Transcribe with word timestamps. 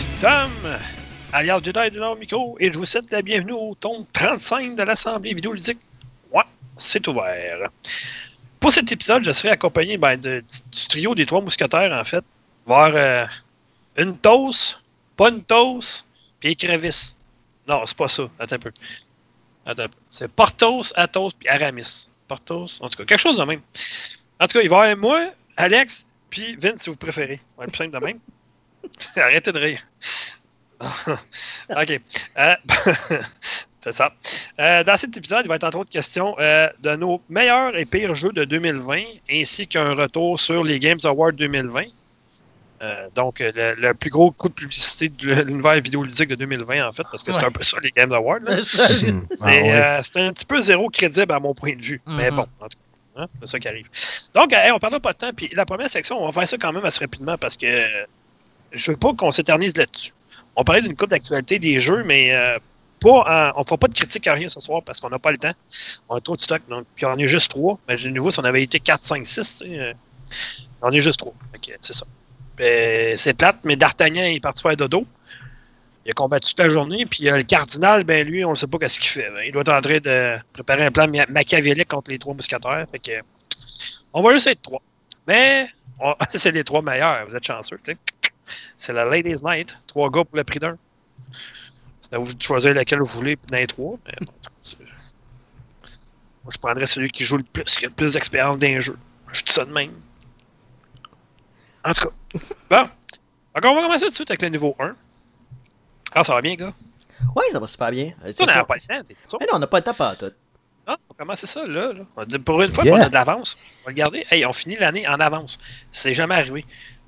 ici 0.00 0.06
Tom, 0.20 0.50
alias 1.32 1.60
Jedi 1.62 1.98
Nord 1.98 2.16
Micro, 2.16 2.56
et 2.58 2.72
je 2.72 2.78
vous 2.78 2.86
souhaite 2.86 3.10
la 3.12 3.20
bienvenue 3.20 3.52
au 3.52 3.74
tome 3.74 4.06
35 4.12 4.74
de 4.74 4.82
l'Assemblée 4.82 5.34
vidéoludique. 5.34 5.78
Ouais, 6.32 6.44
c'est 6.76 7.06
ouvert. 7.06 7.68
Pour 8.60 8.72
cet 8.72 8.90
épisode, 8.92 9.24
je 9.24 9.32
serai 9.32 9.50
accompagné 9.50 9.98
ben, 9.98 10.16
du, 10.16 10.42
trio 10.88 11.14
des 11.14 11.26
trois 11.26 11.42
mousquetaires, 11.42 11.92
en 11.92 12.04
fait. 12.04 12.24
Voir 12.64 12.92
euh, 12.94 13.26
une 13.98 14.16
toast, 14.16 14.78
pas 15.18 15.28
une 15.28 15.42
toast, 15.42 16.06
puis 16.38 16.52
écrevisse. 16.52 17.16
Non, 17.68 17.82
c'est 17.84 17.96
pas 17.96 18.08
ça. 18.08 18.22
Attends 18.38 18.56
un 18.56 18.58
peu. 18.58 18.72
Attends 19.66 19.82
un 19.82 19.88
peu. 19.88 19.98
C'est 20.08 20.30
Portos, 20.32 20.94
Athos, 20.94 21.32
puis 21.38 21.48
Aramis. 21.48 22.08
Portos, 22.26 22.78
en 22.80 22.88
tout 22.88 22.96
cas, 22.98 23.04
quelque 23.04 23.20
chose 23.20 23.36
de 23.36 23.44
même. 23.44 23.60
En 24.40 24.46
tout 24.46 24.52
cas, 24.58 24.62
il 24.62 24.70
va 24.70 24.88
y 24.88 24.90
avoir 24.92 24.96
moi, 24.96 25.30
Alex, 25.58 26.06
puis 26.30 26.56
Vince, 26.56 26.82
si 26.82 26.90
vous 26.90 26.96
préférez. 26.96 27.40
On 27.56 27.60
va 27.60 27.64
être 27.64 27.72
plus 27.72 27.84
simple 27.84 28.00
de 28.00 28.06
même. 28.06 28.18
Arrêtez 29.16 29.52
de 29.52 29.58
rire. 29.58 29.80
OK. 31.70 32.00
Euh, 32.38 32.54
c'est 33.80 33.92
ça. 33.92 34.12
Euh, 34.58 34.82
dans 34.84 34.96
cet 34.96 35.16
épisode, 35.16 35.42
il 35.44 35.48
va 35.48 35.56
être 35.56 35.64
entre 35.64 35.78
autres 35.78 35.90
question 35.90 36.34
euh, 36.38 36.68
de 36.80 36.96
nos 36.96 37.20
meilleurs 37.28 37.76
et 37.76 37.84
pires 37.84 38.14
jeux 38.14 38.32
de 38.32 38.44
2020, 38.44 39.02
ainsi 39.30 39.66
qu'un 39.66 39.94
retour 39.94 40.38
sur 40.40 40.64
les 40.64 40.78
Games 40.78 40.98
Awards 41.04 41.32
2020. 41.32 41.84
Euh, 42.82 43.08
donc, 43.14 43.40
le, 43.40 43.74
le 43.74 43.92
plus 43.92 44.08
gros 44.08 44.30
coup 44.30 44.48
de 44.48 44.54
publicité 44.54 45.10
de 45.10 45.42
l'univers 45.42 45.74
vidéoludique 45.82 46.28
de 46.30 46.34
2020, 46.34 46.88
en 46.88 46.92
fait, 46.92 47.02
parce 47.10 47.22
que 47.22 47.30
c'est 47.32 47.44
un 47.44 47.50
peu 47.50 47.62
ça, 47.62 47.76
les 47.82 47.90
Games 47.90 48.12
Awards. 48.12 48.40
Hmm. 48.48 48.56
C'est 48.56 49.12
Ah 49.42 49.46
ouais. 49.48 49.72
euh, 49.72 50.00
c'est 50.02 50.20
un 50.20 50.32
petit 50.32 50.46
peu 50.46 50.60
zéro 50.62 50.88
crédible 50.88 51.30
à 51.32 51.38
mon 51.40 51.52
point 51.52 51.74
de 51.76 51.82
vue. 51.82 52.00
Mais 52.06 52.30
Mhm. 52.30 52.36
bon, 52.36 52.46
en 52.60 52.68
tout 52.68 52.78
cas, 53.16 53.22
hein, 53.22 53.26
c'est 53.40 53.48
ça 53.48 53.58
qui 53.60 53.68
arrive. 53.68 53.86
Donc, 54.34 54.52
euh, 54.54 54.56
hey, 54.56 54.70
on 54.70 54.76
ne 54.76 54.78
perdra 54.80 54.98
pas 54.98 55.12
de 55.12 55.18
temps. 55.18 55.30
Puis 55.36 55.50
la 55.54 55.66
première 55.66 55.90
section, 55.90 56.22
on 56.22 56.26
va 56.26 56.32
faire 56.32 56.48
ça 56.48 56.56
quand 56.56 56.72
même 56.72 56.84
assez 56.86 57.00
rapidement 57.00 57.36
parce 57.36 57.58
que 57.58 57.66
euh, 57.66 58.04
je 58.72 58.90
veux 58.92 58.96
pas 58.96 59.12
qu'on 59.14 59.30
s'éternise 59.30 59.76
là-dessus. 59.76 60.12
On 60.56 60.64
parlait 60.64 60.82
d'une 60.82 60.96
coupe 60.96 61.10
d'actualité 61.10 61.58
des 61.58 61.80
jeux, 61.80 62.02
mais 62.04 62.32
euh, 62.34 62.58
pas 63.00 63.10
en- 63.10 63.52
on 63.56 63.60
ne 63.60 63.64
fera 63.64 63.78
pas 63.78 63.88
de 63.88 63.94
critique 63.94 64.26
à 64.26 64.34
rien 64.34 64.48
ce 64.48 64.60
soir 64.60 64.82
parce 64.82 65.00
qu'on 65.00 65.10
n'a 65.10 65.18
pas 65.18 65.32
le 65.32 65.38
temps. 65.38 65.52
On 66.08 66.16
a 66.16 66.20
trop 66.20 66.36
de 66.36 66.40
stock. 66.40 66.62
Donc, 66.68 66.86
puis 66.94 67.06
on 67.06 67.16
est 67.16 67.26
juste 67.26 67.50
trois. 67.50 67.78
Imaginez-vous 67.88 68.30
si 68.30 68.40
on 68.40 68.44
avait 68.44 68.62
été 68.62 68.78
4, 68.80 69.02
5, 69.02 69.26
6. 69.26 69.34
tu 69.34 69.42
sais, 69.70 69.78
euh, 69.78 69.92
on 70.82 70.90
est 70.92 71.00
juste 71.00 71.18
trois. 71.18 71.34
Ok, 71.54 71.72
c'est 71.80 71.92
ça. 71.94 72.06
Euh, 72.60 73.14
c'est 73.16 73.32
plate, 73.34 73.56
mais 73.64 73.76
D'Artagnan 73.76 74.22
est 74.24 74.40
parti 74.40 74.62
faire 74.62 74.76
dodo. 74.76 75.06
Il 76.04 76.10
a 76.10 76.14
combattu 76.14 76.50
toute 76.50 76.58
la 76.60 76.68
journée, 76.70 77.06
puis 77.06 77.28
euh, 77.28 77.36
le 77.38 77.42
cardinal, 77.42 78.04
ben 78.04 78.26
lui, 78.26 78.44
on 78.44 78.50
ne 78.50 78.54
sait 78.54 78.66
pas 78.66 78.78
qu'est-ce 78.78 78.98
qu'il 79.00 79.10
fait. 79.10 79.30
Ben, 79.30 79.42
il 79.46 79.52
doit 79.52 79.62
être 79.62 79.72
en 79.72 79.80
train 79.80 79.98
de 79.98 80.36
préparer 80.52 80.84
un 80.84 80.90
plan 80.90 81.06
ma- 81.08 81.26
machiavélique 81.26 81.88
contre 81.88 82.10
les 82.10 82.18
trois 82.18 82.34
mousquetaires. 82.34 82.86
Fait 82.90 82.98
que, 82.98 83.12
on 84.12 84.22
va 84.22 84.32
juste 84.34 84.46
être 84.46 84.62
trois. 84.62 84.82
Mais 85.26 85.68
c'est 86.30 86.52
les 86.52 86.64
trois 86.64 86.82
meilleurs, 86.82 87.26
vous 87.26 87.36
êtes 87.36 87.44
chanceux. 87.46 87.78
tu 87.84 87.92
sais. 87.92 87.98
C'est 88.76 88.92
la 88.92 89.04
Ladies 89.04 89.42
Night. 89.44 89.76
Trois 89.86 90.10
gars 90.10 90.24
pour 90.24 90.36
le 90.36 90.44
prix 90.44 90.58
d'un. 90.58 90.76
C'est 92.02 92.14
à 92.14 92.18
vous 92.18 92.32
de 92.34 92.42
choisir 92.42 92.72
lequel 92.74 92.98
vous 93.00 93.04
voulez 93.06 93.36
dans 93.48 93.56
les 93.56 93.66
trois. 93.66 93.96
Mais, 94.06 94.12
en 94.20 94.24
tout 94.24 94.32
cas, 94.42 94.50
c'est- 94.62 94.78
moi, 94.78 96.50
je 96.54 96.58
prendrais 96.58 96.86
celui 96.86 97.10
qui 97.10 97.24
joue 97.24 97.36
le 97.36 97.42
plus, 97.44 97.64
qui 97.64 97.84
a 97.84 97.88
le 97.88 97.94
plus 97.94 98.14
d'expérience 98.14 98.58
dans 98.58 98.66
les 98.66 98.80
jeux. 98.80 98.98
Je 99.32 99.42
dis 99.42 99.52
ça 99.52 99.64
de 99.64 99.72
même. 99.72 99.92
En 101.84 101.92
tout 101.92 102.08
cas. 102.08 102.14
Bon. 102.70 102.88
Donc, 103.54 103.64
on 103.64 103.74
va 103.74 103.82
commencer 103.82 104.04
tout 104.04 104.10
de 104.10 104.14
suite 104.14 104.30
avec 104.30 104.42
le 104.42 104.48
niveau 104.48 104.76
1. 104.78 104.94
Ah, 106.14 106.22
ça 106.22 106.34
va 106.34 106.40
bien, 106.42 106.54
gars? 106.54 106.72
Ouais, 107.34 107.44
ça 107.52 107.58
va 107.60 107.66
super 107.66 107.90
bien. 107.90 108.12
On 108.40 108.46
n'a 108.46 108.64
pas 108.64 108.74
le 108.76 108.80
temps. 109.02 109.14
Mais 109.40 109.46
non, 109.46 109.54
on 109.54 109.58
n'a 109.58 109.66
pas 109.66 109.78
le 109.78 109.84
temps 109.84 109.94
pas 109.94 110.14
tout. 110.16 110.30
Ah, 110.86 110.96
on 111.08 111.14
commence 111.14 111.44
ça 111.44 111.66
là. 111.66 111.92
On 112.16 112.24
Pour 112.40 112.62
une 112.62 112.72
fois 112.72 112.84
Yeah. 112.84 112.96
qu'on 112.96 113.02
a 113.02 113.08
de 113.08 113.14
l'avance, 113.14 113.56
on 113.82 113.84
va 113.84 113.88
regarder. 113.90 114.24
Hey, 114.30 114.44
on 114.46 114.52
finit 114.52 114.76
l'année 114.76 115.06
en 115.06 115.20
avance. 115.20 115.58
C'est 115.90 116.14
jamais 116.14 116.34
arrivé. 116.36 116.64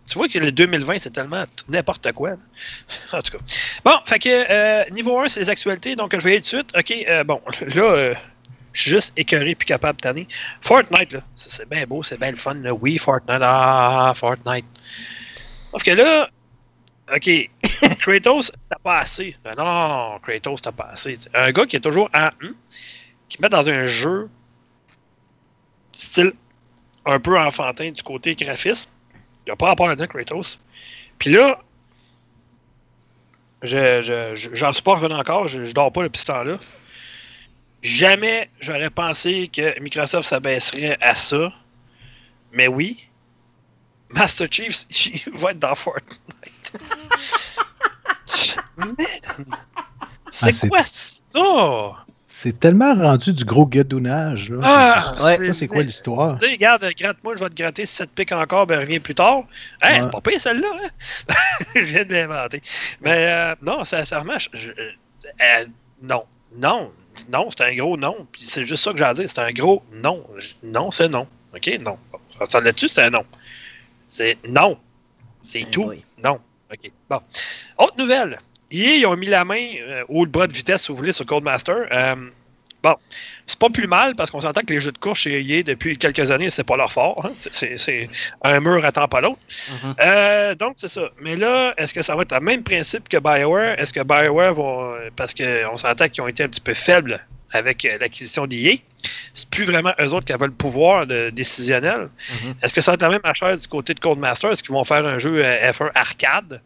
Tu 0.08 0.18
vois 0.18 0.28
que 0.28 0.38
le 0.38 0.50
2020, 0.50 0.98
c'est 0.98 1.10
tellement 1.10 1.44
n'importe 1.68 2.10
quoi. 2.12 2.30
là. 2.30 2.36
En 3.12 3.22
tout 3.22 3.38
cas. 3.38 3.44
Bon, 3.84 3.98
fait 4.04 4.18
que 4.18 4.28
euh, 4.28 4.84
niveau 4.90 5.18
1, 5.20 5.28
c'est 5.28 5.40
les 5.40 5.50
actualités. 5.50 5.96
Donc, 5.96 6.12
je 6.12 6.22
vais 6.22 6.30
y 6.30 6.32
aller 6.34 6.42
tout 6.42 6.56
de 6.56 6.62
suite. 6.62 6.76
OK, 6.76 7.08
euh, 7.08 7.24
bon, 7.24 7.40
là, 7.74 7.82
euh, 7.82 8.14
je 8.72 8.80
suis 8.80 8.90
juste 8.90 9.12
écœuré 9.16 9.54
puis 9.54 9.66
capable 9.66 9.98
de 9.98 10.02
tanner. 10.02 10.28
Fortnite, 10.60 11.12
là, 11.12 11.20
c'est 11.36 11.68
bien 11.68 11.84
beau, 11.86 12.02
c'est 12.02 12.18
bien 12.18 12.30
le 12.30 12.36
fun. 12.36 12.54
Là. 12.54 12.72
Oui, 12.74 12.98
Fortnite. 12.98 13.40
Ah, 13.42 14.12
Fortnite. 14.16 14.66
Sauf 15.70 15.82
que 15.84 15.90
là, 15.92 16.28
OK, 17.14 17.50
Kratos, 17.98 18.52
t'as 18.68 18.78
pas 18.82 18.98
assez. 18.98 19.36
Ben 19.44 19.54
non, 19.56 20.18
Kratos, 20.22 20.62
t'as 20.62 20.72
pas 20.72 20.90
assez. 20.92 21.16
t'sais. 21.16 21.30
Un 21.34 21.50
gars 21.52 21.66
qui 21.66 21.76
est 21.76 21.80
toujours 21.80 22.08
en 22.14 22.28
hum, 22.42 22.54
qui 23.28 23.40
met 23.40 23.48
dans 23.48 23.68
un 23.68 23.84
jeu 23.84 24.28
style 25.92 26.32
un 27.04 27.18
peu 27.18 27.38
enfantin 27.38 27.90
du 27.90 28.02
côté 28.02 28.34
graphisme. 28.34 28.90
Il 29.46 29.50
n'y 29.50 29.52
a 29.52 29.56
pas 29.56 29.66
rapport 29.66 29.88
là-dedans, 29.88 30.06
Kratos. 30.06 30.58
Puis 31.18 31.30
là, 31.30 31.60
je, 33.62 34.02
je, 34.02 34.34
je- 34.36 34.54
j'en 34.54 34.72
suis 34.72 34.82
pas 34.82 34.92
revenu 34.94 35.14
encore, 35.14 35.48
je, 35.48 35.64
je 35.64 35.72
dors 35.72 35.92
pas 35.92 36.02
depuis 36.04 36.20
ce 36.20 36.26
temps-là. 36.26 36.58
Jamais 37.82 38.50
j'aurais 38.60 38.90
pensé 38.90 39.48
que 39.52 39.78
Microsoft 39.80 40.28
s'abaisserait 40.28 40.96
à 41.00 41.14
ça. 41.14 41.52
Mais 42.52 42.68
oui, 42.68 43.08
Master 44.10 44.46
Chief, 44.50 44.84
il 45.26 45.32
va 45.32 45.50
être 45.52 45.58
dans 45.58 45.74
Fortnite. 45.74 46.20
Man, 48.76 48.94
c'est 50.30 50.48
Ah, 50.48 50.52
c'est- 50.52 50.68
quoi 50.68 50.82
ça? 50.84 52.04
C'est 52.42 52.58
tellement 52.58 52.92
rendu 52.94 53.32
du 53.32 53.44
gros 53.44 53.66
guedounage. 53.66 54.50
Là. 54.50 54.58
Ah, 54.64 55.14
Ça, 55.16 55.36
ouais. 55.38 55.52
c'est 55.52 55.68
quoi 55.68 55.82
l'histoire? 55.82 56.38
Tu 56.40 56.46
sais, 56.46 56.52
regarde, 56.52 56.84
gratte-moi, 56.98 57.34
je 57.36 57.44
vais 57.44 57.50
te 57.50 57.54
gratter 57.54 57.86
si 57.86 57.94
ça 57.94 58.04
te 58.06 58.10
pique 58.10 58.32
encore, 58.32 58.66
ben 58.66 58.80
reviens 58.80 58.98
plus 58.98 59.14
tard. 59.14 59.44
Hein, 59.80 59.90
Ouais. 59.94 60.00
c'est 60.02 60.10
pas 60.10 60.20
pire 60.20 60.40
celle-là, 60.40 60.66
hein? 60.82 60.88
je 61.76 61.80
viens 61.82 62.04
de 62.04 62.12
l'inventer. 62.12 62.60
Mais 63.00 63.26
euh, 63.28 63.54
non, 63.62 63.84
sincèrement, 63.84 64.38
je, 64.38 64.48
je- 64.54 64.70
euh, 64.72 65.64
non, 66.02 66.24
non, 66.56 66.90
non, 67.30 67.48
c'est 67.50 67.62
un 67.62 67.74
gros 67.76 67.96
non. 67.96 68.26
Puis 68.32 68.42
c'est 68.44 68.66
juste 68.66 68.82
ça 68.82 68.90
que 68.90 68.98
j'ai 68.98 69.04
à 69.04 69.14
dire, 69.14 69.30
c'est 69.30 69.38
un 69.40 69.52
gros 69.52 69.84
non. 70.02 70.26
Je- 70.38 70.54
Non, 70.64 70.90
c'est 70.90 71.08
non. 71.08 71.28
OK, 71.54 71.70
non. 71.80 71.96
Ça 72.48 72.60
là-dessus, 72.60 72.88
c'est 72.88 73.02
un 73.04 73.10
non. 73.10 73.24
C'est 74.10 74.36
non. 74.48 74.76
C'est 75.42 75.70
tout. 75.70 75.92
Non. 76.24 76.40
OK. 76.72 76.90
Bon. 77.08 77.20
Autre 77.78 77.94
nouvelle. 77.98 78.38
EA, 78.74 78.96
ils 78.96 79.06
ont 79.06 79.16
mis 79.16 79.26
la 79.26 79.44
main 79.44 79.66
euh, 79.86 80.02
ou 80.08 80.24
le 80.24 80.30
bras 80.30 80.46
de 80.46 80.52
vitesse, 80.52 80.82
si 80.84 80.90
vous 80.90 80.96
voulez, 80.96 81.12
sur 81.12 81.26
Codemaster. 81.26 81.86
Euh, 81.92 82.16
bon. 82.82 82.94
C'est 83.46 83.58
pas 83.58 83.68
plus 83.70 83.86
mal 83.86 84.14
parce 84.16 84.30
qu'on 84.30 84.40
s'entend 84.40 84.60
que 84.62 84.72
les 84.72 84.80
jeux 84.80 84.92
de 84.92 84.98
course 84.98 85.20
chez 85.20 85.40
EA 85.42 85.62
depuis 85.62 85.96
quelques 85.98 86.30
années, 86.30 86.50
c'est 86.50 86.64
pas 86.64 86.76
leur 86.76 86.90
fort. 86.92 87.24
hein. 87.26 87.32
C'est- 87.38 88.08
un 88.42 88.60
mur 88.60 88.84
attend 88.84 89.08
pas 89.08 89.20
l'autre. 89.20 89.38
Mhm. 89.84 89.94
Euh, 90.00 90.54
donc, 90.54 90.74
c'est 90.76 90.88
ça. 90.88 91.08
Mais 91.20 91.36
là, 91.36 91.74
est-ce 91.76 91.92
que 91.94 92.02
ça 92.02 92.14
va 92.16 92.22
être 92.22 92.34
le 92.34 92.40
même 92.40 92.62
principe 92.62 93.08
que 93.08 93.18
BioWare? 93.18 93.78
Est-ce 93.78 93.92
que 93.92 94.00
BioWare 94.02 94.54
va. 94.54 94.98
Parce 95.16 95.34
qu'on 95.34 95.76
s'entend 95.76 96.08
qu'ils 96.08 96.22
ont 96.22 96.28
été 96.28 96.42
un 96.44 96.48
petit 96.48 96.60
peu 96.60 96.74
faibles 96.74 97.24
avec 97.50 97.82
l'acquisition 98.00 98.46
d'EA. 98.46 98.80
C'est 99.34 99.48
plus 99.50 99.64
vraiment 99.64 99.92
eux 100.00 100.08
autres 100.14 100.24
qui 100.26 100.32
avaient 100.32 100.46
le 100.46 100.52
pouvoir 100.52 101.06
de- 101.06 101.30
décisionnel. 101.30 102.08
Mhm. 102.44 102.54
Est-ce 102.62 102.74
que 102.74 102.80
ça 102.80 102.92
va 102.92 102.94
être 102.94 103.02
la 103.02 103.10
même 103.10 103.20
affaire 103.24 103.54
du 103.54 103.66
côté 103.68 103.92
de 103.94 104.00
Codemaster? 104.00 104.50
Est-ce 104.50 104.62
qu'ils 104.62 104.72
vont 104.72 104.84
faire 104.84 105.04
un 105.06 105.18
jeu 105.18 105.44
euh, 105.44 105.70
F1 105.72 105.90
arcade? 105.94 106.60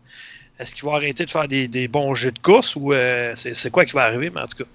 Est-ce 0.58 0.74
qu'ils 0.74 0.84
vont 0.84 0.94
arrêter 0.94 1.24
de 1.26 1.30
faire 1.30 1.48
des, 1.48 1.66
des 1.68 1.88
bons 1.88 2.14
jeux 2.14 2.30
de 2.32 2.38
course 2.38 2.76
ou 2.76 2.92
euh, 2.92 3.32
c'est 3.34 3.70
quoi 3.70 3.84
qui 3.84 3.92
va 3.92 4.04
arriver? 4.04 4.30
Mais 4.30 4.40
en 4.40 4.46
tout 4.46 4.58
cas. 4.64 4.70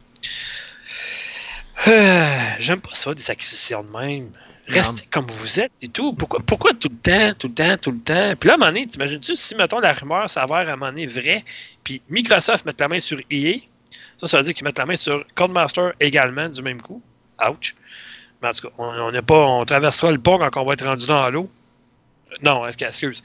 Euh, 1.87 2.27
J'aime 2.59 2.79
pas 2.81 2.93
ça, 2.93 3.13
des 3.13 3.29
acquisitions 3.31 3.83
de 3.83 3.97
même. 3.97 4.29
Restez 4.67 5.05
comme 5.07 5.25
vous 5.27 5.59
êtes 5.59 5.71
et 5.81 5.89
tout. 5.89 6.13
Pourquoi, 6.13 6.39
pourquoi 6.45 6.71
tout 6.73 6.87
le 6.89 6.95
temps, 6.97 7.33
tout 7.37 7.47
le 7.49 7.53
temps, 7.53 7.77
tout 7.77 7.91
le 7.91 7.99
temps? 7.99 8.33
Puis 8.39 8.47
là, 8.47 8.53
à 8.53 8.55
un 8.55 8.59
moment 8.59 8.71
donné, 8.71 8.87
t'imagines-tu 8.87 9.35
si, 9.35 9.55
mettons, 9.55 9.79
la 9.79 9.91
rumeur 9.91 10.29
s'avère 10.29 10.57
à 10.57 10.61
un 10.61 10.75
moment 10.75 10.87
donné 10.91 11.07
vraie, 11.07 11.43
puis 11.83 12.01
Microsoft 12.09 12.65
met 12.65 12.73
la 12.79 12.87
main 12.87 12.99
sur 12.99 13.19
EA, 13.29 13.55
ça, 14.17 14.27
ça 14.27 14.37
veut 14.37 14.43
dire 14.43 14.53
qu'ils 14.53 14.63
mettent 14.63 14.77
la 14.77 14.85
main 14.85 14.95
sur 14.95 15.25
Codemaster 15.35 15.91
également 15.99 16.47
du 16.47 16.61
même 16.61 16.81
coup. 16.81 17.01
Ouch. 17.49 17.75
Mais 18.41 18.47
en 18.49 18.51
tout 18.51 18.67
cas, 18.67 18.73
on, 18.77 18.85
on 18.85 19.11
n'est 19.11 19.21
pas, 19.21 19.39
on 19.45 19.65
traversera 19.65 20.11
le 20.11 20.19
pont 20.19 20.37
quand 20.37 20.61
on 20.61 20.65
va 20.65 20.73
être 20.73 20.85
rendu 20.85 21.05
dans 21.07 21.29
l'eau. 21.29 21.49
Euh, 22.31 22.35
Non, 22.41 22.65
excuse. 22.67 23.23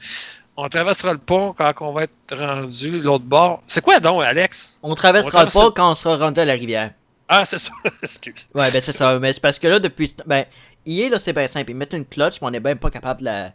On 0.57 0.67
traversera 0.67 1.13
le 1.13 1.19
pont 1.19 1.53
quand 1.53 1.71
on 1.81 1.93
va 1.93 2.03
être 2.03 2.35
rendu 2.35 2.99
l'autre 2.99 3.23
bord. 3.25 3.61
C'est 3.67 3.81
quoi 3.81 3.99
donc, 3.99 4.23
Alex? 4.23 4.79
On 4.83 4.95
traversera 4.95 5.29
On 5.29 5.31
traverse- 5.45 5.53
pas 5.53 5.71
quand 5.71 5.91
on 5.91 5.95
sera 5.95 6.17
rendu 6.17 6.39
à 6.39 6.45
la 6.45 6.53
rivière. 6.53 6.91
Ah, 7.27 7.45
c'est 7.45 7.59
ça. 7.59 7.71
excuse. 8.03 8.47
Ouais, 8.53 8.71
ben 8.71 8.81
c'est 8.81 8.95
ça. 8.95 9.19
Mais 9.19 9.33
c'est 9.33 9.41
parce 9.41 9.59
que 9.59 9.67
là, 9.67 9.79
depuis. 9.79 10.15
Ben, 10.25 10.45
hier, 10.85 11.09
là, 11.09 11.19
c'est 11.19 11.33
bien 11.33 11.47
simple. 11.47 11.71
Ils 11.71 11.75
mettent 11.75 11.93
une 11.93 12.05
clutch, 12.05 12.41
mais 12.41 12.47
on 12.47 12.53
est 12.53 12.59
même 12.59 12.79
pas 12.79 12.89
capable 12.89 13.21
de 13.21 13.25
la. 13.25 13.53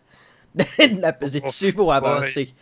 de 0.54 1.00
la 1.00 1.12
peser 1.12 1.40
dessus 1.40 1.72
pour 1.72 1.92
avancer. 1.92 2.52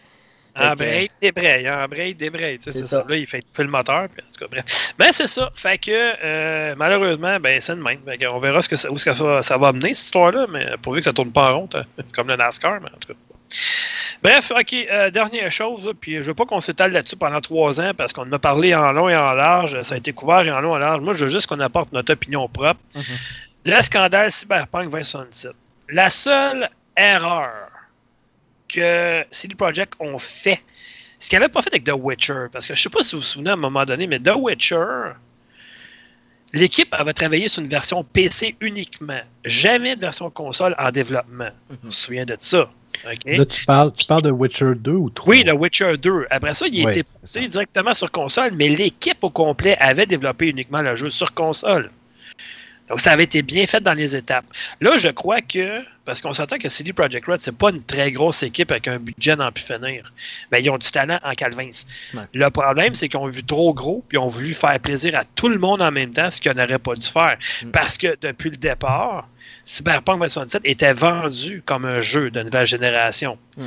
Ah, 0.54 0.74
que- 0.74 0.80
ben, 0.80 1.08
débraye, 1.20 1.66
hein, 1.66 1.86
braille, 1.88 2.14
débraye, 2.14 2.58
tu 2.58 2.64
sais, 2.64 2.78
C'est 2.78 2.86
ça. 2.86 3.04
Là, 3.08 3.16
il 3.16 3.26
fait 3.26 3.44
le 3.58 3.68
moteur, 3.68 4.08
puis 4.08 4.22
en 4.22 4.32
tout 4.32 4.40
cas, 4.40 4.46
bref. 4.50 4.94
Ben, 4.98 5.12
c'est 5.12 5.28
ça. 5.28 5.50
Fait 5.54 5.78
que, 5.78 5.90
euh, 5.90 6.74
malheureusement, 6.76 7.38
ben, 7.38 7.60
c'est 7.60 7.74
le 7.74 7.82
même. 7.82 8.00
On 8.32 8.40
verra 8.40 8.60
ce 8.60 8.68
que 8.68 8.76
ça, 8.76 8.90
où 8.90 8.98
ça, 8.98 9.12
va 9.12 9.72
mener, 9.72 9.94
cette 9.94 10.06
histoire-là, 10.06 10.46
mais 10.50 10.66
pourvu 10.82 11.00
que 11.00 11.04
ça 11.04 11.12
tourne 11.12 11.32
pas 11.32 11.52
en 11.52 11.60
rond, 11.60 11.68
hein. 11.74 11.84
c'est 11.96 12.14
comme 12.14 12.28
le 12.28 12.36
NASCAR, 12.36 12.80
mais 12.80 12.88
en 12.88 12.98
tout 12.98 13.12
cas. 13.12 13.18
Bref, 14.22 14.52
OK, 14.54 14.74
euh, 14.74 15.10
dernière 15.10 15.50
chose, 15.50 15.92
puis 15.98 16.16
je 16.16 16.22
veux 16.22 16.34
pas 16.34 16.44
qu'on 16.44 16.60
s'étale 16.60 16.92
là-dessus 16.92 17.16
pendant 17.16 17.40
trois 17.40 17.80
ans, 17.80 17.92
parce 17.96 18.12
qu'on 18.12 18.22
en 18.22 18.32
a 18.32 18.38
parlé 18.38 18.74
en 18.74 18.92
long 18.92 19.08
et 19.08 19.16
en 19.16 19.32
large, 19.32 19.80
ça 19.82 19.94
a 19.94 19.98
été 19.98 20.12
couvert 20.12 20.40
et 20.42 20.50
en 20.50 20.60
long 20.60 20.72
et 20.72 20.76
en 20.76 20.78
large. 20.78 21.00
Moi, 21.00 21.14
je 21.14 21.24
veux 21.24 21.30
juste 21.30 21.46
qu'on 21.46 21.60
apporte 21.60 21.92
notre 21.92 22.12
opinion 22.12 22.46
propre. 22.48 22.80
Mhm. 22.94 23.02
Le 23.64 23.82
scandale 23.82 24.30
Cyberpunk 24.30 24.90
2077. 24.90 25.52
La 25.88 26.10
seule 26.10 26.68
erreur 26.96 27.70
que 28.68 29.24
CD 29.30 29.54
Projekt 29.54 29.94
ont 30.00 30.18
fait 30.18 30.62
Ce 31.18 31.28
qu'ils 31.28 31.38
n'avaient 31.38 31.50
pas 31.50 31.60
fait 31.62 31.70
avec 31.70 31.84
The 31.84 31.92
Witcher, 31.94 32.46
parce 32.52 32.66
que 32.66 32.74
je 32.74 32.80
sais 32.80 32.88
pas 32.88 33.02
si 33.02 33.14
vous 33.14 33.20
vous 33.20 33.26
souvenez 33.26 33.50
à 33.50 33.54
un 33.54 33.56
moment 33.56 33.84
donné, 33.84 34.06
mais 34.06 34.18
The 34.18 34.32
Witcher, 34.36 35.12
l'équipe 36.52 36.92
avait 36.94 37.12
travaillé 37.12 37.48
sur 37.48 37.62
une 37.62 37.68
version 37.68 38.04
PC 38.04 38.54
uniquement. 38.60 39.20
Jamais 39.44 39.96
de 39.96 40.00
version 40.00 40.30
console 40.30 40.74
en 40.78 40.90
développement. 40.90 41.50
On 41.84 41.90
se 41.90 42.02
souvient 42.06 42.24
de 42.24 42.36
ça? 42.38 42.70
Là, 43.24 43.44
tu 43.46 43.64
parles, 43.64 43.92
tu 43.96 44.06
parles 44.06 44.22
de 44.22 44.30
Witcher 44.30 44.72
2 44.76 44.92
ou 44.92 45.10
3? 45.10 45.30
Oui, 45.30 45.44
The 45.44 45.52
Witcher 45.52 45.96
2. 45.96 46.26
Après 46.30 46.54
ça, 46.54 46.66
il 46.66 46.84
Oui, 46.84 46.90
était 46.90 47.04
c'est 47.24 47.40
porté 47.40 47.48
directement 47.48 47.94
sur 47.94 48.10
console, 48.10 48.52
mais 48.54 48.68
l'équipe 48.68 49.22
au 49.22 49.30
complet 49.30 49.76
avait 49.78 50.06
développé 50.06 50.48
uniquement 50.48 50.82
le 50.82 50.96
jeu 50.96 51.10
sur 51.10 51.32
console. 51.32 51.90
Donc, 52.90 53.00
ça 53.00 53.12
avait 53.12 53.22
été 53.22 53.42
bien 53.42 53.66
fait 53.66 53.80
dans 53.80 53.94
les 53.94 54.16
étapes. 54.16 54.44
Là, 54.80 54.98
je 54.98 55.06
crois 55.08 55.40
que, 55.40 55.80
parce 56.04 56.20
qu'on 56.20 56.32
s'entend 56.32 56.58
que 56.58 56.68
CD 56.68 56.92
Projekt 56.92 57.24
Red, 57.24 57.40
c'est 57.40 57.56
pas 57.56 57.70
une 57.70 57.84
très 57.84 58.10
grosse 58.10 58.42
équipe 58.42 58.72
avec 58.72 58.88
un 58.88 58.98
budget 58.98 59.36
d'en 59.36 59.52
pu 59.52 59.62
finir. 59.62 60.12
Mais 60.50 60.60
ils 60.60 60.68
ont 60.70 60.76
du 60.76 60.90
talent 60.90 61.20
en 61.22 61.32
calvins. 61.34 61.70
Ouais. 62.14 62.22
Le 62.34 62.50
problème, 62.50 62.96
c'est 62.96 63.08
qu'ils 63.08 63.20
ont 63.20 63.28
vu 63.28 63.44
trop 63.44 63.72
gros, 63.74 64.04
puis 64.08 64.16
ils 64.16 64.20
ont 64.20 64.26
voulu 64.26 64.54
faire 64.54 64.78
plaisir 64.80 65.16
à 65.16 65.22
tout 65.36 65.48
le 65.48 65.58
monde 65.58 65.80
en 65.82 65.92
même 65.92 66.12
temps, 66.12 66.32
ce 66.32 66.40
qu'ils 66.40 66.50
n'auraient 66.50 66.80
pas 66.80 66.96
dû 66.96 67.06
faire. 67.06 67.38
Mm. 67.62 67.70
Parce 67.70 67.96
que 67.96 68.16
depuis 68.20 68.50
le 68.50 68.56
départ, 68.56 69.28
Cyberpunk 69.64 70.18
2077 70.18 70.62
était 70.64 70.92
vendu 70.92 71.62
comme 71.64 71.84
un 71.84 72.00
jeu 72.00 72.30
de 72.30 72.42
nouvelle 72.42 72.66
génération. 72.66 73.38
Mm. 73.56 73.66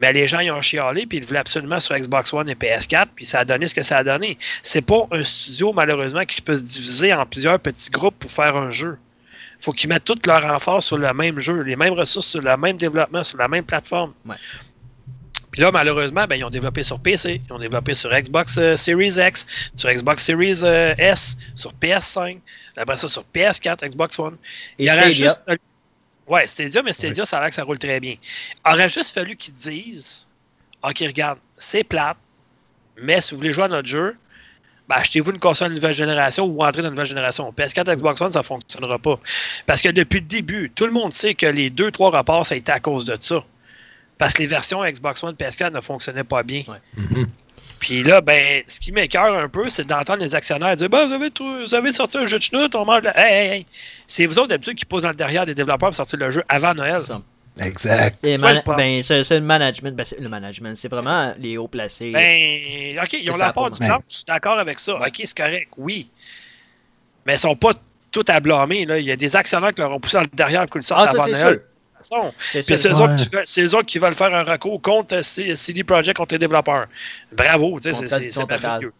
Mais 0.00 0.12
les 0.12 0.26
gens, 0.26 0.40
ils 0.40 0.50
ont 0.50 0.60
chialé, 0.60 1.06
puis 1.06 1.18
ils 1.18 1.20
le 1.20 1.26
voulaient 1.26 1.40
absolument 1.40 1.80
sur 1.80 1.96
Xbox 1.96 2.32
One 2.32 2.48
et 2.48 2.54
PS4, 2.54 3.06
puis 3.14 3.24
ça 3.24 3.40
a 3.40 3.44
donné 3.44 3.66
ce 3.66 3.74
que 3.74 3.82
ça 3.82 3.98
a 3.98 4.04
donné. 4.04 4.36
C'est 4.62 4.82
pas 4.82 5.06
un 5.12 5.22
studio, 5.22 5.72
malheureusement, 5.72 6.24
qui 6.24 6.42
peut 6.42 6.56
se 6.56 6.62
diviser 6.62 7.14
en 7.14 7.24
plusieurs 7.24 7.58
petits 7.58 7.90
groupes 7.90 8.18
pour 8.18 8.30
faire 8.30 8.56
un 8.56 8.70
jeu. 8.70 8.98
faut 9.60 9.72
qu'ils 9.72 9.88
mettent 9.88 10.04
tout 10.04 10.18
leur 10.26 10.42
renfort 10.42 10.82
sur 10.82 10.98
le 10.98 11.12
même 11.14 11.38
jeu, 11.38 11.62
les 11.62 11.76
mêmes 11.76 11.94
ressources 11.94 12.26
sur 12.26 12.42
le 12.42 12.56
même 12.56 12.76
développement, 12.76 13.22
sur 13.22 13.38
la 13.38 13.48
même 13.48 13.64
plateforme. 13.64 14.12
Ouais. 14.26 14.36
Puis 15.54 15.62
là, 15.62 15.70
malheureusement, 15.70 16.24
ben, 16.28 16.34
ils 16.34 16.42
ont 16.42 16.50
développé 16.50 16.82
sur 16.82 16.98
PC, 16.98 17.40
ils 17.48 17.52
ont 17.52 17.60
développé 17.60 17.94
sur 17.94 18.10
Xbox 18.10 18.58
euh, 18.58 18.74
Series 18.74 19.14
X, 19.24 19.46
sur 19.76 19.88
Xbox 19.88 20.24
Series 20.24 20.60
euh, 20.64 20.96
S, 20.98 21.36
sur 21.54 21.72
PS5, 21.74 22.38
après 22.76 22.96
ça 22.96 23.06
sur 23.06 23.24
PS4, 23.32 23.88
Xbox 23.88 24.18
One. 24.18 24.36
Et 24.80 24.86
Il 24.86 24.90
aurait 24.90 25.02
juste 25.14 25.44
fallu- 25.46 25.60
Ouais, 26.26 26.44
Stadia, 26.48 26.82
mais 26.82 26.92
Stadia, 26.92 27.24
ça 27.24 27.36
a 27.36 27.40
l'air 27.42 27.50
que 27.50 27.54
ça 27.54 27.62
roule 27.62 27.78
très 27.78 28.00
bien. 28.00 28.16
Il 28.66 28.72
aurait 28.72 28.88
juste 28.88 29.14
fallu 29.14 29.36
qu'ils 29.36 29.54
disent 29.54 30.28
OK, 30.82 30.98
regarde, 31.06 31.38
c'est 31.56 31.84
plate, 31.84 32.16
mais 33.00 33.20
si 33.20 33.30
vous 33.30 33.36
voulez 33.38 33.52
jouer 33.52 33.64
à 33.64 33.68
notre 33.68 33.86
jeu, 33.88 34.16
ben, 34.88 34.96
achetez-vous 34.96 35.30
une 35.30 35.38
console 35.38 35.68
de 35.70 35.74
nouvelle 35.76 35.94
génération 35.94 36.46
ou 36.46 36.64
entrez 36.64 36.82
dans 36.82 36.88
une 36.88 36.94
nouvelle 36.94 37.06
génération. 37.06 37.54
PS4, 37.56 37.94
Xbox 37.94 38.20
One, 38.20 38.32
ça 38.32 38.40
ne 38.40 38.44
fonctionnera 38.44 38.98
pas. 38.98 39.20
Parce 39.66 39.82
que 39.82 39.88
depuis 39.90 40.18
le 40.18 40.26
début, 40.26 40.72
tout 40.74 40.86
le 40.86 40.92
monde 40.92 41.12
sait 41.12 41.34
que 41.34 41.46
les 41.46 41.70
deux, 41.70 41.92
trois 41.92 42.10
rapports, 42.10 42.44
ça 42.44 42.56
a 42.56 42.58
été 42.58 42.72
à 42.72 42.80
cause 42.80 43.04
de 43.04 43.16
ça. 43.20 43.44
Parce 44.18 44.34
que 44.34 44.42
les 44.42 44.46
versions 44.46 44.84
Xbox 44.84 45.22
One, 45.22 45.34
PS4 45.34 45.72
ne 45.72 45.80
fonctionnaient 45.80 46.24
pas 46.24 46.42
bien. 46.42 46.62
Mhm. 46.96 47.28
Puis 47.80 48.02
là, 48.02 48.20
ben, 48.20 48.62
ce 48.66 48.80
qui 48.80 48.92
m'écœure 48.92 49.36
un 49.36 49.48
peu, 49.48 49.68
c'est 49.68 49.86
d'entendre 49.86 50.22
les 50.22 50.34
actionnaires 50.34 50.74
dire 50.76 50.88
ben, 50.88 51.04
vous, 51.06 51.12
avez 51.12 51.30
vous 51.38 51.74
avez 51.74 51.90
sorti 51.90 52.16
un 52.16 52.26
jeu 52.26 52.38
de 52.38 52.42
chenoute, 52.42 52.74
on 52.74 52.84
mange 52.84 53.02
la. 53.02 53.18
Hey, 53.18 53.34
hey, 53.34 53.50
hey. 53.50 53.66
C'est 54.06 54.26
vous 54.26 54.38
autres 54.38 54.48
d'habitude 54.48 54.76
qui 54.76 54.86
posent 54.86 55.02
dans 55.02 55.10
le 55.10 55.14
derrière 55.14 55.44
des 55.44 55.54
développeurs 55.54 55.90
pour 55.90 55.94
sortir 55.94 56.18
le 56.18 56.30
jeu 56.30 56.42
avant 56.48 56.74
Noël. 56.74 57.02
Exact. 57.60 58.16
C'est 58.16 58.38
ben, 58.38 59.02
c'est 59.02 59.38
le 59.38 59.40
management. 59.42 59.94
Ben, 59.94 60.04
c'est 60.04 60.20
le 60.20 60.28
management. 60.28 60.76
C'est 60.76 60.88
vraiment 60.88 61.34
les 61.38 61.56
hauts 61.56 61.68
placés. 61.68 62.10
Ben, 62.10 62.98
OK, 63.00 63.12
ils 63.12 63.30
ont 63.30 63.36
la 63.36 63.52
part 63.52 63.70
du 63.70 63.78
temps, 63.78 64.02
je 64.08 64.16
suis 64.16 64.24
d'accord 64.26 64.58
avec 64.58 64.78
ça. 64.78 64.98
Ouais. 64.98 65.08
OK, 65.08 65.20
c'est 65.22 65.36
correct, 65.36 65.68
oui. 65.76 66.08
Mais 67.26 67.34
ils 67.34 67.38
sont 67.38 67.56
pas 67.56 67.72
tout 68.10 68.24
à 68.28 68.40
blâmer. 68.40 68.86
Là. 68.86 68.98
Il 68.98 69.04
y 69.04 69.12
a 69.12 69.16
des 69.16 69.36
actionnaires 69.36 69.74
qui 69.74 69.80
leur 69.80 69.92
ont 69.92 70.00
poussé 70.00 70.16
dans 70.16 70.22
le 70.22 70.28
derrière 70.32 70.62
pour 70.62 70.70
qu'ils 70.70 70.78
le 70.78 70.84
sortent 70.84 71.06
ah, 71.08 71.10
avant 71.10 71.26
Noël. 71.26 71.54
sûr. 71.54 71.60
Façon. 72.06 72.32
Puis 72.52 72.78
c'est 72.78 72.88
eux, 72.88 72.92
autres 72.94 73.14
Ouais. 73.14 73.22
qui 73.24 73.28
veulent- 73.30 73.46
c'est 73.46 73.62
eux 73.62 73.74
autres 73.74 73.86
qui 73.86 73.98
veulent 73.98 74.14
faire 74.14 74.34
un 74.34 74.42
recours 74.42 74.80
contre 74.82 75.22
C- 75.22 75.54
CD 75.56 75.84
Projekt, 75.84 76.16
contre 76.16 76.34
les 76.34 76.38
développeurs. 76.38 76.86
Bravo, 77.32 77.78
tu 77.80 77.92
sais, 77.92 78.06
c'est- 78.08 78.36
merveilleux. 78.48 78.92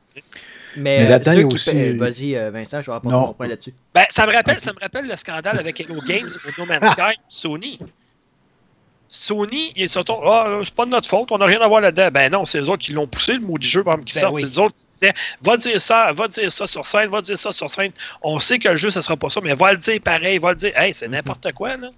Mais, 0.77 0.99
Mais 1.01 1.07
euh, 1.07 1.09
là-dedans, 1.11 1.33
il 1.33 1.39
y 1.39 1.41
ceux 1.41 1.45
a 1.47 1.49
qui 1.49 1.55
aussi- 1.55 1.71
paient- 1.71 1.93
Vas-y, 1.93 2.37
euh, 2.37 2.51
Vincent, 2.51 2.83
je 2.83 2.87
vais 2.91 2.97
apporter 2.97 3.17
Non. 3.17 3.27
mon 3.29 3.33
point 3.33 3.47
là-dessus. 3.47 3.75
Ben, 3.95 4.07
ça 4.11 4.27
me 4.27 4.33
rappelle, 4.33 4.59
ça 4.59 4.73
me 4.73 4.81
rappelle 4.81 5.07
le 5.07 5.15
scandale 5.17 5.57
avec 5.59 5.81
Hello 5.81 5.95
Games 6.07 6.29
No 6.59 6.67
Man's 6.67 6.91
Sky, 6.93 7.17
Sony. 7.29 7.79
Sony, 9.09 9.73
ils 9.77 9.89
se 9.89 9.99
retournent, 10.01 10.25
ah, 10.27 10.49
là, 10.49 10.61
c'est 10.65 10.75
pas 10.75 10.87
de 10.87 10.91
notre 10.91 11.09
faute, 11.09 11.31
on 11.31 11.39
n'a 11.39 11.45
rien 11.47 11.61
à 11.61 11.69
voir 11.69 11.81
là-dedans. 11.81 12.09
Ben 12.13 12.33
non, 12.33 12.45
c'est 12.45 12.59
eux 12.59 12.69
autres 12.69 12.83
qui 12.83 12.93
l'ont 12.93 13.07
poussé, 13.07 13.35
le 13.35 13.41
mot 13.41 13.57
du 13.59 13.69
jeu, 13.69 13.85
par 13.85 13.95
exemple, 13.95 14.07
qui 14.09 14.15
Ben 14.15 14.21
sort. 14.23 14.33
oui. 14.33 14.43
C'est 14.51 14.59
eux 14.59 14.65
autres 14.65 14.75
qui 14.75 14.87
disaient, 14.95 15.15
va 15.43 15.57
dire 15.57 15.81
ça, 15.81 16.11
va 16.13 16.27
dire 16.27 16.51
ça 16.51 16.67
sur 16.67 16.85
scène, 16.85 17.11
va 17.11 17.23
dire 17.23 17.39
ça 17.39 17.53
sur 17.53 17.71
scène. 17.71 17.93
On 18.23 18.41
sait 18.41 18.59
que 18.59 18.69
le 18.71 18.77
jeu, 18.77 18.91
ce 18.91 19.01
sera 19.01 19.17
pas 19.17 19.29
ça, 19.29 19.41
mais 19.41 19.55
va 19.55 19.73
le 19.73 19.79
dire 19.79 20.01
pareil, 20.03 20.39
va 20.39 20.51
le 20.51 20.57
dire. 20.57 20.73
Hey, 20.77 20.93
c'est 20.93 21.07
n'importe 21.07 21.53
quoi, 21.53 21.77
là. 21.77 21.91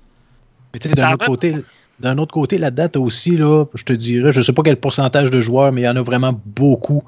Mais 0.77 0.81
tu 0.81 0.89
sais, 0.91 0.95
Ça 0.95 1.07
d'un 1.07 1.13
autre 1.15 1.23
même- 1.23 1.29
côté, 1.31 1.57
d'un 2.01 2.19
autre 2.19 2.35
côté, 2.35 2.59
là-dedans, 2.59 3.01
aussi, 3.01 3.31
là, 3.39 3.65
je 3.75 3.83
te 3.83 3.95
dirais, 3.95 4.31
je 4.31 4.43
sais 4.43 4.53
pas 4.53 4.63
quel 4.63 4.77
pourcentage 4.77 5.31
de 5.31 5.41
joueurs, 5.41 5.73
mais 5.73 5.81
il 5.81 5.85
y 5.85 5.89
en 5.89 5.97
a 5.97 6.03
vraiment 6.03 6.39
beaucoup. 6.45 7.03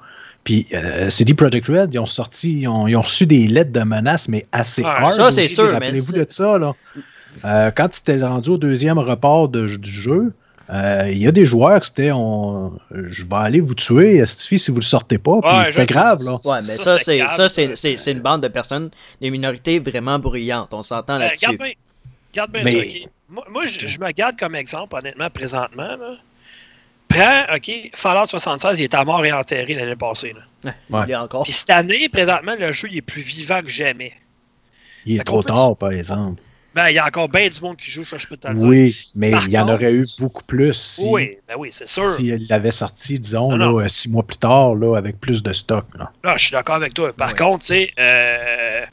Puis 0.44 0.66
euh, 0.72 1.10
CD 1.10 1.34
Projekt 1.34 1.66
Red, 1.68 1.90
ils 1.92 1.98
ont 1.98 2.06
sorti, 2.06 2.60
ils 2.60 2.68
ont, 2.68 2.86
ils 2.88 2.96
ont 2.96 3.02
reçu 3.02 3.26
des 3.26 3.46
lettres 3.46 3.72
de 3.72 3.80
menaces, 3.82 4.28
mais 4.28 4.46
assez 4.52 4.82
Ah, 4.86 5.04
hard. 5.08 5.16
ça, 5.16 5.32
c'est 5.32 5.48
sûr, 5.48 5.70
Rappelez-vous 5.70 6.12
c'est- 6.12 6.24
de 6.24 6.30
ça, 6.30 6.58
là. 6.58 6.72
Euh, 7.44 7.70
quand 7.76 7.88
c'était 7.92 8.22
rendu 8.24 8.48
au 8.50 8.56
deuxième 8.56 8.98
report 8.98 9.50
de- 9.50 9.66
du 9.76 9.90
jeu, 9.92 10.32
euh, 10.70 11.02
il 11.10 11.18
y 11.18 11.26
a 11.26 11.32
des 11.32 11.44
joueurs 11.44 11.80
qui 11.80 11.90
étaient 11.90 12.10
on, 12.12 12.72
je 12.90 13.24
vais 13.24 13.36
aller 13.36 13.60
vous 13.60 13.74
tuer, 13.74 14.24
Stifi, 14.24 14.58
si 14.58 14.70
vous 14.70 14.78
le 14.78 14.82
sortez 14.82 15.18
pas. 15.18 15.40
Puis 15.42 15.50
Ouais, 15.50 15.64
c'était 15.66 15.86
sais, 15.86 15.92
grave, 15.92 16.18
là. 16.24 16.32
Ouais, 16.44 16.58
mais 16.66 16.74
Ça, 16.76 16.84
ça, 16.84 16.98
c'était 16.98 17.24
c'est 17.36 17.48
c'est 17.50 17.76
c'est- 17.76 17.96
c'est 17.98 18.12
une 18.12 18.20
bande 18.20 18.42
de 18.42 18.48
personnes, 18.48 18.88
des 19.20 19.30
minorités 19.30 19.80
vraiment 19.80 20.18
bruyantes. 20.18 20.72
On 20.72 20.82
s'entend 20.82 21.16
Euh, 21.16 21.18
là-dessus. 21.18 21.44
Regarde 21.46 21.58
bien, 21.62 21.72
regarde 22.32 22.52
bien 22.52 22.62
Mais- 22.64 22.72
ça, 22.72 22.78
OK? 22.78 23.10
Moi, 23.28 23.44
moi, 23.50 23.66
je, 23.66 23.86
je 23.86 24.00
me 24.00 24.10
garde 24.12 24.36
comme 24.38 24.54
exemple, 24.54 24.96
honnêtement, 24.96 25.28
présentement. 25.30 25.96
Là. 25.96 26.14
Prends, 27.08 27.54
OK, 27.56 27.70
Fallout 27.94 28.26
76, 28.26 28.80
il 28.80 28.84
est 28.84 28.94
à 28.94 29.04
mort 29.04 29.24
et 29.24 29.32
enterré 29.32 29.74
l'année 29.74 29.96
passée. 29.96 30.34
Là. 30.64 30.72
Ouais. 30.90 31.04
Il 31.08 31.14
a 31.14 31.22
encore. 31.22 31.44
Puis 31.44 31.52
cette 31.52 31.70
année, 31.70 32.08
présentement, 32.08 32.54
le 32.58 32.72
jeu 32.72 32.88
il 32.90 32.98
est 32.98 33.02
plus 33.02 33.22
vivant 33.22 33.60
que 33.62 33.68
jamais. 33.68 34.12
Il 35.06 35.14
est 35.14 35.18
Fait 35.18 35.24
trop 35.24 35.42
tard, 35.42 35.76
par 35.76 35.92
exemple. 35.92 36.42
Ben, 36.74 36.90
il 36.90 36.94
y 36.94 36.98
a 36.98 37.06
encore 37.06 37.28
bien 37.28 37.48
du 37.48 37.60
monde 37.62 37.76
qui 37.76 37.90
joue, 37.90 38.04
ça, 38.04 38.18
je 38.18 38.26
peux 38.26 38.36
te 38.36 38.46
le 38.46 38.54
dire. 38.54 38.68
Oui, 38.68 39.10
mais 39.14 39.30
Par 39.30 39.44
il 39.46 39.50
y 39.52 39.58
en 39.58 39.68
aurait 39.68 39.90
eu 39.92 40.04
beaucoup 40.20 40.44
plus 40.44 40.74
si, 40.74 41.06
Oui, 41.08 41.38
ben 41.48 41.54
oui, 41.58 41.70
c'est 41.72 41.88
sûr. 41.88 42.12
s'il 42.12 42.46
l'avait 42.48 42.70
sorti, 42.70 43.18
disons, 43.18 43.50
Non, 43.50 43.56
non. 43.56 43.78
là, 43.78 43.84
euh, 43.84 43.88
six 43.88 44.08
mois 44.10 44.22
plus 44.22 44.36
tard, 44.36 44.74
là, 44.74 44.96
avec 44.96 45.18
plus 45.18 45.42
de 45.42 45.52
stock. 45.52 45.86
Là. 45.98 46.12
Là, 46.22 46.36
je 46.36 46.44
suis 46.44 46.52
d'accord 46.52 46.74
avec 46.76 46.92
toi. 46.94 47.12
Par 47.12 47.28
Ouais. 47.30 47.34
contre, 47.34 47.64
tu 47.64 47.68
sais, 47.68 47.90
euh, 47.98 48.84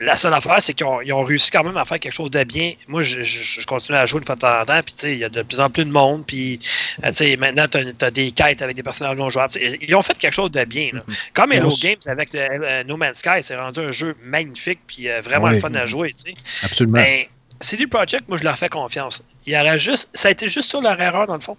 la 0.00 0.16
seule 0.16 0.32
affaire, 0.34 0.56
c'est 0.60 0.72
qu'ils 0.74 0.86
ont, 0.86 1.00
ils 1.02 1.12
ont 1.12 1.22
réussi 1.22 1.50
quand 1.50 1.62
même 1.62 1.76
à 1.76 1.84
faire 1.84 1.98
quelque 2.00 2.12
chose 2.14 2.30
de 2.30 2.42
bien. 2.44 2.72
Moi, 2.88 3.02
je, 3.02 3.22
je- 3.22 3.60
je 3.60 3.66
continue 3.66 3.98
à 3.98 4.06
jouer 4.06 4.20
une 4.20 4.26
fois 4.26 4.34
de 4.34 4.40
temps 4.40 4.60
en 4.60 4.64
temps, 4.64 4.80
puis 4.82 4.94
tu 4.94 5.00
sais, 5.02 5.12
il 5.12 5.18
y 5.18 5.24
a 5.24 5.28
de 5.28 5.42
plus 5.42 5.60
en 5.60 5.68
plus 5.70 5.84
de 5.84 5.90
monde, 5.90 6.24
puis 6.26 6.58
euh, 7.04 7.08
tu 7.08 7.14
sais, 7.16 7.36
maintenant, 7.36 7.66
tu 7.68 7.78
as, 8.04 8.10
des 8.10 8.30
quêtes 8.32 8.62
avec 8.62 8.76
des 8.76 8.82
personnages 8.82 9.16
non 9.16 9.28
jouables. 9.30 9.52
Ils 9.80 9.94
ont 9.94 10.02
fait 10.02 10.16
quelque 10.18 10.32
chose 10.34 10.50
de 10.50 10.64
bien. 10.64 10.90
là. 10.92 11.02
Mhm. 11.06 11.14
Comme 11.34 11.52
Hello 11.52 11.70
On 11.70 11.74
Games 11.76 11.96
avec 12.06 12.32
le, 12.32 12.40
euh, 12.40 12.84
No 12.84 12.96
Man's 12.96 13.18
Sky, 13.18 13.42
c'est 13.42 13.56
rendu 13.56 13.80
un 13.80 13.90
jeu 13.92 14.16
magnifique, 14.24 14.80
puis 14.86 15.08
euh, 15.08 15.20
vraiment 15.20 15.46
Oui. 15.48 15.54
le 15.54 15.60
fun 15.60 15.74
à 15.74 15.84
jouer. 15.86 16.14
Absolument. 16.62 16.98
Ben, 16.98 17.24
CD 17.60 17.86
Projekt, 17.86 18.26
moi, 18.28 18.38
je 18.38 18.44
leur 18.44 18.56
fais 18.58 18.70
confiance. 18.70 19.22
Il 19.46 19.52
y 19.52 19.56
aurait 19.60 19.78
juste, 19.78 20.08
ça 20.14 20.28
a 20.28 20.30
été 20.30 20.48
juste 20.48 20.70
sur 20.70 20.80
leur 20.80 20.98
erreur, 21.00 21.26
dans 21.26 21.34
le 21.34 21.40
fond. 21.40 21.56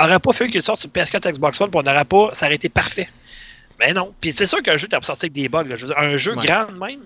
Il 0.00 0.04
n'aurait 0.04 0.18
pas 0.18 0.32
fallu 0.32 0.50
qu'ils 0.50 0.62
sortent 0.62 0.80
sur 0.80 0.90
PS4 0.90 1.30
Xbox 1.32 1.60
One, 1.60 1.70
puis 1.70 1.78
on 1.78 1.82
n'aurait 1.84 2.04
pas, 2.04 2.30
ça 2.32 2.46
aurait 2.46 2.54
été 2.56 2.68
parfait. 2.68 3.08
Mais 3.78 3.92
non. 3.92 4.12
Puis 4.20 4.32
c'est 4.32 4.46
sûr 4.46 4.60
qu'un 4.62 4.76
jeu, 4.76 4.88
tu 4.88 4.96
as 4.96 5.02
sorti 5.02 5.26
avec 5.26 5.32
des 5.34 5.48
bugs. 5.48 5.62
là. 5.62 5.76
Je 5.76 5.82
veux 5.86 5.94
dire, 5.94 5.98
un 5.98 6.16
jeu 6.16 6.34
Ouais. 6.36 6.44
grand 6.46 6.72
même, 6.72 7.00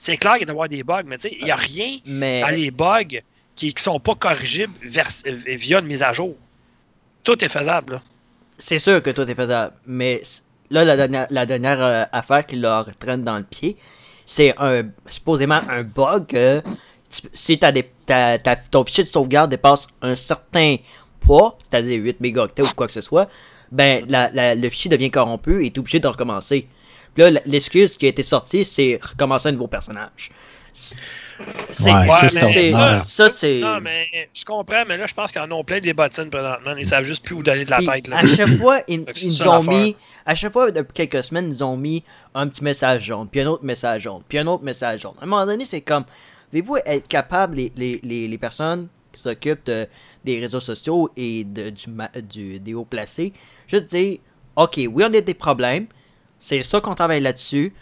c'est 0.00 0.16
clair 0.16 0.36
qu'il 0.38 0.46
doit 0.46 0.52
y 0.54 0.56
avoir 0.56 0.68
des 0.68 0.82
bugs, 0.82 1.02
mais 1.06 1.16
tu 1.18 1.28
sais, 1.28 1.36
il 1.38 1.44
n'y 1.44 1.50
a 1.52 1.56
rien 1.56 1.98
Mais 2.06 2.40
dans 2.40 2.48
les 2.48 2.70
bugs 2.72 3.20
qui 3.54 3.66
ne 3.74 3.78
sont 3.80 4.00
pas 4.00 4.14
corrigibles 4.14 4.72
vers- 4.82 5.06
euh, 5.26 5.32
via 5.46 5.78
une 5.80 5.86
mise 5.86 6.02
à 6.02 6.12
jour. 6.12 6.34
Tout 7.22 7.44
est 7.44 7.48
faisable. 7.48 7.94
là. 7.94 8.02
c'est 8.58 8.78
sûr 8.78 9.02
que 9.02 9.10
tout 9.10 9.22
est 9.30 9.34
faisable. 9.34 9.74
Mais 9.86 10.22
là, 10.70 10.84
la 10.84 10.96
dernière, 10.96 11.26
la 11.30 11.46
dernière 11.46 11.82
euh, 11.82 12.04
affaire 12.12 12.44
qui 12.46 12.56
leur 12.56 12.94
traîne 12.96 13.22
dans 13.24 13.36
le 13.38 13.44
pied, 13.44 13.76
c'est 14.26 14.54
un 14.58 14.84
supposément 15.08 15.60
un 15.68 15.82
bug 15.82 16.26
que 16.26 16.60
tu- 17.10 17.28
si 17.32 17.58
t'as 17.58 17.72
des, 17.72 17.90
t'as- 18.06 18.38
t'as- 18.38 18.56
ton 18.56 18.84
fichier 18.84 19.04
de 19.04 19.08
sauvegarde 19.08 19.50
dépasse 19.50 19.86
un 20.02 20.14
certain 20.16 20.76
poids, 21.20 21.58
c'est-à-dire 21.68 22.00
8 22.02 22.20
mégaoctets 22.20 22.62
ou 22.62 22.68
quoi 22.74 22.86
que 22.86 22.92
ce 22.94 23.00
soit, 23.02 23.28
ben 23.72 24.04
la- 24.08 24.30
la- 24.32 24.54
le 24.54 24.68
fichier 24.70 24.88
devient 24.90 25.10
corrompu 25.10 25.62
et 25.62 25.66
est 25.66 25.78
obligé 25.78 26.00
de 26.00 26.06
recommencer. 26.08 26.66
Puis 27.14 27.22
là, 27.30 27.40
l'excuse 27.46 27.96
qui 27.96 28.06
a 28.06 28.08
été 28.08 28.22
sortie, 28.22 28.64
c'est 28.64 28.98
recommencer 29.02 29.48
un 29.48 29.52
nouveau 29.52 29.66
personnage. 29.68 30.30
C'est 30.72 30.96
Ouais, 31.90 31.92
Ouais, 31.92 32.06
ça, 32.10 32.28
c'est 32.28 32.34
mais 32.34 32.52
c'est- 32.52 32.74
ordinaire. 32.74 33.04
ça, 33.06 33.30
c'est. 33.30 33.60
Non, 33.60 33.80
mais 33.80 34.06
je 34.34 34.44
comprends, 34.44 34.84
mais 34.86 34.96
là, 34.98 35.06
je 35.06 35.14
pense 35.14 35.32
qu'ils 35.32 35.40
en 35.40 35.50
ont 35.52 35.64
plein 35.64 35.80
des 35.80 35.94
bottines 35.94 36.28
présentement. 36.28 36.76
Ils 36.76 36.84
savent 36.86 37.02
juste 37.04 37.24
plus 37.24 37.34
où 37.34 37.42
donner 37.42 37.64
de 37.64 37.70
la 37.70 37.78
Puis, 37.78 37.86
tête. 37.86 38.08
Là. 38.08 38.18
à 38.18 38.26
chaque 38.26 38.56
fois, 38.58 38.78
ils, 38.86 39.00
nous 39.24 39.48
ont 39.48 39.62
mis. 39.62 39.96
À 40.26 40.34
chaque 40.34 40.52
fois, 40.52 40.70
depuis 40.70 40.92
quelques 41.08 41.24
semaines, 41.24 41.48
ils 41.50 41.64
ont 41.64 41.76
mis 41.76 42.04
un 42.34 42.46
petit 42.46 42.62
message 42.62 43.04
jaune, 43.04 43.26
puis 43.26 43.40
un 43.40 43.46
autre 43.46 43.64
message 43.64 44.02
jaune, 44.02 44.22
puis 44.28 44.38
un 44.38 44.46
autre 44.46 44.62
message 44.64 45.00
jaune. 45.00 45.14
À 45.20 45.24
un 45.24 45.26
moment 45.26 45.46
donné, 45.46 45.64
c'est 45.64 45.80
comme. 45.80 46.04
Voulez-vous 46.52 46.76
être 46.84 47.08
capable, 47.08 47.56
les, 47.56 47.72
les, 47.76 48.00
les, 48.02 48.28
les 48.28 48.38
personnes 48.38 48.88
qui 49.12 49.20
s'occupent 49.22 49.64
de- 49.66 49.86
des 50.24 50.40
réseaux 50.40 50.60
sociaux 50.60 51.08
et 51.16 51.44
de, 51.44 51.70
du, 51.70 51.88
ma- 51.90 52.10
du, 52.20 52.58
des 52.60 52.74
hauts 52.74 52.84
placés, 52.84 53.32
juste 53.66 53.86
dire 53.86 54.18
Ok, 54.56 54.74
oui, 54.76 55.04
on 55.08 55.14
a 55.14 55.20
des 55.20 55.34
problèmes, 55.34 55.86
c'est 56.40 56.62
ça 56.64 56.80
qu'on 56.80 56.94
travaille 56.94 57.20
là-dessus, 57.20 57.72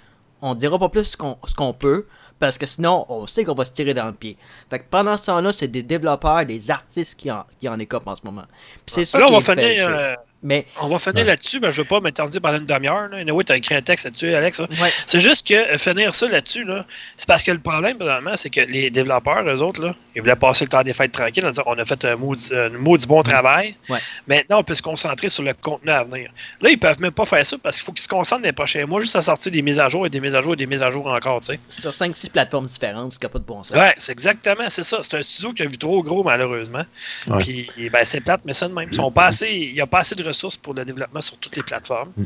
on 0.43 0.55
dira 0.55 0.79
pas 0.79 0.89
plus 0.91 1.05
ce 1.05 1.17
qu'on 1.17 1.39
ce 1.47 1.55
qu'on 1.55 1.73
peut, 1.73 2.07
parce 2.39 2.59
que 2.59 2.67
sinon, 2.67 3.07
on 3.09 3.27
sait 3.27 3.45
qu'on 3.45 3.55
va 3.55 3.65
se 3.65 3.73
tirer 3.73 3.95
dans 3.95 4.07
le 4.07 4.13
pied. 4.13 4.37
Fait 4.71 4.79
que 4.79 4.85
pendant 4.91 5.17
ce 5.17 5.27
temps-là, 5.27 5.53
c'est 5.53 5.69
des 5.69 5.83
développeurs, 5.83 6.45
des 6.45 6.71
artistes 6.71 7.17
qui 7.17 7.31
en, 7.31 7.45
qui 7.61 7.69
en 7.69 7.79
écopent 7.79 8.07
en 8.09 8.17
ce 8.17 8.23
moment. 8.25 8.45
Puis 8.87 8.95
c'est 8.95 9.07
ça 9.07 9.25
on 9.25 9.27
qui 9.27 9.33
va 9.33 9.41
finir. 9.41 9.89
euh, 9.89 10.15
Mais 10.43 10.67
On 10.81 10.87
va 10.89 10.99
finir 10.99 11.17
Ouais. 11.17 11.25
là-dessus, 11.25 11.59
mais 11.59 11.73
je 11.73 11.79
veux 11.83 11.87
pas 11.89 12.01
m'éterniser 12.01 12.39
pendant 12.39 12.59
une 12.59 12.67
demi-heure. 12.67 13.09
Là. 13.09 13.17
Anyway, 13.19 13.43
tu 13.43 13.53
as 13.53 13.57
écrit 13.57 13.75
un 13.75 13.83
texte 13.83 14.05
là-dessus, 14.05 14.33
Alex. 14.35 14.61
là. 14.61 14.67
ouais, 14.71 14.89
C'est 15.07 15.21
juste 15.21 15.49
que 15.49 15.55
euh, 15.55 15.79
finir 15.79 16.15
ça 16.15 16.29
là-dessus, 16.29 16.65
là, 16.65 16.87
c'est 17.17 17.27
parce 17.27 17.43
que 17.43 17.51
le 17.51 17.59
problème, 17.59 17.99
présentement, 17.99 18.37
c'est 18.37 18.51
que 18.51 18.61
les 18.61 18.89
développeurs, 18.91 19.43
eux 19.49 19.63
autres, 19.63 19.83
là, 19.83 19.97
ils 20.15 20.23
voulaient 20.23 20.37
passer 20.37 20.65
le 20.65 20.69
temps 20.69 20.83
des 20.85 20.93
fêtes 20.93 21.11
tranquille 21.13 21.45
en 21.45 21.51
disant 21.51 21.65
on 21.67 21.77
a 21.79 21.85
fait 21.85 22.05
un 22.05 22.15
maudit, 22.17 22.51
un 22.55 22.69
maudit 22.71 23.07
bon 23.09 23.23
travail. 23.23 23.75
Ouais. 23.89 23.99
Maintenant, 24.29 24.61
on 24.61 24.63
peut 24.63 24.75
se 24.77 24.83
concentrer 24.83 25.29
sur 25.29 25.43
le 25.43 25.55
contenu 25.55 25.91
à 25.91 26.05
venir. 26.05 26.31
Là, 26.61 26.71
ils 26.71 26.79
peuvent 26.79 27.01
même 27.01 27.11
pas 27.13 27.25
faire 27.25 27.45
ça 27.45 27.57
parce 27.61 27.77
qu'il 27.77 27.85
faut 27.85 27.93
qu'ils 27.93 28.03
se 28.05 28.09
concentrent 28.09 28.43
les 28.45 28.53
prochains 28.53 28.87
mois 28.87 29.01
juste 29.01 29.17
à 29.17 29.23
sortir 29.23 29.51
des 29.51 29.63
mises 29.63 29.81
à 29.81 29.89
jour 29.89 30.07
et 30.07 30.11
des 30.11 30.21
mises 30.21 30.35
à 30.37 30.41
jour 30.41 30.53
et 30.53 30.57
des 30.57 30.67
mises 30.67 30.83
à 30.85 30.91
jour 30.91 31.07
encore, 31.09 31.41
sur 31.71 31.91
5-6 31.93 32.31
plateformes 32.31 32.67
différentes, 32.67 33.13
ce 33.13 33.19
qui 33.19 33.25
n'a 33.27 33.31
pas 33.31 33.39
de 33.41 33.45
bon 33.45 33.65
sens. 33.65 33.77
Ouais, 33.77 33.93
c'est 33.97 34.13
exactement, 34.13 34.69
c'est 34.69 34.83
ça. 34.85 35.01
C'est 35.03 35.17
un 35.17 35.23
studio 35.23 35.53
qui 35.53 35.63
a 35.63 35.67
vu 35.67 35.79
trop 35.79 36.01
gros, 36.03 36.23
malheureusement. 36.23 36.85
Ouais. 37.27 37.39
Puis, 37.39 37.71
ben, 37.91 38.05
c'est 38.05 38.21
plate, 38.21 38.43
mais 38.45 38.53
ça 38.53 38.69
de 38.69 38.75
même. 38.75 38.89
Ils 38.93 38.95
sont 38.97 39.11
pas 39.11 39.27
assez- 39.27 39.51
il 39.51 39.75
n'y 39.75 39.81
a 39.81 39.87
pas 39.87 39.99
assez 40.01 40.15
de 40.15 40.28
ressources 40.29 40.57
pour 40.57 40.75
le 40.75 40.85
développement 40.85 41.21
sur 41.21 41.37
toutes 41.39 41.57
les 41.57 41.63
plateformes. 41.63 42.11
Mm. 42.17 42.25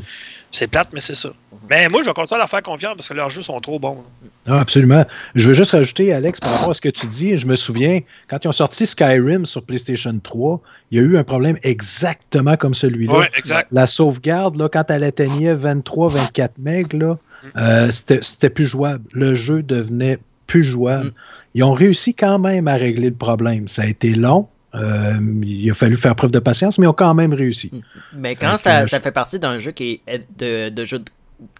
C'est 0.51 0.67
plate, 0.67 0.89
mais 0.93 1.01
c'est 1.01 1.15
ça. 1.15 1.29
Ben, 1.67 1.89
moi, 1.89 2.01
je 2.01 2.07
vais 2.07 2.13
continuer 2.13 2.37
à 2.37 2.43
leur 2.43 2.49
faire 2.49 2.61
confiance 2.61 2.95
parce 2.95 3.09
que 3.09 3.13
leurs 3.13 3.29
jeux 3.29 3.41
sont 3.41 3.59
trop 3.59 3.79
bons. 3.79 4.03
Ah, 4.45 4.59
absolument. 4.59 5.05
Je 5.35 5.47
veux 5.47 5.53
juste 5.53 5.71
rajouter, 5.71 6.13
Alex, 6.13 6.39
par 6.39 6.51
rapport 6.51 6.69
à 6.69 6.73
ce 6.73 6.81
que 6.81 6.89
tu 6.89 7.07
dis, 7.07 7.37
je 7.37 7.47
me 7.47 7.55
souviens, 7.55 8.01
quand 8.27 8.43
ils 8.43 8.47
ont 8.47 8.53
sorti 8.53 8.85
Skyrim 8.85 9.45
sur 9.45 9.63
PlayStation 9.63 10.17
3, 10.21 10.61
il 10.91 10.97
y 10.97 11.01
a 11.01 11.03
eu 11.03 11.17
un 11.17 11.23
problème 11.23 11.57
exactement 11.63 12.57
comme 12.57 12.73
celui-là. 12.73 13.17
Oui, 13.17 13.25
exact. 13.35 13.67
La 13.71 13.87
sauvegarde, 13.87 14.57
là, 14.57 14.69
quand 14.69 14.89
elle 14.89 15.03
atteignait 15.03 15.55
23-24 15.55 16.49
MB, 16.59 16.93
là, 16.93 17.17
euh, 17.57 17.91
c'était 17.91 18.19
c'était 18.21 18.49
plus 18.49 18.65
jouable. 18.65 19.03
Le 19.11 19.35
jeu 19.35 19.63
devenait 19.63 20.19
plus 20.47 20.63
jouable. 20.63 21.07
Mm. 21.07 21.13
Ils 21.55 21.63
ont 21.63 21.73
réussi 21.73 22.13
quand 22.13 22.39
même 22.39 22.67
à 22.67 22.75
régler 22.75 23.09
le 23.09 23.15
problème. 23.15 23.67
Ça 23.67 23.83
a 23.83 23.85
été 23.85 24.11
long. 24.11 24.47
Euh, 24.75 25.13
il 25.43 25.69
a 25.69 25.73
fallu 25.73 25.97
faire 25.97 26.15
preuve 26.15 26.31
de 26.31 26.39
patience, 26.39 26.77
mais 26.79 26.85
ils 26.85 26.89
ont 26.89 26.93
quand 26.93 27.13
même 27.13 27.33
réussi. 27.33 27.71
Mais 28.13 28.35
quand 28.35 28.57
ça, 28.57 28.83
que 28.83 28.89
ça 28.89 28.97
je- 28.97 29.03
fait 29.03 29.11
partie 29.11 29.39
d'un 29.39 29.59
jeu 29.59 29.71
qui 29.71 30.01
est 30.07 30.25
de, 30.37 30.69
de 30.69 30.85
jeu 30.85 30.99
de- 30.99 31.05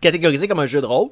catégorisé 0.02 0.48
comme 0.48 0.60
un 0.60 0.66
jeu 0.66 0.82
de 0.82 0.86
rôle, 0.86 1.10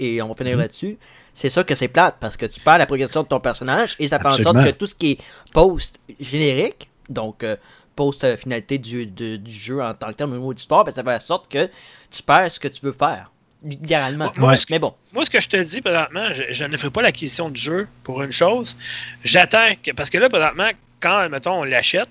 et 0.00 0.20
on 0.22 0.28
va 0.28 0.34
finir 0.34 0.54
Mhm. 0.54 0.60
là-dessus, 0.60 0.96
c'est 1.32 1.50
ça 1.50 1.62
que 1.62 1.74
c'est 1.74 1.88
plate, 1.88 2.16
parce 2.20 2.36
que 2.36 2.46
tu 2.46 2.58
perds 2.60 2.78
la 2.78 2.86
progression 2.86 3.22
de 3.22 3.28
ton 3.28 3.40
personnage, 3.40 3.96
et 3.98 4.08
ça 4.08 4.18
fait 4.18 4.26
en 4.26 4.30
sorte 4.30 4.64
que 4.64 4.70
tout 4.70 4.86
ce 4.86 4.94
qui 4.94 5.12
est 5.12 5.18
post-générique, 5.52 6.88
donc 7.08 7.44
euh, 7.44 7.56
post-finalité 7.96 8.78
du, 8.78 9.06
du- 9.06 9.38
du 9.38 9.52
jeu 9.52 9.80
en 9.82 9.94
tant 9.94 10.08
que 10.08 10.14
tel, 10.14 10.26
au 10.26 10.30
niveau 10.30 10.54
d'histoire, 10.54 10.84
ben, 10.84 10.92
ça 10.92 11.02
fait 11.04 11.14
en 11.14 11.20
sorte 11.20 11.50
que 11.50 11.68
tu 12.10 12.22
perds 12.22 12.50
ce 12.50 12.58
que 12.60 12.68
tu 12.68 12.80
veux 12.84 12.92
faire, 12.92 13.30
littéralement. 13.64 14.32
Moi, 14.36 14.50
Ouais. 14.50 14.56
ce 14.56 14.66
que- 14.66 14.72
Mais 14.72 14.78
bon, 14.78 14.94
Moi, 15.12 15.24
ce 15.24 15.30
que 15.30 15.40
je 15.40 15.48
te 15.48 15.56
dis 15.62 15.80
présentement, 15.80 16.32
je, 16.32 16.42
je 16.50 16.64
ne 16.64 16.76
ferai 16.76 16.90
pas 16.90 17.02
l'acquisition 17.02 17.50
de 17.50 17.56
jeu 17.56 17.86
pour 18.02 18.22
une 18.22 18.32
chose. 18.32 18.76
J'attends 19.22 19.72
que. 19.82 19.92
Parce 19.92 20.10
que 20.10 20.18
là, 20.18 20.28
présentement, 20.28 20.70
quand, 21.04 21.28
mettons, 21.28 21.60
on 21.60 21.64
l'achète, 21.64 22.08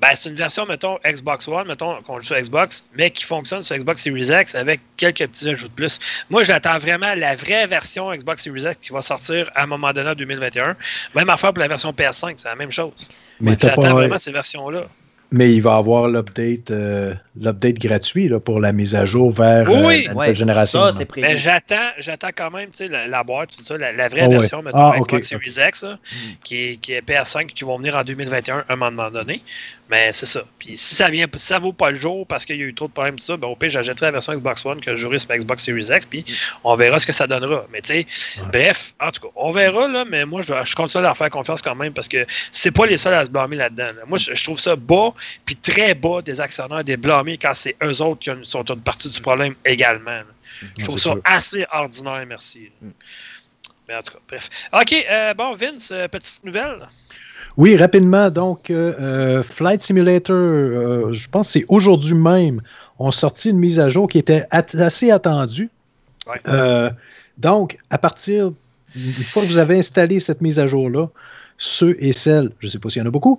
ben, 0.00 0.10
c'est 0.14 0.28
une 0.28 0.36
version, 0.36 0.66
mettons, 0.66 0.98
Xbox 1.04 1.46
One, 1.48 1.66
mettons, 1.66 2.00
qu'on 2.02 2.18
joue 2.18 2.26
sur 2.26 2.36
Xbox, 2.36 2.84
mais 2.94 3.10
qui 3.10 3.24
fonctionne 3.24 3.62
sur 3.62 3.76
Xbox 3.76 4.02
Series 4.02 4.30
X 4.32 4.54
avec 4.54 4.80
quelques 4.96 5.26
petits 5.28 5.48
ajouts 5.48 5.68
de 5.68 5.72
plus. 5.72 6.00
Moi, 6.30 6.42
j'attends 6.44 6.78
vraiment 6.78 7.14
la 7.14 7.34
vraie 7.34 7.66
version 7.66 8.12
Xbox 8.12 8.44
Series 8.44 8.62
X 8.62 8.76
qui 8.80 8.92
va 8.92 9.02
sortir 9.02 9.50
à 9.54 9.64
un 9.64 9.66
moment 9.66 9.92
donné 9.92 10.10
en 10.10 10.14
2021. 10.14 10.76
Même 11.14 11.30
affaire 11.30 11.52
pour 11.52 11.60
la 11.60 11.68
version 11.68 11.90
PS5, 11.92 12.34
c'est 12.36 12.48
la 12.48 12.56
même 12.56 12.72
chose. 12.72 13.10
Mais, 13.40 13.56
J'attends 13.60 13.94
vraiment 13.94 14.18
ces 14.18 14.32
versions-là. 14.32 14.86
Mais 15.32 15.52
il 15.54 15.60
va 15.62 15.76
avoir 15.76 16.06
l'update 16.08 16.70
euh, 16.70 17.14
l'update 17.40 17.78
gratuit 17.78 18.28
là, 18.28 18.38
pour 18.38 18.60
la 18.60 18.72
mise 18.72 18.94
à 18.94 19.04
jour 19.06 19.32
vers 19.32 19.68
Oui, 19.68 19.74
euh, 19.74 19.86
oui. 19.86 20.04
la 20.04 20.12
nouvelle 20.12 20.28
ouais, 20.28 20.34
génération. 20.34 20.80
ça, 20.80 20.86
là. 20.86 20.92
c'est 20.98 21.04
prévu. 21.06 21.26
Mais 21.26 21.38
j'attends, 21.38 21.90
j'attends 21.98 22.28
quand 22.36 22.50
même 22.50 22.68
tu 22.70 22.78
sais, 22.78 22.88
la, 22.88 23.06
la 23.08 23.24
boîte, 23.24 23.50
tout 23.56 23.62
ça, 23.64 23.76
la, 23.78 23.92
la 23.92 24.08
vraie 24.08 24.20
Ah 24.24 24.28
ouais. 24.28 24.36
version, 24.36 24.62
mettons, 24.62 24.78
Ah, 24.78 24.98
Xbox 25.00 25.28
Series 25.28 25.56
X, 25.68 25.82
là, 25.84 25.98
qui, 26.44 26.56
est, 26.56 26.76
qui 26.76 26.92
est 26.92 27.00
PS5, 27.00 27.46
qui 27.46 27.64
vont 27.64 27.78
venir 27.78 27.96
en 27.96 28.04
2021 28.04 28.64
à 28.68 28.72
un 28.72 28.76
moment 28.76 29.10
donné. 29.10 29.42
Mais 29.92 30.10
c'est 30.10 30.24
ça. 30.24 30.42
Puis 30.58 30.74
si 30.74 30.94
ça 30.94 31.10
vient, 31.10 31.26
si 31.36 31.46
ça 31.46 31.58
vaut 31.58 31.74
pas 31.74 31.90
le 31.90 31.96
jour 31.96 32.26
parce 32.26 32.46
qu'il 32.46 32.56
y 32.56 32.62
a 32.62 32.64
eu 32.64 32.72
trop 32.72 32.86
de 32.88 32.92
problèmes, 32.92 33.16
tout 33.16 33.24
ça, 33.24 33.36
ben, 33.36 33.46
au 33.48 33.54
pire, 33.56 33.68
j'achèterai 33.68 34.06
la 34.06 34.12
version 34.12 34.32
Xbox 34.32 34.64
One 34.64 34.80
que 34.80 34.92
je 34.92 34.96
jouerai 34.96 35.18
sur 35.18 35.28
ma 35.28 35.36
Xbox 35.36 35.64
Series 35.64 35.88
X, 35.94 36.06
puis 36.06 36.24
on 36.64 36.74
verra 36.76 36.98
ce 36.98 37.06
que 37.06 37.12
ça 37.12 37.26
donnera. 37.26 37.66
Mais 37.70 37.82
tu 37.82 37.88
sais, 37.92 38.06
Ouais. 38.40 38.48
bref, 38.50 38.94
en 39.00 39.10
tout 39.10 39.20
cas, 39.20 39.28
on 39.36 39.50
verra, 39.52 39.86
là, 39.88 40.06
mais 40.08 40.24
moi, 40.24 40.40
je, 40.40 40.54
je 40.64 40.74
continue 40.74 41.00
à 41.04 41.08
leur 41.08 41.16
faire 41.16 41.28
confiance 41.28 41.60
quand 41.60 41.74
même 41.74 41.92
parce 41.92 42.08
que 42.08 42.24
c'est 42.50 42.70
pas 42.70 42.86
les 42.86 42.96
seuls 42.96 43.12
à 43.12 43.24
se 43.26 43.30
blâmer 43.30 43.56
là-dedans. 43.56 43.88
là. 43.94 44.02
Moi, 44.06 44.16
je, 44.16 44.34
je 44.34 44.42
trouve 44.44 44.58
ça 44.58 44.76
bas, 44.76 45.12
puis 45.44 45.56
très 45.56 45.92
bas 45.94 46.22
des 46.22 46.40
actionnaires, 46.40 46.82
des 46.84 46.96
blâmés 46.96 47.36
quand 47.36 47.52
c'est 47.52 47.76
eux 47.84 48.00
autres 48.00 48.20
qui 48.20 48.30
ont- 48.30 48.42
sont 48.44 48.64
une 48.64 48.80
partie 48.80 49.10
du 49.10 49.20
problème 49.20 49.54
également. 49.64 50.10
là. 50.10 50.24
Je 50.78 50.84
trouve 50.84 50.98
ça 50.98 51.10
sûr. 51.10 51.20
assez 51.24 51.66
ordinaire, 51.70 52.24
merci. 52.26 52.70
Mm. 52.80 52.88
Mais 53.88 53.96
en 53.96 54.02
tout 54.02 54.12
cas, 54.14 54.18
bref. 54.28 54.48
OK, 54.72 55.06
euh, 55.10 55.34
bon, 55.34 55.52
Vince, 55.54 55.90
euh, 55.92 56.06
petite 56.08 56.44
nouvelle. 56.44 56.78
Oui, 57.56 57.76
rapidement, 57.76 58.30
donc, 58.30 58.70
euh, 58.70 58.94
euh, 59.00 59.42
Flight 59.42 59.82
Simulator, 59.82 60.34
euh, 60.34 61.12
je 61.12 61.28
pense 61.28 61.48
que 61.48 61.52
c'est 61.52 61.64
aujourd'hui 61.68 62.14
même, 62.14 62.60
ont 62.98 63.10
sorti 63.10 63.50
une 63.50 63.58
mise 63.58 63.78
à 63.78 63.88
jour 63.88 64.08
qui 64.08 64.18
était 64.18 64.46
at- 64.50 64.64
assez 64.78 65.10
attendue. 65.10 65.68
Ouais. 66.26 66.40
Euh, 66.48 66.90
donc, 67.38 67.78
à 67.90 67.98
partir, 67.98 68.52
une 68.96 69.24
fois 69.24 69.42
que 69.42 69.48
vous 69.48 69.58
avez 69.58 69.78
installé 69.78 70.20
cette 70.20 70.40
mise 70.40 70.58
à 70.58 70.66
jour-là, 70.66 71.08
ceux 71.58 71.96
et 71.98 72.12
celles, 72.12 72.50
je 72.60 72.66
ne 72.66 72.70
sais 72.70 72.78
pas 72.78 72.88
s'il 72.88 73.00
y 73.00 73.04
en 73.04 73.08
a 73.08 73.10
beaucoup, 73.10 73.38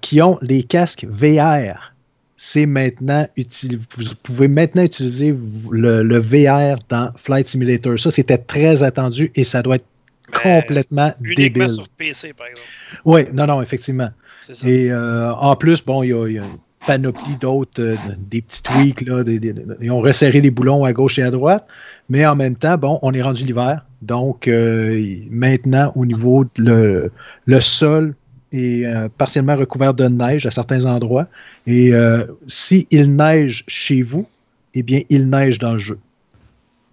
qui 0.00 0.20
ont 0.20 0.38
les 0.42 0.62
casques 0.62 1.06
VR, 1.08 1.92
c'est 2.36 2.66
maintenant 2.66 3.26
utile. 3.36 3.78
Vous 3.96 4.14
pouvez 4.22 4.48
maintenant 4.48 4.82
utiliser 4.82 5.36
le, 5.70 6.02
le 6.02 6.18
VR 6.18 6.78
dans 6.88 7.10
Flight 7.16 7.46
Simulator. 7.46 7.98
Ça, 7.98 8.10
c'était 8.10 8.38
très 8.38 8.82
attendu 8.82 9.32
et 9.34 9.44
ça 9.44 9.62
doit 9.62 9.76
être 9.76 9.86
complètement 10.32 11.12
Uniquement 11.22 11.36
débile. 11.64 11.70
sur 11.70 11.88
PC, 11.88 12.32
par 12.32 12.46
exemple. 12.46 12.68
Oui, 13.04 13.22
non, 13.32 13.46
non, 13.46 13.62
effectivement. 13.62 14.10
C'est 14.46 14.54
ça. 14.54 14.68
Et 14.68 14.90
euh, 14.90 15.32
en 15.34 15.54
plus, 15.56 15.84
bon, 15.84 16.02
il 16.02 16.08
y 16.10 16.12
a, 16.12 16.26
il 16.26 16.32
y 16.34 16.38
a 16.38 16.42
une 16.44 16.58
panoplie 16.86 17.36
d'autres, 17.40 17.82
euh, 17.82 17.96
des 18.30 18.40
petits 18.42 18.62
tweaks, 18.62 19.00
là, 19.02 19.22
des- 19.24 19.38
des- 19.38 19.54
ils 19.80 19.90
ont 19.90 20.00
resserré 20.00 20.40
les 20.40 20.50
boulons 20.50 20.84
à 20.84 20.92
gauche 20.92 21.18
et 21.18 21.22
à 21.22 21.30
droite, 21.30 21.66
mais 22.08 22.24
en 22.26 22.34
même 22.36 22.56
temps, 22.56 22.78
bon, 22.78 22.98
on 23.02 23.12
est 23.12 23.20
rendu 23.22 23.44
l'hiver, 23.44 23.84
donc 24.00 24.48
euh, 24.48 25.16
maintenant, 25.30 25.92
au 25.96 26.06
niveau 26.06 26.44
de 26.44 26.50
le, 26.62 27.12
le 27.46 27.60
sol 27.60 28.14
est 28.52 28.86
partiellement 29.18 29.56
recouvert 29.56 29.92
de 29.92 30.06
neige 30.08 30.46
à 30.46 30.50
certains 30.50 30.86
endroits, 30.86 31.26
et 31.66 31.92
euh, 31.92 32.24
si 32.46 32.86
il 32.90 33.14
neige 33.14 33.64
chez 33.68 34.00
vous, 34.00 34.26
eh 34.72 34.82
bien, 34.82 35.02
il 35.10 35.28
neige 35.28 35.58
dans 35.58 35.74
le 35.74 35.78
jeu. 35.78 35.98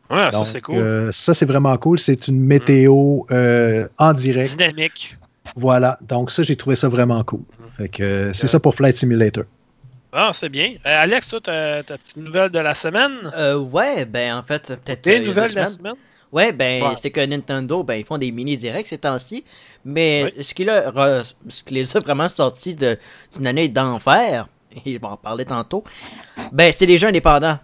Ouais, 0.09 0.17
ça, 0.25 0.31
Donc, 0.31 0.45
c'est 0.47 0.61
cool. 0.61 0.77
euh, 0.77 1.11
ça, 1.11 1.33
c'est 1.33 1.45
vraiment 1.45 1.75
cool. 1.77 1.97
C'est 1.99 2.27
une 2.27 2.39
météo 2.39 3.21
euh, 3.31 3.87
en 3.97 4.13
direct. 4.13 4.51
Dynamique. 4.57 5.17
Voilà, 5.55 5.97
donc 6.01 6.31
ça, 6.31 6.43
j'ai 6.43 6.55
trouvé 6.55 6.75
ça 6.75 6.87
vraiment 6.89 7.23
cool. 7.23 7.41
Fait 7.77 7.89
que 7.89 8.03
euh, 8.03 8.33
c'est 8.33 8.47
ça 8.47 8.59
pour 8.59 8.75
Flight 8.75 8.97
Simulator. 8.97 9.45
Ah, 10.11 10.31
c'est 10.33 10.49
bien. 10.49 10.73
Euh, 10.85 11.01
Alex, 11.03 11.27
toi, 11.27 11.41
ta 11.41 11.83
ta 11.83 11.97
petite 11.97 12.17
nouvelle 12.17 12.49
de 12.49 12.59
la 12.59 12.73
semaine? 12.75 13.11
Euh, 13.35 13.57
ouais, 13.57 14.05
ben 14.05 14.35
en 14.35 14.43
fait, 14.43 14.67
peut-être. 14.83 15.07
Euh, 15.07 15.17
a 15.17 15.19
nouvelles 15.27 15.51
de 15.51 15.55
la 15.55 15.67
semaine? 15.67 15.93
Ouais, 16.31 16.51
ben, 16.51 16.83
Ouais. 16.83 16.95
c'est 17.01 17.11
que 17.11 17.25
Nintendo, 17.25 17.83
ben, 17.83 17.95
ils 17.95 18.05
font 18.05 18.17
des 18.17 18.31
mini-directs 18.31 18.87
ces 18.87 18.97
temps-ci. 18.97 19.43
Mais 19.85 20.33
Oui. 20.37 20.43
ce, 20.43 20.53
qui 20.53 20.65
leur 20.65 20.97
a- 20.97 21.23
ce 21.49 21.63
qui 21.63 21.73
les 21.73 21.95
a 21.95 21.99
vraiment 21.99 22.27
sortis 22.29 22.75
de- 22.75 22.97
d'une 23.35 23.47
année 23.47 23.67
d'enfer, 23.69 24.47
je 24.85 24.91
vais 24.91 25.05
en 25.05 25.17
parler 25.17 25.45
tantôt, 25.45 25.83
ben, 26.51 26.71
c'est 26.75 26.85
des 26.85 26.97
jeux 26.97 27.07
indépendants. 27.07 27.59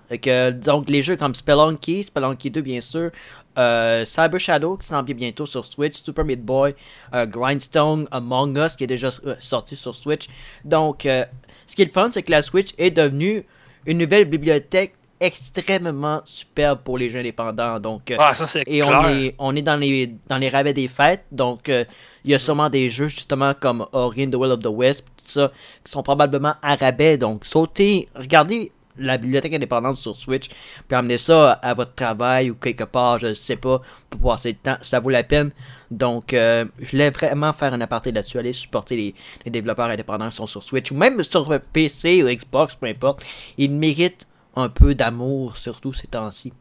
Donc, 0.53 0.89
les 0.89 1.01
jeux 1.01 1.15
comme 1.15 1.35
Spelunky, 1.35 2.03
Spelunky 2.03 2.51
2, 2.51 2.61
bien 2.61 2.81
sûr, 2.81 3.11
euh, 3.57 4.05
Cyber 4.05 4.39
Shadow, 4.39 4.77
qui 4.77 4.87
s'en 4.87 5.03
vient 5.03 5.15
bientôt 5.15 5.45
sur 5.45 5.65
Switch, 5.65 6.01
Super 6.01 6.25
Meat 6.25 6.43
Boy, 6.43 6.75
euh, 7.13 7.25
Grindstone, 7.25 8.07
Among 8.11 8.57
Us, 8.57 8.75
qui 8.75 8.85
est 8.85 8.87
déjà 8.87 9.09
euh, 9.25 9.35
sorti 9.39 9.75
sur 9.75 9.95
Switch. 9.95 10.27
Donc, 10.65 11.01
ce 11.03 11.75
qui 11.75 11.81
est 11.81 11.85
le 11.85 11.91
fun, 11.91 12.09
c'est 12.11 12.23
que 12.23 12.31
la 12.31 12.41
Switch 12.41 12.73
est 12.77 12.91
devenue 12.91 13.45
une 13.85 13.97
nouvelle 13.97 14.25
bibliothèque 14.25 14.93
extrêmement 15.21 16.21
superbe 16.25 16.79
pour 16.83 16.97
les 16.97 17.09
jeux 17.09 17.19
indépendants. 17.19 17.79
Donc, 17.79 18.11
euh, 18.11 18.17
Ah, 18.19 18.33
ça, 18.33 18.47
c'est 18.47 18.63
et 18.67 18.79
clair. 18.81 19.01
on 19.03 19.07
est, 19.09 19.35
on 19.39 19.55
est 19.55 19.61
dans 19.61 19.77
les, 19.77 20.13
dans 20.27 20.37
les 20.37 20.49
rabais 20.49 20.73
des 20.73 20.87
fêtes, 20.87 21.23
donc 21.31 21.69
euh, 21.69 21.85
il 22.25 22.31
y 22.31 22.35
a 22.35 22.39
sûrement 22.39 22.69
des 22.69 22.89
jeux 22.89 23.07
justement 23.07 23.53
comme 23.59 23.85
Ori 23.93 24.25
and 24.25 24.31
the 24.31 24.35
Will 24.35 24.51
of 24.51 24.59
the 24.59 24.67
Wisp, 24.69 25.05
tout 25.17 25.29
ça, 25.29 25.51
qui 25.85 25.91
sont 25.91 26.03
probablement 26.03 26.55
à 26.61 26.75
rabais. 26.75 27.17
Donc 27.17 27.45
sautez, 27.45 28.09
regardez 28.15 28.71
la 28.97 29.17
bibliothèque 29.17 29.53
indépendante 29.53 29.95
sur 29.95 30.15
Switch, 30.17 30.49
puis 30.49 30.95
amenez 30.97 31.17
ça 31.17 31.53
à 31.53 31.73
votre 31.73 31.95
travail 31.95 32.51
ou 32.51 32.55
quelque 32.55 32.83
part, 32.83 33.19
je 33.19 33.33
sais 33.33 33.55
pas, 33.55 33.81
pour 34.09 34.19
passer 34.33 34.49
le 34.49 34.57
temps, 34.57 34.77
ça 34.81 34.99
vaut 34.99 35.09
la 35.09 35.23
peine. 35.23 35.51
Donc 35.91 36.33
euh, 36.33 36.65
je 36.79 36.91
voulais 36.91 37.09
vraiment 37.09 37.53
faire 37.53 37.73
un 37.73 37.81
aparté 37.81 38.11
là-dessus, 38.11 38.37
aller 38.37 38.51
supporter 38.53 38.95
les, 38.97 39.15
les 39.45 39.51
développeurs 39.51 39.87
indépendants 39.87 40.29
qui 40.29 40.35
sont 40.35 40.45
sur 40.47 40.61
Switch, 40.63 40.91
ou 40.91 40.95
même 40.95 41.23
sur 41.23 41.57
PC 41.71 42.21
ou 42.21 42.27
Xbox, 42.27 42.75
peu 42.75 42.87
importe. 42.87 43.23
Ils 43.57 43.71
méritent 43.71 44.27
un 44.55 44.69
peu 44.69 44.95
d'amour, 44.95 45.57
surtout 45.57 45.93
ces 45.93 46.07
temps-ci. 46.07 46.53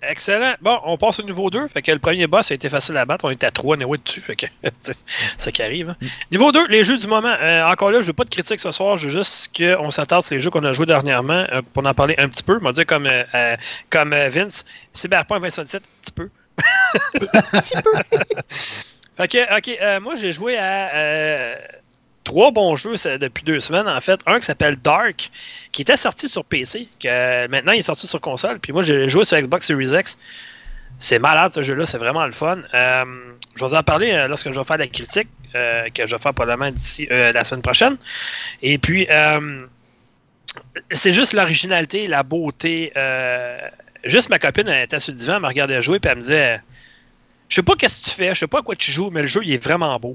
Excellent. 0.00 0.54
Bon, 0.60 0.78
on 0.84 0.96
passe 0.96 1.18
au 1.18 1.24
niveau 1.24 1.50
2. 1.50 1.66
Fait 1.66 1.82
que 1.82 1.90
le 1.90 1.98
premier 1.98 2.28
boss 2.28 2.52
a 2.52 2.54
été 2.54 2.68
facile 2.68 2.96
à 2.96 3.04
battre. 3.04 3.24
On 3.24 3.30
était 3.30 3.46
à 3.46 3.50
3 3.50 3.76
néo 3.76 3.96
dessus. 3.96 4.20
Fait 4.20 4.36
que 4.36 4.46
c'est 4.80 4.96
ça 5.08 5.50
qui 5.50 5.60
arrive. 5.60 5.90
hein. 5.90 5.96
Niveau 6.30 6.52
2, 6.52 6.68
les 6.68 6.84
jeux 6.84 6.98
du 6.98 7.08
moment. 7.08 7.34
Euh, 7.40 7.64
encore 7.64 7.90
là, 7.90 8.00
je 8.00 8.06
veux 8.06 8.12
pas 8.12 8.22
de 8.22 8.30
critique 8.30 8.60
ce 8.60 8.70
soir. 8.70 8.96
Je 8.96 9.08
veux 9.08 9.12
juste 9.12 9.50
qu'on 9.56 9.90
s'attarde 9.90 10.22
sur 10.24 10.36
les 10.36 10.40
jeux 10.40 10.50
qu'on 10.50 10.62
a 10.62 10.72
joués 10.72 10.86
dernièrement 10.86 11.44
euh, 11.50 11.62
pour 11.74 11.84
en 11.84 11.94
parler 11.94 12.14
un 12.18 12.28
petit 12.28 12.44
peu. 12.44 12.58
On 12.60 12.64
va 12.64 12.70
dire 12.70 12.86
comme, 12.86 13.06
euh, 13.06 13.24
euh, 13.34 13.56
comme 13.90 14.10
Vince, 14.14 14.64
Cyberpunk 14.92 15.40
2077, 15.40 15.82
un 15.82 15.86
petit 16.02 16.12
peu. 16.12 16.30
Un 17.52 17.60
petit 17.60 17.74
peu. 17.82 17.92
Fait 19.16 19.28
que, 19.28 19.56
ok, 19.58 20.00
moi 20.02 20.14
j'ai 20.14 20.30
joué 20.30 20.56
à 20.58 21.56
trois 22.28 22.50
bons 22.50 22.76
jeux 22.76 22.96
depuis 23.18 23.42
deux 23.42 23.58
semaines, 23.58 23.88
en 23.88 24.00
fait. 24.02 24.20
Un 24.26 24.38
qui 24.38 24.44
s'appelle 24.44 24.76
Dark, 24.76 25.30
qui 25.72 25.80
était 25.80 25.96
sorti 25.96 26.28
sur 26.28 26.44
PC, 26.44 26.86
que 27.00 27.46
maintenant 27.46 27.72
il 27.72 27.78
est 27.78 27.82
sorti 27.82 28.06
sur 28.06 28.20
console. 28.20 28.58
Puis 28.58 28.70
moi, 28.70 28.82
j'ai 28.82 29.08
joué 29.08 29.24
sur 29.24 29.38
Xbox 29.40 29.66
Series 29.66 29.98
X. 29.98 30.18
C'est 30.98 31.18
malade 31.18 31.52
ce 31.54 31.62
jeu-là, 31.62 31.86
c'est 31.86 31.96
vraiment 31.96 32.26
le 32.26 32.32
fun. 32.32 32.58
Euh, 32.74 33.04
je 33.54 33.64
vais 33.64 33.70
vous 33.70 33.74
en 33.74 33.82
parler 33.82 34.12
euh, 34.12 34.28
lorsque 34.28 34.52
je 34.52 34.58
vais 34.58 34.64
faire 34.64 34.76
la 34.76 34.88
critique, 34.88 35.28
euh, 35.54 35.88
que 35.94 36.06
je 36.06 36.14
vais 36.14 36.20
faire 36.20 36.34
probablement 36.34 36.70
d'ici 36.70 37.06
la 37.10 37.44
semaine 37.44 37.62
prochaine. 37.62 37.96
Et 38.60 38.76
puis, 38.76 39.08
c'est 40.90 41.14
juste 41.14 41.32
l'originalité, 41.32 42.08
la 42.08 42.22
beauté. 42.24 42.92
juste 44.04 44.28
ma 44.28 44.38
copine, 44.38 44.68
elle 44.68 44.84
était 44.84 44.98
sur 44.98 45.14
le 45.14 45.18
divan, 45.18 45.36
elle 45.36 45.42
me 45.42 45.46
regardait 45.46 45.80
jouer, 45.80 45.98
puis 45.98 46.10
elle 46.10 46.16
me 46.16 46.20
disait 46.20 46.60
Je 47.48 47.54
sais 47.54 47.62
pas 47.62 47.74
qu'est-ce 47.74 48.04
que 48.04 48.10
tu 48.10 48.16
fais, 48.16 48.34
je 48.34 48.40
sais 48.40 48.46
pas 48.46 48.58
à 48.58 48.62
quoi 48.62 48.76
tu 48.76 48.92
joues, 48.92 49.08
mais 49.08 49.22
le 49.22 49.28
jeu, 49.28 49.40
il 49.44 49.52
est 49.54 49.64
vraiment 49.64 49.98
beau. 49.98 50.14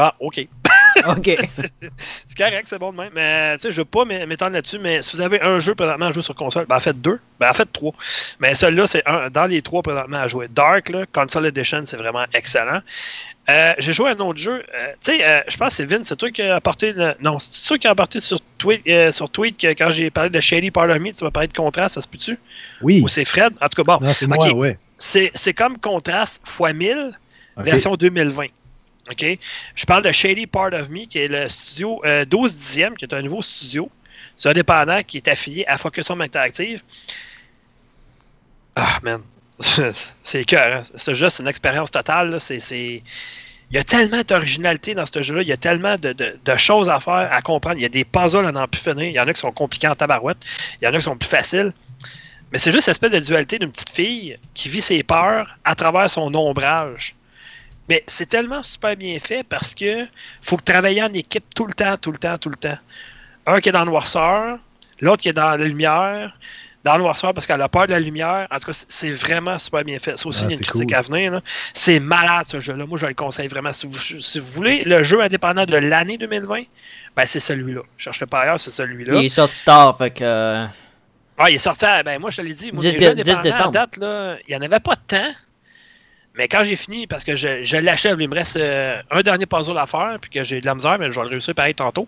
Ah, 0.00 0.14
OK. 0.20 0.46
OK. 1.08 1.38
c'est 1.96 2.38
correct, 2.38 2.66
c'est 2.66 2.78
bon 2.78 2.92
de 2.92 2.98
même. 2.98 3.10
Mais 3.14 3.56
tu 3.56 3.62
sais, 3.62 3.72
je 3.72 3.76
veux 3.78 3.84
pas 3.84 4.04
m'étendre 4.04 4.52
là-dessus, 4.52 4.78
mais 4.78 5.02
si 5.02 5.16
vous 5.16 5.22
avez 5.22 5.40
un 5.40 5.58
jeu 5.58 5.74
présentement 5.74 6.06
à 6.06 6.10
jouer 6.10 6.22
sur 6.22 6.34
console, 6.34 6.66
ben 6.66 6.76
en 6.76 6.80
fait 6.80 7.00
deux. 7.00 7.20
Ben 7.40 7.50
en 7.50 7.52
fait 7.52 7.70
trois. 7.72 7.92
Mais 8.40 8.54
celui-là, 8.54 8.86
c'est 8.86 9.02
un 9.06 9.30
dans 9.30 9.46
les 9.46 9.62
trois 9.62 9.82
présentement 9.82 10.18
à 10.18 10.28
jouer. 10.28 10.48
Dark, 10.48 10.88
là, 10.88 11.04
Console 11.12 11.46
Edition, 11.46 11.82
c'est 11.84 11.96
vraiment 11.96 12.24
excellent. 12.32 12.80
Euh, 13.50 13.72
j'ai 13.78 13.94
joué 13.94 14.10
à 14.10 14.12
un 14.12 14.18
autre 14.18 14.38
jeu. 14.38 14.62
Euh, 14.74 14.92
tu 15.02 15.16
sais, 15.16 15.24
euh, 15.24 15.40
je 15.48 15.56
pense 15.56 15.68
que 15.68 15.74
c'est 15.76 15.86
Vin, 15.86 16.04
c'est 16.04 16.16
toi 16.16 16.30
qui 16.30 16.42
a 16.42 16.56
apporté. 16.56 16.92
Le... 16.92 17.14
Non, 17.20 17.38
c'est 17.38 17.66
toi 17.66 17.78
qui 17.78 17.86
a 17.86 17.90
apporté 17.90 18.20
sur 18.20 18.40
tweet, 18.58 18.82
sur 19.10 19.30
tweet 19.30 19.58
que 19.58 19.68
quand 19.68 19.90
j'ai 19.90 20.10
parlé 20.10 20.28
de 20.28 20.40
Shady 20.40 20.70
Part 20.70 20.90
of 20.90 20.98
Me, 20.98 21.12
tu 21.12 21.24
m'as 21.24 21.30
parlé 21.30 21.48
de 21.48 21.54
contraste, 21.54 21.94
ça 21.94 22.02
se 22.02 22.08
peut-tu? 22.08 22.38
Oui. 22.82 23.00
Ou 23.02 23.08
c'est 23.08 23.24
Fred? 23.24 23.54
En 23.60 23.68
tout 23.68 23.82
cas, 23.82 23.96
bon. 23.96 24.04
Non, 24.04 24.12
c'est 24.12 24.26
moi, 24.26 24.52
ouais. 24.52 24.78
C'est 24.98 25.54
comme 25.54 25.78
contraste 25.78 26.42
x 26.46 26.74
1000, 26.74 27.18
version 27.56 27.94
2020. 27.94 28.46
OK? 29.10 29.38
Je 29.74 29.84
parle 29.86 30.02
de 30.02 30.12
Shady 30.12 30.46
Part 30.46 30.72
of 30.72 30.88
Me, 30.88 31.06
qui 31.06 31.18
est 31.18 31.28
le 31.28 31.48
studio 31.48 32.02
12 32.28 32.54
dixième, 32.54 32.96
qui 32.96 33.04
est 33.04 33.14
un 33.14 33.22
nouveau 33.22 33.42
studio. 33.42 33.90
C'est 34.36 34.50
indépendant 34.50 35.02
qui 35.02 35.16
est 35.18 35.28
affilié 35.28 35.64
à 35.66 35.78
Focus 35.78 36.10
Home 36.10 36.20
Interactive. 36.20 36.82
Ah, 38.76 38.98
man. 39.02 39.22
c'est 40.22 40.44
cœur. 40.44 40.78
Hein? 40.78 40.82
Ce 40.94 41.14
jeu, 41.14 41.28
c'est 41.28 41.42
une 41.42 41.48
expérience 41.48 41.90
totale. 41.90 42.40
C'est, 42.40 42.58
Il 42.70 43.02
y 43.72 43.78
a 43.78 43.84
tellement 43.84 44.22
d'originalité 44.22 44.94
dans 44.94 45.06
ce 45.06 45.20
jeu-là. 45.20 45.42
Il 45.42 45.48
y 45.48 45.52
a 45.52 45.56
tellement 45.56 45.96
de, 45.98 46.56
choses 46.56 46.88
à 46.88 47.00
faire, 47.00 47.28
à 47.32 47.42
comprendre. 47.42 47.76
Il 47.78 47.82
y 47.82 47.86
a 47.86 47.88
des 47.88 48.04
puzzles 48.04 48.46
à 48.46 48.52
n'en 48.52 48.68
plus 48.68 48.80
finir. 48.80 49.04
Il 49.04 49.12
y 49.12 49.20
en 49.20 49.26
a 49.26 49.32
qui 49.32 49.40
sont 49.40 49.52
compliqués 49.52 49.88
en 49.88 49.96
tabarouette. 49.96 50.38
Il 50.80 50.84
y 50.84 50.88
en 50.88 50.94
a 50.94 50.98
qui 50.98 51.04
sont 51.04 51.16
plus 51.16 51.28
faciles. 51.28 51.72
Mais 52.52 52.58
c'est 52.58 52.72
juste 52.72 52.86
cette 52.86 52.92
espèce 52.92 53.12
de 53.12 53.18
dualité 53.18 53.58
d'une 53.58 53.72
petite 53.72 53.90
fille 53.90 54.38
qui 54.54 54.68
vit 54.68 54.80
ses 54.80 55.02
peurs 55.02 55.58
à 55.64 55.74
travers 55.74 56.08
son 56.08 56.32
ombrage. 56.34 57.14
Mais 57.88 58.04
c'est 58.06 58.28
tellement 58.28 58.62
super 58.62 58.96
bien 58.96 59.18
fait 59.18 59.42
parce 59.42 59.74
que 59.74 60.06
faut 60.42 60.56
travailler 60.56 61.02
en 61.02 61.12
équipe 61.12 61.44
tout 61.54 61.66
le 61.66 61.72
temps, 61.72 61.96
tout 61.96 62.12
le 62.12 62.18
temps, 62.18 62.38
tout 62.38 62.50
le 62.50 62.56
temps. 62.56 62.78
Un 63.46 63.60
qui 63.60 63.70
est 63.70 63.72
dans 63.72 63.80
la 63.80 63.84
noirceur, 63.86 64.58
l'autre 65.00 65.22
qui 65.22 65.30
est 65.30 65.32
dans 65.32 65.56
la 65.56 65.56
lumière, 65.56 66.36
dans 66.84 66.96
le 66.96 67.02
noirceur 67.02 67.34
parce 67.34 67.46
qu'elle 67.46 67.60
a 67.62 67.68
peur 67.68 67.86
de 67.86 67.92
la 67.92 68.00
lumière. 68.00 68.46
En 68.50 68.58
tout 68.58 68.66
cas, 68.66 68.84
c'est 68.88 69.12
vraiment 69.12 69.58
super 69.58 69.84
bien 69.84 69.98
fait. 69.98 70.16
C'est 70.16 70.26
aussi 70.26 70.44
ah, 70.46 70.52
une 70.52 70.60
critique 70.60 70.92
à 70.92 71.02
venir. 71.02 71.40
C'est 71.74 71.98
malade 72.00 72.44
ce 72.46 72.60
jeu-là. 72.60 72.86
Moi, 72.86 72.98
je 72.98 73.06
le 73.06 73.14
conseille 73.14 73.48
vraiment. 73.48 73.72
Si 73.72 73.86
vous, 73.86 74.52
voulez 74.52 74.84
le 74.84 75.02
jeu 75.02 75.20
indépendant 75.20 75.64
de 75.64 75.76
l'année 75.76 76.18
2020, 76.18 76.62
ben 77.16 77.26
c'est 77.26 77.40
celui-là. 77.40 77.82
Je 77.96 78.04
cherche 78.04 78.24
pas 78.26 78.40
ailleurs, 78.40 78.60
c'est 78.60 78.70
celui-là. 78.70 79.14
Il 79.14 79.26
est 79.26 79.28
sorti 79.28 79.64
tard, 79.64 79.96
fait 79.98 80.10
que. 80.10 80.24
Euh, 80.24 80.66
ah, 81.38 81.50
il 81.50 81.54
est 81.54 81.58
sorti, 81.58 81.86
ben 82.04 82.18
moi 82.18 82.30
je 82.30 82.38
te 82.38 82.42
l'ai 82.42 82.52
dit, 82.52 82.72
moi, 82.72 82.82
10, 82.82 82.96
les 82.96 83.12
date, 83.14 83.96
là, 83.98 84.36
il 84.48 84.50
n'y 84.50 84.56
en 84.56 84.62
avait 84.62 84.80
pas 84.80 84.94
de 84.96 85.00
temps. 85.06 85.32
Mais 86.38 86.46
quand 86.46 86.62
j'ai 86.62 86.76
fini, 86.76 87.08
parce 87.08 87.24
que 87.24 87.34
je, 87.34 87.76
l'achève, 87.78 88.20
il 88.20 88.28
me 88.28 88.34
reste 88.36 88.56
euh, 88.56 89.02
un 89.10 89.22
dernier 89.22 89.44
puzzle 89.44 89.76
à 89.76 89.86
faire, 89.86 90.18
puis 90.20 90.30
que 90.30 90.44
j'ai 90.44 90.60
de 90.60 90.66
la 90.66 90.76
misère, 90.76 90.96
mais 90.96 91.10
je 91.10 91.18
vais 91.18 91.24
le 91.24 91.30
réussir 91.30 91.52
pareil 91.52 91.74
tantôt. 91.74 92.06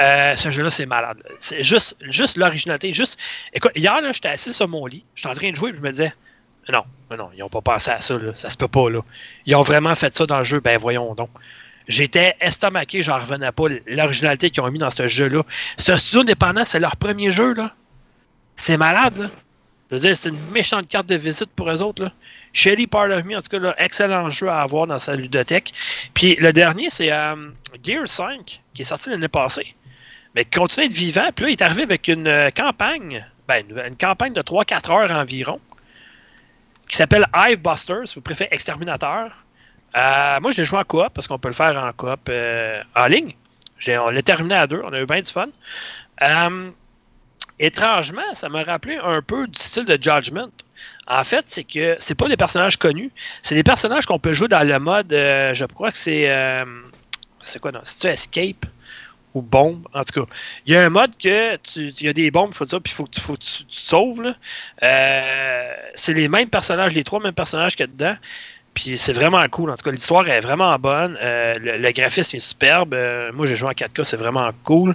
Euh, 0.00 0.34
ce 0.34 0.50
jeu-là, 0.50 0.68
c'est 0.68 0.84
malade. 0.84 1.18
C'est 1.38 1.62
juste, 1.62 1.96
juste 2.10 2.36
l'originalité. 2.36 2.92
Juste... 2.92 3.20
Écoute, 3.54 3.70
hier, 3.76 4.00
j'étais 4.12 4.30
assis 4.30 4.52
sur 4.52 4.66
mon 4.66 4.84
lit, 4.86 5.04
j'étais 5.14 5.28
en 5.28 5.34
train 5.34 5.50
de 5.50 5.56
jouer, 5.56 5.70
puis 5.70 5.78
je 5.80 5.86
me 5.86 5.92
disais, 5.92 6.12
non, 6.70 6.82
non, 7.16 7.30
ils 7.34 7.38
n'ont 7.38 7.48
pas 7.48 7.60
pensé 7.60 7.92
à 7.92 8.00
ça, 8.00 8.18
là. 8.18 8.32
ça 8.34 8.50
se 8.50 8.56
peut 8.56 8.66
pas. 8.66 8.90
Là. 8.90 8.98
Ils 9.46 9.54
ont 9.54 9.62
vraiment 9.62 9.94
fait 9.94 10.12
ça 10.12 10.26
dans 10.26 10.38
le 10.38 10.44
jeu, 10.44 10.58
ben 10.58 10.76
voyons 10.76 11.14
donc. 11.14 11.30
J'étais 11.86 12.34
estomaqué, 12.40 13.04
j'en 13.04 13.18
revenais 13.18 13.52
pas. 13.52 13.64
L'originalité 13.86 14.50
qu'ils 14.50 14.64
ont 14.64 14.70
mis 14.72 14.78
dans 14.80 14.90
ce 14.90 15.06
jeu-là. 15.06 15.44
Ce 15.78 15.96
studio 15.96 16.22
indépendant, 16.22 16.64
c'est 16.64 16.80
leur 16.80 16.96
premier 16.96 17.30
jeu, 17.30 17.54
là. 17.54 17.72
C'est 18.56 18.76
malade, 18.76 19.18
là. 19.18 19.28
Je 19.92 19.98
veux 19.98 20.00
dire, 20.00 20.16
c'est 20.16 20.30
une 20.30 20.50
méchante 20.52 20.88
carte 20.88 21.06
de 21.06 21.16
visite 21.16 21.50
pour 21.54 21.70
eux 21.70 21.82
autres. 21.82 22.10
Shelly 22.54 22.86
Part 22.86 23.10
of 23.10 23.24
Me, 23.24 23.36
en 23.36 23.42
tout 23.42 23.48
cas, 23.48 23.58
là, 23.58 23.74
excellent 23.76 24.30
jeu 24.30 24.48
à 24.48 24.62
avoir 24.62 24.86
dans 24.86 24.98
sa 24.98 25.14
ludothèque. 25.14 25.74
Puis 26.14 26.34
le 26.36 26.50
dernier, 26.50 26.88
c'est 26.88 27.12
euh, 27.12 27.50
Gear 27.84 28.08
5, 28.08 28.62
qui 28.72 28.80
est 28.80 28.86
sorti 28.86 29.10
l'année 29.10 29.28
passée. 29.28 29.74
Mais 30.34 30.46
qui 30.46 30.58
continue 30.58 30.88
d'être 30.88 30.96
vivant. 30.96 31.28
Puis 31.36 31.44
là, 31.44 31.50
il 31.50 31.52
est 31.52 31.62
arrivé 31.62 31.82
avec 31.82 32.08
une 32.08 32.26
euh, 32.26 32.48
campagne, 32.48 33.22
ben, 33.46 33.66
une, 33.68 33.96
campagne 33.96 34.32
de 34.32 34.40
3-4 34.40 34.92
heures 34.92 35.10
environ, 35.10 35.60
qui 36.88 36.96
s'appelle 36.96 37.26
Hive 37.36 37.60
Busters, 37.60 38.08
si 38.08 38.14
vous 38.14 38.22
préférez 38.22 38.48
Exterminateur. 38.50 39.30
Euh, 39.94 40.40
moi, 40.40 40.52
je 40.52 40.62
l'ai 40.62 40.64
joué 40.64 40.78
en 40.78 40.84
coop, 40.84 41.10
parce 41.12 41.28
qu'on 41.28 41.38
peut 41.38 41.48
le 41.48 41.54
faire 41.54 41.76
en 41.76 41.92
coop 41.92 42.30
en 42.96 43.06
ligne. 43.08 43.34
On 43.88 44.08
l'a 44.08 44.22
terminé 44.22 44.54
à 44.54 44.66
deux, 44.66 44.80
on 44.82 44.92
a 44.94 45.00
eu 45.00 45.04
bien 45.04 45.20
du 45.20 45.30
fun. 45.30 45.48
Étrangement, 47.58 48.34
ça 48.34 48.48
m'a 48.48 48.62
rappelé 48.64 48.98
un 49.02 49.22
peu 49.22 49.46
du 49.46 49.60
style 49.60 49.84
de 49.84 49.98
Judgment. 50.00 50.50
En 51.06 51.24
fait, 51.24 51.44
c'est 51.48 51.64
que 51.64 51.96
c'est 51.98 52.14
pas 52.14 52.28
des 52.28 52.36
personnages 52.36 52.76
connus, 52.76 53.10
c'est 53.42 53.54
des 53.54 53.62
personnages 53.62 54.06
qu'on 54.06 54.18
peut 54.18 54.34
jouer 54.34 54.48
dans 54.48 54.66
le 54.66 54.78
mode, 54.78 55.12
euh, 55.12 55.54
je 55.54 55.64
crois 55.64 55.90
que 55.90 55.98
c'est. 55.98 56.30
Euh, 56.30 56.64
c'est 57.42 57.60
quoi, 57.60 57.72
non? 57.72 57.80
C'est-tu 57.84 58.06
Escape 58.06 58.66
ou 59.34 59.42
Bombe? 59.42 59.84
En 59.94 60.04
tout 60.04 60.24
cas, 60.24 60.32
il 60.66 60.74
y 60.74 60.76
a 60.76 60.84
un 60.84 60.90
mode 60.90 61.16
que 61.16 61.56
tu, 61.56 61.88
il 61.88 62.02
y 62.02 62.08
a 62.08 62.12
des 62.12 62.30
bombes, 62.30 62.54
faut 62.54 62.66
ça, 62.66 62.78
puis 62.80 62.92
il 62.92 62.94
faut 62.94 63.04
que 63.04 63.40
tu, 63.40 63.64
sauves. 63.68 64.34
Euh, 64.82 65.74
c'est 65.94 66.14
les 66.14 66.28
mêmes 66.28 66.48
personnages, 66.48 66.94
les 66.94 67.04
trois 67.04 67.20
mêmes 67.20 67.32
personnages 67.32 67.74
qu'il 67.76 67.86
y 67.86 67.88
a 67.88 67.92
dedans. 67.92 68.16
Puis 68.74 68.96
c'est 68.96 69.12
vraiment 69.12 69.46
cool. 69.48 69.70
En 69.70 69.74
tout 69.74 69.82
cas, 69.82 69.90
l'histoire 69.90 70.26
est 70.28 70.40
vraiment 70.40 70.76
bonne. 70.78 71.18
Euh, 71.20 71.54
le, 71.58 71.92
graphisme 71.92 72.36
est 72.36 72.40
superbe. 72.40 72.94
Euh, 72.94 73.30
moi, 73.32 73.46
j'ai 73.46 73.54
joué 73.54 73.68
en 73.68 73.72
4K, 73.72 74.04
c'est 74.04 74.16
vraiment 74.16 74.50
cool. 74.64 74.94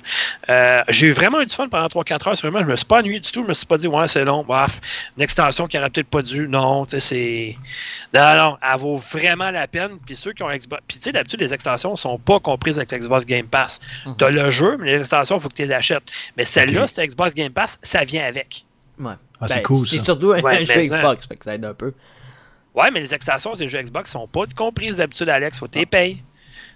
Euh, 0.49 0.81
j'ai 0.89 1.07
eu 1.07 1.11
vraiment 1.11 1.41
eu 1.41 1.45
du 1.45 1.53
fun 1.53 1.67
pendant 1.69 1.87
3-4 1.87 2.29
heures. 2.29 2.35
Vraiment, 2.35 2.59
je 2.59 2.65
me 2.65 2.75
suis 2.75 2.85
pas 2.85 2.99
ennuyé 2.99 3.19
du 3.19 3.31
tout. 3.31 3.43
Je 3.43 3.49
me 3.49 3.53
suis 3.53 3.67
pas 3.67 3.77
dit, 3.77 3.87
ouais, 3.87 4.07
c'est 4.07 4.25
long. 4.25 4.43
Bref, 4.43 4.81
une 5.15 5.23
extension 5.23 5.67
qui 5.67 5.77
aurait 5.77 5.91
peut-être 5.91 6.07
pas 6.07 6.23
dû. 6.23 6.47
Non, 6.47 6.85
tu 6.85 6.91
sais, 6.91 6.99
c'est. 6.99 7.57
Non, 8.13 8.35
non, 8.35 8.57
elle 8.61 8.79
vaut 8.79 8.97
vraiment 8.97 9.51
la 9.51 9.67
peine. 9.67 9.99
Puis 10.05 10.15
ceux 10.15 10.33
qui 10.33 10.41
ont 10.41 10.49
Xbox. 10.49 10.81
Puis 10.87 10.97
tu 10.97 11.03
sais, 11.03 11.11
d'habitude, 11.11 11.41
les 11.41 11.53
extensions 11.53 11.95
sont 11.95 12.17
pas 12.17 12.39
comprises 12.39 12.77
avec 12.79 12.91
l'Xbox 12.91 13.25
Game 13.25 13.47
Pass. 13.47 13.79
Mhm. 14.05 14.15
Tu 14.17 14.25
as 14.25 14.29
le 14.31 14.49
jeu, 14.49 14.77
mais 14.79 14.93
les 14.93 14.99
extensions, 14.99 15.37
il 15.37 15.41
faut 15.41 15.49
que 15.49 15.55
tu 15.55 15.65
les 15.65 15.71
achètes. 15.71 16.03
Mais 16.35 16.45
celle-là, 16.45 16.87
c'est 16.87 17.05
Xbox 17.05 17.35
Game 17.35 17.51
Pass, 17.51 17.77
ça 17.83 18.03
vient 18.03 18.25
avec. 18.25 18.65
Ouais. 18.99 19.13
Ah, 19.39 19.47
c'est 19.47 19.55
ben, 19.55 19.63
cool. 19.63 19.87
C'est 19.87 20.03
surtout 20.03 20.31
un 20.31 20.63
jeu 20.63 20.81
Xbox, 20.81 21.27
fait 21.27 21.35
que 21.35 21.45
ça 21.45 21.53
aide 21.53 21.65
un 21.65 21.75
peu. 21.75 21.93
Ouais, 22.77 22.91
mais 22.91 22.99
les 22.99 23.15
extensions 23.15 23.53
des 23.53 23.67
jeux 23.67 23.81
Xbox 23.81 24.11
sont 24.11 24.27
pas 24.27 24.45
comprises 24.55 24.97
d'habitude, 24.97 25.29
Alex. 25.29 25.57
Faut 25.57 25.67
que 25.67 25.79
tu. 25.83 26.23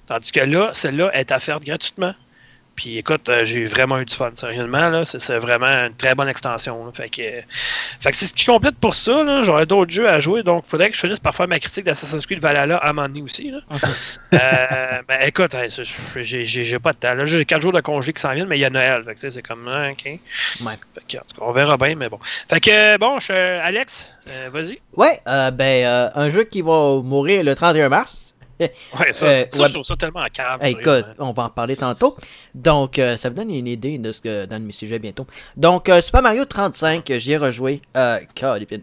Tandis 0.07 0.31
que 0.31 0.39
là, 0.39 0.71
celle-là 0.73 1.11
est 1.13 1.31
faire 1.39 1.59
gratuitement. 1.59 2.15
Puis 2.75 2.97
écoute, 2.97 3.27
euh, 3.29 3.45
j'ai 3.45 3.65
vraiment 3.65 3.99
eu 3.99 4.05
du 4.05 4.15
fun, 4.15 4.31
sérieusement. 4.34 4.89
Là, 4.89 5.03
c'est, 5.05 5.38
vraiment 5.39 5.67
une 5.67 5.93
très 5.93 6.15
bonne 6.15 6.29
extension. 6.29 6.91
Fait 6.93 7.10
que, 7.10 7.21
fait 7.99 8.12
que 8.12 8.17
c'est 8.17 8.25
ce 8.25 8.34
qui 8.34 8.45
complète 8.45 8.75
pour 8.75 8.95
ça. 8.95 9.43
J'aurais 9.43 9.65
d'autres 9.65 9.91
jeux 9.91 10.07
à 10.07 10.19
jouer, 10.19 10.41
donc 10.41 10.63
il 10.65 10.69
faudrait 10.69 10.89
que 10.89 10.95
je 10.95 11.01
finisse 11.01 11.19
par 11.19 11.36
faire 11.36 11.47
ma 11.47 11.60
critique 11.60 11.84
d'Assassin's 11.86 12.25
Creed 12.25 12.39
Valhalla 12.39 12.77
à 12.77 12.89
un 12.89 12.93
moment 12.93 13.07
donné 13.07 13.21
aussi. 13.21 13.51
Là. 13.51 13.60
euh, 14.34 15.01
ben, 15.07 15.19
écoute, 15.21 15.55
j'ai, 16.15 16.79
pas 16.79 16.93
de 16.93 16.97
temps. 16.97 17.13
Là, 17.13 17.25
j'ai 17.25 17.45
quatre 17.45 17.62
jours 17.62 17.73
de 17.73 17.81
congé 17.81 18.13
qui 18.13 18.21
s'en 18.21 18.34
viennent, 18.34 18.47
mais 18.47 18.57
il 18.57 18.62
y 18.62 18.65
a 18.65 18.69
Noël. 18.69 19.03
Fait 19.05 19.15
que, 19.15 19.29
c'est 19.29 19.41
comme. 19.41 19.67
Hein, 19.67 19.91
OK. 19.91 20.05
Ouais. 20.05 20.19
Fait 20.62 21.03
que, 21.07 21.17
en 21.17 21.21
tout 21.21 21.39
cas, 21.39 21.45
on 21.45 21.51
verra 21.51 21.77
bien, 21.77 21.95
mais 21.95 22.10
bon. 22.10 22.19
Fait 22.49 22.60
que, 22.60 22.97
bon, 22.97 23.19
je, 23.19 23.60
Alex, 23.62 24.10
euh, 24.29 24.49
vas-y. 24.51 24.79
Ouais, 24.95 25.19
euh, 25.27 25.51
ben, 25.51 26.12
un 26.15 26.29
jeu 26.29 26.45
qui 26.45 26.62
va 26.62 27.01
mourir 27.03 27.43
le 27.43 27.53
31 27.53 27.89
mars. 27.89 28.30
ouais, 29.00 29.13
ça, 29.13 29.26
euh, 29.26 29.45
je 29.52 29.71
trouve 29.71 29.84
ça 29.84 29.95
tellement 29.95 30.24
cave. 30.32 30.60
écoute, 30.63 31.06
on 31.19 31.32
va 31.32 31.45
en 31.45 31.50
parler 31.50 31.76
tantôt. 31.76 32.15
Donc, 32.54 33.00
euh, 33.00 33.17
ça 33.17 33.30
me 33.30 33.36
donne 33.36 33.50
une 33.52 33.67
idée 33.67 33.97
de 33.97 34.12
ce 34.12 34.21
que, 34.21 34.45
dans 34.45 34.62
mes 34.62 34.71
sujets 34.71 35.00
bientôt. 35.00 35.26
Donc, 35.58 35.89
euh, 35.89 36.02
Super 36.02 36.21
Mario 36.21 36.45
35, 36.45 37.12
j'ai 37.17 37.38
rejoué. 37.38 37.82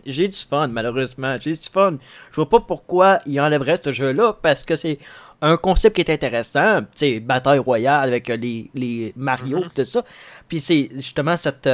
j'ai 0.07 0.29
du 0.29 0.37
fun, 0.37 0.69
malheureusement. 0.69 1.37
J'ai 1.41 1.53
du 1.53 1.69
fun. 1.73 1.97
Je 2.31 2.37
vois 2.37 2.49
pas 2.49 2.61
pourquoi 2.61 3.21
il 3.27 3.41
enlèverait 3.41 3.79
ce 3.83 3.93
jeu-là, 3.93 4.37
parce 4.43 4.65
que 4.65 4.77
c'est 4.77 4.99
un 5.41 5.57
concept 5.57 5.97
qui 5.97 6.03
est 6.03 6.11
intéressant. 6.11 6.81
Tu 6.81 6.87
sais, 6.95 7.21
bataille 7.21 7.61
royale 7.61 8.09
avec 8.09 8.29
les, 8.29 8.71
les 8.75 9.13
Mario, 9.17 9.61
mm-hmm. 9.61 9.75
tout 9.75 9.85
ça. 9.85 10.03
Puis 10.49 10.61
c'est 10.61 10.89
justement 10.97 11.37
cette, 11.37 11.69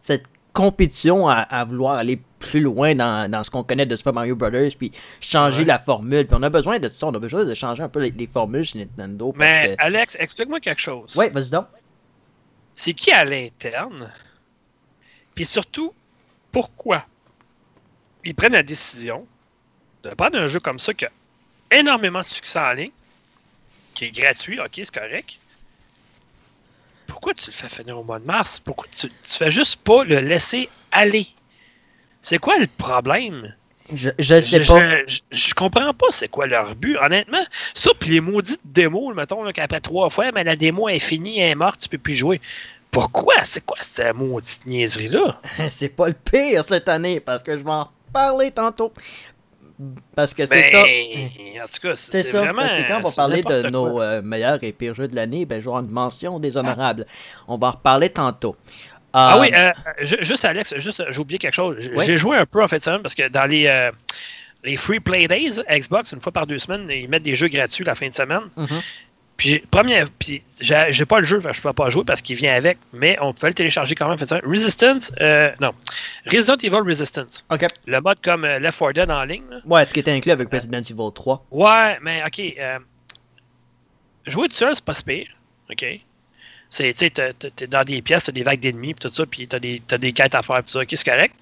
cette 0.00 0.24
compétition 0.56 1.28
à, 1.28 1.64
vouloir 1.66 1.96
aller 1.96 2.18
plus 2.46 2.60
loin 2.60 2.94
dans, 2.94 3.44
ce 3.44 3.50
qu'on 3.50 3.62
connaît 3.62 3.86
de 3.86 3.96
Super 3.96 4.12
Mario 4.12 4.36
Brothers, 4.36 4.72
puis 4.78 4.92
changer 5.20 5.64
la 5.64 5.78
formule. 5.78 6.26
Puis 6.26 6.36
on 6.38 6.42
a 6.42 6.50
besoin 6.50 6.78
de 6.78 6.88
ça, 6.88 7.06
on 7.06 7.14
a 7.14 7.18
besoin 7.18 7.44
de 7.44 7.54
changer 7.54 7.82
un 7.82 7.88
peu 7.88 8.00
les, 8.00 8.26
formules 8.26 8.64
chez 8.64 8.78
Nintendo. 8.78 9.34
Mais 9.36 9.74
Alex, 9.78 10.16
explique-moi 10.18 10.60
quelque 10.60 10.80
chose. 10.80 11.14
Oui, 11.16 11.26
vas-y 11.30 11.50
donc. 11.50 11.66
C'est 12.74 12.92
qui 12.92 13.10
à 13.10 13.24
l'interne? 13.24 14.12
Puis 15.34 15.46
surtout, 15.46 15.92
pourquoi? 16.52 17.04
Ils 18.24 18.34
prennent 18.34 18.52
la 18.52 18.62
décision 18.62 19.26
de 20.02 20.10
prendre 20.10 20.38
un 20.38 20.48
jeu 20.48 20.60
comme 20.60 20.78
ça 20.78 20.92
qui 20.94 21.04
a 21.04 21.10
énormément 21.70 22.20
de 22.20 22.26
succès 22.26 22.58
en 22.58 22.72
ligne, 22.72 22.90
qui 23.94 24.06
est 24.06 24.10
gratuit, 24.10 24.60
ok, 24.60 24.70
c'est 24.74 24.94
correct, 24.94 25.38
pourquoi 27.06 27.34
tu 27.34 27.46
le 27.46 27.52
fais 27.52 27.68
finir 27.68 27.98
au 27.98 28.04
mois 28.04 28.18
de 28.18 28.26
mars? 28.26 28.60
Pourquoi 28.60 28.86
tu, 28.90 29.08
tu 29.08 29.14
fais 29.22 29.50
juste 29.50 29.76
pas 29.76 30.04
le 30.04 30.20
laisser 30.20 30.68
aller? 30.92 31.26
C'est 32.26 32.38
quoi 32.38 32.58
le 32.58 32.66
problème? 32.66 33.54
Je, 33.94 34.10
je 34.18 34.42
sais 34.42 34.64
je, 34.64 34.72
pas. 34.72 35.06
Je, 35.06 35.20
je 35.30 35.54
comprends 35.54 35.94
pas 35.94 36.08
c'est 36.10 36.26
quoi 36.26 36.48
leur 36.48 36.74
but, 36.74 36.96
honnêtement. 36.96 37.44
Ça, 37.72 37.92
puis 38.00 38.10
les 38.10 38.20
maudites 38.20 38.62
démos, 38.64 39.14
mettons, 39.14 39.48
qu'après 39.52 39.80
trois 39.80 40.10
fois, 40.10 40.32
mais 40.32 40.42
la 40.42 40.56
démo 40.56 40.88
est 40.88 40.98
finie, 40.98 41.38
elle 41.38 41.50
est 41.50 41.54
morte, 41.54 41.82
tu 41.82 41.88
peux 41.88 41.98
plus 41.98 42.16
jouer. 42.16 42.40
Pourquoi? 42.90 43.44
C'est 43.44 43.64
quoi 43.64 43.76
cette 43.80 44.12
maudite 44.16 44.66
niaiserie-là? 44.66 45.40
C'est 45.70 45.90
pas 45.90 46.08
le 46.08 46.14
pire 46.14 46.64
cette 46.64 46.88
année 46.88 47.20
parce 47.20 47.44
que 47.44 47.56
je 47.56 47.62
vais 47.62 47.70
en 47.70 47.90
parler 48.12 48.50
tantôt. 48.50 48.92
Parce 50.16 50.34
que 50.34 50.46
c'est 50.46 50.72
Ben, 50.72 50.72
ça. 50.72 51.64
En 51.64 51.68
tout 51.68 51.80
cas, 51.82 51.96
C'est 51.96 52.26
vraiment. 52.30 52.62
Parce 52.62 52.82
que 52.82 52.88
quand 52.88 52.98
on 53.04 53.08
va 53.08 53.14
parler 53.14 53.42
de 53.42 53.68
nos 53.68 54.00
euh, 54.00 54.22
meilleurs 54.22 54.58
et 54.64 54.72
pires 54.72 54.94
jeux 54.94 55.06
de 55.06 55.14
l'année, 55.14 55.44
ben, 55.44 55.60
je 55.60 55.68
vais 55.68 55.76
une 55.76 55.90
mention 55.90 56.40
déshonorable. 56.40 57.04
On 57.46 57.58
va 57.58 57.68
en 57.68 57.70
reparler 57.72 58.08
tantôt. 58.08 58.56
Ah 59.18 59.36
Euh, 59.36 59.40
oui, 59.40 59.50
euh, 59.54 59.72
ju- 60.00 60.18
juste 60.20 60.44
Alex, 60.44 60.74
juste, 60.78 61.00
euh, 61.00 61.06
j'ai 61.10 61.18
oublié 61.18 61.38
quelque 61.38 61.54
chose. 61.54 61.76
Oui. 61.96 62.04
J'ai 62.06 62.18
joué 62.18 62.36
un 62.36 62.44
peu 62.46 62.62
en 62.62 62.68
fait 62.68 62.82
ça 62.82 62.98
parce 62.98 63.14
que 63.14 63.28
dans 63.28 63.46
les, 63.46 63.66
euh, 63.66 63.90
les 64.62 64.76
Free 64.76 65.00
Play 65.00 65.26
Days, 65.26 65.62
Xbox, 65.70 66.12
une 66.12 66.20
fois 66.20 66.32
par 66.32 66.46
deux 66.46 66.58
semaines, 66.58 66.86
ils 66.90 67.08
mettent 67.08 67.22
des 67.22 67.34
jeux 67.36 67.48
gratuits 67.48 67.84
la 67.84 67.94
fin 67.94 68.08
de 68.08 68.14
semaine. 68.14 68.42
mhm. 68.56 68.68
Puis, 69.38 69.58
première, 69.70 70.08
puis 70.18 70.42
j'ai 70.62 71.04
pas 71.04 71.20
le 71.20 71.26
jeu, 71.26 71.40
fait 71.42 71.52
je 71.52 71.58
ne 71.58 71.62
pouvais 71.62 71.74
pas 71.74 71.90
jouer 71.90 72.04
parce 72.04 72.22
qu'il 72.22 72.36
vient 72.36 72.54
avec, 72.54 72.78
mais 72.94 73.18
on 73.20 73.34
pouvait 73.34 73.48
le 73.48 73.54
télécharger 73.54 73.94
quand 73.94 74.08
même. 74.08 74.18
Fait 74.18 74.24
ça. 74.24 74.40
Resistance, 74.42 75.12
euh, 75.20 75.50
non. 75.60 75.72
Resident 76.26 76.56
Evil 76.56 76.80
Resistance. 76.88 77.44
Ok. 77.50 77.66
Le 77.86 78.00
mode 78.00 78.16
comme 78.22 78.46
euh, 78.46 78.58
Left 78.58 78.78
4 78.78 78.92
Dead 78.94 79.10
en 79.10 79.24
ligne. 79.24 79.42
là. 79.50 79.58
Ouais, 79.66 79.84
ce 79.84 79.92
qui 79.92 80.00
était 80.00 80.10
inclus 80.12 80.32
avec 80.32 80.50
Resident 80.50 80.78
Evil 80.80 81.12
3. 81.14 81.44
Ouais, 81.50 81.98
mais 82.00 82.22
ok. 82.26 82.40
euh, 82.58 82.78
jouer 84.26 84.48
tout 84.48 84.56
seul, 84.56 84.74
c'est 84.74 84.84
pas 84.84 84.94
si 84.94 85.04
pire. 85.04 85.28
Ok. 85.70 85.84
C'est, 86.68 86.92
tu 86.94 87.10
sais, 87.14 87.66
dans 87.68 87.84
des 87.84 88.02
pièces, 88.02 88.24
t'as 88.24 88.32
des 88.32 88.42
vagues 88.42 88.60
d'ennemis, 88.60 88.94
pis 88.94 89.00
tout 89.00 89.08
ça, 89.08 89.24
puis 89.26 89.46
t'as 89.46 89.58
des, 89.58 89.82
t'as 89.86 89.98
des 89.98 90.12
quêtes 90.12 90.34
à 90.34 90.42
faire, 90.42 90.62
pis 90.62 90.72
ça, 90.72 90.80
ok, 90.80 90.88
c'est 90.90 91.08
correct. 91.08 91.34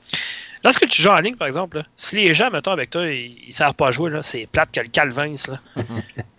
Lorsque 0.63 0.89
tu 0.89 1.03
joues 1.03 1.11
en 1.11 1.19
ligne, 1.21 1.37
par 1.37 1.47
exemple, 1.47 1.79
là, 1.79 1.85
si 1.95 2.17
les 2.17 2.33
gens, 2.33 2.51
mettons, 2.51 2.71
avec 2.71 2.89
toi, 2.89 3.07
ils, 3.07 3.37
ils 3.49 3.53
savent 3.53 3.75
pas 3.75 3.91
jouer, 3.91 4.11
là, 4.11 4.23
c'est 4.23 4.47
plate 4.47 4.71
que 4.73 4.81
le 4.81 4.89
calvince, 4.89 5.49
là. 5.49 5.61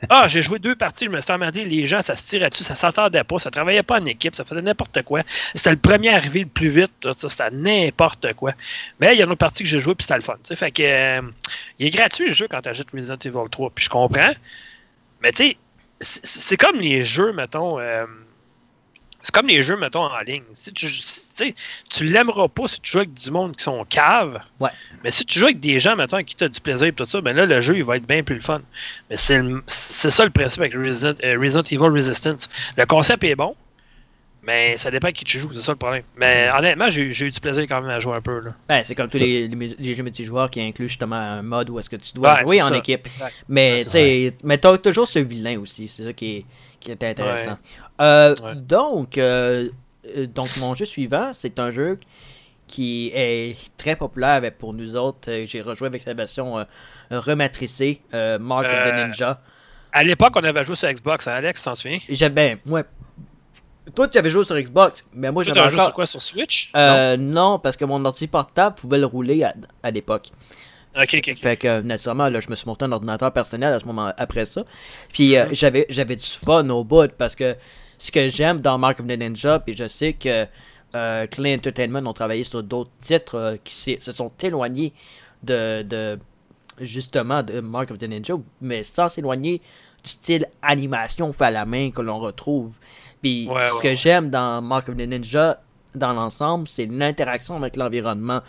ah, 0.10 0.28
j'ai 0.28 0.42
joué 0.42 0.58
deux 0.58 0.76
parties, 0.76 1.06
je 1.06 1.12
me 1.12 1.22
suis 1.22 1.32
emmerdé, 1.32 1.64
les 1.64 1.86
gens, 1.86 2.02
ça 2.02 2.16
se 2.16 2.26
tirait 2.26 2.50
dessus, 2.50 2.64
ça 2.64 2.76
s'entendait 2.76 3.24
pas, 3.24 3.38
ça 3.38 3.52
travaillait 3.52 3.84
pas 3.84 4.00
en 4.00 4.06
équipe, 4.06 4.34
ça 4.34 4.44
faisait 4.44 4.64
n'importe 4.64 5.04
quoi. 5.04 5.22
C'était 5.54 5.72
le 5.72 5.78
premier 5.78 6.10
arrivé 6.10 6.40
le 6.40 6.48
plus 6.48 6.70
vite, 6.70 6.92
c'était 7.16 7.52
n'importe 7.52 8.34
quoi. 8.34 8.54
Mais 9.00 9.14
il 9.14 9.20
y 9.20 9.22
a 9.22 9.26
une 9.26 9.32
autre 9.32 9.38
partie 9.38 9.62
que 9.62 9.70
j'ai 9.70 9.80
joué, 9.80 9.94
puis 9.94 10.06
c'était 10.06 10.18
le 10.18 10.24
fun, 10.24 10.34
tu 10.36 10.40
sais, 10.46 10.56
fait 10.56 10.72
que, 10.72 10.82
euh, 10.84 11.22
il 11.78 11.86
est 11.88 11.92
gratuit, 11.92 12.26
le 12.26 12.34
jeu, 12.34 12.48
quand 12.50 12.62
tu 12.62 12.70
ajoutes 12.70 12.90
Resident 12.94 13.18
Evil 13.24 13.50
3, 13.52 13.70
puis 13.76 13.86
je 13.86 13.90
comprends, 13.90 14.34
mais 15.22 15.32
tu 15.34 15.50
sais, 15.50 15.58
c'est 16.02 16.26
c'est 16.26 16.58
comme 16.58 16.78
les 16.78 17.04
jeux, 17.04 17.32
mettons. 17.32 17.80
euh, 17.80 18.06
c'est 19.26 19.34
comme 19.34 19.48
les 19.48 19.64
jeux, 19.64 19.76
mettons, 19.76 20.04
en 20.04 20.20
ligne. 20.20 20.44
Si 20.54 20.72
tu, 20.72 20.86
tu 21.90 22.04
l'aimeras 22.06 22.48
pas 22.48 22.68
si 22.68 22.80
tu 22.80 22.92
joues 22.92 22.98
avec 23.00 23.14
du 23.16 23.32
monde 23.32 23.56
qui 23.56 23.64
sont 23.64 23.84
caves. 23.86 24.40
Ouais. 24.60 24.70
Mais 25.04 25.10
si 25.10 25.26
tu 25.26 25.40
joues 25.40 25.46
avec 25.46 25.60
des 25.60 25.80
gens, 25.80 25.96
mettons, 25.96 26.18
avec 26.18 26.28
qui 26.28 26.36
tu 26.36 26.44
as 26.44 26.50
du 26.50 26.60
plaisir 26.62 26.88
et 26.88 26.92
tout 26.94 27.08
ça, 27.08 27.22
ben 27.22 27.36
là, 27.36 27.48
le 27.48 27.60
jeu, 27.60 27.76
il 27.76 27.84
va 27.84 27.98
être 27.98 28.06
bien 28.06 28.22
plus 28.22 28.36
le 28.36 28.42
fun. 28.42 28.62
Mais 29.10 29.16
c'est 29.18 29.42
ça 30.12 30.24
le 30.26 30.30
principe 30.30 30.62
avec 30.62 30.76
Resident, 30.76 31.16
euh, 31.24 31.40
Resident 31.42 31.64
Evil 31.64 31.90
Resistance. 31.92 32.50
Le 32.78 32.86
concept 32.86 33.24
est 33.24 33.36
bon, 33.36 33.56
mais 34.44 34.78
ça 34.78 34.92
dépend 34.92 35.08
à 35.08 35.12
qui 35.12 35.26
tu 35.26 35.40
joues, 35.40 35.52
c'est 35.56 35.62
ça 35.62 35.72
le 35.72 35.78
problème. 35.80 36.04
Mais 36.18 36.48
honnêtement, 36.56 36.92
j'ai 36.92 37.12
j'ai 37.12 37.26
eu 37.26 37.32
du 37.32 37.40
plaisir 37.40 37.64
quand 37.64 37.82
même 37.82 37.90
à 37.90 38.00
jouer 38.00 38.14
un 38.14 38.22
peu. 38.22 38.42
Là. 38.42 38.52
Ben, 38.70 38.84
c'est 38.86 38.94
comme 38.94 39.10
tous 39.10 39.18
les, 39.18 39.48
les, 39.48 39.56
mus- 39.56 39.76
les 39.80 39.94
jeux 39.96 40.04
multijoueurs 40.04 40.52
qui 40.52 40.62
incluent 40.62 40.88
justement 40.88 41.16
un 41.16 41.42
mode 41.42 41.72
où 41.72 41.80
est-ce 41.80 41.90
que 41.90 41.96
tu 41.96 42.14
dois 42.14 42.42
jouer 42.42 42.62
en 42.62 42.68
ça. 42.70 42.78
équipe. 42.78 43.08
Exact. 43.08 43.34
Mais 43.50 43.84
Ouais, 44.44 44.58
tu 44.58 44.62
t'as 44.62 44.78
toujours 44.78 45.08
ce 45.08 45.18
vilain 45.18 45.60
aussi, 45.60 45.88
c'est 45.88 46.04
ça 46.04 46.14
qui 46.14 46.38
est, 46.38 46.46
qui 46.80 46.92
est 46.92 47.04
intéressant. 47.04 47.52
Ouais. 47.54 47.58
Euh, 48.02 48.36
Ouais. 48.44 48.56
Donc, 48.56 49.18
euh, 49.18 49.70
euh, 50.18 50.28
donc 50.28 50.56
mon 50.58 50.76
jeu 50.76 50.86
suivant, 50.86 51.32
c'est 51.34 51.60
un 51.60 51.72
jeu 51.72 52.00
qui 52.68 53.12
est 53.14 53.58
très 53.78 53.96
populaire 53.96 54.32
avec- 54.32 54.58
pour 54.58 54.74
nous 54.74 54.96
autres. 54.96 55.30
Euh, 55.30 55.46
J'ai 55.48 55.62
rejoué 55.62 55.88
avec 55.88 56.02
sa 56.04 56.14
version 56.14 56.58
euh, 56.60 56.64
rematricée, 57.12 58.02
euh, 58.14 58.40
Mark 58.40 58.66
of 58.66 58.72
the 58.72 58.96
Ninja. 58.96 59.40
À 59.94 60.04
l'époque, 60.04 60.34
on 60.36 60.44
avait 60.44 60.66
joué 60.66 60.76
sur 60.76 60.90
Xbox, 60.92 61.28
hein, 61.28 61.34
Alex, 61.36 61.62
tu 61.62 61.66
t'en 61.66 61.76
souviens? 61.76 62.00
J'ai- 62.10 62.30
ben, 62.30 62.58
ouais. 62.68 62.84
Toi, 63.94 64.08
tu 64.08 64.18
avais 64.18 64.32
joué 64.32 64.44
sur 64.44 64.56
Xbox, 64.60 65.06
mais 65.14 65.32
moi, 65.32 65.44
j'avais 65.44 65.60
joué 65.70 65.74
encore... 65.76 65.86
sur 65.86 65.94
quoi? 65.94 66.06
Sur 66.08 66.22
Switch? 66.22 66.72
Non, 67.20 67.60
parce 67.60 67.78
que 67.78 67.86
mon 67.86 68.04
ordi 68.04 68.28
portable 68.28 68.76
pouvait 68.76 68.98
le 68.98 69.06
rouler 69.06 69.44
à, 69.44 69.54
à 69.84 69.92
l'époque. 69.92 70.32
Non? 70.96 71.04
Ok, 71.04 71.16
ok, 71.20 71.30
ok. 71.34 71.38
Fait 71.40 71.58
que 71.58 71.82
naturellement, 71.82 72.30
là, 72.30 72.40
je 72.40 72.50
me 72.50 72.56
suis 72.56 72.66
monté 72.66 72.86
un 72.86 72.92
ordinateur 72.92 73.32
personnel 73.32 73.74
à 73.74 73.80
ce 73.80 73.86
moment 73.86 74.12
après 74.18 74.46
ça. 74.46 74.64
Puis 75.14 75.38
euh, 75.38 75.46
Mhm. 75.46 75.54
j'avais 75.56 75.86
j'avais 75.90 76.16
du 76.16 76.26
fun 76.26 76.68
au 76.70 76.84
bout 76.84 77.12
parce 77.18 77.36
que 77.36 77.56
ce 77.98 78.12
que 78.12 78.30
j'aime 78.30 78.60
dans 78.62 78.78
Mark 78.78 79.00
of 79.00 79.08
the 79.08 79.18
Ninja, 79.18 79.60
puis 79.60 79.76
je 79.76 79.88
sais 79.88 80.14
que 80.14 80.46
euh, 80.96 81.28
Clay 81.28 81.56
Entertainment 81.56 82.10
ont 82.10 82.14
travaillé 82.14 82.44
sur 82.44 82.64
d'autres 82.64 82.92
titres 83.00 83.36
euh, 83.36 83.58
qui 83.64 83.98
se 84.00 84.12
sont 84.12 84.32
éloignés 84.42 84.94
de, 85.44 85.82
de 85.82 86.20
justement 86.80 87.44
de 87.44 87.60
Mark 87.60 87.92
of 87.92 87.98
the 87.98 88.08
Ninja, 88.08 88.34
mais 88.62 88.84
sans 88.84 89.10
s'éloigner 89.10 89.62
du 90.04 90.10
style 90.10 90.46
animation 90.62 91.34
fait 91.34 91.46
à 91.46 91.52
la 91.52 91.66
main 91.66 91.92
que 91.92 92.02
l'on 92.02 92.20
retrouve. 92.20 92.78
Puis 93.22 93.48
Ouais, 93.50 93.68
ce 93.70 93.76
ouais, 93.76 93.82
que 93.82 93.88
ouais. 93.90 93.96
j'aime 93.96 94.30
dans 94.30 94.62
Mark 94.62 94.88
of 94.90 94.96
the 94.96 95.08
Ninja, 95.08 95.62
dans 95.96 96.14
l'ensemble, 96.14 96.68
c'est 96.68 96.86
l'interaction 96.86 97.56
avec 97.56 97.78
l'environnement. 97.78 98.42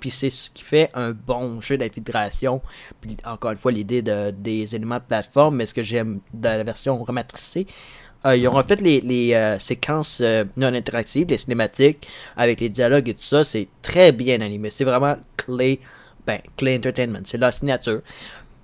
Puis 0.00 0.10
c'est 0.10 0.30
ce 0.30 0.50
qui 0.50 0.62
fait 0.64 0.90
un 0.94 1.12
bon 1.12 1.60
jeu 1.60 1.76
d'infiltration. 1.76 2.60
Puis 3.00 3.16
encore 3.24 3.52
une 3.52 3.58
fois, 3.58 3.72
l'idée 3.72 4.02
de, 4.02 4.30
des 4.30 4.74
éléments 4.74 4.96
de 4.96 5.02
plateforme, 5.02 5.56
mais 5.56 5.66
ce 5.66 5.74
que 5.74 5.82
j'aime 5.82 6.20
de 6.32 6.48
la 6.48 6.64
version 6.64 7.02
rematricée, 7.02 7.66
euh, 8.26 8.36
ils 8.36 8.48
ont 8.48 8.52
refait 8.52 8.76
les, 8.76 9.00
les 9.00 9.34
euh, 9.34 9.58
séquences 9.58 10.18
euh, 10.20 10.44
non 10.56 10.68
interactives, 10.74 11.26
les 11.28 11.38
cinématiques, 11.38 12.06
avec 12.36 12.60
les 12.60 12.68
dialogues 12.68 13.08
et 13.08 13.14
tout 13.14 13.22
ça. 13.24 13.44
C'est 13.44 13.68
très 13.82 14.12
bien 14.12 14.40
animé. 14.40 14.70
C'est 14.70 14.84
vraiment 14.84 15.16
Clay, 15.36 15.80
ben, 16.26 16.40
Clay 16.56 16.76
Entertainment. 16.76 17.20
C'est 17.24 17.38
leur 17.38 17.52
signature. 17.52 18.00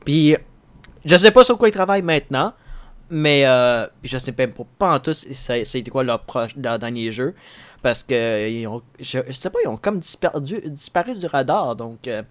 Puis 0.05 0.37
je 1.05 1.17
sais 1.17 1.31
pas 1.31 1.45
sur 1.45 1.59
quoi 1.59 1.69
ils 1.69 1.73
travaillent 1.73 2.03
maintenant. 2.03 2.53
Mais 3.13 3.45
euh, 3.45 3.87
je 4.05 4.19
sais 4.19 4.33
même 4.39 4.53
pas, 4.79 4.95
en 4.95 5.01
tout 5.01 5.15
ça- 5.15 5.65
c'était 5.65 5.91
quoi 5.91 6.05
leur, 6.05 6.21
proche, 6.23 6.53
leur 6.57 6.79
dernier 6.79 7.11
jeu. 7.11 7.35
Parce 7.83 8.03
que 8.05 8.49
ils 8.49 8.67
ont, 8.69 8.83
je, 9.01 9.19
je 9.27 9.33
sais 9.33 9.51
pas, 9.51 9.59
ils 9.65 9.69
ont 9.69 9.77
comme 9.77 9.99
disparu, 9.99 10.41
disparu 10.67 11.15
du 11.19 11.27
radar. 11.27 11.75
Donc 11.77 12.07
euh, 12.07 12.23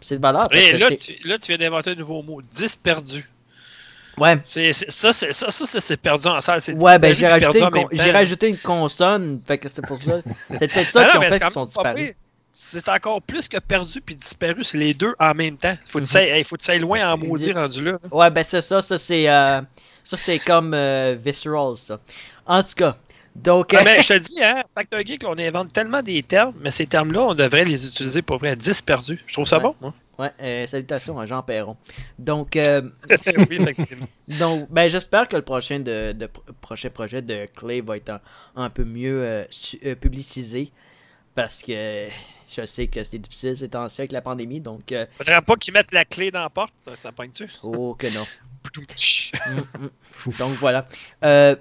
c'est 0.00 0.16
de 0.18 0.22
valeur. 0.22 0.48
parce 0.48 0.60
Et 0.62 0.72
là, 0.76 0.90
tu, 0.90 1.28
là, 1.28 1.38
tu 1.38 1.46
viens 1.48 1.58
d'inventer 1.58 1.90
un 1.90 1.94
nouveau 1.94 2.22
mot, 2.22 2.42
disperdu. 2.42 3.28
Ouais, 4.20 4.38
C'est, 4.44 4.72
c'est- 4.72 4.90
ça, 4.90 5.12
c'est, 5.12 5.32
ça, 5.32 5.50
ça, 5.50 5.80
c'est, 5.80 5.96
perdu 5.96 6.26
en 6.28 6.40
salle. 6.40 6.60
C'est 6.60 6.74
ouais 6.76 6.98
ben 6.98 7.14
j'ai 7.14 7.26
rajouté, 7.26 7.60
une 7.60 7.70
con- 7.70 7.88
j'ai 7.92 8.10
rajouté 8.10 8.48
une 8.48 8.58
consonne. 8.58 9.40
Fait 9.46 9.58
que 9.58 9.68
c'est 9.68 9.86
pour 9.86 10.00
ça. 10.02 10.20
C'est 10.22 10.58
peut-être 10.58 10.72
ça 10.72 11.02
Ah 11.08 11.10
qui 11.12 11.18
ont 11.18 11.22
fait 11.30 11.38
qu'ils 11.40 11.50
sont 11.50 11.64
disparus. 11.64 12.12
C'est 12.50 12.88
encore 12.88 13.22
plus 13.22 13.46
que 13.48 13.58
perdu 13.58 14.00
puis 14.00 14.16
disparu, 14.16 14.64
c'est 14.64 14.78
les 14.78 14.92
deux 14.94 15.14
en 15.20 15.32
même 15.34 15.56
temps. 15.56 15.76
Faut 15.84 16.00
que 16.00 16.38
Mhm. 16.38 16.44
faut 16.44 16.56
tu 16.56 16.78
loin 16.78 17.12
en 17.12 17.16
maudit 17.18 17.52
rendu 17.52 17.84
là. 17.84 17.98
Ouais, 18.10 18.30
ben 18.30 18.44
c'est 18.46 18.62
ça. 18.62 18.82
Ça, 18.82 18.98
c'est 18.98 19.28
euh, 19.28 19.60
ça 20.02 20.16
c'est 20.16 20.38
comme 20.40 20.72
euh, 20.74 21.16
Visceral, 21.24 21.76
ça. 21.76 21.98
En 22.46 22.62
tout 22.62 22.74
cas. 22.76 22.96
Donc, 23.36 23.72
Ah, 23.74 23.82
mais 23.84 24.02
je 24.02 24.08
te 24.14 24.18
dis, 24.18 24.42
hein, 24.42 24.64
Factor 24.74 24.98
Geek, 25.06 25.22
on 25.24 25.38
invente 25.38 25.72
tellement 25.72 26.02
des 26.02 26.24
termes, 26.24 26.54
mais 26.60 26.72
ces 26.72 26.86
termes-là, 26.86 27.20
on 27.22 27.34
devrait 27.34 27.64
les 27.64 27.86
utiliser 27.86 28.20
pour 28.22 28.38
vrai 28.38 28.56
disperdu. 28.56 29.22
Je 29.26 29.34
trouve 29.34 29.46
ça 29.46 29.58
Ouais. 29.58 29.62
bon, 29.62 29.74
moi. 29.80 29.94
Ouais, 30.18 30.30
euh, 30.40 30.66
salutations 30.66 31.18
à 31.18 31.26
Jean 31.26 31.42
Perron. 31.42 31.76
Donc, 32.18 32.56
euh, 32.56 32.82
oui, 33.50 33.56
effectivement. 33.60 34.06
Donc, 34.40 34.68
ben, 34.70 34.88
j'espère 34.88 35.28
que 35.28 35.36
le 35.36 35.42
prochain, 35.42 35.78
de, 35.80 36.12
de- 36.12 36.28
prochain 36.60 36.90
projet 36.90 37.22
de 37.22 37.46
Clay 37.56 37.80
va 37.80 37.96
être 37.96 38.10
un, 38.10 38.20
un 38.56 38.70
peu 38.70 38.84
mieux 38.84 39.22
euh, 39.24 39.44
su- 39.50 39.78
euh, 39.84 39.94
publicisé. 39.94 40.72
Parce 41.34 41.62
que 41.62 42.08
je 42.50 42.66
sais 42.66 42.88
que 42.88 43.04
c'est 43.04 43.18
difficile 43.18 43.56
ces 43.56 43.68
temps-ci 43.68 44.00
avec 44.00 44.12
la 44.12 44.20
pandémie. 44.22 44.60
Donc, 44.60 44.90
euh, 44.90 45.06
Faudrait 45.12 45.40
pas 45.42 45.54
qu'ils 45.54 45.72
mettent 45.72 45.92
la 45.92 46.04
clé 46.04 46.30
dans 46.32 46.40
la 46.40 46.50
porte. 46.50 46.74
Ça, 47.00 47.12
pogne-tu? 47.12 47.48
oh 47.62 47.94
que 47.94 48.06
non. 48.14 48.24
Mm, 49.48 49.84
mm. 49.84 50.32
Donc, 50.38 50.50
voilà. 50.58 50.86
Je 51.22 51.56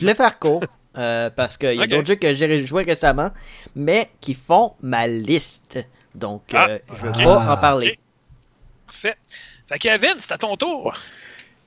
voulais 0.00 0.14
faire 0.14 0.38
court. 0.38 0.64
parce 0.94 1.56
qu'il 1.58 1.74
y 1.74 1.82
a 1.82 1.86
d'autres 1.86 2.06
jeux 2.06 2.14
que 2.14 2.32
j'ai 2.34 2.64
joué 2.64 2.82
récemment, 2.84 3.30
mais 3.74 4.08
qui 4.20 4.32
font 4.34 4.74
ma 4.80 5.06
liste. 5.06 5.84
Donc, 6.16 6.42
Ah, 6.54 6.66
euh, 6.70 6.78
je 6.96 7.02
vais 7.02 7.08
ok. 7.10 7.22
pas 7.24 7.52
en 7.52 7.56
parler. 7.58 7.98
Parfait. 8.86 9.16
Fait 9.68 9.78
que 9.78 9.88
c'est 10.18 10.32
à 10.32 10.38
ton 10.38 10.56
tour. 10.56 10.94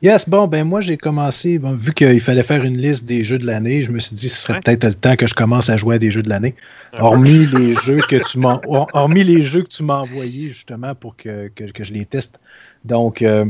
Yes, 0.01 0.29
bon, 0.29 0.47
ben 0.47 0.63
moi 0.63 0.79
j'ai 0.79 0.95
commencé, 0.95 1.57
bon, 1.59 1.75
vu 1.75 1.93
qu'il 1.93 2.21
fallait 2.21 2.43
faire 2.43 2.63
une 2.63 2.77
liste 2.77 3.03
des 3.03 3.25
jeux 3.25 3.37
de 3.37 3.45
l'année, 3.45 3.83
je 3.83 3.91
me 3.91 3.99
suis 3.99 4.15
dit 4.15 4.29
ce 4.29 4.37
serait 4.37 4.53
Ouais. 4.53 4.59
peut-être 4.61 4.85
le 4.85 4.93
temps 4.95 5.17
que 5.17 5.27
je 5.27 5.33
commence 5.33 5.69
à 5.69 5.75
jouer 5.75 5.95
à 5.95 5.99
des 5.99 6.09
jeux 6.09 6.23
de 6.23 6.29
l'année. 6.29 6.55
Hormis 6.97 7.47
les 7.47 7.75
jeux 7.85 7.99
que 7.99 8.15
tu 8.31 8.39
m'as 8.39 8.61
hor- 8.65 8.87
hormis 8.93 9.25
les 9.25 9.41
jeux 9.41 9.61
que 9.63 9.67
tu 9.67 9.83
m'as 9.83 9.97
envoyés 9.97 10.47
justement 10.53 10.95
pour 10.95 11.17
que, 11.17 11.49
que, 11.53 11.65
que 11.65 11.83
je 11.83 11.91
les 11.91 12.05
teste. 12.05 12.39
Donc 12.85 13.21
euh, 13.21 13.43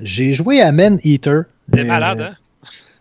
j'ai 0.00 0.34
joué 0.34 0.60
à 0.62 0.70
Man 0.70 1.00
Eater. 1.02 1.42
T'es 1.72 1.82
malade, 1.82 2.20
hein? 2.20 2.36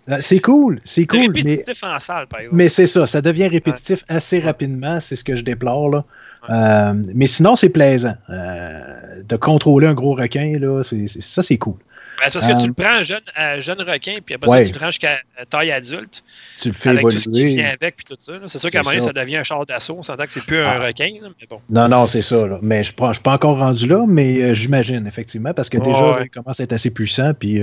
euh, 0.10 0.18
C'est 0.20 0.40
cool, 0.40 0.82
c'est 0.84 1.06
cool, 1.06 1.20
mais, 1.36 1.42
répétitif 1.42 1.84
en 1.84 2.00
salle, 2.00 2.26
par 2.26 2.40
exemple. 2.40 2.56
mais 2.56 2.68
c'est 2.68 2.88
ça, 2.88 3.06
ça 3.06 3.22
devient 3.22 3.48
répétitif 3.48 4.04
assez 4.08 4.40
rapidement, 4.40 5.00
c'est 5.00 5.16
ce 5.16 5.24
que 5.24 5.36
je 5.36 5.44
déplore 5.44 5.90
là. 5.92 6.04
Euh, 6.50 6.94
mais 7.14 7.28
sinon, 7.28 7.56
c'est 7.56 7.70
plaisant. 7.70 8.16
Euh, 8.30 9.22
de 9.24 9.36
contrôler 9.36 9.88
un 9.88 9.94
gros 9.94 10.14
requin, 10.16 10.58
là, 10.60 10.84
c'est, 10.84 11.08
c'est- 11.08 11.22
ça, 11.22 11.42
c'est 11.44 11.58
cool. 11.58 11.76
Ben, 12.20 12.30
c'est 12.30 12.40
parce 12.40 12.48
que 12.48 12.58
tu 12.60 12.64
Euh, 12.64 12.68
le 12.68 12.74
prends 12.74 13.04
jeune, 13.04 13.20
euh, 13.38 13.60
jeune 13.60 13.82
requin, 13.82 14.14
puis 14.26 14.36
après 14.36 14.50
Ouais. 14.50 14.64
ça, 14.64 14.70
tu 14.72 14.76
le 14.78 14.86
rends 14.86 14.92
jusqu'à 14.92 15.18
taille 15.50 15.72
adulte, 15.72 16.24
Tu 16.62 16.70
le 16.70 16.74
fais 16.74 16.90
avec 16.90 17.02
tout 17.02 17.12
ce 17.12 17.28
qui 17.28 17.30
évoluer. 17.42 17.54
vient 17.56 17.66
avec, 17.80 17.98
puis 17.98 18.06
tout 18.08 18.16
ça. 18.18 18.32
là. 18.34 18.40
C'est 18.46 18.58
sûr 18.58 18.62
C'est 18.62 18.72
qu'à 18.72 18.80
un 18.80 18.84
moment 18.84 18.94
donné, 18.94 19.06
ça. 19.06 19.12
devient 19.14 19.36
un 19.38 19.44
char 19.44 19.66
d'assaut. 19.66 19.96
On 20.00 20.04
s'entend 20.04 20.26
que 20.26 20.32
c'est 20.32 20.42
plus 20.46 20.60
un 20.60 20.80
Ah. 20.82 20.86
requin, 20.88 21.10
là, 21.22 21.28
mais 21.40 21.48
bon. 21.50 21.60
Non, 21.70 21.90
non, 21.90 22.08
c'est 22.08 22.22
ça. 22.22 22.48
là. 22.48 22.58
Mais 22.62 22.84
je 22.86 22.94
ne 22.98 23.14
suis 23.14 23.22
pas 23.22 23.34
encore 23.34 23.58
rendu 23.58 23.86
là, 23.88 24.06
mais 24.08 24.56
j'imagine, 24.56 25.06
effectivement, 25.08 25.54
parce 25.54 25.68
que 25.70 25.78
déjà, 25.78 26.14
ouais. 26.14 26.24
il 26.26 26.30
commence 26.30 26.58
à 26.60 26.64
être 26.64 26.74
assez 26.74 26.90
puissant. 26.90 27.34
Puis, 27.34 27.62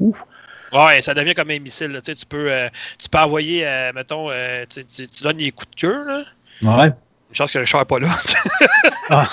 ouf. 0.00 0.18
Ouais, 0.72 1.00
ça 1.00 1.14
devient 1.14 1.34
comme 1.34 1.50
un 1.50 1.58
missile. 1.60 1.92
là. 1.92 2.00
Tu, 2.02 2.14
peux, 2.28 2.50
euh, 2.52 2.68
tu 2.98 3.08
peux 3.08 3.18
envoyer, 3.18 3.66
euh, 3.66 3.92
mettons, 3.94 4.26
euh, 4.30 4.64
tu, 4.68 4.84
tu- 4.84 5.06
tu 5.06 5.22
donnes 5.22 5.36
des 5.36 5.50
coups 5.52 5.70
de 5.70 5.80
queue. 5.80 6.04
Là. 6.06 6.24
Ouais. 6.62 6.90
Chance 7.34 7.52
que 7.52 7.58
Richard 7.58 7.80
n'est 7.80 7.84
pas 7.86 7.98
là. 7.98 8.08
Ah. 9.10 9.28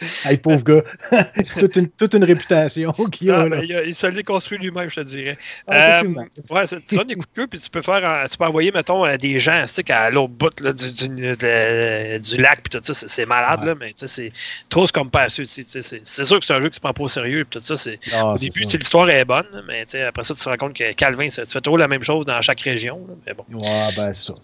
Hey, 0.24 0.36
pauvre 0.38 0.62
gars. 0.62 0.82
toute, 1.58 1.76
une, 1.76 1.88
toute 1.88 2.14
une 2.14 2.24
réputation 2.24 2.92
qu'il 3.12 3.30
a. 3.30 3.48
Là. 3.48 3.62
il, 3.62 3.74
a- 3.74 3.84
il 3.84 3.94
se 3.94 4.06
l'est 4.06 4.22
construit 4.22 4.58
lui-même, 4.58 4.88
je 4.90 4.96
te 4.96 5.00
dirais. 5.00 5.36
Ah, 5.66 6.00
Euh, 6.02 6.14
ouais, 6.50 6.64
tu 6.66 6.96
donnes 6.96 7.06
des 7.08 7.14
coups 7.14 7.28
de 7.34 7.40
queue, 7.42 7.46
puis 7.46 7.58
tu 7.58 7.70
peux 7.70 7.82
faire, 7.82 8.04
un- 8.08 8.26
tu 8.26 8.36
peux 8.36 8.44
envoyer, 8.44 8.72
mettons, 8.72 9.04
euh, 9.04 9.16
des 9.16 9.38
gens 9.38 9.62
tu 9.66 9.74
sais, 9.74 9.92
à 9.92 10.10
l'autre 10.10 10.32
bout 10.32 10.60
là, 10.60 10.72
du, 10.72 10.92
du, 10.92 11.08
de- 11.08 12.18
du 12.18 12.36
lac, 12.40 12.62
puis 12.62 12.78
tout 12.78 12.84
ça, 12.92 12.94
c'est, 12.94 13.26
malade, 13.26 13.60
Ouais. 13.60 13.66
là, 13.66 13.74
mais 13.78 13.88
tu 13.92 14.06
sais, 14.06 14.06
c'est 14.06 14.32
trop 14.68 14.86
comme 14.88 15.10
pas 15.10 15.28
C'est, 15.28 15.44
sûr 15.46 16.38
que 16.40 16.44
c'est 16.44 16.54
un 16.54 16.60
jeu 16.60 16.68
qui 16.68 16.76
se 16.76 16.80
prend 16.80 16.92
pas 16.92 17.02
au 17.02 17.08
sérieux, 17.08 17.44
puis 17.48 17.58
tout 17.58 17.64
ça, 17.64 17.76
c'est, 17.76 17.98
Ah, 18.12 18.32
au 18.34 18.36
début, 18.38 18.60
l'histoire 18.60 19.08
est 19.10 19.24
bonne, 19.24 19.64
mais 19.68 19.84
tu 19.84 19.92
sais, 19.92 20.02
après 20.02 20.24
ça, 20.24 20.34
tu 20.34 20.40
te 20.42 20.48
rends 20.48 20.56
compte 20.56 20.74
que 20.74 20.92
Calvin, 20.92 21.28
tu 21.28 21.40
fais 21.46 21.60
toujours 21.60 21.78
la 21.78 21.88
même 21.88 22.02
chose 22.02 22.24
dans 22.26 22.40
chaque 22.42 22.60
région, 22.60 23.04
là, 23.08 23.14
mais 23.26 23.34
bon, 23.34 23.44
Ouais, 23.52 23.88
ben, 23.96 24.12
c'est 24.12 24.22
ça. 24.24 24.34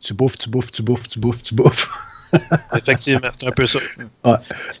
Tu 0.00 0.14
bouffes, 0.14 0.38
tu 0.38 0.48
bouffes, 0.48 0.72
tu 0.72 0.82
bouffes, 0.82 1.08
tu 1.08 1.18
bouffes, 1.18 1.42
tu 1.42 1.54
bouffes. 1.54 1.88
effectivement, 2.76 3.30
c'est 3.38 3.46
un 3.46 3.52
peu 3.52 3.66
ça. 3.66 3.78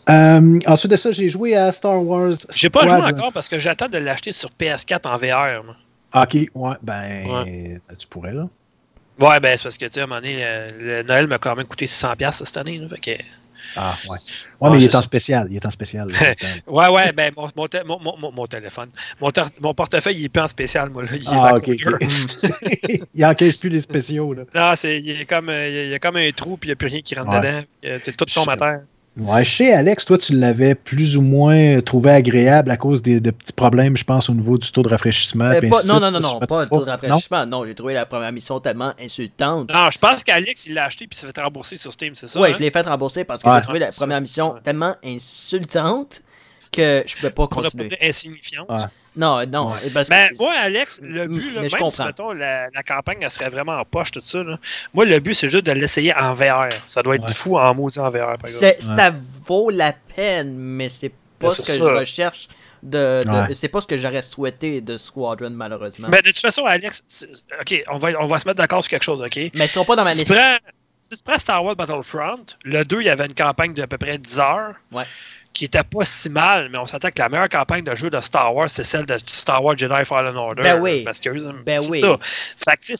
Euh, 0.08 0.58
ensuite 0.66 0.90
de 0.90 0.96
ça, 0.96 1.10
j'ai 1.10 1.28
joué 1.28 1.56
à 1.56 1.72
Star 1.72 2.02
Wars. 2.02 2.34
J'ai 2.54 2.70
pas 2.70 2.86
joué 2.86 3.00
encore 3.00 3.32
parce 3.32 3.48
que 3.48 3.58
j'attends 3.58 3.88
de 3.88 3.98
l'acheter 3.98 4.32
sur 4.32 4.50
PS4 4.58 5.08
en 5.08 5.16
VR. 5.16 5.64
moi. 5.64 5.76
Ok, 6.12 6.34
ouais, 6.54 6.76
ben, 6.82 7.80
tu 7.98 8.06
pourrais, 8.08 8.32
là. 8.32 8.48
Ouais, 9.20 9.38
ben 9.38 9.56
c'est 9.56 9.64
parce 9.64 9.76
que, 9.76 9.84
tu 9.84 9.92
sais, 9.92 10.00
à 10.00 10.04
un 10.04 10.06
moment 10.06 10.20
donné, 10.20 10.42
le, 10.78 10.96
le 10.96 11.02
Noël 11.02 11.26
m'a 11.26 11.38
quand 11.38 11.54
même 11.54 11.66
coûté 11.66 11.84
600$ 11.84 12.32
cette 12.32 12.56
année. 12.56 12.78
Là, 12.78 12.88
fait 12.88 12.98
que... 12.98 13.22
Ah, 13.76 13.96
ouais. 14.04 14.10
Ouais, 14.10 14.16
Ah, 14.60 14.70
mais 14.70 14.78
il 14.80 14.84
est 14.84 14.94
en 14.94 15.02
spécial. 15.02 15.46
Il 15.50 15.56
est 15.56 15.66
en 15.66 15.70
spécial. 15.70 16.08
là. 16.10 16.18
Ouais, 16.66 16.88
ouais, 16.88 17.12
ben 17.12 17.32
mon, 17.36 17.48
mon, 17.56 18.16
mon, 18.18 18.32
mon- 18.32 18.46
téléphone. 18.46 18.90
Mon, 19.20 19.74
portefeuille, 19.74 20.16
il 20.18 20.24
est 20.24 20.28
pas 20.28 20.44
en 20.44 20.48
spécial, 20.48 20.90
moi. 20.90 21.02
Là. 21.04 21.08
Il 21.14 21.22
est 21.22 21.26
Ah, 21.30 21.50
dans 21.52 21.56
ok. 21.58 21.66
le 21.66 21.76
couleur. 21.76 22.00
ok. 22.02 23.00
il 23.14 23.24
encaisse 23.24 23.56
plus 23.58 23.70
les 23.70 23.80
spéciaux, 23.80 24.34
là. 24.34 24.42
Non, 24.54 24.72
c'est, 24.76 24.98
il, 25.00 25.20
est 25.20 25.26
comme, 25.26 25.50
il 25.50 25.88
y 25.88 25.94
a 25.94 25.98
comme 25.98 26.16
un 26.16 26.30
trou, 26.32 26.56
puis 26.56 26.68
il 26.68 26.70
n'y 26.70 26.72
a 26.72 26.76
plus 26.76 26.88
rien 26.88 27.00
qui 27.02 27.14
rentre 27.14 27.30
Ouais. 27.30 27.40
dedans. 27.40 27.62
puis, 27.80 27.90
euh, 27.90 27.98
tout 28.16 28.24
tombe 28.26 28.48
à 28.50 28.56
terre. 28.56 28.80
Ouais, 29.18 29.44
chez 29.44 29.72
Alex, 29.72 30.04
toi, 30.04 30.16
tu 30.18 30.34
l'avais 30.36 30.74
plus 30.74 31.16
ou 31.16 31.20
moins 31.20 31.80
trouvé 31.80 32.10
agréable 32.12 32.70
à 32.70 32.76
cause 32.76 33.02
des, 33.02 33.18
de 33.20 33.30
petits 33.32 33.52
problèmes, 33.52 33.96
je 33.96 34.04
pense, 34.04 34.30
au 34.30 34.34
niveau 34.34 34.56
du 34.56 34.70
taux 34.70 34.82
de 34.82 34.88
rafraîchissement. 34.88 35.46
Euh, 35.46 35.60
pas- 35.68 35.82
non, 35.82 35.98
non, 36.00 36.10
non, 36.12 36.20
non, 36.20 36.38
pas 36.40 36.62
le 36.62 36.68
taux 36.70 36.84
de 36.84 36.90
rafraîchissement. 36.90 37.44
Non, 37.44 37.66
j'ai 37.66 37.74
trouvé 37.74 37.92
la 37.94 38.06
première 38.06 38.30
mission 38.32 38.60
tellement 38.60 38.92
insultante. 39.00 39.70
Non, 39.72 39.90
je 39.90 39.98
pense 39.98 40.22
qu'Alex, 40.22 40.66
il 40.66 40.74
l'a 40.74 40.84
acheté, 40.84 41.06
puis 41.08 41.18
il 41.18 41.20
s'est 41.26 41.32
fait 41.32 41.42
rembourser 41.42 41.76
sur 41.76 41.92
Steam, 41.92 42.14
c'est 42.14 42.28
ça? 42.28 42.40
ouais, 42.40 42.50
hein? 42.50 42.54
je 42.56 42.60
l'ai 42.62 42.70
fait 42.70 42.82
rembourser 42.86 43.24
parce 43.24 43.42
que 43.42 43.48
Ouais. 43.48 43.56
j'ai 43.56 43.62
trouvé 43.62 43.78
la 43.80 43.90
première 43.90 44.20
mission 44.20 44.54
Ouais. 44.54 44.60
tellement 44.62 44.94
insultante 45.04 46.22
que 46.72 47.02
je 47.06 47.16
pouvais 47.16 47.30
pas 47.30 47.42
ne 47.42 47.46
continuer. 47.48 47.98
insignifiante. 48.00 48.68
Ouais. 48.70 48.76
Non, 49.16 49.44
non. 49.46 49.72
Parce 49.92 50.08
que, 50.08 50.14
Ben, 50.14 50.30
moi, 50.38 50.52
Alex, 50.54 51.00
le 51.02 51.26
but, 51.26 51.52
là, 51.52 51.60
mais 51.62 51.68
je 51.68 51.76
même 51.76 51.88
si, 51.88 52.02
mettons, 52.04 52.32
la, 52.32 52.68
la 52.70 52.82
campagne, 52.82 53.18
elle 53.20 53.30
serait 53.30 53.48
vraiment 53.48 53.76
en 53.76 53.84
poche, 53.84 54.12
tout 54.12 54.20
ça, 54.24 54.42
là, 54.44 54.58
moi, 54.94 55.04
le 55.04 55.18
but, 55.18 55.34
c'est 55.34 55.48
juste 55.48 55.66
de 55.66 55.72
l'essayer 55.72 56.14
en 56.14 56.32
VR. 56.34 56.68
Ça 56.86 57.02
doit 57.02 57.16
être 57.16 57.26
Ouais. 57.26 57.34
fou 57.34 57.58
en 57.58 57.74
maudit 57.74 57.98
en 57.98 58.08
VR, 58.08 58.38
par 58.38 58.48
exemple. 58.48 58.76
ça 58.78 59.12
vaut 59.46 59.70
la 59.70 59.92
peine, 59.92 60.54
mais 60.56 60.88
c'est 60.88 61.12
pas 61.38 61.50
ce 61.50 61.62
que 61.62 61.72
je 61.72 61.82
recherche. 61.82 62.48
De, 62.82 63.24
de- 63.24 63.30
Ouais. 63.48 63.54
c'est 63.54 63.68
pas 63.68 63.82
ce 63.82 63.86
que 63.86 63.98
j'aurais 63.98 64.22
souhaité 64.22 64.80
de 64.80 64.96
Squadron, 64.96 65.50
malheureusement. 65.50 66.08
Mais 66.10 66.22
de 66.22 66.28
toute 66.28 66.38
façon, 66.38 66.64
Alex, 66.64 67.02
OK, 67.60 67.84
on 67.88 67.98
va, 67.98 68.08
on 68.18 68.26
va 68.26 68.38
se 68.38 68.48
mettre 68.48 68.56
d'accord 68.56 68.82
sur 68.82 68.88
quelque 68.90 69.02
chose, 69.02 69.20
OK? 69.20 69.36
Mais 69.36 69.50
ils 69.54 69.68
sont 69.68 69.84
pas 69.84 69.96
dans 69.96 70.02
ma 70.04 70.12
si, 70.12 70.24
tu 70.24 70.32
liste. 70.32 70.32
prends, 70.34 70.56
si 71.02 71.10
tu 71.18 71.22
prends 71.22 71.36
Star 71.36 71.62
Wars 71.62 71.76
Battlefront, 71.76 72.40
le 72.64 72.82
2, 72.84 73.02
il 73.02 73.06
y 73.06 73.10
avait 73.10 73.26
une 73.26 73.34
campagne 73.34 73.74
d'à 73.74 73.86
peu 73.86 73.98
près 73.98 74.16
10 74.16 74.40
heures. 74.40 74.76
Ouais. 74.92 75.04
Qui 75.52 75.64
était 75.64 75.82
pas 75.82 76.04
si 76.04 76.28
mal, 76.28 76.68
mais 76.70 76.78
on 76.78 76.86
s'attend 76.86 77.10
que 77.10 77.18
la 77.18 77.28
meilleure 77.28 77.48
campagne 77.48 77.82
de 77.82 77.94
jeu 77.94 78.08
de 78.08 78.20
Star 78.20 78.54
Wars, 78.54 78.70
c'est 78.70 78.84
celle 78.84 79.04
de 79.04 79.18
Star 79.26 79.64
Wars 79.64 79.76
Jedi 79.76 80.04
Fallen 80.04 80.36
Order. 80.36 80.62
Ben 80.62 80.80
oui. 80.80 81.02
Parce 81.04 81.20
que 81.20 81.30
Ben 81.62 81.80
c'est 81.80 81.90
oui. 81.90 82.00
ça. 82.00 82.18
Fait 82.20 82.76
que, 82.76 82.94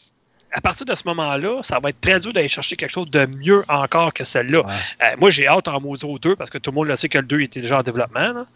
à 0.52 0.60
partir 0.60 0.84
de 0.86 0.94
ce 0.94 1.02
moment-là, 1.06 1.60
ça 1.62 1.78
va 1.80 1.90
être 1.90 2.00
très 2.00 2.18
dur 2.20 2.32
d'aller 2.32 2.48
chercher 2.48 2.76
quelque 2.76 2.90
chose 2.90 3.10
de 3.10 3.26
mieux 3.26 3.64
encore 3.68 4.12
que 4.12 4.24
celle-là. 4.24 4.60
Ouais. 4.66 4.72
Euh, 5.02 5.16
moi, 5.18 5.30
j'ai 5.30 5.46
hâte 5.46 5.68
en 5.68 5.80
Mozo 5.80 6.18
2 6.18 6.36
parce 6.36 6.50
que 6.50 6.58
tout 6.58 6.70
le 6.70 6.74
monde 6.76 6.88
le 6.88 6.96
sait 6.96 7.08
que 7.08 7.18
le 7.18 7.24
2 7.24 7.40
était 7.42 7.60
déjà 7.60 7.78
en 7.78 7.82
développement. 7.82 8.32
là. 8.32 8.46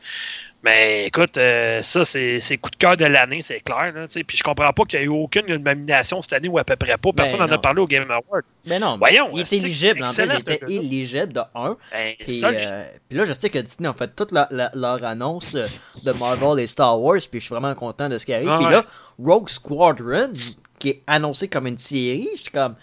Mais 0.65 1.07
écoute, 1.09 1.37
euh, 1.37 1.83
ça, 1.83 2.07
c'est 2.07 2.41
c'est 2.41 2.57
coup 2.57 2.71
de 2.71 2.77
cœur 2.77 2.97
de 2.97 3.05
l'année, 3.05 3.43
c'est 3.43 3.61
clair. 3.61 3.93
Là. 3.95 4.07
Puis 4.27 4.39
je 4.39 4.43
comprends 4.43 4.73
pas 4.73 4.85
qu'il 4.85 4.99
n'y 4.99 5.05
ait 5.05 5.09
eu 5.09 5.11
aucune 5.11 5.45
nomination 5.57 6.23
cette 6.23 6.33
année 6.33 6.49
ou 6.49 6.59
à 6.59 6.65
peu 6.65 6.75
près 6.75 6.97
pas. 6.97 7.13
Personne 7.13 7.41
n'en 7.41 7.51
a 7.51 7.59
parlé 7.59 7.83
au 7.83 7.87
Game 7.87 8.11
Award. 8.11 8.45
Mais 8.65 8.79
non, 8.79 8.97
Voyons, 8.97 9.29
il 9.37 9.45
c'est 9.45 9.59
était 9.59 9.67
éligible. 9.67 10.03
En 10.03 10.07
excellent, 10.07 10.35
il 10.39 10.53
était 10.55 10.73
éligible 10.73 11.35
de 11.35 11.41
1. 11.55 11.77
Ben, 11.93 12.15
Puis, 12.19 12.41
euh, 12.45 12.83
puis 13.11 13.19
là, 13.19 13.25
je 13.27 13.33
sais 13.39 13.51
que 13.51 13.59
Disney 13.59 13.87
ont 13.91 13.93
fait 13.93 14.17
toute 14.17 14.33
la- 14.33 14.49
la- 14.51 14.71
leur 14.75 15.05
annonce 15.05 15.53
de 15.55 16.13
Marvel 16.19 16.59
et 16.65 16.67
Star 16.67 16.99
Wars, 16.99 17.21
puis 17.31 17.41
je 17.41 17.45
suis 17.45 17.55
vraiment 17.55 17.75
content 17.75 18.09
de 18.09 18.17
ce 18.17 18.25
qui 18.25 18.33
arrive. 18.33 18.49
Ah 18.49 18.57
puis 18.57 18.65
ouais. 18.67 18.73
là, 18.73 18.85
Rogue 19.23 19.51
Squadron, 19.51 20.33
qui 20.85 20.91
est 20.91 21.03
annoncé 21.07 21.49
comme 21.49 21.67
une 21.67 21.79
série, 21.79 22.29
je 22.37 22.43
suis 22.43 22.51
comme, 22.51 22.75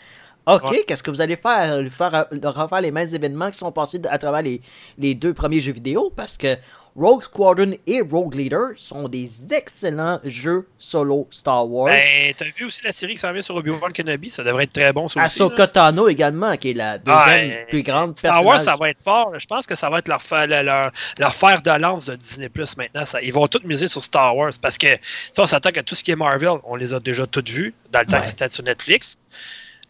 ok, 0.47 0.71
Ouais. 0.71 0.83
qu'est-ce 0.87 1.03
que 1.03 1.11
vous 1.11 1.21
allez 1.21 1.35
faire? 1.35 1.89
Faire 1.91 2.15
euh, 2.15 2.49
refaire 2.49 2.81
les 2.81 2.91
mêmes 2.91 3.13
événements 3.13 3.51
qui 3.51 3.59
sont 3.59 3.71
passés 3.71 4.01
à 4.09 4.17
travers 4.17 4.41
les, 4.41 4.59
les 4.97 5.13
deux 5.13 5.33
premiers 5.33 5.61
jeux 5.61 5.73
vidéo? 5.73 6.11
Parce 6.15 6.35
que 6.37 6.57
Rogue 6.95 7.23
Squadron 7.23 7.71
et 7.87 8.01
Rogue 8.01 8.35
Leader 8.35 8.71
sont 8.75 9.07
des 9.07 9.29
excellents 9.51 10.19
jeux 10.25 10.67
solo 10.77 11.27
Star 11.31 11.69
Wars. 11.69 11.87
ben, 11.87 12.33
t'as 12.37 12.45
vu 12.45 12.65
aussi 12.65 12.81
la 12.83 12.91
série 12.91 13.13
qui 13.13 13.19
s'en 13.19 13.31
vient 13.31 13.41
sur 13.41 13.55
Obi-Wan 13.55 13.93
Kenobi, 13.93 14.29
ça 14.29 14.43
devrait 14.43 14.65
être 14.65 14.73
très 14.73 14.91
bon, 14.91 15.07
là. 15.15 15.23
Ahsoka 15.23 15.67
Tano 15.67 16.09
également, 16.09 16.57
qui 16.57 16.71
est 16.71 16.73
la 16.73 16.97
deuxième 16.97 17.49
Ouais, 17.49 17.65
plus 17.69 17.83
grande 17.83 18.17
Star 18.17 18.43
Wars, 18.43 18.59
ça 18.59 18.75
va 18.75 18.89
être 18.89 19.01
fort. 19.01 19.33
Je 19.39 19.45
pense 19.47 19.65
que 19.65 19.75
ça 19.75 19.89
va 19.89 19.99
être 19.99 20.09
leur, 20.09 20.91
leur, 21.17 21.33
fer 21.33 21.61
de 21.61 21.71
lance 21.79 22.05
de 22.07 22.15
Disney 22.15 22.49
Plus 22.49 22.75
maintenant. 22.75 23.05
Ça, 23.05 23.21
ils 23.21 23.31
vont 23.31 23.47
tous 23.47 23.63
miser 23.63 23.87
sur 23.87 24.03
Star 24.03 24.35
Wars 24.35 24.51
parce 24.61 24.77
que 24.77 24.97
on 25.37 25.45
s'attend 25.45 25.71
que 25.71 25.79
tout 25.79 25.95
ce 25.95 26.03
qui 26.03 26.11
est 26.11 26.15
Marvel, 26.15 26.57
on 26.65 26.75
les 26.75 26.93
a 26.93 26.99
déjà 26.99 27.25
toutes 27.25 27.49
vues 27.49 27.73
dans 27.91 27.99
le 28.01 28.05
temps 28.05 28.13
Ouais. 28.15 28.19
que 28.21 28.27
c'était 28.27 28.49
sur 28.49 28.63
Netflix. 28.63 29.17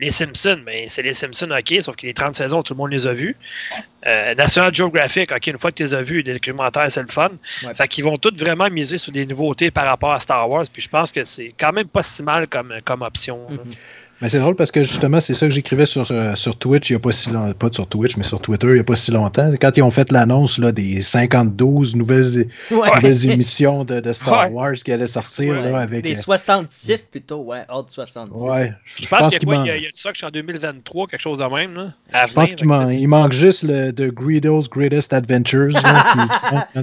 Les 0.01 0.11
Simpsons, 0.11 0.61
mais 0.65 0.87
c'est 0.87 1.03
les 1.03 1.13
Simpsons, 1.13 1.51
ok, 1.51 1.81
sauf 1.81 1.95
que 1.95 2.07
les 2.07 2.13
30 2.13 2.35
saisons, 2.35 2.63
tout 2.63 2.73
le 2.73 2.79
monde 2.79 2.91
les 2.91 3.05
a 3.05 3.13
vus. 3.13 3.35
Euh, 4.07 4.33
National 4.33 4.73
Geographic, 4.73 5.31
ok, 5.31 5.47
une 5.47 5.57
fois 5.59 5.71
que 5.71 5.77
tu 5.77 5.83
les 5.83 5.93
as 5.93 6.01
vus, 6.01 6.23
des 6.23 6.33
documentaires, 6.33 6.89
c'est 6.91 7.03
le 7.03 7.07
fun. 7.07 7.29
Ouais. 7.63 7.75
Fait 7.75 7.87
qu'ils 7.87 8.03
vont 8.03 8.17
tous 8.17 8.33
vraiment 8.35 8.69
miser 8.69 8.97
sur 8.97 9.11
des 9.11 9.27
nouveautés 9.27 9.69
par 9.69 9.85
rapport 9.85 10.11
à 10.11 10.19
Star 10.19 10.49
Wars. 10.49 10.65
Puis 10.73 10.81
je 10.81 10.89
pense 10.89 11.11
que 11.11 11.23
c'est 11.23 11.53
quand 11.57 11.71
même 11.71 11.87
pas 11.87 12.01
si 12.01 12.23
mal 12.23 12.47
comme, 12.47 12.73
comme 12.83 13.03
option. 13.03 13.47
Mais 14.21 14.29
c'est 14.29 14.39
drôle 14.39 14.55
parce 14.55 14.71
que 14.71 14.84
justement, 14.84 15.19
c'est 15.19 15.34
ça 15.34 15.47
que 15.47 15.53
j'écrivais 15.53 15.86
sur, 15.86 16.12
euh, 16.12 16.36
sur 16.36 16.55
Twitch 16.57 16.89
il 16.89 16.93
n'y 16.93 16.97
a 16.97 16.99
pas 16.99 17.12
si 17.12 17.29
longtemps. 17.31 17.53
Pas 17.53 17.69
sur 17.71 17.88
Twitch, 17.88 18.17
mais 18.17 18.23
sur 18.23 18.39
Twitter 18.41 18.67
il 18.67 18.73
n'y 18.75 18.79
a 18.79 18.84
pas 18.84 18.95
si 18.95 19.10
longtemps. 19.12 19.49
Quand 19.60 19.75
ils 19.77 19.81
ont 19.81 19.89
fait 19.91 20.12
l'annonce 20.12 20.57
là, 20.60 20.71
des 20.71 21.01
52 21.01 21.95
nouvelles, 21.95 22.47
Ouais. 22.69 22.88
nouvelles 22.95 23.29
émissions 23.31 23.84
de, 23.84 23.99
de 23.99 24.13
Star 24.13 24.45
Ouais. 24.47 24.51
Wars 24.51 24.73
qui 24.73 24.91
allaient 24.91 25.07
sortir 25.07 25.53
Ouais. 25.55 25.71
là, 25.71 25.79
avec. 25.79 26.05
Les 26.05 26.17
euh, 26.17 26.21
66 26.21 27.07
plutôt, 27.10 27.41
ouais, 27.43 27.62
hors 27.67 27.84
de 27.86 27.91
70. 27.91 28.31
ouais, 28.41 28.73
je, 28.86 29.03
Je 29.03 29.07
pense, 29.07 29.29
qu'il 29.29 29.47
y 29.49 29.51
a 29.51 29.55
manque- 29.57 29.65
Il 29.65 29.69
y 29.69 29.71
a, 29.71 29.77
il 29.77 29.84
y 29.84 29.88
a 29.88 29.91
du 29.91 29.99
ça 29.99 30.10
que 30.10 30.15
je 30.15 30.19
suis 30.19 30.27
en 30.27 30.31
2023, 30.31 31.07
quelque 31.07 31.19
chose 31.19 31.39
de 31.39 31.43
même. 31.45 31.73
Là, 31.73 31.93
à 32.13 32.27
Je 32.27 32.34
pense 32.34 32.49
qu'il 32.49 32.60
c'est- 32.86 32.95
il 32.99 33.07
manque 33.07 33.34
juste 33.34 33.63
le 33.63 33.91
de 33.91 34.10
Greedo's 34.10 34.69
Greatest 34.69 35.13
Adventures. 35.13 35.69
là. 35.81 36.67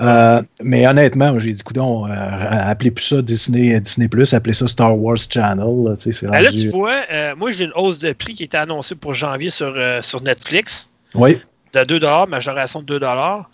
Euh, 0.00 0.42
mais 0.62 0.86
honnêtement, 0.86 1.38
j'ai 1.38 1.52
dit, 1.52 1.62
coudon, 1.62 2.06
euh, 2.06 2.10
appelez 2.10 2.90
plus 2.90 3.04
ça 3.04 3.20
Disney, 3.22 3.78
Disney 3.80 4.08
Plus, 4.08 4.32
appelez 4.32 4.54
ça 4.54 4.66
Star 4.66 4.98
Wars 4.98 5.18
Channel. 5.28 5.94
C'est 5.98 6.12
là, 6.50 6.60
tu 6.60 6.68
vois, 6.68 7.04
euh, 7.10 7.34
moi, 7.36 7.50
j'ai 7.52 7.64
une 7.64 7.72
hausse 7.74 7.98
de 7.98 8.12
prix 8.12 8.34
qui 8.34 8.44
était 8.44 8.58
annoncée 8.58 8.94
pour 8.94 9.14
janvier 9.14 9.50
sur, 9.50 9.72
euh, 9.76 10.02
sur 10.02 10.22
Netflix 10.22 10.90
Oui, 11.14 11.40
de 11.72 11.84
2 11.84 12.00
majoration 12.26 12.82
de 12.82 12.98
2 12.98 13.06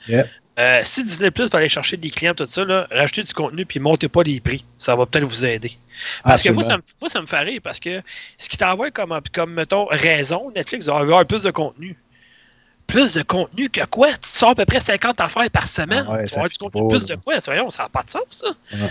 Yeah. 0.09 0.27
Euh, 0.59 0.81
si 0.83 1.05
Disney 1.05 1.31
Plus 1.31 1.51
va 1.51 1.59
aller 1.59 1.69
chercher 1.69 1.99
des 1.99 2.09
clients, 2.09 2.33
tout 2.35 2.47
ça, 2.47 2.65
là, 2.65 2.87
rajoutez 2.91 3.23
du 3.23 3.35
contenu 3.35 3.67
puis 3.67 3.79
montez 3.79 4.09
pas 4.09 4.23
les 4.23 4.41
prix. 4.41 4.65
Ça 4.79 4.97
va 4.97 5.05
peut-être 5.05 5.25
vous 5.25 5.45
aider. 5.45 5.73
Parce 6.25 6.43
que 6.43 6.49
moi 6.49 6.63
ça, 6.63 6.75
Absolument. 6.75 6.85
me, 6.87 7.01
moi, 7.03 7.11
ça 7.11 7.21
me 7.21 7.27
fait 7.27 7.41
rire 7.41 7.61
parce 7.63 7.79
que 7.79 8.01
ce 8.39 8.49
qui 8.49 8.57
t'envoie 8.57 8.91
comme, 8.91 9.19
comme, 9.35 9.53
mettons, 9.53 9.87
raison, 9.91 10.51
Netflix 10.55 10.87
va 10.87 10.97
avoir 10.97 11.27
plus 11.27 11.43
de 11.43 11.51
contenu. 11.51 11.99
Plus 12.87 13.13
de 13.13 13.23
contenu 13.23 13.69
que 13.69 13.85
quoi? 13.85 14.13
Tu 14.13 14.31
sors 14.31 14.51
à 14.51 14.55
peu 14.55 14.65
près 14.65 14.81
50 14.81 15.21
affaires 15.21 15.51
par 15.51 15.67
semaine. 15.67 16.07
Ah 16.09 16.13
ouais, 16.13 16.25
tu 16.25 16.31
vas 16.31 16.37
avoir 16.37 16.51
du 16.51 16.59
contenu 16.59 16.89
plus 16.89 17.09
là. 17.09 17.17
de 17.17 17.21
quoi? 17.21 17.39
Voyons, 17.45 17.69
ça 17.69 17.83
n'a 17.83 17.89
pas 17.91 18.03
de 18.03 18.11
sens, 18.11 18.23
ça. 18.31 18.49
Ouais. 18.73 18.89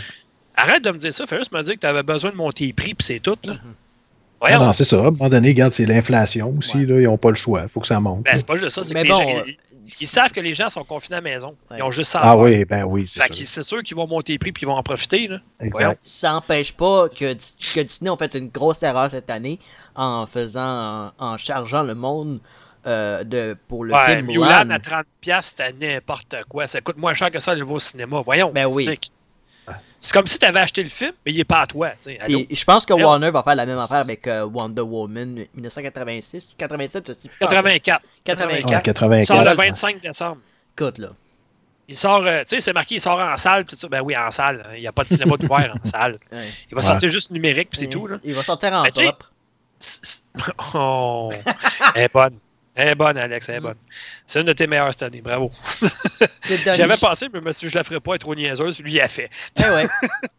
Arrête 0.55 0.83
de 0.83 0.91
me 0.91 0.97
dire 0.97 1.13
ça. 1.13 1.25
Fais 1.25 1.37
juste 1.39 1.51
me 1.51 1.63
dire 1.63 1.75
que 1.75 1.79
tu 1.79 1.87
avais 1.87 2.03
besoin 2.03 2.29
de 2.29 2.35
monter 2.35 2.67
les 2.67 2.73
prix 2.73 2.93
puis 2.93 3.05
c'est 3.05 3.19
tout. 3.19 3.37
Là. 3.43 3.53
Mhm. 3.53 3.59
Ah 3.63 3.84
Voyons. 4.41 4.59
non, 4.65 4.73
c'est 4.73 4.83
ça. 4.83 4.97
À 4.97 4.99
un 5.07 5.11
moment 5.11 5.29
donné, 5.29 5.49
regarde, 5.49 5.73
c'est 5.73 5.85
l'inflation 5.85 6.53
aussi. 6.57 6.85
Là, 6.85 6.99
ils 6.99 7.05
n'ont 7.05 7.17
pas 7.17 7.29
le 7.29 7.35
choix. 7.35 7.61
Il 7.63 7.69
faut 7.69 7.79
que 7.79 7.87
ça 7.87 7.99
monte. 7.99 8.23
Ben, 8.23 8.33
c'est 8.37 8.45
pas 8.45 8.57
juste 8.57 8.71
ça. 8.71 8.83
C'est 8.83 8.89
que 8.93 8.93
Mais 8.93 9.03
les 9.03 9.09
bon, 9.09 9.15
gens, 9.17 9.43
ils, 9.47 9.57
ils 10.01 10.07
savent 10.07 10.31
que 10.31 10.39
les 10.39 10.55
gens 10.55 10.69
sont 10.69 10.83
confinés 10.83 11.17
à 11.17 11.21
la 11.21 11.29
maison. 11.29 11.55
Ils 11.75 11.83
ont 11.83 11.91
juste 11.91 12.11
ça 12.11 12.19
ah 12.23 12.35
oui, 12.37 12.65
ben 12.65 12.83
oui, 12.83 13.05
c'est 13.07 13.21
c'est 13.33 13.63
sûr 13.63 13.81
qu'ils 13.83 13.95
vont 13.95 14.07
monter 14.07 14.33
les 14.33 14.39
prix 14.39 14.51
puis 14.51 14.63
ils 14.63 14.67
vont 14.67 14.73
en 14.75 14.83
profiter. 14.83 15.27
Là. 15.27 15.37
Exact. 15.59 15.99
Ça 16.03 16.31
n'empêche 16.31 16.73
pas 16.73 17.07
que, 17.09 17.33
que 17.33 17.81
Disney 17.81 18.09
ont 18.09 18.17
fait 18.17 18.33
une 18.35 18.49
grosse 18.49 18.81
erreur 18.83 19.09
cette 19.11 19.29
année 19.29 19.59
en 19.95 20.25
faisant, 20.27 21.11
en, 21.17 21.33
en 21.33 21.37
chargeant 21.37 21.83
le 21.83 21.93
monde 21.95 22.39
euh, 22.87 23.23
de, 23.23 23.55
pour 23.67 23.83
le 23.83 23.93
Ouais, 23.93 24.15
film 24.17 24.25
Mulan 24.27 24.65
Mulan. 24.65 24.69
à 24.71 24.77
30$, 24.77 25.41
c'était 25.41 25.73
n'importe 25.73 26.35
quoi. 26.49 26.67
Ça 26.67 26.81
coûte 26.81 26.97
moins 26.97 27.13
cher 27.13 27.31
que 27.31 27.39
ça 27.39 27.51
aller 27.51 27.61
le 27.61 27.65
voir 27.65 27.77
au 27.77 27.79
cinéma. 27.79 28.21
Voyons. 28.23 28.51
Ben 28.53 28.65
oui. 28.67 28.87
C'est 29.99 30.13
comme 30.13 30.27
si 30.27 30.37
tu 30.37 30.45
avais 30.45 30.59
acheté 30.59 30.83
le 30.83 30.89
film, 30.89 31.13
mais 31.25 31.31
il 31.31 31.39
est 31.39 31.43
pas 31.45 31.61
à 31.61 31.67
toi. 31.67 31.89
Et 32.07 32.47
je 32.55 32.63
pense 32.65 32.85
que. 32.85 32.93
Warner 32.93 33.31
va 33.31 33.41
faire 33.43 33.55
la 33.55 33.65
même 33.65 33.79
affaire 33.79 33.97
avec 33.97 34.27
euh, 34.27 34.45
Wonder 34.45 34.81
Woman 34.81 35.45
1986, 35.55 36.49
87, 36.57 37.07
je 37.07 37.13
sais 37.13 37.27
plus. 37.29 37.37
84. 37.39 38.01
84. 38.23 38.69
Ouais, 38.69 38.81
84. 38.83 39.17
Il 39.17 39.25
sort 39.25 39.43
le 39.43 39.53
25 39.55 40.01
décembre. 40.01 40.37
Écoute, 40.77 40.97
là. 40.99 41.09
Il 41.87 41.95
sort, 41.97 42.23
euh, 42.25 42.41
tu 42.41 42.49
sais, 42.55 42.61
c'est 42.61 42.73
marqué, 42.73 42.95
il 42.95 43.01
sort 43.01 43.19
en 43.19 43.37
salle, 43.37 43.63
tout 43.65 43.75
ça. 43.75 43.87
Ben 43.87 44.01
oui, 44.01 44.15
en 44.17 44.31
salle. 44.31 44.65
Il 44.75 44.81
n'y 44.81 44.87
a 44.87 44.91
pas 44.91 45.03
de 45.03 45.09
cinéma 45.09 45.35
ouvert 45.39 45.75
en 45.83 45.85
salle. 45.87 46.17
Ouais. 46.31 46.47
Il 46.69 46.75
va 46.75 46.81
Ouais. 46.81 46.85
sortir 46.87 47.09
juste 47.09 47.29
numérique, 47.31 47.69
puis 47.69 47.79
c'est 47.79 47.87
tout. 47.89 48.07
Là. 48.07 48.17
Il 48.23 48.33
va 48.33 48.43
sortir 48.43 48.73
en 48.73 48.83
Ben, 48.83 48.91
propre. 48.91 49.31
Oh, 50.73 51.31
elle 51.93 52.01
est 52.03 52.13
bonne. 52.13 52.37
Elle 52.75 52.89
est 52.89 52.95
bonne, 52.95 53.17
Alex, 53.17 53.47
elle 53.47 53.55
est 53.55 53.59
bonne. 53.61 53.75
C'est 54.27 54.41
une 54.41 54.47
de 54.47 54.53
tes 54.53 54.67
meilleures 54.67 54.91
cette 54.91 55.03
année, 55.03 55.21
bravo. 55.21 55.49
J'avais 56.65 56.97
pensé, 56.97 57.27
mais 57.33 57.39
monsieur, 57.39 57.69
je 57.69 57.75
la 57.75 57.85
ferais 57.85 58.01
pas 58.01 58.15
être 58.15 58.21
trop 58.21 58.35
niaiseuse, 58.35 58.81
lui, 58.81 58.93
il 58.93 59.01
a 59.01 59.07
fait. 59.07 59.29
Eh 59.57 59.69
ouais. 59.69 59.87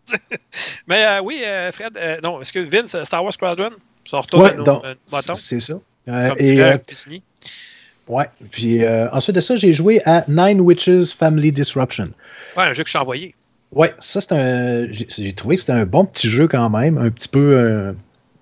Mais 0.86 1.06
euh, 1.06 1.20
oui, 1.22 1.42
euh, 1.44 1.72
Fred, 1.72 1.96
euh, 1.96 2.20
non, 2.22 2.42
est-ce 2.42 2.52
que 2.52 2.58
Vince, 2.58 3.02
Star 3.04 3.24
Wars 3.24 3.32
Squadron, 3.32 3.70
ça 4.04 4.18
retourne 4.20 4.42
Ouais, 4.42 4.50
à 4.50 4.54
nos 4.54 4.64
donc, 4.64 4.84
euh, 4.84 4.94
moutons, 5.10 5.34
c'est 5.34 5.60
ça. 5.60 5.74
Euh, 6.08 6.28
comme 6.28 6.38
et, 6.40 6.62
ouais. 8.08 8.26
Puis 8.50 8.84
euh, 8.84 9.10
ensuite 9.10 9.34
de 9.34 9.40
ça, 9.40 9.56
j'ai 9.56 9.72
joué 9.72 10.02
à 10.04 10.24
Nine 10.28 10.60
Witches 10.60 11.12
Family 11.18 11.50
Disruption. 11.52 12.10
Ouais, 12.56 12.64
un 12.64 12.72
jeu 12.72 12.84
que 12.84 12.88
je 12.88 12.92
t'ai 12.92 13.00
envoyé. 13.00 13.34
Ouais, 13.72 13.94
ça 13.98 14.20
c'est 14.20 14.32
un. 14.32 14.86
J'ai 14.92 15.06
j'ai 15.08 15.32
trouvé 15.32 15.56
que 15.56 15.62
c'était 15.62 15.72
un 15.72 15.84
bon 15.86 16.04
petit 16.04 16.28
jeu 16.28 16.46
quand 16.46 16.70
même, 16.70 16.98
un 16.98 17.10
petit 17.10 17.28
peu 17.28 17.56
euh, 17.56 17.92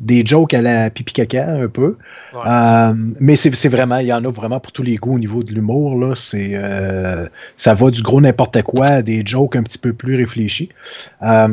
des 0.01 0.25
jokes 0.25 0.55
à 0.55 0.63
la 0.63 0.91
pipi 0.91 1.13
caca 1.13 1.51
un 1.53 1.69
peu. 1.69 1.97
Ouais, 2.33 2.41
Euh, 2.47 2.95
mais 3.21 3.37
c'est 3.37 3.69
vraiment, 3.69 3.99
il 3.99 4.07
y 4.07 4.13
en 4.13 4.25
a 4.25 4.31
vraiment 4.31 4.61
pour 4.61 4.73
tous 4.73 4.83
les 4.83 4.97
goûts 4.97 5.15
au 5.15 5.19
niveau 5.19 5.43
de 5.43 5.53
l'humour. 5.53 5.99
là. 5.99 6.15
C'est 6.15 6.53
euh, 6.55 7.27
ça 7.57 7.75
va 7.75 7.91
du 7.91 8.03
gros 8.03 8.21
n'importe 8.21 8.63
quoi 8.63 8.87
à 8.87 9.03
des 9.03 9.23
jokes 9.25 9.57
un 9.57 9.63
petit 9.63 9.79
peu 9.79 9.93
plus 9.93 10.17
réfléchis. 10.17 10.69
Euh, 11.23 11.49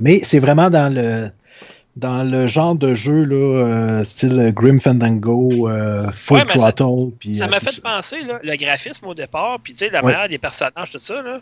mais 0.00 0.20
c'est 0.24 0.38
vraiment 0.38 0.70
dans 0.70 0.92
le 0.92 1.28
dans 1.96 2.22
le 2.22 2.46
genre 2.46 2.74
de 2.74 2.94
jeu 2.94 3.24
là, 3.24 3.34
euh, 3.36 4.04
style 4.04 4.50
Grim 4.54 4.80
Fandango, 4.80 5.68
euh, 5.68 6.10
Full 6.10 6.38
Ouais, 6.38 6.44
Throttle. 6.46 7.12
Ça 7.34 7.44
euh, 7.44 7.48
m'a 7.48 7.60
fait 7.60 7.82
penser, 7.82 8.20
là, 8.22 8.40
le 8.42 8.56
graphisme 8.56 9.06
au 9.06 9.14
départ, 9.14 9.58
puis 9.62 9.74
tu 9.74 9.80
sais, 9.80 9.90
la 9.90 10.02
Ouais. 10.02 10.12
manière 10.12 10.28
des 10.28 10.38
personnages, 10.38 10.90
tout 10.90 10.98
ça, 10.98 11.20
là. 11.20 11.40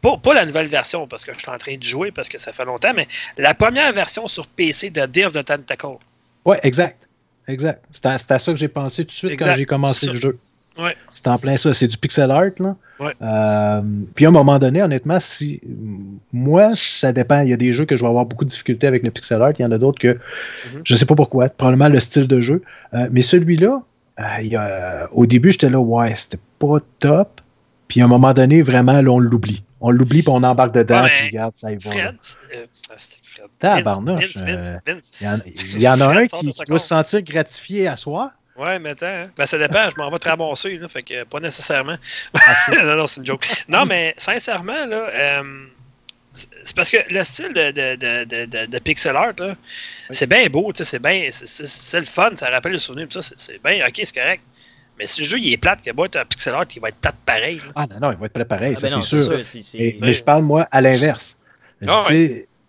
Pas, 0.00 0.16
pas 0.16 0.34
la 0.34 0.46
nouvelle 0.46 0.68
version, 0.68 1.08
parce 1.08 1.24
que 1.24 1.32
je 1.34 1.40
suis 1.40 1.50
en 1.50 1.58
train 1.58 1.76
de 1.76 1.82
jouer, 1.82 2.12
parce 2.12 2.28
que 2.28 2.38
ça 2.38 2.52
fait 2.52 2.64
longtemps, 2.64 2.92
mais 2.94 3.08
la 3.36 3.54
première 3.54 3.92
version 3.92 4.28
sur 4.28 4.46
PC 4.46 4.90
de 4.90 5.04
Dear 5.06 5.32
the 5.32 5.44
Tentacle. 5.44 5.96
Ouais, 6.44 6.60
exact. 6.62 7.08
Exact. 7.48 7.82
C'est 7.90 8.06
à, 8.06 8.12
à 8.12 8.38
ça 8.38 8.52
que 8.52 8.56
j'ai 8.58 8.68
pensé 8.68 9.04
tout 9.04 9.10
de 9.10 9.14
suite 9.14 9.32
Exact, 9.32 9.50
quand 9.52 9.56
j'ai 9.56 9.66
commencé 9.66 10.06
le 10.12 10.16
jeu. 10.18 10.38
Ouais. 10.78 10.96
C'est 11.12 11.26
en 11.26 11.38
plein 11.38 11.56
ça. 11.56 11.72
C'est 11.74 11.88
du 11.88 11.96
pixel 11.96 12.30
art. 12.30 12.50
Là. 12.60 12.76
Ouais. 13.00 13.14
Euh, 13.22 13.82
puis 14.14 14.24
à 14.24 14.28
un 14.28 14.32
moment 14.32 14.58
donné, 14.58 14.82
honnêtement, 14.82 15.20
si 15.20 15.60
moi, 16.32 16.70
ça 16.74 17.12
dépend. 17.12 17.42
Il 17.42 17.50
y 17.50 17.52
a 17.52 17.56
des 17.56 17.72
jeux 17.72 17.84
que 17.84 17.96
je 17.96 18.02
vais 18.02 18.08
avoir 18.08 18.26
beaucoup 18.26 18.44
de 18.44 18.50
difficultés 18.50 18.86
avec 18.86 19.02
le 19.02 19.10
pixel 19.10 19.40
art. 19.42 19.52
Il 19.58 19.62
y 19.62 19.64
en 19.64 19.72
a 19.72 19.78
d'autres 19.78 20.00
que 20.00 20.08
Mhm. 20.08 20.82
je 20.84 20.94
sais 20.94 21.06
pas 21.06 21.14
pourquoi. 21.14 21.48
Probablement 21.48 21.88
le 21.88 22.00
style 22.00 22.26
de 22.26 22.40
jeu. 22.40 22.62
Euh, 22.94 23.08
mais 23.10 23.22
celui-là, 23.22 23.82
euh, 24.20 25.06
au 25.12 25.26
début, 25.26 25.52
j'étais 25.52 25.70
là, 25.70 25.78
ouais, 25.78 26.14
c'était 26.14 26.38
pas 26.58 26.78
top. 26.98 27.40
Puis 27.86 28.00
à 28.00 28.04
un 28.04 28.08
moment 28.08 28.34
donné, 28.34 28.62
vraiment, 28.62 29.00
là, 29.00 29.10
on 29.10 29.18
l'oublie. 29.18 29.62
On 29.80 29.90
l'oublie, 29.90 30.22
puis 30.22 30.30
on 30.30 30.42
embarque 30.42 30.74
dedans, 30.74 31.04
Ouais, 31.04 31.10
puis 31.18 31.28
regarde, 31.28 31.52
ça 31.54 31.72
y 31.72 31.76
va. 31.76 31.90
Fred, 31.90 32.16
ah, 32.18 32.94
Fred. 33.22 33.84
Vince, 33.84 34.36
Vince, 34.36 34.42
Vince. 34.86 35.10
Il 35.20 35.24
y 35.24 35.28
en, 35.28 35.38
il 35.46 35.80
y 35.80 35.88
en 35.88 36.00
a 36.00 36.18
un 36.18 36.26
qui, 36.26 36.50
doit 36.66 36.78
se 36.80 36.88
sentir 36.88 37.22
gratifié 37.22 37.86
à 37.86 37.94
soi. 37.96 38.32
Ouais, 38.58 38.78
mais 38.80 38.90
attends, 38.90 39.06
hein. 39.06 39.24
ben, 39.36 39.46
ça 39.46 39.56
dépend, 39.56 39.88
je 39.90 39.96
m'en 39.96 40.10
vais 40.10 40.18
te 40.18 40.28
ramasser, 40.28 40.78
là, 40.78 40.88
fait 40.88 41.02
que 41.04 41.24
pas 41.24 41.38
nécessairement. 41.40 41.96
Ah, 42.34 42.54
non, 42.84 42.96
non, 42.96 43.06
c'est 43.06 43.20
une 43.20 43.26
joke. 43.26 43.46
Non, 43.68 43.86
mais 43.86 44.14
sincèrement, 44.16 44.84
là, 44.86 45.08
euh, 45.14 45.66
c'est 46.32 46.74
parce 46.74 46.90
que 46.90 46.96
le 47.10 47.22
style 47.24 47.52
de, 47.52 47.70
de, 47.70 47.94
de, 47.96 48.24
de, 48.24 48.44
de- 48.46 48.66
de 48.66 48.78
pixel 48.80 49.14
art, 49.16 49.32
là, 49.38 49.54
c'est 50.10 50.26
bien 50.28 50.46
beau, 50.48 50.72
tu 50.72 50.78
sais, 50.78 50.84
c'est 50.84 50.98
bien, 51.02 51.28
c'est- 51.30 51.46
c'est 51.46 51.66
c'est 51.68 52.00
le 52.00 52.06
fun, 52.06 52.30
ça 52.36 52.50
rappelle 52.50 52.72
le 52.72 52.78
souvenir, 52.78 53.06
tout 53.08 53.22
ça, 53.22 53.28
c'est- 53.36 53.38
c'est 53.38 53.62
bien, 53.62 53.86
ok, 53.86 53.94
c'est 54.02 54.14
correct. 54.14 54.42
Mais 54.98 55.06
si 55.06 55.20
le 55.20 55.26
jeu 55.28 55.38
il 55.38 55.52
est 55.52 55.56
plate, 55.56 55.80
qu'il 55.80 55.92
va 55.94 56.06
être 56.06 56.16
un 56.16 56.24
pixel 56.24 56.54
art, 56.54 56.64
il 56.74 56.80
va 56.82 56.88
être 56.88 56.96
plate 56.96 57.14
pareil. 57.24 57.58
là. 57.58 57.72
Ah 57.76 57.86
non, 57.88 58.00
non, 58.08 58.12
il 58.12 58.18
va 58.18 58.26
être 58.26 58.32
prêt 58.32 58.44
pareil, 58.44 58.74
Ah, 58.76 58.80
ça 58.80 58.88
ben 58.88 58.96
non, 58.96 59.02
c'est 59.02 59.16
sûr. 59.16 59.36
mais 60.00 60.12
je 60.12 60.22
parle, 60.24 60.42
moi, 60.42 60.66
à 60.72 60.80
l'inverse. 60.80 61.36
Ah, 61.86 62.04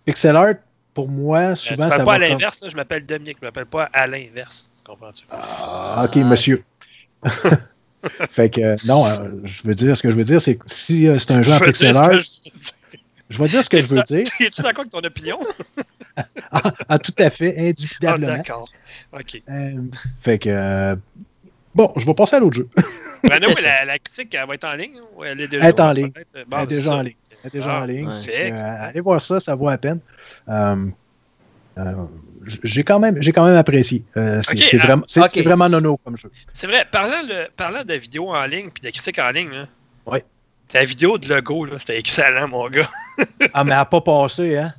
Pixel 0.06 0.36
art, 0.36 0.54
pour 0.94 1.08
moi, 1.10 1.40
Euh, 1.40 1.56
souvent, 1.56 1.84
m'appelles 1.86 1.98
va 2.00 2.06
pas 2.06 2.12
à 2.14 2.20
comme- 2.20 2.30
l'inverse, 2.30 2.62
là, 2.62 2.70
je 2.70 2.76
m'appelle 2.76 3.06
Dominique, 3.06 3.38
je 3.42 3.46
m'appelle 3.46 3.66
pas 3.66 3.90
à 3.92 4.06
l'inverse. 4.08 4.70
Comprends-tu? 4.90 5.26
Ah, 5.32 6.06
ok, 6.06 6.16
monsieur. 6.18 6.64
fait 8.32 8.50
que, 8.50 8.62
euh, 8.62 8.76
non, 8.88 9.06
euh, 9.06 9.30
je 9.44 9.62
veux 9.68 9.76
dire, 9.76 9.96
ce 9.96 10.02
que 10.02 10.10
je 10.10 10.16
veux 10.16 10.24
dire, 10.24 10.42
c'est 10.42 10.56
que 10.56 10.64
si 10.68 11.08
euh, 11.08 11.18
c'est 11.20 11.32
un 11.32 11.44
jeu 11.44 11.52
en 11.52 11.58
Je 11.60 11.66
veux 11.66 11.72
dire 11.72 11.74
pixel 11.74 11.94
ce 11.94 12.00
art, 12.00 12.10
que 12.10 12.18
je- 13.30 13.38
vais 13.38 13.48
dire 13.50 13.64
ce 13.64 13.70
que 13.70 13.82
je 13.82 13.88
veux 13.88 14.02
dire. 14.04 14.26
Es-tu 14.40 14.62
d'accord 14.64 14.82
avec 14.82 14.92
ton 14.92 15.00
opinion? 15.04 15.40
Ah, 16.52 16.74
ah, 16.90 17.00
tout 17.00 17.14
à 17.20 17.30
fait, 17.30 17.54
Ah, 17.58 17.62
indubitablement. 17.70 18.28
d'accord. 18.38 18.68
OK. 19.14 19.42
Euh, 19.48 19.82
fait 20.20 20.38
que, 20.40 20.98
bon, 21.74 21.94
je 21.96 22.06
vais 22.06 22.14
passer 22.14 22.36
à 22.36 22.40
l'autre 22.42 22.58
jeu. 22.58 22.68
Ben 23.24 23.40
non, 23.40 23.48
mais 23.56 23.62
la, 23.62 23.86
la 23.86 24.00
critique, 24.00 24.36
elle 24.36 24.46
va 24.46 24.56
être 24.56 24.66
en 24.66 24.74
ligne 24.74 25.00
ou 25.16 25.24
elle 25.24 25.40
est 25.40 25.48
déjà 25.48 25.64
Elle 25.64 25.70
est 25.70 25.80
en 25.80 25.92
ligne. 25.94 26.12
Elle 26.34 26.64
est 26.64 26.68
déjà 26.68 26.90
ça. 26.90 26.96
en 26.96 27.02
ligne. 27.04 27.16
Elle 27.44 27.48
est 27.48 27.54
déjà 27.54 27.78
Ah, 27.78 27.82
en 27.84 27.86
ligne. 27.86 28.08
ouais. 28.10 28.54
Allez 28.64 29.00
voir 29.00 29.22
ça, 29.24 29.40
ça 29.40 29.56
vaut 29.56 29.70
la 29.70 29.78
peine. 29.78 30.00
Euh, 31.80 31.94
j'ai 32.64 32.84
quand 32.84 33.00
même 33.00 33.22
j'ai 33.22 33.32
quand 33.32 33.46
même 33.46 33.56
apprécié. 33.56 34.04
Euh, 34.18 34.40
c'est 34.42 34.76
ah, 34.76 34.86
vraiment, 34.86 35.04
c'est- 35.08 35.20
ok. 35.20 35.28
c'est 35.30 35.42
vraiment 35.42 35.70
nono 35.70 35.98
comme 36.04 36.18
jeu. 36.18 36.32
C'est 36.54 36.68
vrai, 36.68 36.86
parlant, 36.92 37.22
le, 37.28 37.48
parlant 37.56 37.84
de 37.84 37.94
vidéos 37.94 38.30
en 38.30 38.44
ligne 38.46 38.70
puis 38.74 38.82
de 38.82 38.90
critiques 38.90 39.20
en 39.20 39.30
ligne, 39.32 39.52
là, 39.52 39.68
Ouais. 40.06 40.24
ta 40.68 40.84
vidéo 40.84 41.18
de 41.18 41.28
logo, 41.30 41.68
c'était 41.78 42.00
excellent, 42.00 42.48
mon 42.48 42.68
gars. 42.70 42.90
Ah, 43.54 43.64
mais 43.64 43.72
elle 43.72 43.78
n'a 43.78 43.86
pas 43.86 44.02
passé, 44.02 44.58
hein? 44.58 44.70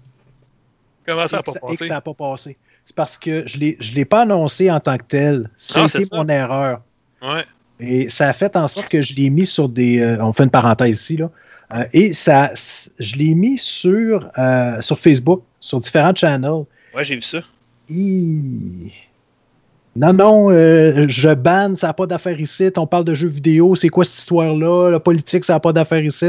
Comment 1.07 1.27
ça 1.27 1.39
et 1.39 1.41
a 1.41 1.43
que 1.43 1.47
pas 1.47 1.53
ça- 1.53 1.59
et 1.59 1.73
que 1.75 1.79
passé? 1.79 1.89
ça 1.89 1.95
n'a 1.95 2.01
pas 2.01 2.15
passé. 2.15 2.57
C'est 2.85 2.97
parce 2.97 3.17
que 3.17 3.45
je 3.47 3.57
ne 3.59 3.95
l'ai 3.95 4.05
pas 4.05 4.23
annoncé 4.23 4.71
en 4.71 4.81
tant 4.81 4.97
que 4.99 5.05
tel. 5.05 5.51
Ça 5.57 5.81
Non, 5.81 5.85
a 5.85 5.89
c'est 5.89 5.99
été 5.99 6.09
ça. 6.09 6.17
mon 6.17 6.29
erreur. 6.29 6.81
Ouais. 7.23 7.45
Et 7.79 8.09
ça 8.09 8.29
a 8.29 8.33
fait 8.33 8.57
en 8.57 8.67
sorte 8.69 8.89
que 8.89 9.01
je 9.01 9.15
l'ai 9.15 9.31
mis 9.31 9.47
sur 9.47 9.69
des. 9.69 10.01
euh, 10.01 10.17
on 10.21 10.33
fait 10.33 10.45
une 10.45 10.51
parenthèse 10.51 11.01
ici, 11.01 11.17
là. 11.19 11.31
Euh, 11.73 11.85
et 11.93 12.13
ça, 12.13 12.51
je 12.99 13.15
l'ai 13.17 13.33
mis 13.35 13.57
sur, 13.59 14.29
sur 14.81 14.99
Facebook, 14.99 15.43
sur 15.61 15.79
différents 15.79 16.15
channels. 16.15 16.65
Ouais, 16.95 17.05
j'ai 17.05 17.17
vu 17.17 17.23
ça. 17.23 17.41
Hi. 17.89 18.93
Non, 19.97 20.13
non, 20.13 20.51
euh, 20.51 21.07
je 21.09 21.35
banne, 21.35 21.75
ça 21.75 21.89
n'a 21.89 21.93
pas 21.93 22.07
d'affaire 22.07 22.41
ici. 22.41 22.71
On 22.77 22.87
parle 22.87 23.05
de 23.05 23.15
jeux 23.15 23.29
vidéo, 23.29 23.75
c'est 23.75 23.89
quoi 23.89 24.05
cette 24.05 24.19
histoire-là? 24.19 24.91
La 24.91 25.01
politique, 25.01 25.45
ça 25.45 25.55
n'a 25.55 25.61
pas 25.61 25.73
d'affaire 25.73 26.05
ici. 26.05 26.27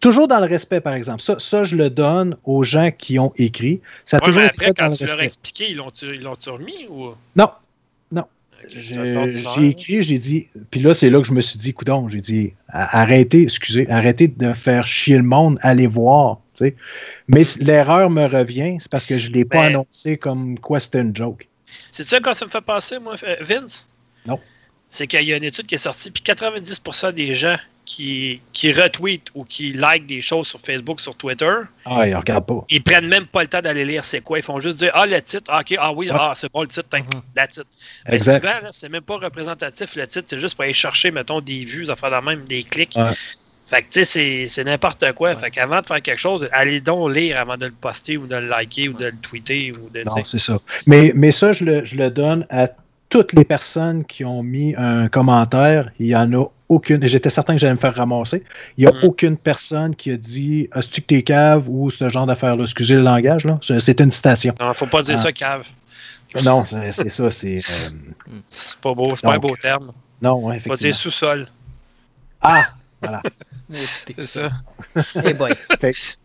Toujours 0.00 0.26
dans 0.26 0.40
le 0.40 0.46
respect, 0.46 0.80
par 0.80 0.94
exemple. 0.94 1.22
Ça, 1.22 1.36
ça, 1.38 1.64
je 1.64 1.76
le 1.76 1.90
donne 1.90 2.36
aux 2.44 2.64
gens 2.64 2.90
qui 2.90 3.18
ont 3.18 3.32
écrit. 3.36 3.80
Ça 4.04 4.16
a 4.16 4.20
Ouais, 4.20 4.26
toujours 4.26 4.42
mais 4.42 4.48
été 4.48 4.56
après, 4.56 4.72
dans 4.72 4.84
quand 4.84 4.90
le 4.90 4.96
tu 4.96 5.06
leur 5.06 5.20
as 5.20 5.24
expliqué, 5.24 5.70
ils 5.70 5.76
l'ont-tu 5.76 6.50
remis 6.50 6.86
ou? 6.90 7.10
Non, 7.36 7.50
non. 8.10 8.24
J'ai 8.68 9.68
écrit, 9.68 10.02
j'ai 10.02 10.18
dit, 10.18 10.48
puis 10.70 10.80
là, 10.80 10.94
c'est 10.94 11.10
là 11.10 11.20
que 11.20 11.26
je 11.26 11.32
me 11.32 11.40
suis 11.40 11.58
dit, 11.58 11.74
coudon, 11.74 12.08
j'ai 12.08 12.20
dit, 12.20 12.52
arrêtez, 12.68 13.42
excusez, 13.42 13.88
arrêtez 13.90 14.28
de 14.28 14.52
faire 14.52 14.86
chier 14.86 15.16
le 15.18 15.24
monde, 15.24 15.58
allez 15.62 15.86
voir, 15.86 16.38
Mais 17.28 17.42
l'erreur 17.60 18.10
me 18.10 18.26
revient, 18.26 18.76
c'est 18.78 18.90
parce 18.90 19.06
que 19.06 19.16
je 19.18 19.28
ne 19.30 19.34
l'ai 19.34 19.44
pas 19.44 19.58
Ben- 19.60 19.64
annoncé 19.66 20.16
comme 20.16 20.58
quoi 20.58 20.80
c'était 20.80 21.00
une 21.00 21.14
joke. 21.16 21.48
C'est 21.90 22.04
ça 22.04 22.20
quand 22.20 22.34
ça 22.34 22.44
me 22.46 22.50
fait 22.50 22.60
penser, 22.60 22.98
moi, 22.98 23.14
euh, 23.22 23.36
Vince? 23.40 23.88
Non. 24.26 24.38
C'est 24.88 25.06
qu'il 25.06 25.22
y 25.22 25.32
a 25.32 25.36
une 25.38 25.44
étude 25.44 25.66
qui 25.66 25.74
est 25.76 25.78
sortie, 25.78 26.10
puis 26.10 26.22
90% 26.22 27.12
des 27.12 27.34
gens 27.34 27.56
qui, 27.86 28.40
qui 28.52 28.70
retweetent 28.72 29.28
ou 29.34 29.44
qui 29.44 29.72
like 29.72 30.06
des 30.06 30.20
choses 30.20 30.46
sur 30.46 30.60
Facebook, 30.60 31.00
sur 31.00 31.16
Twitter, 31.16 31.50
Ah, 31.86 32.06
il 32.06 32.14
regarde 32.14 32.46
pas. 32.46 32.64
ils 32.68 32.82
prennent 32.82 33.08
même 33.08 33.26
pas 33.26 33.42
le 33.42 33.48
temps 33.48 33.60
d'aller 33.62 33.84
lire 33.84 34.04
c'est 34.04 34.20
quoi. 34.20 34.38
Ils 34.38 34.42
font 34.42 34.60
juste 34.60 34.76
dire 34.78 34.90
Ah, 34.94 35.06
le 35.06 35.20
titre, 35.22 35.44
ah, 35.48 35.60
ok, 35.60 35.74
ah 35.78 35.92
oui, 35.92 36.08
Ouais. 36.10 36.16
ah, 36.20 36.32
c'est 36.36 36.52
bon 36.52 36.60
le 36.60 36.68
titre, 36.68 36.88
t'in, 36.90 37.00
Mhm. 37.00 37.22
la 37.34 37.46
titre. 37.48 37.66
Mais 38.06 38.16
Exact. 38.16 38.40
souvent, 38.40 38.54
là, 38.62 38.68
c'est 38.70 38.88
même 38.90 39.02
pas 39.02 39.16
représentatif 39.16 39.96
le 39.96 40.06
titre, 40.06 40.26
c'est 40.28 40.38
juste 40.38 40.54
pour 40.54 40.64
aller 40.64 40.74
chercher, 40.74 41.10
mettons, 41.10 41.40
des 41.40 41.64
vues, 41.64 41.86
ça 41.86 41.96
fait 41.96 42.10
la 42.10 42.20
même, 42.20 42.44
des 42.44 42.62
clics. 42.62 42.94
Ouais. 42.96 43.10
Fait 43.72 43.80
que, 43.80 43.88
tu 43.88 44.04
sais, 44.04 44.46
c'est- 44.48 44.64
n'importe 44.64 45.12
quoi. 45.12 45.30
Ouais. 45.30 45.34
Fait 45.36 45.50
qu'avant 45.50 45.80
de 45.80 45.86
faire 45.86 46.02
quelque 46.02 46.18
chose, 46.18 46.46
allez 46.52 46.82
donc 46.82 47.10
lire 47.14 47.40
avant 47.40 47.56
de 47.56 47.64
le 47.66 47.72
poster 47.72 48.18
ou 48.18 48.26
de 48.26 48.36
le 48.36 48.46
liker 48.48 48.90
ou 48.90 48.92
de 48.92 49.06
le 49.06 49.16
tweeter 49.16 49.72
ou 49.72 49.88
de. 49.88 50.00
tu 50.00 50.06
Non, 50.06 50.24
c'est 50.24 50.38
ça. 50.38 50.58
Mais, 50.86 51.12
mais 51.14 51.32
ça, 51.32 51.54
je 51.54 51.64
le, 51.64 51.84
je 51.84 51.96
le 51.96 52.10
donne 52.10 52.46
à 52.50 52.68
toutes 53.08 53.32
les 53.32 53.44
personnes 53.44 54.04
qui 54.04 54.24
ont 54.26 54.42
mis 54.42 54.74
un 54.76 55.08
commentaire. 55.08 55.90
Il 55.98 56.06
n'y 56.06 56.14
en 56.14 56.30
a 56.34 56.44
aucune. 56.68 57.06
J'étais 57.06 57.30
certain 57.30 57.54
que 57.54 57.60
j'allais 57.60 57.72
me 57.72 57.78
faire 57.78 57.94
ramasser. 57.94 58.44
Il 58.76 58.84
n'y 58.84 58.90
a 58.90 58.92
Mhm. 58.92 59.04
aucune 59.04 59.36
personne 59.38 59.96
qui 59.96 60.10
a 60.10 60.16
dit 60.18 60.68
As-tu 60.72 61.00
que 61.00 61.06
t'es 61.06 61.22
cave 61.22 61.66
ou 61.70 61.90
ce 61.90 62.10
genre 62.10 62.26
d'affaires-là? 62.26 62.64
Excusez 62.64 62.94
le 62.96 63.02
langage, 63.02 63.46
là. 63.46 63.58
C'est- 63.62 64.00
une 64.00 64.12
citation. 64.12 64.54
Non, 64.60 64.74
faut 64.74 64.84
pas 64.86 65.00
dire 65.02 65.14
Ah. 65.18 65.22
ça, 65.22 65.32
cave. 65.32 65.66
Non, 66.44 66.62
c'est 66.64 67.08
ça. 67.08 67.30
C'est. 67.30 67.56
euh, 67.56 68.38
C'est 68.50 68.76
pas 68.80 68.92
beau, 68.94 69.14
c'est 69.16 69.22
pas 69.26 69.34
un 69.34 69.38
beau 69.38 69.56
terme. 69.56 69.92
non, 70.20 70.40
Faut 70.40 70.46
ouais, 70.48 70.58
dire 70.58 70.66
effectivement. 70.72 70.92
sous-sol. 70.94 71.48
Ah, 72.42 72.64
voilà. 73.02 73.22
C'est 73.70 74.24
ça. 74.26 74.48
Eh 75.24 75.34
boy. 75.34 75.52
Fait, 75.80 76.18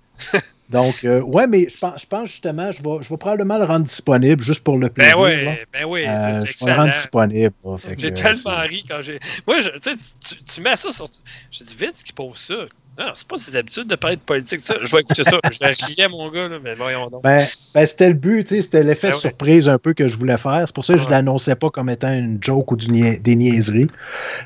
Donc, 0.69 1.03
euh, 1.05 1.21
ouais, 1.21 1.45
mais 1.47 1.67
je 1.69 1.77
pense, 1.77 2.01
je 2.01 2.05
pense 2.07 2.29
justement, 2.29 2.71
je 2.71 2.81
vais, 2.81 3.03
je 3.03 3.09
vais 3.09 3.17
probablement 3.17 3.57
le 3.57 3.65
rendre 3.65 3.85
disponible 3.85 4.41
juste 4.41 4.63
pour 4.63 4.77
le 4.77 4.89
plaisir. 4.89 5.15
Ben 5.17 5.23
oui, 5.23 5.43
là. 5.45 5.55
ben 5.71 5.85
oui, 5.85 6.05
Euh, 6.05 6.15
c'est- 6.15 6.21
c'est 6.23 6.31
je 6.31 6.33
vais 6.33 6.39
le 6.41 6.49
excellent. 6.49 6.75
rendre 6.77 6.93
disponible. 6.93 7.53
J'ai 7.97 8.07
euh, 8.07 8.11
tellement 8.11 8.59
ri 8.61 8.83
quand 8.89 9.01
j'ai. 9.01 9.19
Moi, 9.45 9.61
je- 9.61 9.69
tu 9.69 9.91
sais, 9.91 10.35
tu, 10.47 10.61
mets 10.61 10.75
ça 10.75 10.91
sur. 10.91 11.07
Je 11.51 11.63
dis 11.63 11.75
vite, 11.75 11.97
ce 11.97 12.03
qui 12.03 12.13
pose 12.13 12.37
ça. 12.37 12.55
Non, 12.99 13.11
c'est 13.13 13.27
pas 13.27 13.37
ses 13.37 13.55
habitudes 13.55 13.87
de 13.87 13.95
parler 13.95 14.15
de 14.15 14.21
politique, 14.21 14.59
ça. 14.59 14.73
Je 14.81 14.91
vais 14.91 15.01
écouter 15.01 15.23
ça. 15.23 15.37
Je 15.51 15.85
rier, 15.85 16.07
mon 16.07 16.31
gars, 16.31 16.47
là, 16.47 16.57
mais 16.63 16.73
voyons 16.73 17.07
donc. 17.09 17.21
Ben, 17.21 17.45
ben, 17.75 17.85
c'était 17.85 18.07
le 18.07 18.15
but, 18.15 18.49
c'était 18.49 18.81
l'effet 18.83 19.09
Ben 19.09 19.13
ouais. 19.13 19.19
surprise 19.19 19.69
un 19.69 19.77
peu 19.77 19.93
que 19.93 20.07
je 20.07 20.17
voulais 20.17 20.37
faire. 20.37 20.63
C'est 20.65 20.73
pour 20.73 20.83
ça 20.83 20.93
que 20.93 20.99
je 20.99 21.03
ne 21.03 21.09
Ouais. 21.09 21.15
l'annonçais 21.15 21.55
pas 21.55 21.69
comme 21.69 21.89
étant 21.91 22.11
une 22.11 22.39
joke 22.41 22.71
ou 22.71 22.75
du 22.75 22.87
nia- 22.87 23.19
des 23.19 23.35
niaiseries. 23.35 23.87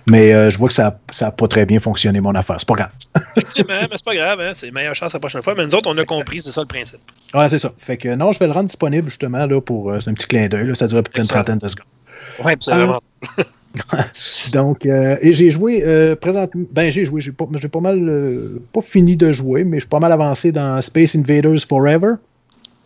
Mais 0.09 0.33
euh, 0.33 0.49
je 0.49 0.57
vois 0.57 0.67
que 0.67 0.73
ça 0.73 0.97
n'a 1.21 1.31
pas 1.31 1.47
très 1.47 1.65
bien 1.65 1.79
fonctionné, 1.79 2.19
mon 2.19 2.35
affaire. 2.35 2.57
C'est 2.59 2.67
pas 2.67 2.75
grave. 2.75 2.91
Effectivement, 3.37 3.73
mais 3.81 3.87
c'est 3.95 4.03
pas 4.05 4.15
grave, 4.15 4.39
hein, 4.41 4.51
c'est 4.53 4.69
meilleure 4.71 4.95
chance 4.95 5.13
la 5.13 5.19
prochaine 5.19 5.41
fois. 5.41 5.55
Mais 5.55 5.65
nous 5.65 5.75
autres, 5.75 5.89
on 5.89 5.97
a 5.97 6.03
compris, 6.03 6.41
c'est 6.41 6.51
ça 6.51 6.59
le 6.61 6.67
principe. 6.67 6.99
Ouais, 7.33 7.47
c'est 7.47 7.59
ça. 7.59 7.71
Fait 7.79 7.95
que 7.95 8.13
non, 8.15 8.33
je 8.33 8.39
vais 8.39 8.47
le 8.47 8.51
rendre 8.53 8.67
disponible 8.67 9.07
justement 9.07 9.45
là, 9.45 9.61
pour 9.61 9.91
euh, 9.91 9.99
un 10.05 10.13
petit 10.13 10.27
clin 10.27 10.47
d'œil. 10.47 10.75
Ça 10.75 10.87
dure 10.87 10.97
à 10.97 11.03
peu 11.03 11.11
près 11.11 11.21
une 11.21 11.27
trentaine 11.27 11.57
de 11.59 11.67
secondes. 11.69 12.57
C'est 12.59 12.71
Ah. 12.71 12.75
vraiment. 12.75 13.01
Donc, 14.53 14.85
euh, 14.85 15.17
et 15.21 15.33
j'ai 15.33 15.51
joué 15.51 15.83
euh, 15.85 16.15
présentement. 16.15 16.63
Ben, 16.71 16.91
j'ai 16.91 17.05
joué. 17.05 17.21
J'ai 17.21 17.31
pas, 17.31 17.45
pas 17.45 17.79
mal. 17.79 18.07
euh, 18.07 18.61
pas 18.73 18.81
fini 18.81 19.15
de 19.17 19.31
jouer, 19.31 19.63
mais 19.63 19.77
je 19.77 19.81
suis 19.81 19.89
pas 19.89 19.99
mal 19.99 20.11
avancé 20.11 20.51
dans 20.51 20.81
Space 20.81 21.15
Invaders 21.15 21.59
Forever. 21.67 22.13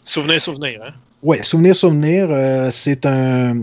Souvenir, 0.03 0.39
souvenir, 0.39 0.81
hein? 0.85 0.91
Ouais, 1.23 1.41
Souvenir, 1.41 1.75
Souvenir, 1.75 2.29
c'est 2.69 3.03
un, 3.07 3.57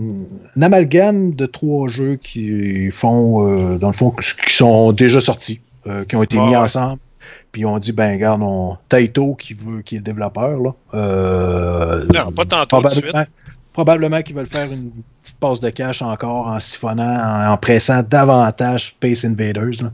un 0.57 0.61
amalgame 0.61 1.33
de 1.33 1.45
trois 1.45 1.87
jeux 1.87 2.19
qui 2.21 2.91
font, 2.91 3.77
dans 3.77 3.87
le 3.87 3.93
fond, 3.93 4.13
qui 4.47 4.53
sont 4.53 4.91
déjà 4.91 5.21
sortis, 5.21 5.61
qui 6.09 6.15
ont 6.17 6.23
été 6.23 6.35
mis 6.35 6.49
ouais. 6.49 6.57
ensemble. 6.57 6.99
Puis 7.53 7.65
on 7.65 7.77
dit, 7.77 7.93
ben, 7.93 8.11
regarde, 8.11 8.41
on, 8.43 8.75
Taito, 8.89 9.35
qui 9.35 9.53
veut, 9.53 9.81
qui 9.81 9.95
est 9.95 9.99
le 9.99 10.03
développeur, 10.03 10.59
là. 10.59 12.03
Non, 12.13 12.31
pas 12.33 12.43
tantôt 12.43 12.81
tout 12.81 12.89
de 12.89 12.93
suite. 12.95 13.15
Probablement, 13.73 14.21
qu'ils 14.21 14.35
veulent 14.35 14.47
faire 14.47 14.71
une 14.71 14.91
petite 15.21 15.39
passe 15.39 15.59
de 15.59 15.69
cash 15.69 16.01
encore 16.01 16.47
en 16.47 16.59
siphonnant, 16.59 17.03
en, 17.03 17.51
en 17.53 17.57
pressant 17.57 18.01
davantage 18.03 18.87
Space 18.87 19.25
Invaders, 19.25 19.81
là. 19.83 19.91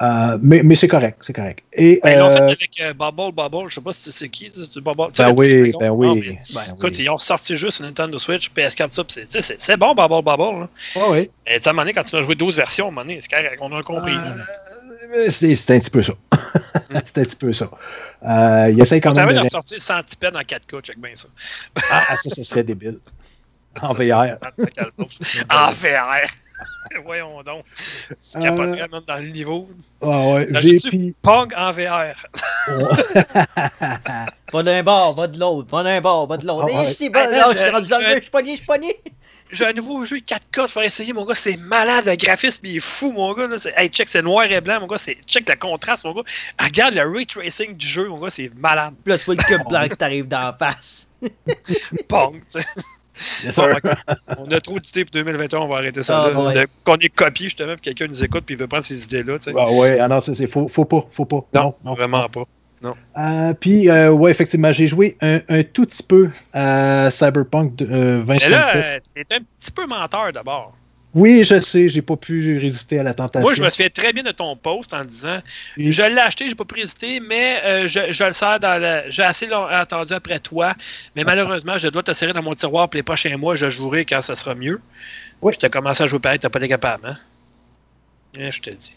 Euh, 0.00 0.36
mais 0.42 0.62
mais 0.64 0.74
c'est 0.74 0.88
correct, 0.88 1.18
c'est 1.20 1.32
correct. 1.32 1.62
Et, 1.72 2.00
Ben, 2.02 2.14
ils 2.14 2.18
l'ont 2.18 2.28
fait 2.30 2.40
euh, 2.40 2.46
avec 2.46 2.70
euh, 2.80 2.92
Bubble 2.92 3.30
Bubble, 3.36 3.68
je 3.68 3.74
sais 3.76 3.80
pas 3.80 3.92
si 3.92 4.10
c'est 4.10 4.28
qui, 4.28 4.50
Bubble. 4.50 4.96
ben 4.96 5.06
petit 5.12 5.22
oui, 5.36 5.70
dragon. 5.70 5.78
ben 5.78 5.86
Ah, 5.86 5.92
oui. 5.92 6.20
mais- 6.26 6.38
ben 6.54 6.60
Écoute, 6.76 6.94
oui. 6.98 7.04
ils 7.04 7.08
ont 7.10 7.16
sorti 7.18 7.56
juste 7.56 7.80
Nintendo 7.82 8.18
Switch, 8.18 8.50
PS4, 8.50 8.90
ça, 8.90 9.04
pis 9.04 9.12
c'est- 9.14 9.26
tu 9.28 9.40
sais, 9.40 9.54
c'est 9.60 9.76
bon, 9.76 9.94
Bubble 9.94 10.24
Bubble. 10.24 10.60
Là. 10.62 10.68
Ouais, 10.96 11.08
ouais. 11.12 11.30
Et 11.46 11.56
tu 11.58 11.62
sais, 11.62 11.68
à 11.68 11.70
un 11.70 11.72
moment 11.74 11.82
donné, 11.82 11.92
quand 11.92 12.02
tu 12.02 12.16
as 12.16 12.22
joué 12.22 12.34
12 12.34 12.56
versions, 12.56 12.86
à 12.86 12.88
un 12.88 12.90
moment 12.90 13.02
donné, 13.02 13.18
c'est 13.20 13.30
correct, 13.30 13.58
on 13.60 13.70
a 13.78 13.82
compris. 13.84 14.14
Euh, 15.14 15.28
C'est 15.30 15.54
c'est 15.56 15.74
un 15.74 15.80
petit 15.80 15.90
peu 15.90 16.02
ça. 16.02 16.14
c'est 16.90 17.18
un 17.18 17.22
petit 17.24 17.36
peu 17.36 17.52
ça. 17.52 17.70
Euh, 18.24 18.70
il 18.70 18.80
essaie 18.80 18.96
On 18.98 19.00
quand 19.12 19.16
même 19.16 19.28
de... 19.28 19.34
de 19.34 19.38
ressortir 19.40 19.80
centipède 19.80 20.36
en 20.36 20.40
4K, 20.40 20.80
check 20.82 20.98
bien 21.00 21.12
ça. 21.14 21.28
Ah, 21.90 22.02
ah, 22.10 22.16
ça, 22.16 22.30
ça 22.30 22.44
serait 22.44 22.64
débile. 22.64 22.98
En 23.80 23.94
VR. 23.94 24.36
En 25.50 25.70
VR. 25.72 26.28
Voyons 27.06 27.42
donc. 27.42 27.64
Tu 27.76 28.36
Euh, 28.36 28.40
capoterais 28.40 28.86
même 28.88 29.00
dans 29.06 29.16
le 29.16 29.28
niveau. 29.30 29.68
Ah 30.02 30.28
ouais, 30.28 30.46
j'ai. 30.60 31.14
Pong 31.22 31.52
en 31.56 31.72
VR. 31.72 32.14
Va 34.52 34.62
d'un 34.62 34.82
bord, 34.82 35.14
va 35.14 35.26
de 35.26 35.38
l'autre, 35.38 35.68
va 35.70 35.82
d'un 35.82 36.00
bord, 36.02 36.26
va 36.26 36.36
de 36.36 36.46
l'autre. 36.46 36.68
Ah 36.72 36.84
je 36.84 37.10
Ah, 37.14 37.26
là, 37.30 37.46
je- 37.50 37.56
je 37.56 37.62
suis 37.62 37.70
rendu 37.70 37.88
dans 37.88 37.98
le 37.98 38.04
je 38.16 38.20
suis 38.20 38.30
pogné, 38.30 38.50
je 38.52 38.56
suis 38.58 38.66
pogné. 38.66 39.00
J'ai 39.52 39.66
un 39.66 39.72
nouveau 39.74 40.04
jeu 40.04 40.16
4K, 40.16 40.66
tu 40.66 40.72
vas 40.74 40.84
essayer, 40.84 41.12
mon 41.12 41.24
gars, 41.26 41.34
c'est 41.34 41.56
malade, 41.58 42.06
le 42.06 42.16
graphisme, 42.16 42.64
il 42.64 42.76
est 42.76 42.80
fou, 42.80 43.12
mon 43.12 43.32
gars. 43.34 43.46
Là. 43.46 43.56
Hey, 43.76 43.88
check, 43.90 44.08
c'est 44.08 44.22
noir 44.22 44.44
et 44.50 44.60
blanc, 44.60 44.80
mon 44.80 44.86
gars, 44.86 44.98
c'est... 44.98 45.16
check 45.26 45.48
le 45.48 45.56
contraste, 45.56 46.04
mon 46.04 46.14
gars. 46.14 46.22
Regarde 46.60 46.94
le 46.94 47.02
ray 47.08 47.26
tracing 47.26 47.76
du 47.76 47.86
jeu, 47.86 48.08
mon 48.08 48.18
gars, 48.18 48.30
c'est 48.30 48.50
malade. 48.56 48.94
Puis 49.04 49.12
là, 49.12 49.18
tu 49.18 49.24
vois 49.26 49.34
le 49.34 49.42
cube 49.42 49.68
blanc 49.68 49.82
qui 49.90 49.96
t'arrive 49.96 50.26
dans 50.26 50.40
la 50.40 50.52
face. 50.58 51.06
Pong, 52.08 52.40
tu 52.50 52.60
sais. 52.60 52.66
Yes, 53.44 53.56
Bon. 53.56 53.68
On 54.38 54.50
a 54.50 54.60
trop 54.60 54.78
d'idées 54.80 55.04
pour 55.04 55.12
2021, 55.12 55.58
on 55.60 55.68
va 55.68 55.76
arrêter 55.76 56.02
ça 56.02 56.24
Ah, 56.24 56.30
là. 56.30 56.40
ouais. 56.40 56.54
De- 56.54 56.66
Qu'on 56.82 56.96
est 56.96 57.08
copié, 57.14 57.44
justement, 57.44 57.72
puis 57.74 57.82
quelqu'un 57.82 58.06
nous 58.08 58.24
écoute, 58.24 58.44
puis 58.46 58.54
il 58.54 58.58
veut 58.58 58.66
prendre 58.66 58.84
ces 58.84 59.04
idées-là, 59.04 59.38
tu 59.38 59.50
sais. 59.50 59.56
Ah 59.56 59.70
ouais, 59.70 60.00
ah 60.00 60.08
non, 60.08 60.20
c'est, 60.20 60.34
c'est 60.34 60.46
faut, 60.46 60.66
faut 60.66 60.86
pas, 60.86 61.06
faut 61.12 61.26
pas. 61.26 61.44
Non, 61.54 61.62
Non, 61.62 61.74
non. 61.84 61.94
vraiment 61.94 62.26
pas. 62.30 62.44
Euh, 63.16 63.52
puis, 63.54 63.88
euh, 63.88 64.10
ouais, 64.10 64.30
effectivement, 64.30 64.72
j'ai 64.72 64.86
joué 64.88 65.16
un, 65.20 65.40
un 65.48 65.62
tout 65.62 65.84
petit 65.86 66.02
peu 66.02 66.30
à 66.52 67.08
Cyberpunk 67.10 67.76
de- 67.76 67.86
euh, 67.86 68.24
Mais 68.26 68.38
là, 68.48 68.62
2077. 68.72 68.84
euh, 69.18 69.22
t'es 69.28 69.34
un 69.36 69.38
petit 69.60 69.72
peu 69.72 69.86
menteur 69.86 70.32
d'abord. 70.32 70.74
Oui, 71.14 71.44
je 71.44 71.60
sais, 71.60 71.90
j'ai 71.90 72.00
pas 72.00 72.16
pu 72.16 72.58
résister 72.58 72.98
à 72.98 73.02
la 73.02 73.12
tentation. 73.12 73.42
Moi, 73.46 73.54
je 73.54 73.62
me 73.62 73.68
souviens 73.68 73.90
très 73.90 74.14
bien 74.14 74.22
de 74.22 74.30
ton 74.30 74.56
post 74.56 74.94
en 74.94 75.04
disant 75.04 75.40
Oui. 75.76 75.92
Je 75.92 76.02
l'ai 76.02 76.18
acheté, 76.18 76.48
j'ai 76.48 76.54
pas 76.54 76.64
pu 76.64 76.76
résister, 76.76 77.20
mais 77.20 77.60
euh, 77.64 77.86
je, 77.86 78.10
je 78.10 78.24
le 78.24 78.32
sers 78.32 78.58
dans 78.58 78.80
le. 78.80 79.02
J'ai 79.10 79.22
assez 79.22 79.46
long- 79.46 79.66
attendu 79.66 80.14
après 80.14 80.38
toi, 80.38 80.74
mais 81.14 81.22
malheureusement, 81.22 81.76
je 81.76 81.88
dois 81.88 82.02
te 82.02 82.14
serrer 82.14 82.32
dans 82.32 82.42
mon 82.42 82.54
tiroir 82.54 82.88
pour 82.88 82.96
les 82.96 83.02
prochains 83.02 83.36
mois, 83.36 83.54
je 83.56 83.68
jouerai 83.68 84.06
quand 84.06 84.22
ça 84.22 84.34
sera 84.34 84.54
mieux. 84.54 84.80
Oui. 85.42 85.52
Je 85.52 85.58
t'ai 85.58 85.68
commencé 85.68 86.02
à 86.02 86.06
jouer 86.06 86.18
pareil, 86.18 86.38
t'as 86.38 86.48
pas 86.48 86.58
été 86.60 86.68
capable, 86.68 87.06
hein? 87.06 87.18
Eh, 88.38 88.50
je 88.50 88.62
te 88.62 88.70
dis. 88.70 88.96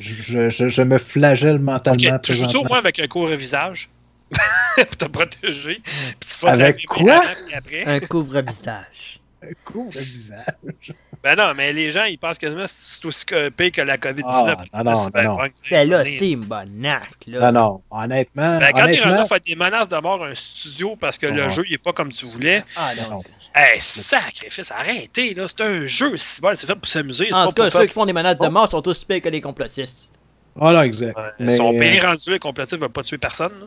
Je, 0.00 0.14
je- 0.20 0.50
je- 0.50 0.68
je 0.68 0.82
me 0.82 0.98
flagelle 0.98 1.58
mentalement. 1.60 2.14
Ok, 2.16 2.22
tu 2.22 2.32
joues 2.34 2.58
au 2.60 2.64
moins 2.64 2.78
avec 2.78 2.98
un 2.98 3.06
couvre-visage 3.06 3.88
pour 4.76 4.96
te 4.96 5.04
protéger. 5.06 5.80
Puis 5.84 6.16
tu 6.20 6.38
te 6.40 6.46
Avec 6.46 6.86
quoi? 6.86 7.22
après. 7.54 7.84
Un 7.84 8.00
couvre-visage. 8.00 9.19
Couvre 9.64 9.90
le 9.94 10.00
visage. 10.00 10.92
Ben 11.22 11.34
non, 11.36 11.52
mais 11.56 11.72
les 11.72 11.90
gens, 11.90 12.04
ils 12.04 12.18
pensent 12.18 12.38
quasiment 12.38 12.64
que 12.64 12.70
c'est 12.70 13.04
aussi 13.04 13.24
que- 13.26 13.48
pire 13.48 13.72
que 13.72 13.80
la 13.82 13.96
COVID-19. 13.98 14.56
Ah, 14.72 14.82
non, 14.84 14.92
non, 14.92 15.22
non. 15.24 15.36
Ben 15.70 15.88
là, 15.88 16.04
c'est 16.04 16.30
une 16.30 16.44
bonne 16.44 16.84
acte, 16.86 17.26
là. 17.26 17.50
Non, 17.50 17.60
non, 17.60 17.82
honnêtement. 17.90 18.58
Ben, 18.58 18.66
quand 18.72 18.86
t'es 18.86 18.96
rendu 18.96 19.00
honnêtement 19.02 19.22
à 19.22 19.26
faire 19.26 19.40
des 19.40 19.56
menaces 19.56 19.88
de 19.88 19.96
mort 19.98 20.24
à 20.24 20.28
un 20.28 20.34
studio 20.34 20.96
parce 20.96 21.18
que 21.18 21.26
le 21.26 21.48
jeu 21.50 21.62
il 21.68 21.74
est 21.74 21.78
pas 21.78 21.92
comme 21.92 22.12
tu 22.12 22.26
voulais, 22.26 22.62
Ah 22.76 22.92
non. 22.96 23.16
non. 23.16 23.22
hey, 23.54 23.80
sacrifice, 23.80 24.70
arrêtez, 24.70 25.34
là. 25.34 25.46
C'est 25.48 25.60
un 25.62 25.84
jeu, 25.86 26.16
c'est 26.16 26.40
bon, 26.42 26.54
c'est 26.54 26.66
fait 26.66 26.74
pour 26.74 26.86
s'amuser. 26.86 27.32
En 27.32 27.46
tout 27.46 27.52
cas, 27.52 27.62
pour 27.64 27.72
ceux 27.72 27.78
faire- 27.80 27.88
qui 27.88 27.94
font 27.94 28.04
des 28.06 28.12
menaces 28.12 28.38
de 28.38 28.48
mort 28.48 28.70
sont 28.70 28.82
tous 28.82 29.04
pires 29.04 29.20
que 29.20 29.28
les 29.28 29.40
complotistes. 29.40 30.10
Voilà, 30.54 30.84
exact. 30.84 31.16
Ouais, 31.16 31.24
Mais, 31.38 31.52
Ils 31.52 31.56
sont 31.56 31.76
payés 31.76 32.02
euh, 32.02 32.08
rendus, 32.08 32.30
les 32.30 32.38
complotistes 32.38 32.74
ne 32.74 32.80
veulent 32.80 32.88
pas 32.90 33.02
tuer 33.02 33.18
personne. 33.18 33.52
là. 33.60 33.66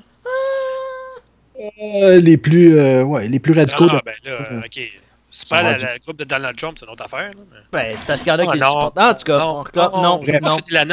euh, 1.82 2.20
les 2.20 2.38
plus, 2.38 2.78
euh, 2.78 3.04
ouais, 3.04 3.28
les 3.28 3.40
plus 3.40 3.54
radicaux. 3.54 3.88
Ah, 3.90 3.96
de- 3.96 4.02
ben 4.06 4.14
là, 4.26 4.62
ok. 4.66 4.80
C'est 5.36 5.50
pas 5.50 5.64
la, 5.64 5.78
la 5.80 5.98
groupe 5.98 6.18
de 6.18 6.26
Donald 6.26 6.56
Trump, 6.56 6.78
c'est 6.80 6.86
une 6.86 6.92
autre 6.92 7.06
affaire. 7.06 7.30
Là, 7.30 7.40
mais... 7.52 7.58
Ben, 7.72 7.96
c'est 7.98 8.06
parce 8.06 8.20
qu'il 8.22 8.28
y 8.28 8.32
en 8.32 8.38
a 8.38 8.44
Ah, 8.48 8.54
qui 8.54 8.60
non. 8.60 8.68
supportent. 8.68 8.98
En 9.00 9.14
tout 9.16 9.24
cas, 9.24 9.40
non, 9.40 9.50
on 9.94 10.02
non, 10.04 10.22
je 10.24 10.32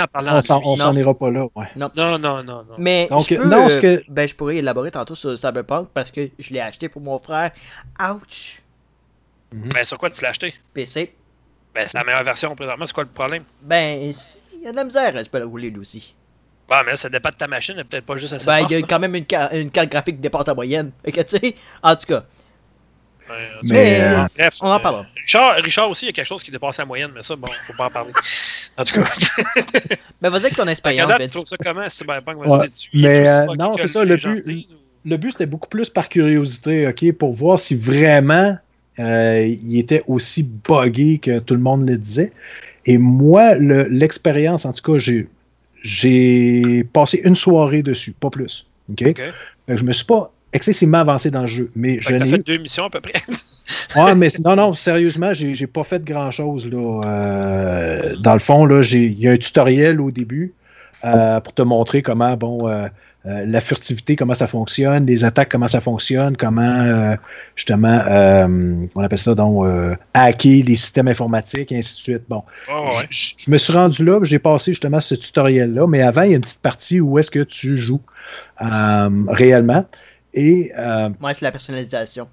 parlant 0.07 0.33
on 0.33 0.37
de 0.39 0.41
s'en, 0.41 0.59
lui. 0.61 0.67
on 0.67 0.77
s'en 0.77 0.97
ira 0.97 1.13
pas 1.13 1.31
là. 1.31 1.45
Ouais. 1.55 1.67
Non, 1.77 1.91
non, 1.95 2.19
non, 2.19 2.43
non. 2.43 2.65
Mais 2.79 3.07
Donc, 3.11 3.29
je 3.29 3.35
peux, 3.37 3.45
non, 3.47 3.69
euh, 3.69 3.81
que- 3.83 4.03
ben, 4.09 4.27
je 4.27 4.35
pourrais 4.35 4.57
élaborer 4.57 4.91
tantôt 4.91 5.15
sur 5.15 5.37
Cyberpunk 5.39 5.89
parce 5.93 6.11
que 6.11 6.31
je 6.39 6.51
l'ai 6.55 6.61
acheté 6.61 6.89
pour 6.89 7.03
mon 7.03 7.19
frère. 7.19 7.51
Ouch! 8.01 8.63
Ben, 9.53 9.85
sur 9.85 9.99
quoi 9.99 10.09
tu 10.09 10.23
l'as 10.23 10.31
acheté? 10.31 10.55
PC. 10.73 11.15
Ben, 11.75 11.85
c'est 11.87 11.99
la 11.99 12.05
meilleure 12.05 12.25
version 12.25 12.55
présentement, 12.57 12.87
c'est 12.87 12.95
quoi 12.95 13.05
le 13.05 13.11
problème? 13.11 13.45
Ben, 13.61 14.15
il 14.55 14.65
y 14.65 14.69
a 14.69 14.71
de 14.71 14.77
la 14.77 14.85
misère 14.85 15.15
à 15.17 15.23
se 15.23 15.29
le 15.39 15.45
rouler 15.45 15.69
lui 15.71 15.81
aussi. 15.81 16.15
Ben, 16.67 16.83
mais 16.87 16.97
ça 16.97 17.11
dépend 17.11 17.29
de 17.29 17.35
ta 17.35 17.47
machine, 17.47 17.75
peut-être 17.85 18.07
pas 18.07 18.17
juste 18.17 18.33
assez 18.33 18.47
Ben, 18.47 18.61
il 18.61 18.71
y 18.79 18.83
a 18.83 18.87
quand 18.87 18.99
même 19.01 19.15
une, 19.17 19.27
ca- 19.29 19.53
une 19.55 19.71
carte 19.71 19.91
graphique 19.91 20.17
qui 20.17 20.23
dépasse 20.23 20.47
la 20.47 20.55
moyenne. 20.55 20.93
Fait 21.05 21.13
que, 21.13 21.21
tu 21.21 21.37
sais, 21.37 21.55
en 21.83 21.95
tout 21.95 22.07
cas. 22.07 22.25
Tout 23.61 23.67
Mais, 23.69 23.73
Mais, 23.75 24.01
euh, 24.01 24.19
euh, 24.23 24.27
Bref, 24.37 24.55
on 24.63 24.67
en 24.69 24.77
euh, 24.77 24.79
parlera. 24.79 25.07
Richard, 25.17 25.57
Richard 25.57 25.91
aussi, 25.91 26.07
il 26.07 26.09
y 26.09 26.11
a 26.11 26.13
quelque 26.13 26.27
chose 26.27 26.43
qui 26.43 26.51
dépasse 26.51 26.79
la 26.79 26.85
moyenne, 26.85 27.11
mais 27.15 27.23
ça, 27.23 27.37
bon, 27.37 27.47
faut 27.67 27.73
pas 27.75 27.87
en 27.87 27.91
parler. 27.91 28.13
En 28.77 28.85
tout 28.85 29.01
cas, 29.01 29.09
Ben, 30.23 30.31
vas-y 30.31 30.41
avec 30.43 30.57
ton 30.57 30.67
expérience, 30.69 31.07
Canada, 31.07 31.25
tu 31.27 31.31
trouves 31.33 31.47
ça 31.47 31.57
comment, 31.63 31.89
Cyberpunk? 31.89 32.47
Ouais, 32.47 32.69
mais, 32.95 33.29
euh, 33.29 33.47
non, 33.59 33.73
que 33.75 33.83
c'est 33.83 33.89
ça, 33.89 34.05
le 34.05 34.17
but- 34.17 34.43
disent, 34.45 34.73
ou- 34.75 35.09
Le 35.09 35.17
but, 35.17 35.33
c'était 35.33 35.47
beaucoup 35.47 35.69
plus 35.69 35.89
par 35.91 36.09
curiosité, 36.09 36.87
OK, 36.87 37.13
pour 37.13 37.33
voir 37.33 37.59
si 37.61 37.75
vraiment 37.75 38.57
euh, 38.99 39.47
il 39.63 39.79
était 39.79 40.03
aussi 40.07 40.43
buggé 40.69 41.19
que 41.19 41.39
tout 41.39 41.55
le 41.55 41.61
monde 41.61 41.89
le 41.89 41.97
disait. 41.97 42.33
Et 42.87 42.99
moi, 42.99 43.55
le- 43.55 43.85
l'expérience, 43.85 44.65
en 44.67 44.73
tout 44.73 44.93
cas, 44.93 44.99
j'ai, 44.99 45.27
j'ai 45.83 46.85
passé 46.93 47.21
une 47.25 47.37
soirée 47.37 47.83
dessus, 47.83 48.13
pas 48.13 48.31
plus. 48.31 48.67
OK? 48.91 49.03
Ok. 49.09 49.17
Fait 49.17 49.33
que 49.69 49.77
je 49.77 49.85
me 49.85 49.93
suis 49.93 50.05
pas 50.05 50.33
excessivement 50.53 50.99
avancé 50.99 51.31
dans 51.31 51.43
le 51.43 51.47
jeu, 51.47 51.71
mais 51.77 52.01
je 52.01 52.09
Fait 52.09 52.19
t'as 52.19 52.39
deux 52.39 52.59
missions 52.59 52.85
à 52.85 52.91
peu 52.91 53.01
près. 53.01 53.21
Ouais, 53.97 54.15
mais 54.17 54.29
non, 54.45 54.57
non, 54.57 54.75
sérieusement, 54.75 55.33
j'ai, 55.33 55.55
j'ai 55.55 55.67
pas 55.67 55.85
fait 55.85 56.03
grand-chose. 56.05 56.67
Là. 56.67 57.01
Euh, 57.05 58.17
dans 58.21 58.33
le 58.35 58.41
fond, 58.41 58.69
il 58.83 59.19
y 59.21 59.29
a 59.29 59.33
un 59.33 59.37
tutoriel 59.37 60.01
au 60.01 60.11
début 60.11 60.53
euh, 61.05 61.41
pour 61.41 61.53
te 61.53 61.63
montrer 61.63 62.03
comment, 62.03 62.37
bon, 62.37 62.69
euh, 62.69 62.89
la 63.25 63.61
furtivité, 63.61 64.17
comment 64.17 64.35
ça 64.35 64.47
fonctionne, 64.47 65.07
les 65.07 65.25
attaques, 65.25 65.51
comment 65.51 65.69
ça 65.69 65.81
fonctionne, 65.81 66.37
comment, 66.37 67.15
justement, 67.55 68.03
on 68.95 69.03
appelle 69.03 69.19
ça, 69.19 69.35
donc, 69.35 69.67
hacker 70.15 70.65
les 70.65 70.75
systèmes 70.75 71.09
informatiques, 71.09 71.71
et 71.71 71.79
ainsi 71.79 71.97
de 71.97 72.01
suite. 72.01 72.23
Bon, 72.29 72.43
Oh, 72.73 72.87
ouais. 72.87 73.07
je, 73.11 73.35
je 73.37 73.51
me 73.51 73.59
suis 73.59 73.75
rendu 73.75 74.05
là, 74.05 74.21
j'ai 74.23 74.39
passé 74.39 74.73
justement 74.73 75.01
ce 75.01 75.15
tutoriel-là, 75.15 75.87
mais 75.87 76.01
avant, 76.01 76.23
il 76.23 76.31
y 76.31 76.33
a 76.33 76.37
une 76.37 76.43
petite 76.43 76.63
partie 76.63 76.99
où 76.99 77.19
est-ce 77.19 77.31
que 77.31 77.41
tu 77.41 77.77
joues 77.77 78.01
réellement. 78.59 79.85
Et 80.35 80.73
euh, 80.79 81.11
Moi, 81.21 81.35
c'est 81.35 81.43
la 81.43 81.53
personnalisation. 81.53 82.29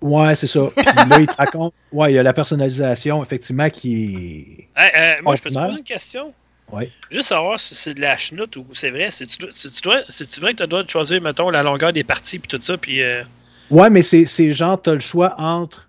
Ouais, 0.00 0.34
c'est 0.34 0.46
ça. 0.46 0.60
Puis 0.76 0.84
là, 0.84 1.18
il 1.20 1.26
te 1.26 1.34
raconte. 1.34 1.74
Ouais, 1.92 2.12
il 2.12 2.16
y 2.16 2.18
a 2.18 2.22
la 2.22 2.32
personnalisation, 2.32 3.22
effectivement, 3.22 3.70
qui 3.70 4.68
est. 4.76 4.80
Hey, 4.80 4.92
euh, 4.96 5.22
moi, 5.22 5.34
je 5.34 5.42
peux 5.42 5.50
te 5.50 5.54
poser 5.54 5.78
une 5.78 5.84
question? 5.84 6.32
Ouais. 6.70 6.90
Juste 7.10 7.28
savoir 7.28 7.58
si 7.58 7.74
c'est 7.74 7.94
de 7.94 8.00
la 8.00 8.16
chenoute 8.16 8.56
ou 8.56 8.66
c'est 8.72 8.90
vrai. 8.90 9.08
C'est-tu 9.10 10.40
vrai 10.40 10.54
que 10.54 10.62
tu 10.62 10.68
dois 10.68 10.84
choisir, 10.86 11.20
mettons, 11.22 11.50
la 11.50 11.62
longueur 11.62 11.92
des 11.92 12.04
parties 12.04 12.38
puis 12.38 12.48
tout 12.48 12.60
ça, 12.60 12.76
puis... 12.76 13.02
Euh... 13.02 13.22
Ouais, 13.70 13.90
mais 13.90 14.02
c'est 14.02 14.52
genre, 14.52 14.80
tu 14.80 14.90
as 14.90 14.94
le 14.94 15.00
choix 15.00 15.34
entre 15.38 15.88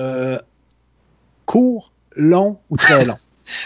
euh, 0.00 0.38
court, 1.44 1.92
long 2.16 2.58
ou 2.70 2.76
très 2.76 3.04
long. 3.04 3.14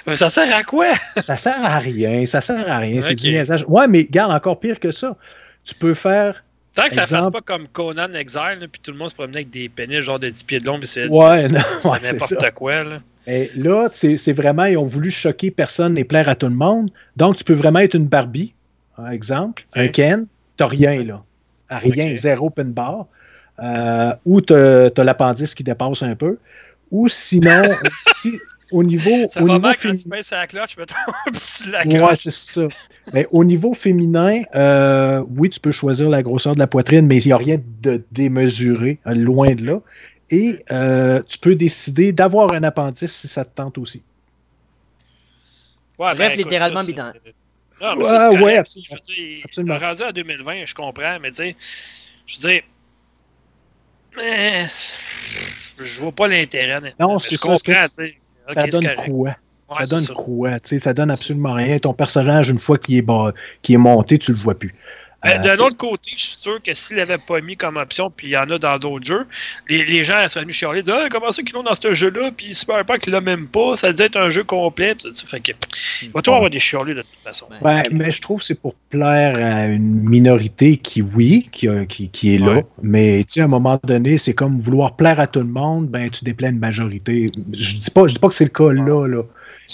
ça 0.15 0.29
sert 0.29 0.55
à 0.55 0.63
quoi? 0.63 0.87
ça 1.17 1.37
sert 1.37 1.65
à 1.65 1.79
rien, 1.79 2.27
ça 2.27 2.41
sert 2.41 2.71
à 2.71 2.79
rien. 2.79 3.03
C'est 3.03 3.15
du 3.15 3.31
niaisage. 3.31 3.65
Ouais, 3.67 3.89
mais 3.89 4.05
garde 4.05 4.33
encore 4.33 4.61
pire 4.61 4.79
que 4.81 4.91
ça. 4.91 5.17
Tu 5.65 5.75
peux 5.75 5.95
faire 5.95 6.45
Tant 6.81 6.89
que 6.89 6.95
ça 6.95 7.03
ne 7.03 7.07
fasse 7.07 7.31
pas 7.31 7.41
comme 7.43 7.69
Conan 7.69 8.13
Exile, 8.15 8.69
puis 8.71 8.81
tout 8.83 8.93
le 8.93 8.97
monde 8.97 9.11
se 9.11 9.15
promenait 9.15 9.39
avec 9.39 9.51
des 9.51 9.69
pénis 9.69 10.01
genre 10.01 10.19
de 10.19 10.29
10 10.29 10.45
pieds 10.45 10.59
de 10.61 10.67
long, 10.67 10.79
mais 10.79 10.87
c'est 10.87 11.09
ouais, 11.09 11.45
n'importe 11.49 12.51
quoi. 12.55 12.85
Là, 12.85 13.01
Et 13.27 13.51
là 13.57 13.89
c'est 13.93 14.33
vraiment, 14.33 14.65
ils 14.65 14.79
ont 14.79 14.87
voulu 14.87 15.11
choquer 15.11 15.51
personne 15.51 15.99
et 15.99 16.05
plaire 16.05 16.29
à 16.29 16.35
tout 16.35 16.47
le 16.47 16.55
monde. 16.55 16.91
Donc, 17.17 17.37
tu 17.37 17.45
peux 17.45 17.55
vraiment 17.55 17.81
être 17.81 17.95
une 17.95 18.07
Barbie, 18.07 18.55
par 18.97 19.11
exemple, 19.11 19.67
un 19.75 19.89
Ken, 19.89 20.27
tu 20.57 20.65
rien 20.65 21.05
là. 21.05 21.23
Rien, 21.71 22.15
zéro 22.17 22.51
pin 22.51 22.65
bar. 22.65 23.07
Euh, 23.63 24.13
ou 24.25 24.41
tu 24.41 24.55
as, 24.55 25.05
l'appendice 25.05 25.55
qui 25.55 25.63
dépasse 25.63 26.03
un 26.03 26.15
peu. 26.15 26.39
Ou 26.91 27.09
sinon, 27.09 27.63
si, 28.15 28.41
au 28.71 28.83
niveau. 28.83 29.29
Ça 29.31 29.43
au 29.43 29.47
va 29.47 29.53
niveau 29.55 29.67
mal 29.67 29.77
quand 29.83 29.97
tu 29.97 30.09
mets 30.09 30.21
la 30.31 30.47
cloche, 30.47 30.77
mettons, 30.77 30.95
la 31.71 31.83
cloche. 31.83 32.01
Ouais, 32.01 32.17
c'est 32.17 32.31
ça. 32.31 32.69
Mais 33.13 33.27
au 33.31 33.45
niveau 33.45 33.75
féminin, 33.75 34.43
euh, 34.55 35.25
oui, 35.37 35.51
tu 35.51 35.61
peux 35.61 35.73
choisir 35.73 36.09
la 36.09 36.23
grosseur 36.23 36.55
de 36.55 36.59
la 36.59 36.67
poitrine, 36.67 37.07
mais 37.07 37.19
il 37.19 37.27
n'y 37.27 37.33
a 37.33 37.37
rien 37.37 37.59
de 37.83 38.03
démesuré, 38.13 38.99
euh, 39.07 39.15
loin 39.15 39.55
de 39.55 39.67
là. 39.67 39.81
Et 40.31 40.65
euh, 40.71 41.23
tu 41.29 41.39
peux 41.39 41.57
décider 41.57 42.13
d'avoir 42.13 42.53
un 42.53 42.63
appendice 42.63 43.13
si 43.13 43.29
ça 43.29 43.45
te 43.45 43.55
tente 43.55 43.79
aussi. 43.79 44.03
Ouais, 45.99 46.15
Bref, 46.15 46.31
ben, 46.31 46.39
littéralement 46.39 46.85
bidon. 46.85 47.13
Non, 47.81 47.97
mais 47.97 48.05
ça, 48.05 48.31
ouais, 48.31 48.59
absolument. 48.59 48.87
Je 48.91 48.95
veux 48.95 49.17
dire, 49.17 49.41
absolument. 49.45 49.79
Rendu 49.79 50.03
à 50.03 50.13
2020, 50.13 50.65
je 50.67 50.75
comprends, 50.75 51.19
mais 51.21 51.31
tu 51.31 51.37
sais, 51.37 51.57
je 52.27 52.41
veux 52.41 52.49
dire, 52.49 52.63
eh, 54.19 54.67
je 55.79 56.01
vois 56.01 56.13
pas 56.13 56.29
l'intérêt. 56.29 56.95
Non, 56.99 57.19
c'est 57.19 57.37
ça. 57.37 57.49
Comprends, 57.49 57.87
ça 58.55 58.67
donne 58.67 58.89
quoi? 59.07 59.37
ça 59.79 59.85
donne 59.87 60.07
quoi? 60.17 60.51
Ça 60.81 60.95
donne 60.95 61.11
absolument 61.11 61.55
rien. 61.55 61.79
Ton 61.79 61.95
personnage, 61.95 62.51
une 62.51 62.59
fois 62.59 62.79
qu'il 62.79 62.97
est, 62.97 63.07
est 63.69 63.77
monté, 63.77 64.19
tu 64.19 64.33
le 64.33 64.39
vois 64.39 64.59
plus. 64.59 64.75
Euh, 65.27 65.39
D'un 65.39 65.59
autre 65.59 65.77
côté, 65.77 66.13
je 66.17 66.23
suis 66.23 66.37
sûr 66.37 66.63
que 66.63 66.73
s'il 66.73 66.97
l'avait 66.97 67.19
pas 67.19 67.41
mis 67.41 67.57
comme 67.57 67.77
option, 67.77 68.11
puis 68.11 68.29
il 68.29 68.31
y 68.31 68.37
en 68.37 68.49
a 68.49 68.59
dans 68.59 68.79
d'autres 68.79 69.05
jeux, 69.05 69.27
les, 69.69 69.85
les 69.85 70.03
gens 70.03 70.27
seraient 70.29 70.45
venus 70.45 70.57
chialer, 70.57 70.83
dire 70.83 70.97
ah, 70.99 71.09
comment 71.11 71.31
ça 71.31 71.43
qu'ils 71.43 71.55
l'ont 71.55 71.63
dans 71.63 71.75
ce 71.75 71.93
jeu-là, 71.93 72.31
puis 72.35 72.55
Super 72.55 72.85
pas 72.85 72.99
qu'il 72.99 73.13
l'a 73.13 73.21
même 73.21 73.49
pas, 73.49 73.77
ça 73.77 73.93
disait 73.93 74.07
être 74.07 74.17
un 74.17 74.31
jeu 74.31 74.45
complet. 74.45 74.97
Fait 75.27 75.41
que, 75.41 75.53
il 76.03 76.11
va 76.11 76.23
toujours 76.23 76.37
avoir 76.37 76.51
des 76.51 76.59
chialés 76.59 76.95
de 76.95 77.03
toute 77.03 77.23
façon. 77.23 77.47
Ben, 77.61 77.83
mais 77.93 78.11
je 78.11 78.21
trouve 78.23 78.41
que 78.41 78.47
c'est 78.47 78.61
pour 78.61 78.75
plaire 78.89 79.37
à 79.37 79.67
une 79.67 80.09
minorité 80.09 80.79
qui, 80.79 81.03
oui, 81.03 81.49
qui, 81.53 81.69
qui, 81.89 82.09
qui 82.09 82.35
est 82.35 82.39
là, 82.39 82.63
mais 82.83 83.25
à 83.37 83.43
un 83.43 83.47
moment 83.47 83.79
donné, 83.85 84.17
c'est 84.17 84.35
comme 84.35 84.59
vouloir 84.59 84.97
plaire 84.97 85.21
à 85.21 85.27
tout 85.27 85.41
le 85.41 85.47
monde, 85.47 85.89
ben 85.89 86.09
tu 86.11 86.25
déplais 86.25 86.49
une 86.49 86.59
majorité. 86.59 87.31
Je 87.53 87.77
dis 87.77 87.91
pas, 87.91 88.07
je 88.07 88.15
dis 88.15 88.19
pas 88.19 88.29
que 88.29 88.35
c'est 88.35 88.45
le 88.45 88.51
cas 88.51 88.73
là, 88.73 89.07
là. 89.07 89.23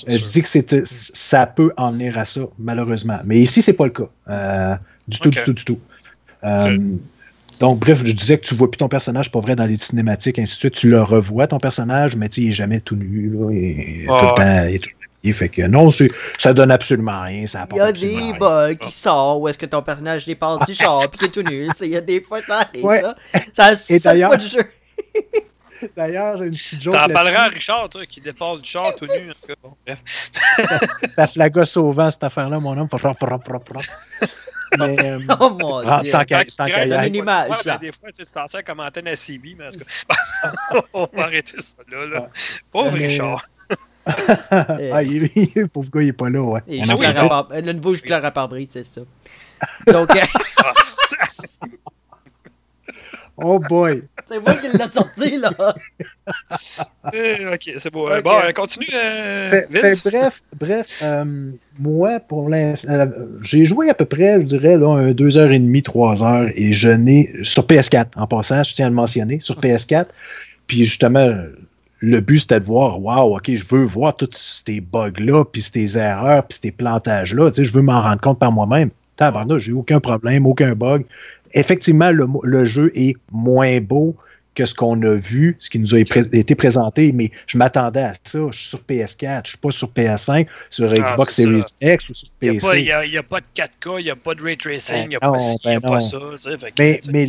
Je 0.07 0.25
dis 0.25 0.43
que 0.43 0.85
ça 0.85 1.47
peut 1.47 1.73
en 1.77 1.93
venir 1.93 2.19
à 2.19 2.27
ça, 2.27 2.43
malheureusement. 2.59 3.19
Mais 3.25 3.39
ici, 3.39 3.63
c'est 3.63 3.73
pas 3.73 3.87
le 3.87 3.93
cas. 3.93 4.11
Euh, 4.29 4.77
du 5.09 5.19
tout, 5.19 5.31
du 5.31 5.43
tout, 5.43 5.53
du 5.53 5.65
tout. 5.65 5.81
Euh, 6.45 6.79
donc, 7.61 7.79
bref, 7.81 8.03
je 8.05 8.13
disais 8.13 8.39
que 8.39 8.47
tu 8.47 8.55
vois 8.55 8.71
plus 8.71 8.79
ton 8.79 8.89
personnage, 8.89 9.31
pas 9.31 9.41
vrai, 9.41 9.57
dans 9.57 9.67
les 9.67 9.77
cinématiques, 9.77 10.39
ainsi 10.39 10.55
de 10.55 10.59
suite. 10.59 10.75
Tu 10.75 10.91
le 10.91 11.03
revois, 11.03 11.47
ton 11.47 11.59
personnage, 11.59 12.17
mais 12.17 12.27
il 12.27 12.49
est 12.49 12.53
jamais 12.53 12.81
tout 12.81 12.97
nu. 12.97 13.31
Là, 13.31 13.51
et, 13.51 14.05
tout 14.07 14.13
le 14.13 14.35
temps, 14.35 14.67
il 14.69 14.75
est 14.75 14.79
tout 14.79 14.91
fait 15.33 15.49
que 15.49 15.63
non, 15.63 15.89
ça 16.39 16.53
donne 16.53 16.71
absolument 16.71 17.23
rien. 17.23 17.47
Ça 17.47 17.67
il 17.71 17.77
y 17.77 17.81
a 17.81 17.93
des 17.93 18.33
bugs 18.39 18.75
qui 18.75 18.93
sortent 18.93 19.43
où 19.43 19.49
est-ce 19.49 19.59
que 19.59 19.67
ton 19.67 19.83
personnage 19.83 20.27
dépasse 20.27 20.67
du 20.67 20.75
char 20.75 21.09
puis 21.11 21.19
qui 21.19 21.25
est 21.27 21.29
tout 21.29 21.43
nu. 21.43 21.69
Il 21.81 21.89
y 21.89 21.97
a 21.97 22.01
des 22.01 22.21
fois, 22.21 22.41
ça 22.43 22.61
arrive, 22.61 22.85
ouais. 22.85 23.03
ça. 23.55 23.75
Ça, 23.75 23.95
et 23.95 23.99
d'ailleurs, 23.99 24.37
du 24.37 24.47
jeu. 24.47 24.65
D'ailleurs, 25.95 26.39
j'ai 26.39 26.45
une 26.45 26.51
petite 26.53 26.81
joke. 26.81 26.95
T'en 26.95 27.07
parleras 27.09 27.45
à 27.45 27.49
Richard, 27.49 27.91
toi, 27.91 28.07
qui 28.07 28.19
dépasse 28.23 28.63
du 28.63 28.71
char 28.71 28.97
tout 28.97 29.05
nu. 29.05 29.31
ça 31.15 31.27
flagosse 31.27 31.77
au 31.77 31.93
vent, 31.93 32.11
cette 32.11 32.25
affaire-là, 32.25 32.59
mon 32.61 32.79
homme. 32.79 32.89
Mais, 34.79 34.97
euh, 35.05 35.21
oh 35.41 35.51
mon 35.51 36.01
dieu! 36.01 36.13
Tant 36.13 36.25
qu'à 36.25 37.07
une 37.07 37.15
image. 37.15 37.51
Ouais, 37.65 37.79
des 37.79 37.93
fois, 37.93 38.13
tu 38.13 38.25
t'en 38.25 38.47
sers 38.47 38.65
comme 38.65 38.81
antenne 38.81 39.09
à 39.09 39.17
CB, 39.17 39.57
mais 39.59 39.67
en 39.69 39.71
tout 39.71 39.81
cas, 39.81 40.81
on 40.93 41.09
va 41.13 41.25
arrêter 41.25 41.61
ça 41.61 41.77
là. 41.91 42.07
là. 42.07 42.29
Pauvre 42.71 42.93
Richard. 42.93 43.43
ah, 44.07 45.03
il, 45.03 45.31
il, 45.35 45.69
pauvre 45.69 45.91
gars, 45.91 46.03
il 46.03 46.09
est 46.09 46.13
pas 46.13 46.31
là, 46.31 46.41
ouais. 46.41 46.61
Et 46.69 46.81
le 46.81 47.73
nouveau 47.73 47.95
joueur 47.95 48.25
à 48.25 48.31
pare-brise, 48.31 48.69
c'est 48.73 48.85
ça. 48.85 49.01
Donc. 49.87 50.15
Euh, 50.15 50.21
ah, 50.59 50.73
Oh 53.39 53.59
boy! 53.59 54.03
C'est 54.29 54.41
moi 54.41 54.55
qui 54.55 54.69
l'ai 54.69 54.85
sorti, 54.91 55.37
là! 55.39 55.51
Eh, 57.13 57.47
ok, 57.47 57.71
c'est 57.79 57.93
beau. 57.93 58.09
Euh, 58.09 58.21
bon, 58.21 58.33
continue, 58.55 58.89
euh, 58.93 59.63
bref, 59.71 60.43
bref 60.59 61.03
euh, 61.05 61.53
moi, 61.79 62.19
pour 62.19 62.49
l'instant, 62.49 63.09
j'ai 63.43 63.65
joué 63.65 63.91
à 63.91 63.95
peu 63.95 64.07
près, 64.07 64.41
je 64.41 64.47
dirais, 64.47 64.77
là, 64.77 64.89
un 64.89 65.13
2h30, 65.13 65.83
3h, 65.83 66.53
et 66.57 66.73
je 66.73 66.89
n'ai, 66.89 67.33
sur 67.43 67.65
PS4, 67.65 68.07
en 68.17 68.27
passant, 68.27 68.65
je 68.65 68.75
tiens 68.75 68.87
à 68.87 68.89
le 68.89 68.95
mentionner, 68.97 69.39
sur 69.39 69.61
PS4, 69.61 70.07
puis 70.67 70.85
justement, 70.85 71.33
le 72.01 72.21
but, 72.21 72.41
c'était 72.41 72.61
de 72.61 72.65
voir, 72.65 73.01
wow, 73.01 73.37
OK, 73.37 73.55
je 73.55 73.65
veux 73.69 73.85
voir 73.85 74.17
tous 74.17 74.63
ces 74.67 74.81
bugs-là, 74.81 75.45
puis 75.45 75.63
ces 75.63 75.97
erreurs, 75.97 76.47
puis 76.47 76.59
ces 76.61 76.73
plantages-là. 76.73 77.51
Tu 77.51 77.57
sais, 77.57 77.65
je 77.65 77.73
veux 77.73 77.83
m'en 77.83 78.03
rendre 78.03 78.21
compte 78.21 78.39
par 78.39 78.51
moi-même. 78.51 78.91
Tabarnak, 79.17 79.59
j'ai 79.59 79.73
aucun 79.73 80.01
problème, 80.01 80.47
aucun 80.47 80.75
bug 80.75 81.05
effectivement, 81.53 82.11
le, 82.11 82.65
jeu 82.65 82.91
est 82.95 83.17
moins 83.33 83.81
beau 83.81 84.17
que 84.55 84.65
ce 84.65 84.75
qu'on 84.75 85.01
a 85.03 85.15
vu, 85.15 85.57
ce 85.59 85.69
qui 85.69 85.79
nous 85.79 85.95
a 85.95 85.99
été 85.99 86.55
présenté, 86.55 87.13
mais 87.13 87.31
je 87.47 87.59
m'attendais 87.59 88.01
à 88.01 88.15
ça. 88.25 88.39
Je 88.51 88.59
suis 88.59 88.69
sur 88.69 88.81
PS4, 88.81 89.19
je 89.21 89.27
ne 89.27 89.43
suis 89.45 89.59
pas 89.59 89.71
sur 89.71 89.89
PS5, 89.89 90.47
sur 90.71 90.91
ah, 90.91 90.95
Xbox 90.95 91.35
Series 91.35 91.63
X 91.83 92.09
ou 92.09 92.15
sur 92.15 92.29
PC. 92.41 92.67
Il 92.79 93.11
n'y 93.11 93.19
a, 93.19 93.23
pas 93.23 93.41
de 93.41 93.47
4K, 93.55 94.01
il 94.01 94.05
n'y 94.05 94.11
a 94.11 94.17
pas 94.17 94.35
de 94.35 94.43
ray 94.43 94.57
tracing, 94.57 95.05
il 95.05 95.09
n'y 95.11 95.17
a, 95.17 95.21
pas, 95.21 95.37
ben 95.65 95.81
pas 95.81 96.01
ça. 96.01 96.19
mais, 97.13 97.29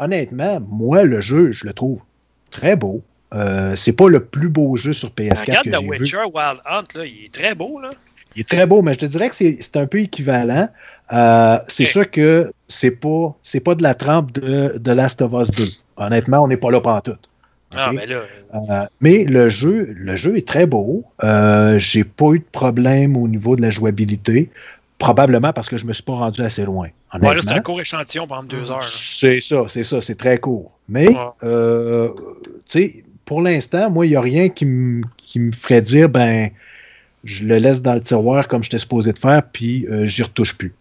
honnêtement, 0.00 0.60
moi, 0.68 1.04
le 1.04 1.20
jeu, 1.20 1.52
je 1.52 1.64
le 1.64 1.72
trouve 1.72 2.02
très 2.50 2.74
beau. 2.74 3.02
Euh, 3.32 3.74
c'est 3.74 3.92
pas 3.92 4.08
le 4.08 4.24
plus 4.24 4.48
beau 4.48 4.76
jeu 4.76 4.92
sur 4.92 5.10
PS4. 5.10 5.40
Regarde 5.40 5.70
The 5.70 5.88
Witcher 5.88 6.24
Wild 6.32 6.60
Hunt, 6.66 6.84
là, 6.94 7.04
il 7.04 7.24
est 7.24 7.32
très 7.32 7.54
beau. 7.54 7.80
Là. 7.80 7.92
Il 8.36 8.40
est 8.40 8.48
très 8.48 8.66
beau, 8.66 8.82
mais 8.82 8.94
je 8.94 9.00
te 9.00 9.06
dirais 9.06 9.30
que 9.30 9.36
c'est 9.36 9.76
un 9.76 9.86
peu 9.86 10.00
équivalent. 10.00 10.68
Euh, 11.12 11.58
c'est 11.68 11.84
sûr 11.84 12.10
que 12.10 12.52
c'est 12.68 12.90
pas 12.90 13.36
c'est 13.42 13.60
pas 13.60 13.74
de 13.74 13.82
la 13.82 13.94
trempe 13.94 14.32
de, 14.32 14.78
de 14.78 14.92
Last 14.92 15.20
of 15.20 15.32
Us 15.32 15.50
2. 15.50 15.64
Honnêtement, 16.04 16.42
on 16.42 16.48
n'est 16.48 16.56
pas 16.56 16.70
là 16.70 16.80
pour 16.80 17.02
tout. 17.02 17.16
Ah, 17.76 17.92
mais, 17.92 18.06
là... 18.06 18.22
Euh, 18.54 18.86
mais 19.00 19.24
le 19.24 19.48
jeu, 19.48 19.92
le 19.96 20.16
jeu 20.16 20.36
est 20.36 20.46
très 20.46 20.66
beau. 20.66 21.04
Euh, 21.22 21.78
J'ai 21.78 22.04
pas 22.04 22.32
eu 22.32 22.38
de 22.38 22.44
problème 22.52 23.16
au 23.16 23.28
niveau 23.28 23.56
de 23.56 23.62
la 23.62 23.70
jouabilité. 23.70 24.48
Probablement 24.98 25.52
parce 25.52 25.68
que 25.68 25.76
je 25.76 25.84
me 25.84 25.92
suis 25.92 26.04
pas 26.04 26.14
rendu 26.14 26.40
assez 26.40 26.64
loin. 26.64 26.88
Ouais, 27.20 27.40
c'est 27.40 27.50
un 27.50 27.60
court 27.60 27.80
échantillon 27.80 28.26
pendant 28.26 28.44
deux 28.44 28.70
heures. 28.70 28.82
C'est 28.84 29.40
ça, 29.40 29.64
c'est 29.66 29.82
ça, 29.82 30.00
c'est 30.00 30.14
très 30.14 30.38
court. 30.38 30.72
Mais, 30.88 31.08
euh, 31.42 32.10
pour 33.24 33.42
l'instant, 33.42 33.90
moi, 33.90 34.06
il 34.06 34.10
n'y 34.10 34.16
a 34.16 34.20
rien 34.20 34.48
qui, 34.48 34.64
me 34.64 35.02
ferait 35.52 35.82
dire, 35.82 36.08
ben, 36.08 36.50
je 37.24 37.44
le 37.44 37.56
laisse 37.56 37.82
dans 37.82 37.94
le 37.94 38.00
tiroir 38.00 38.46
comme 38.46 38.62
je 38.62 38.70
t'ai 38.70 38.78
supposé 38.78 39.12
de 39.12 39.18
faire, 39.18 39.42
puis 39.52 39.86
j'y 40.04 40.22
retouche 40.22 40.56
plus. 40.56 40.72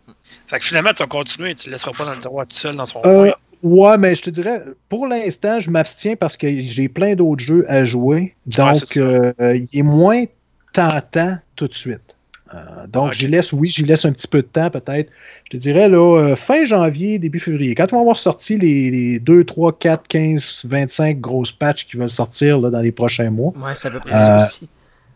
Fait 0.54 0.60
que 0.60 0.66
finalement, 0.66 0.94
tu 0.94 1.02
vas 1.02 1.08
continuer 1.08 1.50
et 1.50 1.56
tu 1.56 1.68
ne 1.68 1.72
le 1.72 1.76
laisseras 1.76 1.94
pas 1.98 2.06
dans 2.06 2.12
le 2.12 2.20
tiroir 2.20 2.46
tout 2.46 2.56
seul 2.56 2.76
dans 2.76 2.86
son 2.86 3.02
euh, 3.06 3.32
Ouais, 3.64 3.98
mais 3.98 4.14
je 4.14 4.22
te 4.22 4.30
dirais, 4.30 4.62
pour 4.88 5.08
l'instant, 5.08 5.58
je 5.58 5.72
m'abstiens 5.72 6.16
parce 6.16 6.38
que 6.38 6.48
j'ai 6.62 6.88
plein 6.88 7.16
d'autres 7.16 7.44
jeux 7.44 7.66
à 7.68 7.86
jouer. 7.86 8.36
Donc, 8.46 8.76
euh, 8.98 9.34
il 9.40 9.80
est 9.80 9.82
moins 9.82 10.26
tentant 10.72 11.40
tout 11.56 11.68
de 11.68 11.74
suite. 11.74 12.16
Euh, 12.54 12.86
donc, 12.88 13.14
j'y 13.14 13.26
laisse, 13.26 13.52
oui, 13.52 13.68
j'y 13.68 13.82
laisse 13.82 14.06
un 14.06 14.12
petit 14.12 14.28
peu 14.28 14.44
de 14.44 14.48
temps 14.48 14.70
peut-être. 14.70 15.10
Je 15.46 15.50
te 15.50 15.58
dirais, 15.58 15.90
là, 15.90 16.36
fin 16.36 16.66
janvier, 16.66 17.18
début 17.18 17.40
février, 17.40 17.74
quand 17.74 17.92
on 17.92 17.96
va 17.96 18.02
avoir 18.02 18.18
sorti 18.18 18.56
les, 18.56 19.18
2, 19.18 19.46
3, 19.46 19.80
4, 19.80 20.08
15, 20.08 20.66
25 20.66 21.20
grosses 21.20 21.52
patchs 21.52 21.88
qui 21.88 21.98
veulent 21.98 22.12
sortir 22.12 22.60
là, 22.60 22.70
dans 22.70 22.82
les 22.82 22.92
prochains 22.92 23.32
mois. 23.32 23.54
Ouais, 23.58 23.74
c'est 23.76 23.88
à 23.88 23.92
peu 23.92 24.02
près 24.02 24.12
ça 24.12 24.36
aussi. 24.36 24.70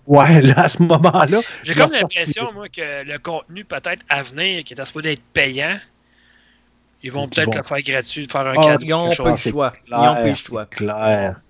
Ouais, 0.07 0.41
là, 0.41 0.61
à 0.61 0.69
ce 0.69 0.81
moment-là. 0.81 1.41
J'ai 1.63 1.75
comme 1.75 1.91
l'impression, 1.91 2.51
moi, 2.53 2.69
que 2.69 3.03
le 3.03 3.19
contenu 3.19 3.65
peut-être 3.65 4.05
à 4.09 4.23
venir, 4.23 4.63
qui 4.63 4.73
est 4.73 4.85
supposé 4.85 5.13
être 5.13 5.21
payant, 5.33 5.77
ils 7.03 7.11
vont 7.11 7.27
peut-être 7.27 7.55
le 7.55 7.63
faire 7.63 7.81
gratuit, 7.81 8.25
faire 8.25 8.47
un 8.47 8.55
oh, 8.55 8.61
cadeau. 8.61 8.85
Ils 8.85 8.89
n'ont 8.89 9.11
pas 9.11 9.31
le 9.31 9.37
choix. 9.37 9.73
Ils 9.87 9.91
n'ont 9.91 10.15
pas 10.15 10.23
le 10.23 10.35
choix. 10.35 10.65
clair. 10.65 11.41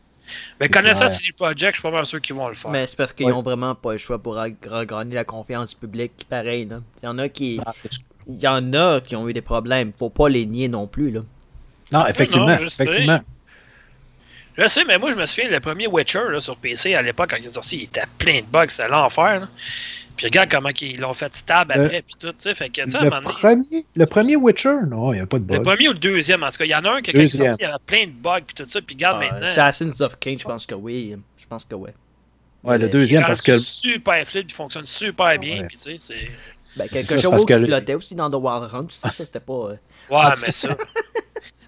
Mais 0.59 0.67
connaissant 0.67 1.07
CD 1.07 1.31
Projekt, 1.31 1.75
je 1.75 1.79
suis 1.79 1.81
pas 1.81 1.91
mal 1.91 2.05
sûr 2.05 2.19
qu'ils 2.19 2.35
vont 2.35 2.49
le 2.49 2.53
faire. 2.53 2.69
Mais 2.69 2.85
c'est 2.85 2.97
parce 2.97 3.13
qu'ils 3.13 3.29
n'ont 3.29 3.41
vraiment 3.41 3.75
pas 3.75 3.93
le 3.93 3.97
choix 3.97 4.19
pour 4.19 4.35
regagner 4.35 5.15
la 5.15 5.23
confiance 5.23 5.69
du 5.69 5.75
public. 5.77 6.11
Pareil, 6.27 6.65
là. 6.65 6.81
Il 7.01 7.05
y 7.05 7.07
en 7.07 7.17
a 7.17 7.29
qui. 7.29 7.61
Ah, 7.65 7.73
il 8.27 8.41
y 8.41 8.47
en 8.47 8.73
a 8.73 8.99
qui 8.99 9.15
ont 9.15 9.29
eu 9.29 9.33
des 9.33 9.41
problèmes. 9.41 9.93
Faut 9.97 10.09
pas 10.09 10.27
les 10.27 10.45
nier 10.45 10.67
non 10.67 10.85
plus, 10.85 11.11
là. 11.11 11.21
Non, 11.91 12.05
effectivement. 12.07 12.49
effectivement. 12.49 13.21
Je 14.57 14.65
sais, 14.67 14.83
mais 14.85 14.97
moi, 14.97 15.11
je 15.11 15.17
me 15.17 15.25
souviens, 15.27 15.49
le 15.49 15.59
premier 15.59 15.87
Witcher 15.87 16.23
là, 16.31 16.39
sur 16.39 16.57
PC 16.57 16.95
à 16.95 17.01
l'époque, 17.01 17.29
quand 17.29 17.37
il 17.37 17.45
est 17.45 17.49
sorti, 17.49 17.77
il 17.77 17.83
était 17.83 18.01
plein 18.17 18.39
de 18.39 18.45
bugs, 18.51 18.65
c'était 18.69 18.87
l'enfer. 18.87 19.47
Puis 20.15 20.25
regarde 20.25 20.49
comment 20.49 20.69
ils 20.81 20.99
l'ont 20.99 21.13
fait 21.13 21.35
stable 21.35 21.73
Le- 21.75 21.85
après, 21.85 22.01
puis 22.01 22.15
tout, 22.19 22.29
tu 22.29 22.35
sais. 22.39 22.55
Fait 22.55 22.69
que, 22.69 22.81
tu 22.83 22.89
sais, 22.89 22.97
à 22.97 23.01
un 23.01 23.21
Le 23.21 23.21
premier, 23.21 23.85
le 23.95 24.05
premier 24.07 24.35
Witcher, 24.35 24.77
non, 24.89 25.13
il 25.13 25.17
n'y 25.17 25.21
a 25.21 25.27
pas 25.27 25.37
de 25.37 25.43
le 25.43 25.59
bug. 25.59 25.63
premier 25.63 25.89
ou 25.89 25.93
le 25.93 25.99
deuxième, 25.99 26.41
en 26.41 26.49
tout 26.49 26.57
cas, 26.57 26.65
il 26.65 26.71
y 26.71 26.75
en 26.75 26.83
a 26.85 26.89
un 26.89 27.01
qui, 27.03 27.11
quand 27.13 27.19
il 27.19 27.25
est 27.25 27.27
sorti, 27.27 27.55
il 27.59 27.63
y 27.63 27.65
avait 27.65 27.75
plein 27.85 28.05
de 28.07 28.11
bugs, 28.11 28.41
puis 28.47 28.55
tout 28.55 28.65
ça. 28.65 28.81
Puis 28.81 28.95
regarde 28.95 29.21
Ah, 29.21 29.31
maintenant. 29.31 29.47
Assassin's 29.47 30.01
of 30.01 30.17
Kane, 30.19 30.39
je 30.39 30.43
pense 30.45 30.65
que 30.65 30.73
oui. 30.73 31.15
Je 31.37 31.45
pense 31.45 31.63
que 31.63 31.75
ouais. 31.75 31.93
Ouais, 32.63 32.79
le 32.79 32.89
deuxième, 32.89 33.23
parce 33.25 33.41
que 33.41 33.59
super 33.59 34.27
fluide, 34.27 34.47
il 34.49 34.53
fonctionne 34.53 34.87
super 34.87 35.37
bien, 35.37 35.59
Ouais. 35.61 35.67
puis 35.67 35.77
tu 35.77 35.83
sais, 35.83 35.95
c'est. 35.99 36.31
Ben, 36.75 36.87
quelque 36.89 37.05
ça, 37.07 37.17
chose 37.19 37.41
qui 37.41 37.53
que- 37.53 37.65
flottait 37.65 37.95
aussi 37.95 38.13
dans 38.13 38.29
The 38.29 38.35
Wild 38.35 38.69
Hunt, 38.73 38.87
ça, 38.91 39.09
ça 39.11 39.23
c'était 39.25 39.39
pas. 39.39 39.53
euh, 39.53 39.75
Ouais, 40.11 40.31
mais 40.45 40.51
ça. 40.51 40.75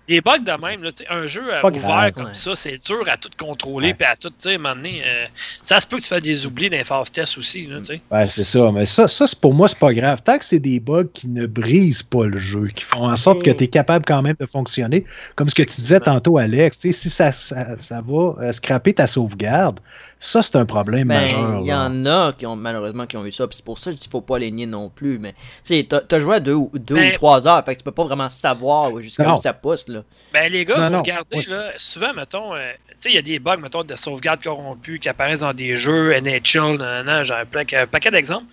Des 0.09 0.21
bugs 0.21 0.39
de 0.39 0.51
même, 0.65 0.81
là, 0.83 0.89
un 1.11 1.27
jeu 1.27 1.43
euh, 1.47 1.61
pas 1.61 1.67
ouvert 1.69 1.81
grave. 1.81 2.11
comme 2.13 2.25
Ouais. 2.25 2.33
ça, 2.33 2.55
c'est 2.55 2.83
dur 2.83 3.03
à 3.07 3.15
tout 3.15 3.29
contrôler, 3.37 3.89
Ouais. 3.89 3.93
puis 3.93 4.07
à 4.07 4.15
tout, 4.15 4.29
tu 4.31 4.35
sais, 4.39 4.57
euh, 4.57 5.25
ça 5.63 5.79
se 5.79 5.85
peut 5.85 5.97
que 5.97 6.01
tu 6.01 6.07
fasses 6.07 6.23
des 6.23 6.47
oublis 6.47 6.67
dans 6.67 6.77
les 6.77 6.83
phases 6.83 7.11
test 7.11 7.37
aussi, 7.37 7.67
là, 7.67 7.77
tu 7.77 7.85
sais. 7.85 8.01
Ouais, 8.11 8.27
c'est 8.27 8.43
ça. 8.43 8.71
Mais 8.71 8.87
ça, 8.87 9.07
ça 9.07 9.27
c'est- 9.27 9.39
pour 9.39 9.53
moi, 9.53 9.67
c'est 9.67 9.77
pas 9.77 9.93
grave. 9.93 10.19
Tant 10.23 10.39
que 10.39 10.45
c'est 10.45 10.59
des 10.59 10.79
bugs 10.79 11.05
qui 11.13 11.27
ne 11.27 11.45
brisent 11.45 12.01
pas 12.01 12.25
le 12.25 12.39
jeu, 12.39 12.65
qui 12.75 12.83
font 12.83 13.05
en 13.07 13.15
sorte 13.15 13.43
que 13.43 13.51
tu 13.51 13.65
es 13.65 13.67
capable 13.67 14.03
quand 14.03 14.23
même 14.23 14.35
de 14.39 14.47
fonctionner, 14.47 15.05
comme 15.35 15.47
ce 15.47 15.53
que 15.53 15.61
tu 15.63 15.79
disais 15.79 15.99
tantôt, 15.99 16.39
Alex, 16.39 16.79
tu 16.79 16.91
sais, 16.91 16.99
si 17.01 17.09
ça, 17.11 17.31
ça, 17.31 17.79
ça 17.79 18.01
va 18.01 18.35
euh, 18.41 18.51
scraper 18.51 18.93
ta 18.95 19.05
sauvegarde, 19.05 19.79
ça, 20.21 20.41
c'est 20.41 20.57
un 20.57 20.65
problème 20.65 21.07
Ben, 21.07 21.21
majeur. 21.21 21.59
il 21.61 21.65
y 21.65 21.69
là. 21.69 21.85
en 21.85 22.05
a 22.05 22.33
qui 22.33 22.45
ont 22.45 22.55
malheureusement 22.57 23.05
qui 23.05 23.15
ont 23.15 23.25
eu 23.25 23.31
ça, 23.31 23.47
puis 23.47 23.55
c'est 23.55 23.63
pour 23.65 23.77
ça 23.79 23.85
que 23.85 23.91
je 23.91 23.95
dis 23.97 24.01
qu'il 24.03 24.11
faut 24.11 24.19
pas 24.21 24.37
les 24.37 24.51
nier 24.51 24.65
non 24.65 24.89
plus. 24.89 25.17
Mais 25.17 25.31
tu 25.33 25.39
sais, 25.63 25.85
t'as 25.87 26.01
t'as 26.01 26.19
joué 26.19 26.35
à 26.35 26.39
deux, 26.41 26.53
ou- 26.55 26.71
deux 26.73 26.95
Ben- 26.95 27.11
ou 27.13 27.15
trois 27.15 27.47
heures, 27.47 27.63
fait 27.63 27.73
que 27.75 27.79
tu 27.79 27.83
peux 27.85 27.91
pas 27.93 28.03
vraiment 28.03 28.29
savoir 28.29 29.01
jusqu'à 29.01 29.33
où 29.33 29.41
ça 29.41 29.53
pousse 29.53 29.87
là. 29.87 30.03
Ben, 30.33 30.51
les 30.51 30.65
gars, 30.65 30.77
Non, 30.77 30.85
vous 30.87 30.91
non. 30.93 30.97
regardez, 30.99 31.41
là, 31.43 31.71
souvent, 31.77 32.13
mettons, 32.13 32.53
euh, 32.53 32.71
tu 32.89 32.95
sais, 32.97 33.09
il 33.11 33.15
y 33.15 33.17
a 33.17 33.21
des 33.21 33.39
bugs, 33.39 33.57
mettons, 33.57 33.83
de 33.83 33.95
sauvegarde 33.95 34.43
corrompue 34.43 34.99
qui 34.99 35.07
apparaissent 35.07 35.39
dans 35.39 35.53
des 35.53 35.77
jeux, 35.77 36.11
NHL, 36.13 36.77
nanana, 36.77 37.23
j'ai 37.23 37.33
un 37.33 37.45
paquet, 37.45 37.77
un 37.77 37.87
paquet 37.87 38.11
d'exemples. 38.11 38.47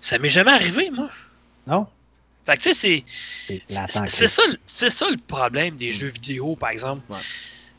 Ça 0.00 0.18
m'est 0.18 0.30
jamais 0.30 0.52
arrivé, 0.52 0.90
moi. 0.92 1.08
Non? 1.66 1.86
Fait 2.46 2.56
que, 2.56 2.62
tu 2.62 2.74
sais, 2.74 3.04
c'est. 3.68 3.68
Ça, 3.68 4.90
ça 4.90 5.10
le 5.10 5.16
problème 5.26 5.76
des 5.76 5.92
jeux 5.92 6.08
vidéo, 6.08 6.56
par 6.56 6.70
exemple. 6.70 7.02
Ouais. 7.08 7.18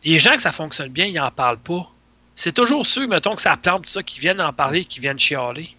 Les 0.06 0.20
gens 0.20 0.36
que 0.36 0.42
ça 0.42 0.52
fonctionne 0.52 0.90
bien, 0.90 1.06
ils 1.06 1.14
n'en 1.16 1.32
parlent 1.32 1.58
pas. 1.60 1.90
C'est 2.36 2.52
toujours 2.52 2.86
ceux, 2.86 3.08
mettons, 3.08 3.36
que 3.36 3.42
ça 3.42 3.56
plante, 3.58 3.84
tout 3.84 3.90
ça, 3.92 4.02
qui 4.02 4.20
viennent 4.20 4.42
en 4.42 4.54
parler, 4.54 4.86
qui 4.86 5.00
viennent 5.00 5.20
chialer. 5.20 5.70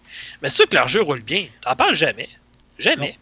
Mais 0.41 0.49
ceux 0.49 0.65
que 0.65 0.75
leur 0.75 0.87
jeu 0.87 1.01
roule 1.01 1.21
bien, 1.23 1.47
t'en 1.61 1.75
parles 1.75 1.95
jamais. 1.95 2.29
Jamais. 2.79 3.17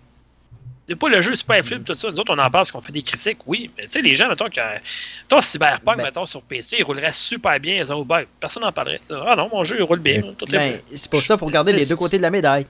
C'est 0.88 0.96
pas 0.98 1.08
le 1.10 1.22
jeu 1.22 1.36
super 1.36 1.64
flip, 1.64 1.86
tout 1.86 1.96
ça. 1.96 2.12
Nous 2.12 2.20
autres, 2.20 2.34
on 2.34 2.38
en 2.38 2.50
parle 2.50 2.52
parce 2.52 2.72
qu'on 2.72 2.82
fait 2.82 2.92
des 2.92 3.02
critiques, 3.02 3.40
oui. 3.48 3.72
Mais 3.78 3.84
tu 3.86 3.92
sais, 3.92 4.02
les 4.02 4.16
gens, 4.16 4.28
mettons, 4.28 4.50
que. 4.50 4.60
Mettons, 4.60 5.42
Cyberpunk, 5.42 5.98
Ben- 5.98 6.04
mettons, 6.04 6.26
sur 6.26 6.42
PC, 6.44 6.76
il 6.80 6.84
roulerait 6.84 7.14
super 7.14 7.58
bien, 7.60 7.84
zéro 7.86 8.04
bug. 8.04 8.28
Personne 8.40 8.64
n'en 8.64 8.72
parlerait. 8.74 9.00
Ah 9.10 9.36
non, 9.38 9.50
mon 9.50 9.64
jeu, 9.64 9.78
il 9.80 9.84
roule 9.84 10.00
bien. 10.00 10.22
Ben, 10.22 10.36
les- 10.48 10.58
Ben, 10.58 10.82
c'est 10.94 11.10
pour 11.10 11.22
ça 11.22 11.36
qu'il 11.36 11.40
faut 11.40 11.46
regarder 11.46 11.72
les 11.72 11.86
deux 11.86 11.96
côtés 11.96 12.18
de 12.18 12.22
la 12.22 12.32
médaille. 12.32 12.68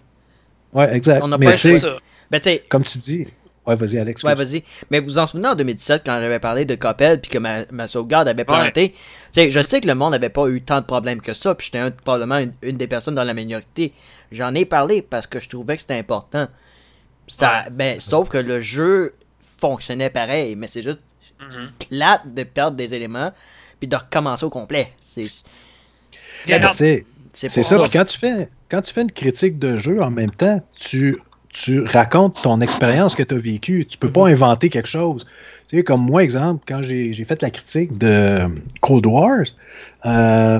Ouais, 0.71 0.95
exact. 0.95 1.21
On 1.23 1.27
n'a 1.27 1.37
Mais 1.37 1.47
pas 1.47 1.57
ça. 1.57 1.97
Ben 2.29 2.41
comme 2.69 2.83
tu 2.83 2.97
dis, 2.99 3.27
ouais, 3.67 3.75
vas-y, 3.75 3.97
Alex. 3.97 4.23
Ouais, 4.23 4.35
vas-y. 4.35 4.63
Mais 4.91 4.99
vous 4.99 5.05
vous 5.05 5.17
en 5.19 5.27
souvenez 5.27 5.47
en 5.49 5.55
2017 5.55 6.03
quand 6.05 6.13
j'avais 6.19 6.39
parlé 6.39 6.65
de 6.65 6.75
Coppel 6.75 7.19
puis 7.21 7.29
que 7.31 7.37
ma, 7.37 7.59
ma 7.71 7.87
sauvegarde 7.87 8.27
avait 8.27 8.45
planté? 8.45 8.91
Tu 8.91 8.97
sais, 9.33 9.51
je 9.51 9.59
sais 9.61 9.81
que 9.81 9.87
le 9.87 9.95
monde 9.95 10.11
n'avait 10.11 10.29
pas 10.29 10.47
eu 10.47 10.61
tant 10.61 10.79
de 10.81 10.85
problèmes 10.85 11.21
que 11.21 11.33
ça, 11.33 11.55
puis 11.55 11.65
j'étais 11.65 11.79
un- 11.79 11.91
probablement 11.91 12.37
une, 12.37 12.53
une 12.61 12.77
des 12.77 12.87
personnes 12.87 13.15
dans 13.15 13.23
la 13.23 13.33
minorité. 13.33 13.93
J'en 14.31 14.53
ai 14.55 14.65
parlé 14.65 15.01
parce 15.01 15.27
que 15.27 15.39
je 15.39 15.49
trouvais 15.49 15.75
que 15.75 15.81
c'était 15.81 15.97
important. 15.97 16.47
Ça, 17.27 17.65
ben, 17.71 17.99
sauf 18.01 18.29
que 18.29 18.37
le 18.37 18.61
jeu 18.61 19.13
fonctionnait 19.59 20.09
pareil, 20.09 20.55
mais 20.55 20.67
c'est 20.67 20.83
juste 20.83 20.99
Mhm. 21.39 21.71
plate 21.89 22.33
de 22.33 22.43
perdre 22.43 22.77
des 22.77 22.93
éléments 22.93 23.31
puis 23.79 23.87
de 23.87 23.95
recommencer 23.95 24.45
au 24.45 24.49
complet. 24.49 24.91
C'est 25.01 25.27
Ben, 26.47 26.69
c'est 26.71 27.05
ça, 27.49 27.63
ça. 27.63 27.79
puis 27.81 27.91
quand 27.91 28.05
tu 28.05 28.17
fais 28.17 28.49
quand 28.69 28.81
tu 28.81 28.93
fais 28.93 29.01
une 29.01 29.11
critique 29.11 29.59
de 29.59 29.77
jeu 29.77 30.01
en 30.01 30.09
même 30.09 30.31
temps, 30.31 30.61
tu, 30.79 31.17
tu 31.53 31.81
racontes 31.81 32.41
ton 32.41 32.59
expérience 32.61 33.15
que 33.15 33.23
tu 33.23 33.35
as 33.35 33.37
vécue. 33.37 33.85
Tu 33.85 33.97
peux 33.97 34.09
pas 34.09 34.27
inventer 34.27 34.69
quelque 34.69 34.89
chose. 34.89 35.25
Tu 35.67 35.77
sais, 35.77 35.83
comme 35.83 36.01
moi, 36.01 36.23
exemple, 36.23 36.63
quand 36.67 36.81
j'ai 36.83 37.13
fait 37.25 37.41
la 37.41 37.51
critique 37.51 37.97
de 37.97 38.41
Cold 38.81 39.05
Wars, 39.05 39.45
euh, 40.05 40.59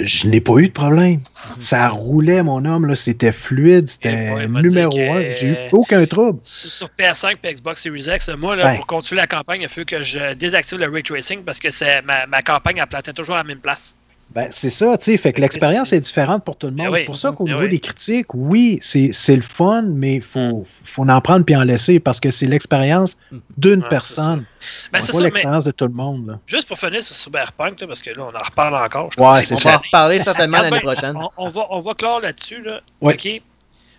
je 0.00 0.26
n'ai 0.26 0.40
pas 0.40 0.58
eu 0.58 0.68
de 0.68 0.72
problème. 0.72 1.20
Ça 1.58 1.88
roulait, 1.88 2.42
mon 2.42 2.64
homme, 2.64 2.94
c'était 2.94 3.32
fluide, 3.32 3.84
Eh 3.84 3.88
c'était 3.88 4.46
dit 4.46 4.52
numéro 4.52 4.98
un. 4.98 5.22
J'ai 5.32 5.48
eu 5.48 5.56
aucun 5.72 6.04
trouble. 6.06 6.38
Sur 6.44 6.70
sur 6.70 6.88
PS5 6.98 7.36
et 7.42 7.54
Xbox 7.54 7.82
Series 7.82 8.08
X, 8.14 8.30
moi, 8.38 8.56
là, 8.56 8.72
pour 8.74 8.86
continuer 8.86 9.20
la 9.20 9.26
campagne, 9.26 9.62
il 9.62 9.68
faut 9.68 9.84
que 9.84 10.02
je 10.02 10.34
désactive 10.34 10.78
le 10.78 10.88
ray 10.88 11.02
tracing 11.02 11.42
parce 11.44 11.60
que 11.60 11.70
c'est 11.70 12.02
ma, 12.02 12.26
ma 12.26 12.42
campagne 12.42 12.78
elle 12.78 12.86
plantait 12.86 13.12
toujours 13.12 13.36
à 13.36 13.38
la 13.38 13.44
même 13.44 13.60
place. 13.60 13.96
Ben, 14.36 14.48
c'est 14.50 14.68
ça, 14.70 14.96
tu 14.98 15.04
sais. 15.06 15.16
Fait 15.16 15.32
que 15.32 15.40
l'expérience 15.40 15.88
c'est- 15.88 15.96
est 15.96 16.00
différente 16.00 16.44
pour 16.44 16.56
tout 16.58 16.66
le 16.66 16.74
monde. 16.74 16.86
Eh 16.88 16.92
oui. 16.92 16.98
C'est 17.00 17.04
pour 17.06 17.16
ça 17.16 17.32
qu'au 17.32 17.46
Eh 17.46 17.50
niveau 17.50 17.62
oui. 17.62 17.68
des 17.70 17.78
critiques, 17.78 18.34
oui, 18.34 18.78
c'est 18.82 19.10
c'est 19.12 19.34
le 19.34 19.40
fun, 19.40 19.82
mais 19.88 20.16
il 20.16 20.22
faut, 20.22 20.62
faut 20.84 21.08
en 21.08 21.20
prendre 21.22 21.44
puis 21.46 21.56
en 21.56 21.62
laisser 21.64 21.98
parce 22.00 22.20
que 22.20 22.30
c'est 22.30 22.46
l'expérience 22.46 23.16
d'une 23.56 23.80
Ouais, 23.82 23.88
personne. 23.88 24.44
Ben, 24.92 25.00
C'est 25.00 25.12
pas 25.16 25.22
l'expérience 25.22 25.64
de 25.64 25.70
tout 25.70 25.86
le 25.86 25.94
monde. 25.94 26.26
là. 26.28 26.38
juste 26.46 26.68
pour 26.68 26.78
finir 26.78 27.02
sur 27.02 27.16
Cyberpunk, 27.16 27.80
là, 27.80 27.86
parce 27.86 28.02
que 28.02 28.10
là, 28.10 28.24
on 28.30 28.36
en 28.36 28.42
reparle 28.44 28.74
encore. 28.76 29.10
je 29.12 29.18
Ouais, 29.20 29.26
On 29.52 29.54
va 29.56 29.74
en 29.76 29.78
reparler 29.78 30.22
certainement 30.22 30.60
l'année 30.60 30.80
prochaine. 30.80 31.16
On, 31.16 31.30
on 31.38 31.48
va, 31.48 31.66
on 31.70 31.80
va 31.80 31.94
clore 31.94 32.20
là-dessus. 32.20 32.62
Là. 32.62 32.80
Ouais. 33.00 33.14
OK? 33.14 33.42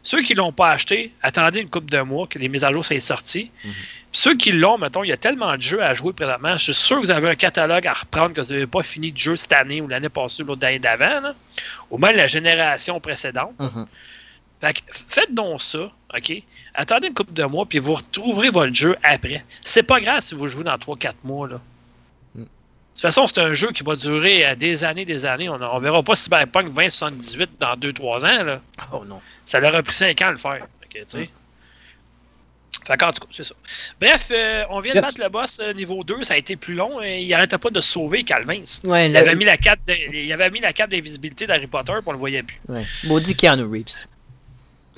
Ceux 0.08 0.22
qui 0.22 0.36
ne 0.36 0.38
l'ont 0.38 0.54
pas 0.54 0.70
acheté, 0.70 1.12
attendez 1.22 1.60
une 1.60 1.70
couple 1.70 1.90
de 1.90 2.00
mois 2.00 2.28
que 2.28 2.40
les 2.40 2.48
mises 2.48 2.64
à 2.64 2.72
jour 2.72 2.86
soient 2.86 2.98
sorties. 3.02 3.52
Ceux 4.14 4.38
qui 4.38 4.54
l'ont, 4.54 4.78
mettons, 4.78 5.04
il 5.04 5.10
y 5.10 5.12
a 5.12 5.18
tellement 5.18 5.54
de 5.58 5.62
jeux 5.62 5.84
à 5.84 5.94
jouer 5.94 6.14
présentement. 6.14 6.54
Je 6.54 6.72
suis 6.72 6.74
sûr 6.74 6.96
que 6.96 7.08
vous 7.08 7.12
avez 7.12 7.28
un 7.28 7.36
catalogue 7.36 7.86
à 7.86 7.92
reprendre 7.92 8.34
que 8.34 8.40
vous 8.40 8.54
n'avez 8.54 8.68
pas 8.68 8.84
fini 8.84 9.12
de 9.12 9.18
jeu 9.18 9.36
cette 9.36 9.52
année 9.52 9.82
ou 9.82 9.88
l'année 9.90 10.08
passée 10.08 10.44
ou 10.44 10.46
l'autre 10.46 10.66
année 10.66 10.80
d'avant, 10.80 11.34
ou 11.92 11.98
même 11.98 12.16
la 12.16 12.26
génération 12.26 13.02
précédente. 13.02 13.54
Mhm. 13.60 13.86
Fait 14.62 14.74
que 14.76 14.80
faites 15.10 15.34
donc 15.34 15.62
ça, 15.62 15.92
OK? 16.16 16.42
Attendez 16.74 17.10
une 17.10 17.14
couple 17.14 17.34
de 17.34 17.44
mois, 17.44 17.66
puis 17.66 17.80
vous 17.80 17.96
retrouverez 17.96 18.50
votre 18.50 18.74
jeu 18.74 18.96
après. 19.04 19.44
C'est 19.62 19.84
pas 19.84 20.00
grave 20.00 20.22
si 20.22 20.36
vous 20.36 20.48
jouez 20.48 20.64
dans 20.64 20.78
3-4 20.78 21.16
mois, 21.26 21.50
là. 21.50 21.60
Mm. 22.98 23.00
De 23.00 23.02
toute 23.02 23.14
façon, 23.14 23.28
c'est 23.28 23.40
un 23.40 23.54
jeu 23.54 23.72
qui 23.72 23.84
va 23.84 23.96
durer 23.96 24.46
euh, 24.46 24.56
des 24.56 24.84
années, 24.84 25.06
des 25.06 25.26
années. 25.26 25.50
On 25.50 25.58
ne 25.60 25.80
verra 25.84 26.02
pas 26.02 26.16
Cyberpunk 26.16 26.74
2078 26.74 27.52
dans 27.60 27.76
2-3 27.76 28.26
ans, 28.26 28.44
là. 28.44 28.62
Oh 28.92 29.06
non. 29.06 29.22
Ça 29.46 29.60
leur 29.60 29.76
a 29.76 29.84
pris 29.84 29.94
5 29.94 30.20
ans 30.24 30.28
à 30.28 30.32
le 30.32 30.38
faire. 30.38 30.64
OK, 30.84 30.90
tu 30.94 31.02
sais. 31.06 31.30
Fait 32.86 32.96
qu'en 32.98 33.12
tout 33.12 33.22
cas, 33.22 33.28
c'est 33.32 33.44
ça. 33.44 33.54
Bref, 34.00 34.30
euh, 34.32 34.64
on 34.70 34.80
vient 34.80 34.94
de 34.94 35.02
battre 35.02 35.22
le 35.22 35.30
boss 35.30 35.60
euh, 35.62 35.74
niveau 35.74 36.04
2, 36.04 36.24
ça 36.24 36.36
a 36.36 36.38
été 36.38 36.56
plus 36.56 36.74
long. 36.74 37.02
et 37.02 37.22
il 37.22 37.34
arrêtait 37.34 37.58
pas 37.58 37.70
de 37.70 37.82
sauver, 37.82 38.24
Calvin. 38.24 38.62
Ouais, 38.86 39.10
Il 39.10 39.18
avait 39.18 39.36
mis 39.36 39.46
la 39.46 39.58
cape 39.58 39.80
de- 39.86 39.94
il 40.16 40.32
avait 40.32 40.50
mis 40.50 40.62
la 40.62 40.72
cape 40.74 40.90
d'invisibilité 40.90 41.46
d'Harry 41.48 41.68
Potter, 41.68 41.94
puis 41.94 42.04
on 42.08 42.12
le 42.14 42.18
voyait 42.18 42.44
plus. 42.44 42.60
ouais. 42.70 42.84
Maudit 43.04 43.36
Keanu 43.36 43.64
Reeves. 43.64 44.06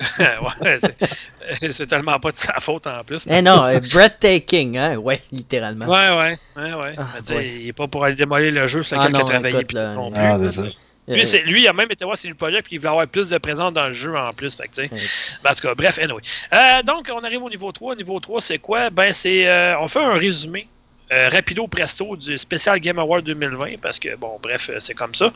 ouais, 0.62 0.78
c'est- 0.78 1.72
c'est 1.72 1.86
tellement 1.86 2.18
pas 2.18 2.32
de 2.32 2.36
sa 2.36 2.54
faute 2.60 2.86
en 2.86 3.04
plus. 3.04 3.24
Eh 3.28 3.42
non, 3.42 3.64
euh, 3.64 3.80
breathtaking, 3.92 4.78
hein? 4.78 4.96
Ouais, 4.96 5.20
littéralement. 5.30 5.86
Ouais, 5.86 6.08
ouais, 6.10 6.38
ouais, 6.56 6.74
ouais. 6.74 6.94
Ah, 6.96 7.06
Mais 7.28 7.36
ouais. 7.36 7.48
il 7.60 7.68
est 7.68 7.72
pas 7.72 7.86
pour 7.86 8.04
aller 8.04 8.14
démolir 8.14 8.50
le 8.52 8.66
jeu 8.66 8.82
sur 8.82 8.96
Ah 8.98 9.08
lequel 9.08 9.12
il 9.12 9.16
a 9.16 9.20
non, 9.20 9.28
travaillé 9.28 9.54
écoute, 9.56 9.66
puis 9.68 9.76
là, 9.76 9.94
non 9.94 10.08
il- 10.08 10.12
plus. 10.14 10.22
Ah, 10.22 10.36
là, 10.38 10.52
c'est. 10.52 10.72
Lui, 11.08 11.22
Euh, 11.22 11.24
c'est- 11.24 11.42
lui, 11.42 11.62
il 11.62 11.68
a 11.68 11.72
même 11.72 11.90
été 11.90 12.04
voir 12.04 12.16
sur 12.16 12.28
le 12.30 12.36
projet 12.36 12.62
puis 12.62 12.76
il 12.76 12.78
voulait 12.78 12.90
avoir 12.90 13.06
plus 13.08 13.30
de 13.30 13.38
présence 13.38 13.72
dans 13.72 13.86
le 13.86 13.92
jeu 13.92 14.16
en 14.16 14.32
plus. 14.32 14.54
Fait 14.54 14.68
que, 14.68 14.74
tu 14.88 14.88
sais. 14.88 14.94
euh, 14.94 15.40
Ben, 15.42 15.50
en 15.50 15.54
tout 15.54 15.60
cas, 15.68 15.74
bref, 15.74 15.98
anyway. 15.98 16.20
Euh, 16.52 16.82
donc, 16.84 17.10
on 17.12 17.24
arrive 17.24 17.42
au 17.42 17.50
niveau 17.50 17.72
3. 17.72 17.96
Niveau 17.96 18.20
3, 18.20 18.40
c'est 18.40 18.58
quoi? 18.58 18.90
Ben, 18.90 19.12
c'est. 19.12 19.48
euh, 19.48 19.78
on 19.80 19.88
fait 19.88 19.98
un 19.98 20.14
résumé. 20.14 20.68
Euh, 21.12 21.28
rapido 21.28 21.66
presto 21.66 22.16
du 22.16 22.38
spécial 22.38 22.78
Game 22.78 22.98
Award 22.98 23.24
2020 23.24 23.80
parce 23.82 23.98
que 23.98 24.14
bon 24.16 24.38
bref 24.42 24.70
euh, 24.70 24.76
c'est 24.78 24.94
comme 24.94 25.14
ça 25.14 25.26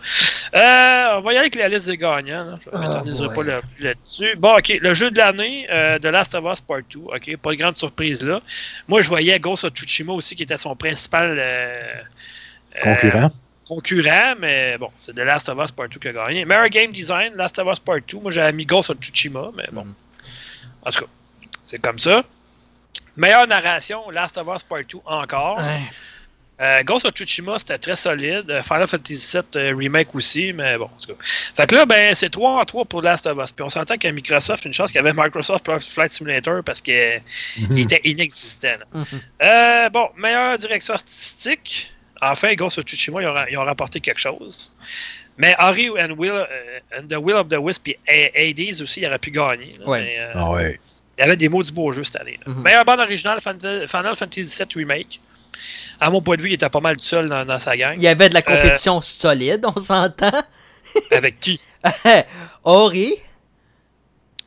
Euh, 0.55 1.19
on 1.19 1.21
va 1.23 1.33
y 1.33 1.37
aller 1.37 1.39
avec 1.39 1.55
la 1.57 1.69
liste 1.69 1.87
des 1.89 1.97
gagnants 1.97 2.45
là. 2.45 2.55
je 2.65 2.71
ne 2.71 2.75
Ah, 2.77 2.81
m'éterniserai 2.89 3.27
boy. 3.29 3.37
pas 3.37 3.43
là- 3.53 3.61
là-dessus 3.81 4.37
bon 4.37 4.57
ok 4.57 4.79
le 4.81 4.95
jeu 4.95 5.11
de 5.11 5.19
l'année 5.19 5.67
euh, 5.71 5.99
de 5.99 6.09
Last 6.09 6.35
of 6.35 6.45
Us 6.53 6.61
Part 6.61 6.83
2 6.91 6.99
ok 7.01 7.37
pas 7.39 7.51
de 7.51 7.57
grande 7.57 7.77
surprise 7.77 8.25
là 8.25 8.41
moi 8.89 9.03
je 9.03 9.09
voyais 9.09 9.39
Ghost 9.41 9.65
of 9.65 9.73
Tsushima 9.73 10.13
aussi 10.13 10.37
qui 10.37 10.45
était 10.45 10.57
son 10.57 10.77
principal 10.77 11.39
Concurrent. 12.83 13.31
concurrent, 13.69 14.35
mais 14.41 14.77
bon, 14.79 14.91
c'est 14.97 15.15
The 15.15 15.19
Last 15.21 15.49
of 15.49 15.59
Us 15.63 15.71
Part 15.71 15.89
2 15.89 15.99
qui 15.99 16.09
a 16.09 16.13
gagné. 16.13 16.45
Meilleur 16.45 16.69
game 16.69 16.93
design, 16.93 17.35
Last 17.37 17.59
of 17.59 17.69
Us 17.73 17.79
Part 17.81 18.01
2. 18.07 18.19
Moi, 18.21 18.31
j'avais 18.33 18.53
mis 18.53 18.67
Ghost 18.67 18.91
of 18.91 18.99
Tsushima, 18.99 19.51
mais 19.57 19.69
bon. 19.73 19.85
Mhm. 19.85 19.95
En 20.83 20.91
tout 20.91 21.01
cas, 21.05 21.11
c'est 21.65 21.79
comme 21.81 21.99
ça. 21.99 22.25
Meilleure 23.17 23.47
narration, 23.47 24.11
Last 24.11 24.37
of 24.39 24.49
Us 24.55 24.63
Part 24.65 24.85
2 24.89 24.99
encore. 25.07 25.59
ouais. 25.59 25.81
Euh, 26.61 26.85
Ghost 26.85 27.05
of 27.05 27.13
Tsushima, 27.15 27.59
c'était 27.59 27.79
très 27.79 27.97
solide. 27.97 28.49
Euh, 28.49 28.63
Final 28.63 28.87
Fantasy 28.87 29.37
VII 29.37 29.43
euh, 29.61 29.75
Remake 29.77 30.15
aussi, 30.15 30.53
mais 30.53 30.79
bon, 30.79 30.85
en 30.85 31.01
tout 31.05 31.13
cas. 31.13 31.19
Fait 31.25 31.67
que 31.67 31.75
là, 31.75 31.85
ben, 31.85 32.15
c'est 32.15 32.31
3 32.31 32.61
en 32.61 32.65
3 32.65 32.85
pour 32.85 33.03
Last 33.03 33.27
of 33.27 33.37
Us. 33.43 33.51
Puis 33.51 33.65
on 33.65 33.69
s'entend 33.69 33.97
qu'à 33.97 34.13
Microsoft, 34.13 34.65
une 34.65 34.73
chance 34.73 34.93
qu'il 34.93 35.03
y 35.03 35.05
avait 35.05 35.13
Microsoft 35.13 35.69
Flight 35.81 36.13
Simulator 36.13 36.63
parce 36.63 36.81
qu'il 36.81 37.21
Mhm. 37.59 37.79
était 37.79 38.01
inexistant. 38.05 38.79
Mhm. 38.93 39.05
Euh, 39.43 39.89
bon, 39.91 40.09
meilleure 40.17 40.57
direction 40.57 40.95
artistique. 40.95 41.93
Enfin, 42.23 42.55
Ghost 42.55 42.79
of 42.79 42.85
Tsushima, 42.85 43.21
ils 43.23 43.27
ont, 43.27 43.35
ils 43.51 43.59
ont 43.59 43.65
rapporté 43.65 43.99
quelque 43.99 44.21
chose. 44.21 44.73
Mais 45.37 45.57
Harry 45.59 45.91
and, 45.91 46.13
Will, 46.17 46.31
euh, 46.31 46.47
and 46.97 47.09
the 47.09 47.17
Will 47.17 47.35
of 47.35 47.49
the 47.49 47.59
Wisp 47.59 47.89
et 48.07 48.31
Hades 48.33 48.81
aussi, 48.81 49.01
il 49.01 49.07
aurait 49.09 49.19
pu 49.19 49.33
gagner. 49.33 49.73
là, 49.81 49.87
Ouais. 49.89 50.01
mais, 50.03 50.17
euh, 50.21 50.33
Ah 50.37 50.51
ouais. 50.53 50.79
Il 51.19 51.21
y 51.21 51.25
avait 51.25 51.37
des 51.37 51.49
mots 51.49 51.63
du 51.63 51.73
beau 51.73 51.93
jeu 51.93 52.05
cette 52.05 52.17
année. 52.17 52.39
Mhm. 52.47 52.63
Meilleure 52.63 52.85
bande 52.85 53.01
originale, 53.01 53.41
Final 53.41 54.17
Fantasy 54.17 54.43
VII 54.43 54.67
Remake. 54.77 55.21
À 56.01 56.11
mon 56.11 56.21
point 56.21 56.37
de 56.37 56.43
vue, 56.43 56.51
il 56.51 56.55
était 56.55 56.69
pas 56.69 56.81
mal 56.81 56.97
tout 56.97 57.05
seul 57.05 57.29
dans, 57.29 57.45
dans 57.45 57.59
sa 57.59 57.77
gang. 57.77 57.95
Il 57.97 58.03
y 58.03 58.09
avait 58.09 58.25
Euh, 58.27 58.29
de 58.29 58.35
la 58.35 58.43
compétition 58.43 59.01
solide, 59.01 59.65
on 59.77 59.81
s'entend. 59.81 60.33
Avec 61.13 61.39
qui? 61.41 61.61
Ori, 62.65 63.15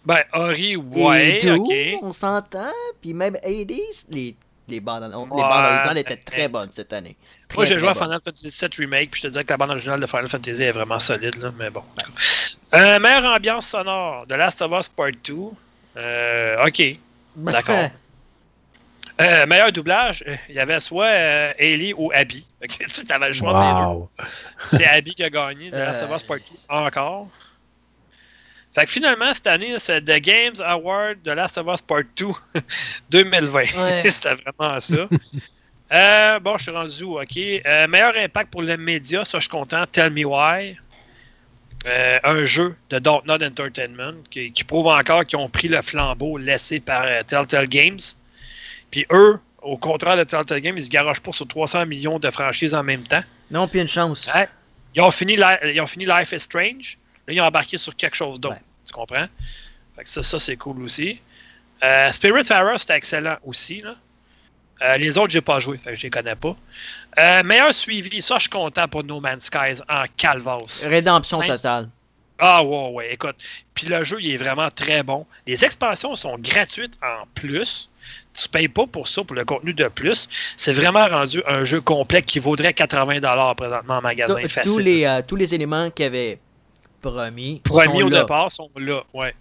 Ben, 0.06 0.24
Ori, 0.34 0.76
ouais, 0.78 1.40
et 1.46 1.98
on 2.02 2.12
s'entend. 2.14 2.72
Puis 3.02 3.14
même 3.14 3.36
Hades, 3.44 3.72
les, 4.10 4.36
les 4.68 4.80
bandes, 4.80 5.04
les 5.04 5.10
bandes 5.10 5.32
Ouais, 5.32 5.42
originales 5.42 5.98
étaient 5.98 6.18
très 6.18 6.48
bonnes 6.48 6.70
cette 6.72 6.92
année. 6.94 7.16
Moi, 7.56 7.66
j'ai 7.66 7.80
joué 7.80 7.90
à. 7.90 7.94
Final 7.94 8.20
Fantasy 8.24 8.50
VII 8.60 8.70
Remake, 8.80 9.12
puis 9.12 9.22
je 9.22 9.28
te 9.28 9.32
dirais 9.32 9.44
que 9.46 9.50
la 9.52 9.58
bande 9.58 9.72
originale 9.72 10.00
de 10.02 10.06
Final 10.06 10.28
Fantasy 10.28 10.64
est 10.64 10.72
vraiment 10.72 11.00
solide, 11.00 11.36
là, 11.42 11.52
mais 11.58 11.70
bon. 11.70 11.80
en 11.80 12.02
tout 12.02 12.12
cas. 12.12 12.78
Euh, 12.78 13.00
meilleure 13.00 13.26
ambiance 13.34 13.68
sonore 13.68 14.26
de 14.28 14.36
Last 14.36 14.62
of 14.62 14.72
Us 14.78 14.90
Part 14.90 15.12
2. 15.24 15.34
Euh, 15.98 16.66
ok. 16.66 16.84
D'accord. 17.36 17.90
Euh, 19.20 19.48
meilleur 19.48 19.72
doublage, 19.72 20.24
euh, 20.28 20.36
il 20.48 20.54
y 20.54 20.60
avait 20.60 20.80
soit 20.80 21.06
euh, 21.06 21.54
Ellie 21.58 21.92
ou 21.98 22.12
Abby. 22.14 22.46
Tu 22.70 22.88
sais, 22.88 23.04
t'avais 23.04 23.30
le 23.30 23.34
choix 23.34 23.50
entre 23.50 23.64
les 23.64 23.74
deux. 23.74 23.98
Wow. 23.98 24.10
C'est 24.68 24.86
Abby 24.86 25.16
qui 25.16 25.24
a 25.24 25.30
gagné 25.32 25.72
de 25.72 25.76
Last 25.76 26.04
of 26.04 26.16
Us 26.16 26.22
Part 26.22 26.38
2 26.38 26.44
encore. 26.70 27.28
Fait 28.76 28.86
que 28.86 28.92
finalement, 28.92 29.34
cette 29.34 29.48
année, 29.48 29.74
c'est 29.80 30.02
The 30.02 30.22
Games 30.22 30.62
Award 30.64 31.24
de 31.24 31.32
Last 31.32 31.58
of 31.58 31.66
Us 31.66 31.82
Part 31.82 32.04
2 32.16 32.26
2020. 33.10 33.60
Ouais. 33.60 34.08
C'était 34.08 34.36
vraiment 34.36 34.80
ça. 34.80 35.08
Euh, 35.92 36.40
bon, 36.40 36.58
je 36.58 36.64
suis 36.64 36.72
rendu 36.72 37.04
où, 37.04 37.20
OK. 37.20 37.38
Euh, 37.38 37.88
meilleur 37.88 38.16
impact 38.18 38.52
pour 38.52 38.62
le 38.62 38.78
média, 38.78 39.24
ça, 39.26 39.40
je 39.40 39.44
suis 39.44 39.50
content. 39.50 39.86
Tell 39.92 40.12
Me 40.12 40.26
Why. 40.26 40.78
Euh, 41.86 42.20
un 42.24 42.44
jeu 42.44 42.76
de 42.90 43.00
Dontnod 43.00 43.42
Entertainment 43.44 44.16
qui, 44.32 44.52
qui 44.52 44.64
prouve 44.64 44.88
encore 44.88 45.26
qu'ils 45.26 45.40
ont 45.40 45.50
pris 45.50 45.68
le 45.68 45.82
flambeau 45.82 46.38
laissé 46.38 46.80
par 46.80 47.04
euh, 47.06 47.22
Telltale 47.24 47.68
Games. 47.68 48.00
Puis 48.90 49.06
eux, 49.12 49.40
au 49.62 49.78
contraire 49.78 50.18
de 50.18 50.24
Telltale 50.24 50.62
Games, 50.62 50.78
ils 50.78 50.86
se 50.86 50.90
garagent 50.90 51.22
pas 51.22 51.32
sur 51.32 51.48
300 51.48 51.86
millions 51.86 52.20
de 52.20 52.30
franchises 52.30 52.74
en 52.74 52.84
même 52.84 53.04
temps. 53.04 53.24
Non, 53.52 53.68
puis 53.68 53.80
une 53.80 53.88
chance. 53.88 54.30
Ouais. 54.34 54.50
Ils 54.96 55.02
ont, 55.02 55.12
fini 55.12 55.38
ils 55.64 55.80
ont 55.80 55.88
fini 55.88 56.06
Life 56.06 56.32
is 56.32 56.40
Strange. 56.40 56.98
Là, 57.28 57.34
ils 57.34 57.42
ont 57.42 57.46
embarqué 57.46 57.78
sur 57.78 57.96
quelque 57.96 58.16
chose 58.16 58.40
d'autre. 58.40 58.56
Ouais. 58.56 58.62
Tu 58.88 58.94
comprends? 58.94 59.28
Fait 59.96 60.04
que 60.04 60.10
ça, 60.10 60.24
ça 60.24 60.40
c'est 60.40 60.58
cool 60.58 60.82
aussi. 60.82 61.20
Euh, 61.84 62.12
Spirit 62.12 62.44
Farer, 62.44 62.78
c'était 62.78 62.96
excellent 62.96 63.38
aussi. 63.44 63.82
Là. 63.82 63.96
Euh, 64.84 64.98
les 64.98 65.18
autres, 65.18 65.32
j'ai 65.32 65.42
pas 65.42 65.60
joué, 65.60 65.78
fait 65.78 65.92
que 65.92 65.96
je 65.98 66.04
les 66.04 66.10
connais 66.10 66.36
pas. 66.36 66.56
Euh, 67.20 67.44
meilleur 67.44 67.74
suivi, 67.74 68.22
ça, 68.22 68.36
je 68.36 68.42
suis 68.42 68.50
content 68.50 68.88
pour 68.88 69.04
No 69.04 69.20
Man's 69.20 69.46
Skies 69.46 69.82
en 69.90 70.04
Calvas. 70.18 70.86
Rédemption 70.88 71.40
totale. 71.42 71.90
Ah, 72.40 72.64
ouais, 72.64 72.90
ouais, 72.92 73.14
écoute. 73.14 73.36
Puis 73.74 73.88
le 73.88 74.04
jeu, 74.04 74.18
il 74.20 74.32
est 74.32 74.38
vraiment 74.38 74.70
très 74.70 75.02
bon. 75.02 75.26
Les 75.48 75.66
expansions 75.66 76.14
sont 76.14 76.38
gratuites 76.38 76.94
en 77.02 77.26
plus. 77.34 77.90
Tu 78.40 78.48
payes 78.48 78.68
pas 78.68 78.86
pour 78.86 79.08
ça, 79.08 79.24
pour 79.24 79.36
le 79.36 79.44
contenu 79.44 79.74
de 79.74 79.88
plus. 79.88 80.30
C'est 80.56 80.74
vraiment 80.74 81.08
rendu 81.08 81.42
un 81.48 81.64
jeu 81.64 81.82
complet 81.82 82.22
qui 82.22 82.38
vaudrait 82.38 82.74
80$ 82.74 83.56
présentement 83.56 83.98
en 83.98 84.02
magasin. 84.02 84.36
Tous- 84.36 84.48
facile. 84.48 84.72
tous, 84.72 84.78
les, 84.78 85.06
euh, 85.06 85.22
tous 85.26 85.36
les 85.36 85.56
éléments 85.56 85.90
qu'il 85.90 86.06
avait 86.06 86.38
promis, 87.02 87.60
promis 87.64 88.04
au 88.04 88.10
là. 88.10 88.22
départ 88.22 88.52
sont 88.52 88.70
là. 88.76 89.02
Ouais. 89.16 89.34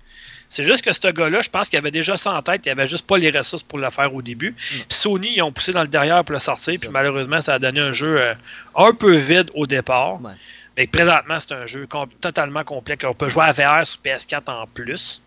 C'est 0.49 0.65
juste 0.65 0.85
que 0.85 0.93
ce 0.93 1.09
gars-là, 1.11 1.43
je 1.43 1.51
pense 1.51 1.69
qu'il 1.69 1.79
avait 1.79 1.91
déjà 1.91 2.17
ça 2.17 2.33
en 2.35 2.41
tête, 2.43 2.65
il 2.67 2.71
avait 2.71 2.87
juste 2.87 3.07
pas 3.07 3.19
les 3.19 3.31
ressources 3.31 3.63
pour 3.65 3.79
le 3.79 3.91
faire 3.91 4.15
au 4.15 4.23
début. 4.23 4.53
Puis 4.53 4.85
Sony, 4.89 5.33
ils 5.37 5.43
ont 5.43 5.51
poussé 5.53 5.73
dans 5.73 5.83
le 5.83 5.89
derrière 5.89 6.25
pour 6.25 6.35
le 6.35 6.39
sortir, 6.39 6.79
puis 6.81 6.89
malheureusement, 6.89 7.41
ça 7.41 7.55
a 7.55 7.59
donné 7.59 7.81
un 7.81 7.93
jeu 7.93 8.21
euh, 8.21 8.35
un 8.77 8.93
peu 8.93 9.15
vide 9.17 9.51
au 9.55 9.67
départ. 9.67 10.21
Ouais. 10.23 10.33
Mais 10.77 10.87
présentement, 10.87 11.41
c'est 11.41 11.53
un 11.53 11.67
jeu 11.67 11.87
com- 11.87 12.09
totalement 12.21 12.63
complet 12.63 12.97
qu'on 12.97 13.15
peut 13.15 13.29
jouer 13.29 13.45
à 13.45 13.53
VR 13.53 13.87
sur 13.87 13.99
PS4 14.05 14.51
en 14.51 14.67
plus. 14.67 15.21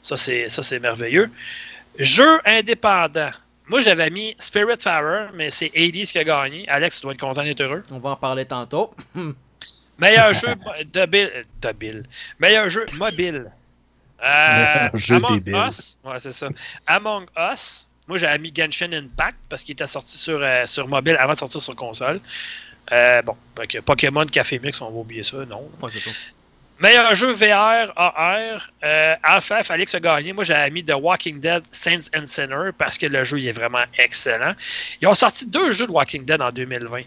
Ça, 0.00 0.16
c'est 0.16 0.48
ça, 0.48 0.62
c'est 0.62 0.78
merveilleux. 0.78 1.28
Jeu 1.98 2.40
indépendant. 2.44 3.30
Moi, 3.68 3.80
j'avais 3.80 4.10
mis 4.10 4.36
Spirit 4.38 4.76
Farer, 4.78 5.26
mais 5.34 5.50
c'est 5.50 5.72
Hades 5.76 6.06
qui 6.06 6.18
a 6.18 6.24
gagné. 6.24 6.68
Alex, 6.68 6.96
tu 6.96 7.02
dois 7.02 7.12
être 7.14 7.20
content 7.20 7.42
d'être 7.42 7.60
heureux. 7.60 7.82
On 7.90 7.98
va 7.98 8.10
en 8.10 8.16
parler 8.16 8.44
tantôt. 8.44 8.94
Meilleur 9.98 10.32
jeu. 10.34 10.48
Meilleur 12.38 12.70
jeu 12.70 12.86
mobile. 12.94 13.50
Euh, 14.22 14.88
jeu 14.94 15.16
Among 15.16 15.34
débile. 15.34 15.64
Us. 15.68 15.98
Ouais, 16.04 16.18
c'est 16.18 16.32
ça. 16.32 16.48
Among 16.86 17.26
Us. 17.36 17.86
Moi, 18.08 18.18
j'avais 18.18 18.38
mis 18.38 18.52
Genshin 18.54 18.92
Impact 18.92 19.36
parce 19.48 19.64
qu'il 19.64 19.72
était 19.72 19.86
sorti 19.86 20.16
sur, 20.16 20.38
euh, 20.40 20.64
sur 20.66 20.86
mobile 20.86 21.16
avant 21.18 21.32
de 21.32 21.38
sortir 21.38 21.60
sur 21.60 21.74
console. 21.74 22.20
Euh, 22.92 23.20
bon, 23.22 23.36
que 23.68 23.78
Pokémon 23.80 24.26
Café 24.26 24.60
Mix, 24.60 24.80
on 24.80 24.90
va 24.90 24.98
oublier 24.98 25.24
ça, 25.24 25.38
non. 25.46 25.68
Ouais, 25.82 25.90
c'est 25.92 25.98
ça. 25.98 26.10
Meilleur 26.78 27.14
jeu 27.14 27.32
VR, 27.32 27.90
AR, 27.96 28.70
euh, 28.84 29.14
Half-Life, 29.22 29.70
Alex 29.70 29.94
a 29.94 30.00
gagné. 30.00 30.34
Moi, 30.34 30.44
j'avais 30.44 30.70
mis 30.70 30.84
The 30.84 30.92
Walking 30.94 31.40
Dead, 31.40 31.62
Saints 31.70 32.10
and 32.14 32.26
Sinner 32.26 32.70
parce 32.76 32.98
que 32.98 33.06
le 33.06 33.24
jeu 33.24 33.38
il 33.38 33.48
est 33.48 33.52
vraiment 33.52 33.84
excellent. 33.96 34.52
Ils 35.00 35.08
ont 35.08 35.14
sorti 35.14 35.46
deux 35.46 35.72
jeux 35.72 35.86
de 35.86 35.92
Walking 35.92 36.26
Dead 36.26 36.40
en 36.40 36.52
2020. 36.52 37.00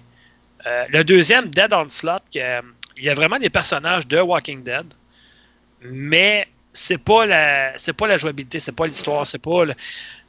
Euh, 0.65 0.85
le 0.89 1.03
deuxième, 1.03 1.49
Dead 1.49 1.69
que, 1.69 2.39
euh, 2.39 2.61
il 2.97 3.03
y 3.03 3.09
a 3.09 3.13
vraiment 3.13 3.37
des 3.37 3.51
personnages 3.51 4.07
de 4.07 4.19
Walking 4.19 4.63
Dead, 4.63 4.85
mais 5.81 6.47
c'est 6.73 6.97
pas 6.97 7.25
la, 7.25 7.73
c'est 7.77 7.93
pas 7.93 8.07
la 8.07 8.17
jouabilité, 8.17 8.59
c'est 8.59 8.71
pas 8.71 8.85
l'histoire, 8.87 9.25
c'est 9.27 9.41
pas 9.41 9.65
le- 9.65 9.73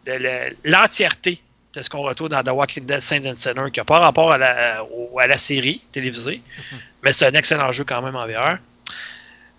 le- 0.07 0.19
le- 0.19 0.57
l'entièreté 0.65 1.41
de 1.75 1.83
ce 1.83 1.89
qu'on 1.91 2.01
retrouve 2.03 2.29
dans 2.31 2.43
The 2.43 2.49
Walking 2.51 2.85
Dead, 2.87 3.01
Saints 3.01 3.27
and 3.27 3.37
Sinner, 3.37 3.71
qui 3.73 3.79
n'a 3.81 3.85
pas 3.85 3.99
rapport 4.01 4.33
à 4.33 4.39
la, 4.39 4.81
à 5.19 5.27
la 5.27 5.37
série 5.39 5.83
télévisée, 5.93 6.43
mais 7.03 7.13
c'est 7.13 7.27
un 7.27 7.33
excellent 7.35 7.71
jeu 7.71 7.85
quand 7.85 8.03
même 8.03 8.17
en 8.17 8.27
VR. 8.27 8.59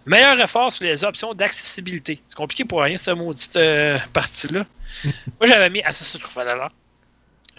Meilleur 0.06 0.40
effort 0.42 0.74
sur 0.74 0.84
les 0.86 1.04
options 1.04 1.34
d'accessibilité. 1.36 2.20
C'est 2.26 2.36
compliqué 2.36 2.66
pour 2.66 2.82
rien, 2.82 2.98
cette 2.98 3.16
maudite 3.16 3.56
euh, 3.56 4.00
partie-là. 4.14 4.66
Moi, 5.06 5.14
j'avais 5.46 5.70
mis 5.70 5.82
Assassin's 5.84 6.22
Creed 6.24 6.36
Valhalla. 6.36 6.72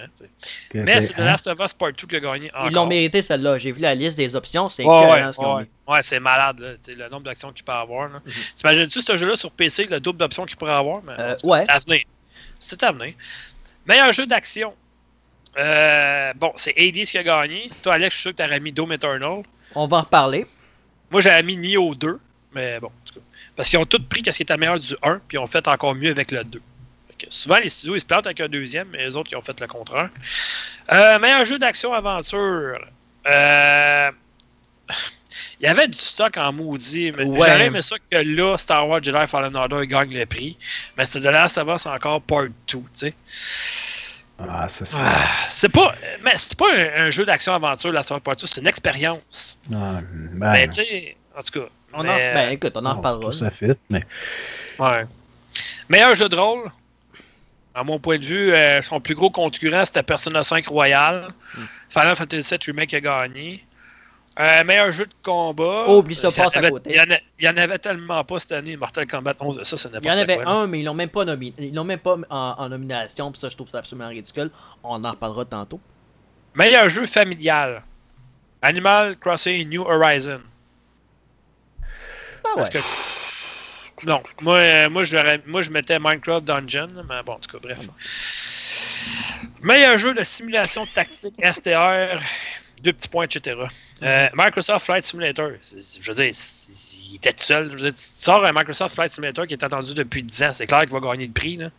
Hein, 0.03 0.27
Mais 0.75 1.01
c'est 1.01 1.13
The 1.15 1.19
hein? 1.21 1.25
Last 1.25 1.47
of 1.47 1.59
Us 1.61 1.75
Part 1.75 1.93
2 1.93 2.07
qui 2.07 2.17
a 2.17 2.21
gagné 2.21 2.51
encore. 2.53 2.67
Ils 2.69 2.75
l'ont 2.75 2.87
mérité 2.87 3.23
celle-là. 3.23 3.59
J'ai 3.59 3.73
vu 3.73 3.81
la 3.81 3.95
liste 3.95 4.17
des 4.17 4.35
options. 4.35 4.69
C'est 4.69 4.85
Ouais, 4.85 4.97
écœurant 4.99 5.27
ouais, 5.59 5.67
ce 5.87 5.91
ouais. 5.93 6.03
c'est 6.03 6.21
malade, 6.21 6.61
là, 6.61 6.73
le 6.89 7.09
nombre 7.09 7.23
d'actions 7.25 7.53
qu'il 7.53 7.65
peut 7.65 7.73
avoir. 7.73 8.09
Mhm. 8.09 8.21
T'imagines-tu 8.57 9.01
ce 9.03 9.17
jeu-là 9.17 9.37
sur 9.37 9.51
PC, 9.51 9.85
le 9.85 10.01
double 10.01 10.19
d'options 10.19 10.45
qu'il 10.47 10.57
pourrait 10.57 10.73
avoir? 10.73 11.03
Mais, 11.03 11.13
Euh, 11.19 11.37
tout 11.37 11.47
ouais. 11.49 11.61
C'est 11.61 11.71
à 11.71 11.79
venir. 11.79 12.03
C'est 12.59 12.83
à 12.83 12.93
venir. 12.93 13.15
Meilleur 13.87 14.13
jeu 14.13 14.27
d'action. 14.27 14.75
Euh, 15.59 16.33
bon, 16.37 16.53
c'est 16.57 16.75
Hades 16.79 17.05
qui 17.05 17.19
a 17.19 17.23
gagné. 17.23 17.71
Toi, 17.83 17.95
Alex, 17.95 18.15
je 18.15 18.21
suis 18.21 18.23
sûr 18.23 18.31
que 18.33 18.43
tu 18.43 18.49
aurais 18.49 18.61
mis 18.61 18.73
Doom 18.73 18.93
Eternal. 18.93 19.43
On 19.75 19.87
va 19.87 19.99
en 19.99 20.01
reparler. 20.03 20.47
Moi, 21.11 21.21
j'avais 21.21 21.43
mis 21.43 21.57
Nioh 21.57 21.95
2, 21.95 22.19
mais 22.55 22.81
bon, 22.81 22.87
en 22.89 22.93
tout 23.05 23.15
cas. 23.15 23.21
Parce 23.55 23.69
qu'ils 23.69 23.79
ont 23.79 23.85
tous 23.85 24.01
pris 24.09 24.23
ce 24.25 24.31
qui 24.31 24.43
était 24.43 24.57
meilleur 24.57 24.79
du 24.79 24.95
1, 25.03 25.21
puis 25.29 25.37
ils 25.37 25.39
ont 25.39 25.47
fait 25.47 25.67
encore 25.69 25.95
mieux 25.95 26.11
avec 26.11 26.31
le 26.31 26.43
2. 26.43 26.63
Que 27.27 27.33
souvent, 27.33 27.59
les 27.59 27.69
studios, 27.69 27.95
ils 27.97 28.01
se 28.01 28.07
plantent 28.07 28.27
avec 28.27 28.41
un 28.41 28.49
deuxième, 28.49 28.89
mais 28.91 28.99
les 29.07 29.17
autres, 29.17 29.31
ils 29.33 29.37
ont 29.37 29.43
fait 29.43 29.59
le 29.61 29.67
contraire. 29.67 30.11
Euh, 30.93 31.19
meilleur 31.19 31.45
jeu 31.47 31.59
d'action-aventure. 31.59 32.79
Euh, 33.27 34.11
Il 35.61 35.67
y 35.67 35.69
avait 35.69 35.87
du 35.87 35.97
stock 35.99 36.37
en 36.39 36.53
maudit, 36.53 37.13
mais 37.17 37.23
Ouais. 37.25 37.39
j'aurais 37.39 37.67
aimé 37.67 37.83
ça 37.83 37.95
que 38.11 38.17
là, 38.17 38.57
Star 38.59 38.89
Wars 38.89 39.01
Jedi 39.03 39.27
Fallen 39.29 39.55
Order 39.55 39.87
gagne 39.87 40.13
le 40.13 40.27
prix. 40.27 40.59
Mais 40.99 41.07
c'est 41.07 41.21
de 41.21 41.29
là, 41.29 41.47
ça 41.47 41.63
va, 41.63 41.79
c'est 41.79 41.89
encore 41.89 42.21
part 42.21 42.45
2, 42.45 42.51
tu 42.67 42.79
sais. 42.93 43.15
Ah, 44.41 44.67
ça, 44.69 44.85
Ah, 44.97 45.25
c'est 45.47 45.69
pas, 45.69 45.95
mais 46.25 46.33
c'est 46.37 46.59
pas 46.59 46.67
un, 46.75 47.07
un 47.07 47.11
jeu 47.13 47.25
d'action-aventure, 47.25 47.93
la 47.93 48.03
Star 48.03 48.17
Wars 48.17 48.23
Part 48.23 48.37
2, 48.37 48.47
c'est 48.49 48.61
une 48.61 48.67
expérience. 48.67 49.59
Ah, 49.73 50.01
ben, 50.13 50.51
Mais 50.53 50.69
tu 50.69 50.83
sais, 50.85 51.17
en 51.37 51.43
tout 51.43 51.61
cas. 51.61 51.67
On 51.95 52.01
en... 52.01 52.05
Ben 52.17 52.51
écoute, 52.51 52.73
on 52.75 52.85
en 52.85 52.97
reparlera. 52.97 53.33
ça 53.33 53.51
fit, 53.51 53.67
mais 53.89 54.05
Ouais. 54.81 55.05
Meilleur 55.89 56.17
jeu 56.17 56.29
de 56.29 56.35
rôle, 56.37 56.71
à 57.75 57.85
mon 57.85 57.99
point 57.99 58.19
de 58.19 58.27
vue, 58.27 58.53
euh, 58.53 58.83
son 58.83 59.01
plus 59.01 59.15
gros 59.15 59.31
concurrent, 59.31 59.85
c'était 59.85 60.03
Persona 60.03 60.43
5 60.43 60.67
Royal. 60.67 61.29
Mm. 61.57 61.61
Final 61.89 62.17
Fantasy 62.17 62.51
VII 62.51 62.59
Remake 62.67 62.95
a 62.95 63.01
gagné. 63.01 63.65
Euh, 64.41 64.65
meilleur 64.65 64.91
jeu 64.93 65.05
de 65.05 65.15
combat. 65.23 65.85
Oh, 65.89 65.99
oublie 65.99 66.15
ça, 66.15 66.29
en 66.29 66.33
passe 66.33 66.57
à 66.57 66.71
côté. 66.71 66.91
Il 67.39 67.45
y, 67.45 67.49
en 67.49 67.57
avait 67.57 67.79
tellement 67.79 68.25
pas 68.25 68.39
cette 68.39 68.53
année. 68.53 68.79
Mortal 68.79 69.07
Kombat 69.07 69.35
11, 69.39 69.63
ça, 69.63 69.77
n'importe 69.91 70.05
Il 70.05 70.09
y 70.09 70.11
en 70.11 70.19
avait 70.19 70.37
quoi, 70.37 70.49
un, 70.49 70.67
mais 70.67 70.81
ils 70.81 70.85
l'ont 70.85 70.95
même 70.95 71.11
pas 71.11 71.27
nommé. 71.27 71.53
Ils 71.59 71.75
l'ont 71.75 71.85
même 71.85 71.99
pas 71.99 72.17
en, 72.31 72.55
en 72.57 72.69
nomination, 72.71 73.31
puis 73.31 73.41
ça, 73.41 73.51
je 73.51 73.57
trouve 73.57 73.69
ça 73.69 73.79
absolument 73.79 74.09
ridicule. 74.09 74.51
On 74.83 75.05
en 75.05 75.11
reparlera 75.11 75.45
tantôt. 75.45 75.81
Meilleur 76.55 76.89
jeu 76.89 77.05
familial. 77.05 77.83
Animal 78.63 79.17
Crossing 79.19 79.69
New 79.69 79.83
Horizon. 79.83 80.41
Ah 82.45 82.49
ouais. 82.49 82.55
Parce 82.57 82.71
que- 82.71 82.79
Non, 84.05 84.23
moi, 84.41 84.57
euh, 84.57 84.91
moi, 84.91 85.05
j'aurais- 85.05 85.41
moi 85.47 85.63
je 85.63 85.71
mettais 85.71 85.99
Minecraft 85.99 86.45
Dungeon, 86.45 86.91
mais 87.09 87.23
bon, 87.25 87.33
en 87.35 87.39
tout 87.39 87.51
cas, 87.51 87.59
bref. 87.63 87.79
Meilleur 89.63 89.99
jeu 89.99 90.13
de 90.15 90.25
simulation 90.25 90.87
tactique 90.87 91.35
STR, 91.43 92.19
deux 92.83 92.93
petits 92.93 93.09
points, 93.09 93.25
etc. 93.25 93.57
Euh, 94.03 94.29
Microsoft 94.35 94.85
Flight 94.87 95.05
Simulator, 95.05 95.51
je 95.63 96.07
veux 96.09 96.15
dire, 96.15 96.33
il 97.11 97.17
était 97.17 97.33
tout 97.33 97.45
seul. 97.45 97.67
Je 97.71 97.77
veux 97.77 97.91
dire, 97.91 97.93
tu 97.93 98.01
sors 98.03 98.45
un 98.45 98.53
Microsoft 98.53 98.95
Flight 98.97 99.13
Simulator 99.13 99.47
qui 99.47 99.55
est 99.55 99.63
attendu 99.65 99.95
depuis 99.95 100.23
10 100.25 100.43
ans, 100.43 100.53
c'est 100.53 100.67
clair 100.67 100.81
qu'il 100.81 100.91
va 100.91 101.01
gagner 101.01 101.27
le 101.27 101.33
prix. 101.33 101.57
Là. 101.57 101.67
Tu 101.67 101.73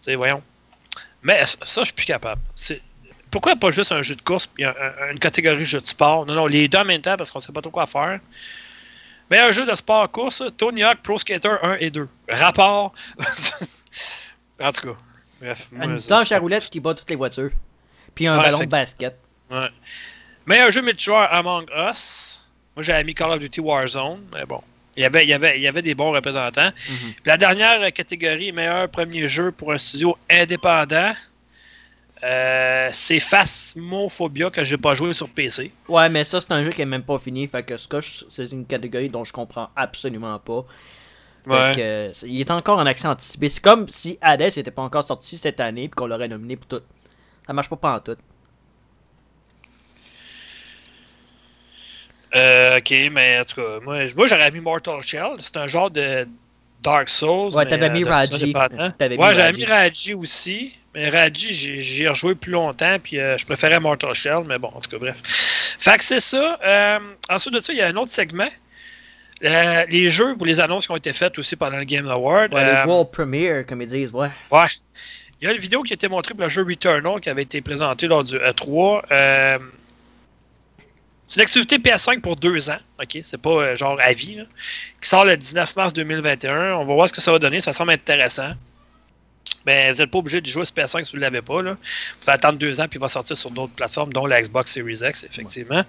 sais, 0.00 0.14
voyons. 0.16 0.42
Mais 1.22 1.44
ça, 1.46 1.58
ça, 1.62 1.80
je 1.82 1.86
suis 1.86 1.94
plus 1.94 2.04
capable. 2.06 2.40
C'est- 2.56 2.80
Pourquoi 3.30 3.54
pas 3.56 3.70
juste 3.70 3.92
un 3.92 4.02
jeu 4.02 4.14
de 4.14 4.22
course 4.22 4.46
puis 4.46 4.64
un- 4.64 4.70
un- 4.70 5.12
une 5.12 5.18
catégorie 5.18 5.64
jeu 5.64 5.80
de 5.80 5.86
sport? 5.88 6.26
Non, 6.26 6.34
non, 6.34 6.46
les 6.46 6.68
deux 6.68 6.78
en 6.78 6.84
même 6.84 7.02
temps 7.02 7.16
parce 7.16 7.30
qu'on 7.30 7.40
sait 7.40 7.52
pas 7.52 7.60
trop 7.60 7.70
quoi 7.72 7.86
faire. 7.86 8.20
Meilleur 9.30 9.52
jeu 9.52 9.66
de 9.66 9.74
sport 9.74 10.10
course, 10.10 10.42
Tony 10.56 10.82
Hawk 10.84 10.98
Pro 11.02 11.18
Skater 11.18 11.56
1 11.62 11.76
et 11.80 11.90
2. 11.90 12.08
Rapport. 12.28 12.94
en 14.60 14.72
tout 14.72 14.88
cas. 14.88 14.98
Bref. 15.40 15.68
moi, 15.72 15.84
Une 15.86 15.98
ça, 15.98 16.16
planche 16.16 16.32
à 16.32 16.38
roulettes 16.38 16.70
qui 16.70 16.80
bat 16.80 16.94
toutes 16.94 17.10
les 17.10 17.16
voitures. 17.16 17.50
Puis 18.14 18.26
un 18.26 18.36
Ouais, 18.38 18.44
ballon 18.44 18.60
de 18.60 18.66
basket. 18.66 19.18
Ouais. 19.50 19.68
Meilleur 20.46 20.70
jeu 20.70 20.80
multijoueur 20.82 21.32
Among 21.32 21.66
Us. 21.76 22.48
Moi, 22.76 22.82
j'avais 22.82 23.04
mis 23.04 23.14
Call 23.14 23.30
of 23.32 23.38
Duty 23.38 23.60
Warzone, 23.60 24.22
mais 24.32 24.44
bon. 24.44 24.62
Il 24.96 25.02
y 25.02 25.06
avait, 25.06 25.24
il 25.24 25.28
y 25.28 25.34
avait, 25.34 25.58
il 25.58 25.62
y 25.62 25.68
avait 25.68 25.82
des 25.82 25.94
bons 25.94 26.12
représentants. 26.12 26.70
Mhm. 26.88 27.12
Puis 27.12 27.22
la 27.26 27.36
dernière 27.36 27.92
catégorie, 27.92 28.52
meilleur 28.52 28.88
premier 28.88 29.28
jeu 29.28 29.52
pour 29.52 29.72
un 29.72 29.78
studio 29.78 30.16
indépendant, 30.30 31.12
euh, 32.28 32.88
c'est 32.92 33.20
Phasmophobia 33.20 34.50
que 34.50 34.64
j'ai 34.64 34.76
pas 34.78 34.94
joué 34.94 35.12
sur 35.14 35.28
PC. 35.28 35.70
Ouais, 35.88 36.08
mais 36.08 36.24
ça, 36.24 36.40
c'est 36.40 36.50
un 36.52 36.64
jeu 36.64 36.72
qui 36.72 36.82
est 36.82 36.86
même 36.86 37.02
pas 37.04 37.18
fini. 37.18 37.46
Fait 37.46 37.62
que 37.62 37.76
Scotch, 37.76 38.24
c'est 38.28 38.50
une 38.50 38.66
catégorie 38.66 39.08
dont 39.08 39.22
je 39.24 39.32
comprends 39.32 39.70
absolument 39.76 40.38
pas. 40.40 40.64
Fait 41.44 41.50
Ouais. 41.52 41.72
que, 41.76 41.80
euh, 41.80 42.12
il 42.24 42.40
est 42.40 42.50
encore 42.50 42.78
en 42.78 42.86
accès 42.86 43.06
anticipé. 43.06 43.48
C'est 43.48 43.62
comme 43.62 43.88
si 43.88 44.18
Hades 44.20 44.40
n'était 44.56 44.72
pas 44.72 44.82
encore 44.82 45.06
sorti 45.06 45.38
cette 45.38 45.60
année 45.60 45.88
puis 45.88 45.94
qu'on 45.94 46.06
l'aurait 46.08 46.26
nominé 46.28 46.56
pour 46.56 46.66
tout. 46.66 46.84
Ça 47.46 47.52
marche 47.52 47.68
pas, 47.68 47.76
pas 47.76 47.94
en 47.96 48.00
tout. 48.00 48.16
Euh, 52.34 52.78
ok, 52.78 52.90
mais 53.12 53.38
en 53.40 53.44
tout 53.44 53.54
cas, 53.60 53.80
moi, 53.82 53.98
moi 54.16 54.26
j'aurais 54.26 54.50
mis 54.50 54.60
Mortal 54.60 55.00
Shell. 55.02 55.36
C'est 55.38 55.56
un 55.56 55.68
genre 55.68 55.90
de 55.90 56.26
Dark 56.86 57.08
Souls. 57.10 57.54
Ouais, 57.54 57.66
t'avais 57.66 57.88
euh, 57.88 57.92
mis 57.92 58.04
Raji. 58.04 58.34
indépendant. 58.34 58.90
T'avais 58.98 59.16
mis 59.16 59.22
Ouais, 59.22 59.34
j'avais 59.34 59.48
Raji. 59.48 59.60
mis 59.60 59.66
Raji 59.66 60.14
aussi. 60.14 60.74
Mais 60.94 61.10
Raji, 61.10 61.52
j'ai- 61.82 62.08
rejoué 62.08 62.34
plus 62.34 62.52
longtemps, 62.52 62.96
puis 63.02 63.20
euh, 63.20 63.36
je 63.36 63.44
préférais 63.44 63.78
Mortal 63.80 64.14
Shell, 64.14 64.44
mais 64.46 64.58
bon, 64.58 64.68
en 64.74 64.80
tout 64.80 64.88
cas, 64.90 64.96
bref. 64.98 65.20
Fait 65.78 65.98
que 65.98 66.04
c'est 66.04 66.20
ça. 66.20 66.58
Euh, 66.64 66.98
ensuite 67.28 67.52
de 67.54 67.60
ça, 67.60 67.72
il 67.74 67.78
y 67.78 67.82
a 67.82 67.88
un 67.88 67.96
autre 67.96 68.10
segment. 68.10 68.48
Euh, 69.44 69.84
les 69.90 70.08
jeux 70.08 70.34
ou 70.40 70.44
les 70.44 70.60
annonces 70.60 70.86
qui 70.86 70.92
ont 70.92 70.96
été 70.96 71.12
faites 71.12 71.38
aussi 71.38 71.56
pendant 71.56 71.76
le 71.76 71.84
Game 71.84 72.08
Award. 72.08 72.54
Ouais, 72.54 72.64
les 72.64 72.88
World 72.90 73.10
Premiere, 73.10 73.66
comme 73.66 73.82
ils 73.82 73.88
disent, 73.88 74.12
ouais. 74.12 74.30
Ouais. 74.50 74.64
Il 75.42 75.46
y 75.46 75.50
a 75.50 75.52
une 75.52 75.60
vidéo 75.60 75.82
qui 75.82 75.92
a 75.92 75.94
été 75.94 76.08
montrée 76.08 76.32
pour 76.32 76.44
le 76.44 76.48
jeu 76.48 76.62
Returnal 76.62 77.20
qui 77.20 77.28
avait 77.28 77.42
été 77.42 77.60
présentée 77.60 78.06
lors 78.08 78.24
du 78.24 78.36
E3. 78.38 79.58
C'est 81.26 81.36
une 81.36 81.42
activité 81.42 81.78
PS5 81.78 82.20
pour 82.20 82.36
deux 82.36 82.70
ans, 82.70 82.78
ok? 83.02 83.18
C'est 83.22 83.40
pas 83.40 83.50
euh, 83.50 83.76
genre 83.76 83.98
à 84.00 84.12
vie, 84.12 84.36
là, 84.36 84.44
qui 85.00 85.08
sort 85.08 85.24
le 85.24 85.36
19 85.36 85.74
mars 85.76 85.92
2021. 85.92 86.74
On 86.74 86.84
va 86.84 86.94
voir 86.94 87.08
ce 87.08 87.12
que 87.12 87.20
ça 87.20 87.32
va 87.32 87.38
donner. 87.38 87.60
Ça 87.60 87.72
semble 87.72 87.90
intéressant. 87.92 88.52
Mais 89.64 89.92
vous 89.92 89.98
n'êtes 89.98 90.10
pas 90.10 90.18
obligé 90.18 90.40
de 90.40 90.46
jouer 90.46 90.64
sur 90.64 90.74
PS5 90.74 91.02
si 91.04 91.10
vous 91.12 91.16
ne 91.18 91.22
l'avez 91.22 91.42
pas. 91.42 91.62
Là. 91.62 91.72
Vous 91.72 91.76
pouvez 92.20 92.32
attendre 92.32 92.58
deux 92.58 92.80
ans 92.80 92.86
puis 92.88 92.98
il 92.98 93.00
va 93.00 93.08
sortir 93.08 93.36
sur 93.36 93.50
d'autres 93.50 93.72
plateformes, 93.74 94.12
dont 94.12 94.26
la 94.26 94.40
Xbox 94.42 94.72
Series 94.72 95.00
X, 95.02 95.24
effectivement. 95.24 95.84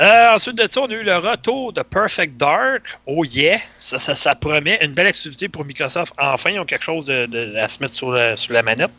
Euh, 0.00 0.34
ensuite 0.34 0.56
de 0.56 0.66
ça, 0.68 0.80
on 0.82 0.86
a 0.86 0.94
eu 0.94 1.02
le 1.02 1.16
retour 1.16 1.72
de 1.72 1.82
Perfect 1.82 2.36
Dark. 2.36 2.98
Oh 3.06 3.24
yeah! 3.24 3.58
Ça, 3.78 3.98
ça, 3.98 4.14
ça 4.14 4.34
promet 4.36 4.78
une 4.84 4.92
belle 4.94 5.08
activité 5.08 5.48
pour 5.48 5.64
Microsoft. 5.64 6.12
Enfin, 6.18 6.50
ils 6.50 6.60
ont 6.60 6.64
quelque 6.64 6.84
chose 6.84 7.04
de, 7.06 7.26
de- 7.26 7.56
à 7.56 7.66
se 7.68 7.80
mettre 7.82 7.94
sur 7.94 8.12
la 8.52 8.62
manette. 8.62 8.90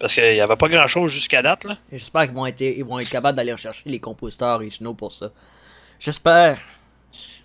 Parce 0.00 0.14
qu'il 0.14 0.32
n'y 0.32 0.40
avait 0.40 0.56
pas 0.56 0.68
grand-chose 0.68 1.12
jusqu'à 1.12 1.42
date. 1.42 1.64
Là. 1.64 1.76
J'espère 1.92 2.22
qu'ils 2.22 2.34
vont 2.34 2.46
être, 2.46 2.60
ils 2.62 2.84
vont 2.84 2.98
être 2.98 3.10
capables 3.10 3.36
d'aller 3.36 3.52
rechercher 3.52 3.82
les 3.84 4.00
compositeurs 4.00 4.56
originaux 4.56 4.94
pour 4.94 5.12
ça. 5.12 5.30
J'espère. 6.00 6.58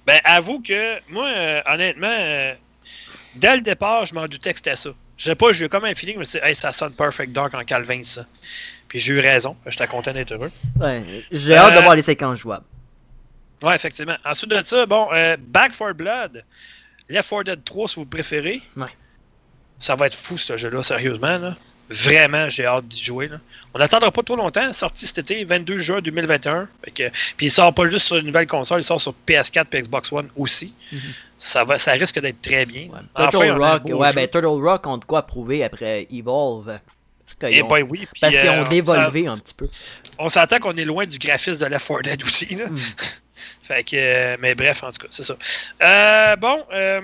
Ben, 0.08 0.22
avoue 0.24 0.62
que, 0.62 1.00
moi, 1.12 1.28
euh, 1.28 1.62
honnêtement, 1.66 2.08
euh, 2.10 2.54
dès 3.36 3.56
le 3.58 3.62
départ, 3.62 4.06
je 4.06 4.16
m'en 4.16 4.26
doutais 4.28 4.54
que 4.54 4.60
c'était 4.60 4.78
ça. 4.78 4.92
Je 5.18 5.24
sais 5.26 5.36
pas, 5.36 5.52
j'ai 5.52 5.66
eu 5.66 5.70
comme 5.70 5.84
un 5.84 5.94
feeling, 5.96 6.24
suis 6.24 6.40
dit, 6.40 6.46
hey, 6.46 6.56
ça 6.56 6.72
sonne 6.72 6.94
Perfect 6.94 7.34
Dark 7.34 7.54
en 7.54 7.64
Calvin, 7.64 8.04
ça. 8.04 8.26
Puis 8.88 9.00
j'ai 9.00 9.14
eu 9.14 9.20
raison. 9.20 9.58
J'étais 9.66 9.88
content 9.88 10.14
d'être 10.14 10.32
heureux. 10.32 10.52
Ouais, 10.80 11.04
j'ai 11.32 11.56
hâte 11.56 11.74
de 11.74 11.80
Euh, 11.80 11.82
voir 11.82 11.96
les 11.96 12.04
séquences 12.04 12.40
jouables. 12.40 12.66
Ouais, 13.62 13.76
effectivement. 13.76 14.16
Ensuite 14.24 14.52
de 14.52 14.62
ça, 14.64 14.86
bon, 14.86 15.10
euh, 15.14 15.36
Back 15.40 15.74
for 15.74 15.94
Blood, 15.94 16.44
Left 17.10 17.30
4 17.30 17.44
Dead 17.44 17.64
3, 17.66 17.88
si 17.90 17.96
vous 17.96 18.06
préférez. 18.06 18.62
Ouais. 18.78 18.88
Ça 19.80 19.96
va 19.96 20.08
être 20.08 20.16
fou, 20.16 20.38
ce 20.38 20.56
jeu-là, 20.56 20.84
sérieusement. 20.84 21.38
Là. 21.38 21.56
Vraiment, 21.90 22.50
j'ai 22.50 22.66
hâte 22.66 22.88
d'y 22.88 23.04
jouer. 23.04 23.28
Là. 23.28 23.38
On 23.74 23.80
n'attendra 23.80 24.10
pas 24.12 24.24
trop 24.24 24.36
longtemps. 24.36 24.74
Sorti 24.74 25.06
cet 25.06 25.20
été, 25.20 25.44
22 25.46 25.78
juin 25.78 26.02
2021. 26.02 26.68
Fait 26.84 26.92
que- 26.92 27.10
puis 27.38 27.46
il 27.48 27.52
sort 27.52 27.74
pas 27.74 27.86
juste 27.88 28.08
sur 28.08 28.18
une 28.18 28.26
nouvelle 28.26 28.48
console, 28.48 28.80
il 28.82 28.84
sort 28.84 29.00
sur 29.00 29.14
PS4 29.28 29.74
et 29.76 29.82
Xbox 29.84 30.12
One 30.12 30.30
aussi. 30.36 30.74
Mhm. 30.92 31.00
ça, 31.38 31.64
va, 31.64 31.78
ça 31.78 31.92
risque 31.92 32.20
d'être 32.20 32.42
très 32.42 32.66
bien. 32.66 32.84
Ouais. 32.88 33.30
Turtle 33.30 33.52
Rock, 33.52 33.84
ouais, 33.86 34.14
ben 34.14 34.28
Turtle 34.28 34.46
Rock 34.48 34.88
ont 34.88 34.98
de 34.98 35.06
quoi 35.06 35.24
prouver 35.28 35.64
après 35.64 36.08
Evolve? 36.12 36.66
Parce 37.26 37.52
qu'ils 37.52 37.60
Eh 37.60 37.62
ont, 37.64 37.68
ben 37.68 37.84
oui. 37.90 38.08
parce 38.22 38.34
qu'ils 38.34 38.48
euh, 38.48 38.64
ont 38.64 38.70
dévolvé 38.70 39.28
un 39.28 39.38
petit 39.38 39.54
peu. 39.54 39.68
On 40.18 40.30
s'entend 40.30 40.60
qu'on 40.60 40.76
est 40.78 40.86
loin 40.86 41.06
du 41.06 41.18
graphisme 41.20 41.58
de 41.64 41.66
Left 41.70 41.88
4 41.88 42.02
Dead 42.04 42.24
aussi. 42.24 42.56
Là. 42.56 42.68
Mm. 42.70 42.78
fait 43.64 43.84
que, 43.84 43.96
euh, 43.96 44.38
mais 44.40 44.56
bref, 44.56 44.84
en 44.84 44.92
tout 44.92 45.00
cas, 45.00 45.08
c'est 45.10 45.24
ça. 45.24 45.36
Euh, 45.84 46.36
bon, 46.38 46.64
euh, 46.74 47.02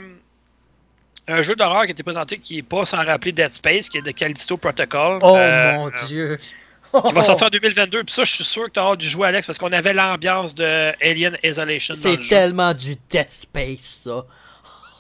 un 1.28 1.42
jeu 1.42 1.56
d'horreur 1.56 1.84
qui 1.84 1.90
a 1.90 1.92
été 1.92 2.04
présenté 2.04 2.38
qui 2.40 2.56
n'est 2.56 2.64
pas 2.64 2.86
sans 2.86 3.04
rappeler 3.04 3.32
Dead 3.32 3.52
Space, 3.52 3.90
qui 3.90 3.98
est 3.98 4.02
de 4.02 4.12
Callisto 4.12 4.58
Protocol. 4.58 5.20
Oh 5.22 5.36
Euh, 5.36 5.76
mon 5.76 5.88
euh, 5.88 5.92
dieu! 6.08 6.38
Qui 6.38 7.14
va 7.14 7.24
sortir 7.24 7.48
en 7.48 7.50
2022. 7.52 8.04
Puis 8.04 8.14
ça, 8.14 8.24
je 8.24 8.34
suis 8.34 8.44
sûr 8.44 8.66
que 8.66 8.72
tu 8.72 8.80
as 8.80 8.84
hâte 8.84 9.00
de 9.00 9.06
jouer, 9.06 9.28
Alex, 9.28 9.46
parce 9.46 9.58
qu'on 9.58 9.72
avait 9.72 9.94
l'ambiance 9.94 10.54
de 10.56 10.92
Alien 11.02 11.38
Isolation. 11.44 11.96
C'est 11.96 12.22
jeu. 12.22 12.28
tellement 12.30 12.74
du 12.74 12.96
Dead 13.10 13.30
Space, 13.30 14.02
ça. 14.04 14.26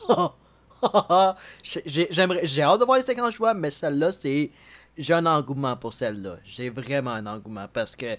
J'ai 1.64 2.62
hâte 2.62 2.80
de 2.80 2.86
voir 2.86 2.98
les 2.98 3.04
séquences 3.04 3.36
jouables, 3.36 3.60
mais 3.60 3.72
celle-là, 3.72 4.12
c'est. 4.12 4.52
J'ai 4.98 5.14
un 5.14 5.26
engouement 5.26 5.76
pour 5.78 5.94
celle-là. 5.94 6.36
J'ai 6.46 6.70
vraiment 6.70 7.12
un 7.12 7.26
engouement 7.26 7.68
parce 7.72 7.96
que 7.96 8.18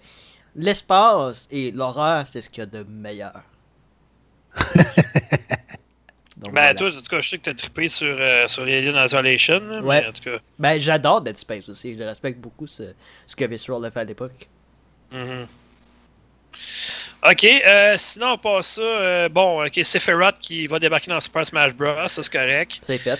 l'espace 0.56 1.46
et 1.50 1.70
l'horreur, 1.70 2.24
c'est 2.30 2.40
ce 2.40 2.48
qu'il 2.48 2.62
y 2.62 2.62
a 2.62 2.66
de 2.66 2.82
meilleur. 2.88 3.42
Donc, 6.42 6.52
Ben, 6.54 6.60
voilà. 6.60 6.74
toi, 6.74 6.88
en 6.88 6.90
tout 7.00 7.08
cas, 7.08 7.20
je 7.20 7.28
sais 7.28 7.38
que 7.38 7.44
tu 7.44 7.50
as 7.50 7.54
trippé 7.54 7.88
sur, 7.88 8.06
euh, 8.18 8.48
sur 8.48 8.64
les 8.64 8.78
Alien 8.78 8.96
Isolation. 9.04 9.60
là, 9.60 9.80
mais 9.80 9.88
Ouais. 9.88 10.06
en 10.08 10.12
tout 10.12 10.22
cas. 10.22 10.38
Ben, 10.58 10.78
j'adore 10.80 11.20
Dead 11.20 11.36
Space 11.36 11.68
aussi. 11.68 11.96
Je 11.96 12.02
respecte 12.02 12.38
beaucoup 12.40 12.66
ce, 12.66 12.82
ce 13.26 13.36
que 13.36 13.44
Visceral 13.44 13.84
a 13.84 13.90
fait 13.90 14.00
à 14.00 14.04
l'époque. 14.04 14.48
Mhm. 15.12 15.46
Ok, 17.24 17.44
euh, 17.44 17.94
sinon 17.98 18.32
on 18.32 18.38
passe 18.38 18.66
ça. 18.74 18.82
euh, 18.82 19.28
bon, 19.28 19.64
ok, 19.64 19.78
Sephiroth 19.84 20.38
qui 20.40 20.66
va 20.66 20.78
débarquer 20.80 21.10
dans 21.10 21.20
Super 21.20 21.46
Smash 21.46 21.74
Bros. 21.74 21.94
Ça 22.08 22.22
c'est 22.22 22.32
correct. 22.32 22.80
C'est 22.86 22.98
fait. 22.98 23.18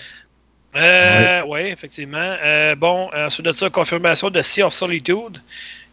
Euh, 0.75 1.43
ouais. 1.43 1.69
effectivement. 1.71 2.35
Bon, 2.77 3.09
ensuite 3.15 3.45
de 3.45 3.51
ça, 3.53 3.69
confirmation 3.69 4.29
de 4.29 4.41
Sea 4.41 4.63
of 4.63 4.73
Solitude, 4.73 5.39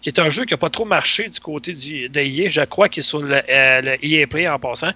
qui 0.03 0.09
est 0.09 0.19
un 0.19 0.31
jeu 0.31 0.45
qui 0.47 0.55
n'a 0.55 0.59
pas 0.59 0.71
trop 0.71 0.85
marché 0.87 1.29
du 1.29 1.39
côté 1.41 1.73
du, 1.75 2.09
de 2.09 2.21
EA, 2.21 2.49
je 2.49 2.63
crois, 2.63 2.89
qui 2.89 3.01
est 3.01 3.03
sur 3.03 3.21
le, 3.23 3.43
euh, 3.49 3.81
le 3.83 4.05
EA 4.05 4.27
Play 4.27 4.49
en 4.49 4.59
passant. 4.59 4.93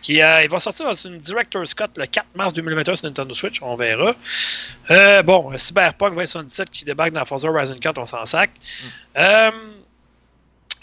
Qui, 0.00 0.22
euh, 0.22 0.42
il 0.44 0.48
va 0.48 0.58
sortir 0.60 0.86
dans 0.86 0.94
une 0.94 1.18
Director's 1.18 1.74
Cut 1.74 1.84
le 1.96 2.06
4 2.06 2.26
mars 2.34 2.54
2021 2.54 2.96
sur 2.96 3.06
Nintendo 3.06 3.34
Switch, 3.34 3.60
on 3.60 3.76
verra. 3.76 4.14
Euh, 4.90 5.22
bon, 5.22 5.56
Cyberpunk 5.58 6.10
2077 6.14 6.70
qui 6.70 6.84
débarque 6.84 7.12
dans 7.12 7.24
Forza 7.24 7.48
Horizon 7.48 7.76
4, 7.78 7.98
on 7.98 8.06
s'en 8.06 8.24
sac. 8.24 8.50
Euh, 9.18 9.50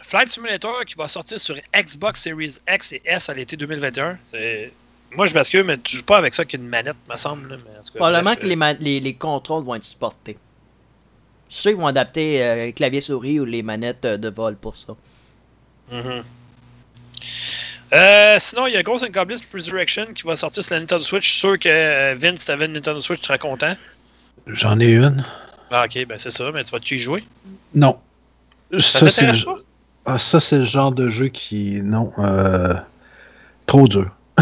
Flight 0.04 0.30
Simulator 0.30 0.86
qui 0.86 0.96
va 0.96 1.08
sortir 1.08 1.40
sur 1.40 1.56
Xbox 1.76 2.22
Series 2.22 2.58
X 2.70 2.94
et 2.94 3.02
S 3.06 3.30
à 3.30 3.34
l'été 3.34 3.58
2021. 3.58 4.18
C'est- 4.30 4.72
Moi, 5.16 5.28
je 5.28 5.34
m'excuse, 5.36 5.64
mais 5.64 5.78
tu 5.78 5.98
joues 5.98 6.04
pas 6.06 6.18
avec 6.18 6.34
ça 6.34 6.44
qu'une 6.44 6.68
manette, 6.68 6.96
me 7.10 7.16
semble. 7.18 7.50
là, 7.50 7.58
mais 7.64 7.72
en 7.72 7.84
tout 7.84 7.94
cas, 7.94 7.98
Probablement 8.00 8.32
bref, 8.32 8.40
que 8.40 8.46
les, 8.48 8.56
ma- 8.56 8.74
les, 8.74 9.00
les 9.00 9.14
contrôles 9.14 9.64
vont 9.64 9.76
être 9.76 9.84
supportés. 9.84 10.38
Je 11.54 11.62
sais 11.62 11.70
qu'ils 11.70 11.80
vont 11.80 11.88
adapter 11.88 12.43
euh, 12.43 12.72
clavier-souris 12.72 13.39
ou 13.39 13.45
les 13.45 13.62
manettes 13.62 14.06
euh, 14.06 14.18
de 14.18 14.30
vol 14.30 14.56
pour 14.56 14.76
ça. 14.76 14.95
Mhm. 15.91 16.24
Euh, 17.93 18.38
sinon, 18.39 18.66
il 18.66 18.74
y 18.74 18.78
a 18.78 18.82
Ghost 18.82 19.04
and 19.04 19.12
Goblins 19.12 19.38
Resurrection 19.54 20.08
qui 20.16 20.24
va 20.24 20.36
sortir 20.36 20.64
sur 20.64 20.74
la 20.74 20.80
Nintendo 20.82 21.04
Switch. 21.04 21.26
Je 21.26 21.30
suis 21.30 21.39
sûr 21.39 21.60
que 21.60 21.70
euh, 21.70 22.16
Vince, 22.18 22.39
si 22.39 22.47
t'avais 22.47 22.66
une 22.66 22.74
Nintendo 22.74 22.99
Switch, 22.99 23.20
tu 23.20 23.28
serais 23.28 23.38
content. 23.38 23.76
J'en 24.47 24.80
ai 24.80 24.93
une. 24.93 25.24
Ah, 25.70 25.86
ok, 25.86 26.06
ben 26.08 26.18
c'est 26.18 26.32
ça, 26.32 26.51
mais 26.51 26.64
tu 26.64 26.72
vas-tu 26.72 26.95
y 26.95 26.97
jouer? 26.97 27.24
Non. 27.76 27.99
Ça, 28.72 28.80
Ça, 28.80 28.99
t'intéresse 29.01 29.43
pas? 29.43 29.56
ah, 30.06 30.18
ça, 30.18 30.39
c'est 30.39 30.58
le 30.58 30.66
genre 30.66 30.91
de 30.91 31.08
jeu 31.10 31.28
qui. 31.28 31.82
Non. 31.84 32.12
euh, 32.18 32.74
Trop 33.68 33.88
dur. 33.88 34.10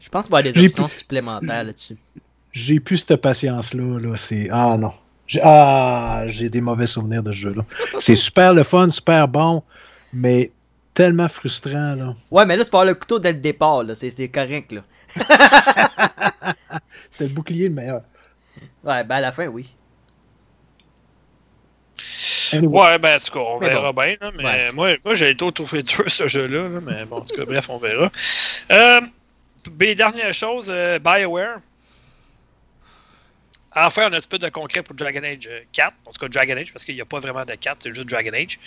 Je 0.00 0.08
pense 0.10 0.24
qu'il 0.24 0.32
va 0.32 0.40
y 0.40 0.48
avoir 0.48 0.54
des 0.54 0.66
options 0.66 0.88
supplémentaires 0.88 1.64
là-dessus. 1.64 1.96
J'ai 2.52 2.80
plus 2.80 2.98
cette 2.98 3.16
patience-là. 3.22 4.00
Là. 4.00 4.16
C'est... 4.16 4.48
Ah 4.50 4.76
non. 4.76 4.92
J'ai... 5.30 5.40
Ah, 5.44 6.24
j'ai 6.26 6.48
des 6.48 6.60
mauvais 6.60 6.86
souvenirs 6.88 7.22
de 7.22 7.30
ce 7.30 7.36
jeu-là. 7.36 7.62
C'est 8.00 8.16
super 8.16 8.52
le 8.52 8.64
fun, 8.64 8.90
super 8.90 9.28
bon, 9.28 9.62
mais 10.12 10.50
tellement 10.92 11.28
frustrant. 11.28 11.94
Là. 11.94 12.14
Ouais, 12.32 12.44
mais 12.46 12.56
là, 12.56 12.64
tu 12.64 12.70
vas 12.72 12.80
avoir 12.80 12.86
le 12.92 12.94
couteau 12.94 13.20
dès 13.20 13.32
le 13.32 13.38
départ, 13.38 13.84
là. 13.84 13.94
C'est, 13.96 14.12
c'est 14.16 14.28
correct, 14.28 14.72
là. 14.72 14.80
C'était 17.12 17.24
le 17.28 17.30
bouclier 17.30 17.68
le 17.68 17.74
meilleur. 17.74 18.00
Ouais, 18.82 19.04
ben 19.04 19.16
à 19.16 19.20
la 19.20 19.30
fin, 19.30 19.46
oui. 19.46 19.70
Anyway, 22.52 22.80
Ouais, 22.80 22.98
ben 22.98 23.14
en 23.16 23.18
tout 23.24 23.32
cas, 23.32 23.38
on 23.38 23.60
Mais 23.60 23.68
verra 23.68 23.92
bien. 23.92 24.16
là, 24.20 24.32
mais 24.36 24.44
Ouais. 24.44 24.72
moi, 24.72 24.96
moi 25.04 25.14
j'ai 25.14 25.30
été 25.30 25.44
au 25.44 25.52
trouvé 25.52 25.84
dur 25.84 26.02
ce 26.10 26.26
jeu-là. 26.26 26.68
là, 26.68 26.80
mais 26.84 27.04
bon, 27.04 27.18
en 27.18 27.20
tout 27.20 27.36
cas, 27.36 27.44
bref, 27.44 27.70
on 27.70 27.78
verra. 27.78 28.10
Euh, 28.72 29.00
dernière 29.94 30.32
chose, 30.34 30.66
euh, 30.68 30.98
BioWare. 30.98 31.60
Enfin, 33.76 34.08
on 34.10 34.12
a 34.12 34.16
un 34.16 34.20
petit 34.20 34.28
peu 34.28 34.38
de 34.38 34.48
concret 34.48 34.82
pour 34.82 34.94
Dragon 34.96 35.22
Age 35.22 35.48
euh, 35.48 35.60
4. 35.72 35.94
En 36.06 36.10
tout 36.12 36.20
cas, 36.20 36.28
Dragon 36.28 36.56
Age, 36.56 36.72
parce 36.72 36.84
qu'il 36.84 36.94
n'y 36.94 37.00
a 37.00 37.04
pas 37.04 37.20
vraiment 37.20 37.44
de 37.44 37.54
4, 37.54 37.76
c'est 37.80 37.94
juste 37.94 38.08
Dragon 38.08 38.32
Age. 38.34 38.58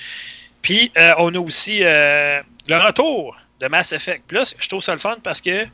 Puis, 0.62 0.92
euh, 0.98 1.14
on 1.18 1.34
a 1.36 1.40
aussi 1.40 1.80
euh, 1.84 2.42
le 2.68 2.78
retour 2.78 3.38
de 3.60 3.68
Mass 3.68 3.92
Effect. 3.92 4.24
Puis 4.28 4.38
là, 4.38 4.44
je 4.58 4.68
trouve 4.70 4.82
ça 4.82 4.94
le 4.94 5.00
fun 5.00 5.18
parce 5.22 5.42
que 5.42 5.66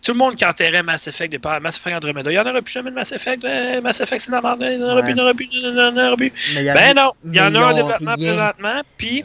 tout 0.00 0.12
le 0.12 0.18
monde 0.18 0.34
qui 0.36 0.44
enterrait 0.44 0.82
Mass 0.82 1.06
Effect 1.06 1.30
départ, 1.30 1.60
Mass 1.60 1.76
Effect 1.76 1.96
Andromeda. 1.96 2.30
Il 2.30 2.34
n'y 2.34 2.38
en 2.40 2.46
aura 2.46 2.60
plus 2.62 2.72
jamais 2.72 2.90
de 2.90 2.94
Mass 2.94 3.12
Effect. 3.12 3.44
euh, 3.44 3.80
Mass 3.80 4.00
Effect, 4.00 4.20
c'est 4.22 4.30
la 4.32 4.40
merde. 4.40 4.58
Il 4.68 4.78
n'y 4.78 4.84
en 4.84 4.88
aura 4.90 5.02
plus, 5.02 5.10
il 5.12 5.14
n'y 5.14 5.20
en 5.20 5.24
aura 5.24 5.34
plus, 5.34 5.48
il 5.52 5.60
n'y 5.72 5.80
en 5.80 5.96
aura 5.96 6.16
plus. 6.16 6.32
Ben 6.74 6.94
non, 6.96 7.12
il 7.24 7.34
y 7.36 7.40
en 7.40 7.54
a 7.54 7.58
un 7.66 7.74
développement 7.74 8.14
rien. 8.14 8.34
présentement. 8.34 8.80
Puis, 8.96 9.24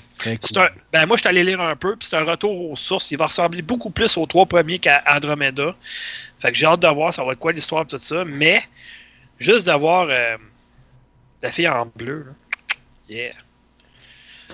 cool. 0.54 0.64
un- 0.64 0.70
ben 0.92 1.06
moi, 1.08 1.16
je 1.18 1.22
suis 1.22 1.30
allé 1.30 1.44
lire 1.44 1.62
un 1.62 1.76
peu. 1.76 1.96
Puis, 1.96 2.08
c'est 2.10 2.18
un 2.18 2.24
retour 2.24 2.72
aux 2.72 2.76
sources. 2.76 3.10
Il 3.12 3.18
va 3.18 3.26
ressembler 3.28 3.62
beaucoup 3.64 3.90
plus 3.92 4.18
aux 4.18 4.26
trois 4.26 4.46
premiers 4.46 4.78
qu'à 4.80 5.04
Andromeda. 5.08 5.76
Fait 6.40 6.52
que 6.52 6.58
j'ai 6.58 6.68
hâte 6.68 6.80
de 6.82 6.88
voir 6.88 7.12
ça 7.14 7.24
va 7.24 7.32
être 7.32 7.40
quoi 7.40 7.52
l'histoire 7.54 7.84
et 7.84 7.88
tout 7.88 7.98
ça. 7.98 8.24
Mais, 8.26 8.62
juste 9.40 9.68
de 9.68 9.72
voir 9.74 10.08
euh, 10.10 10.38
la 11.42 11.52
fille 11.52 11.68
en 11.68 11.86
bleu. 11.96 12.26
Là. 12.28 12.34
Yeah. 13.10 13.34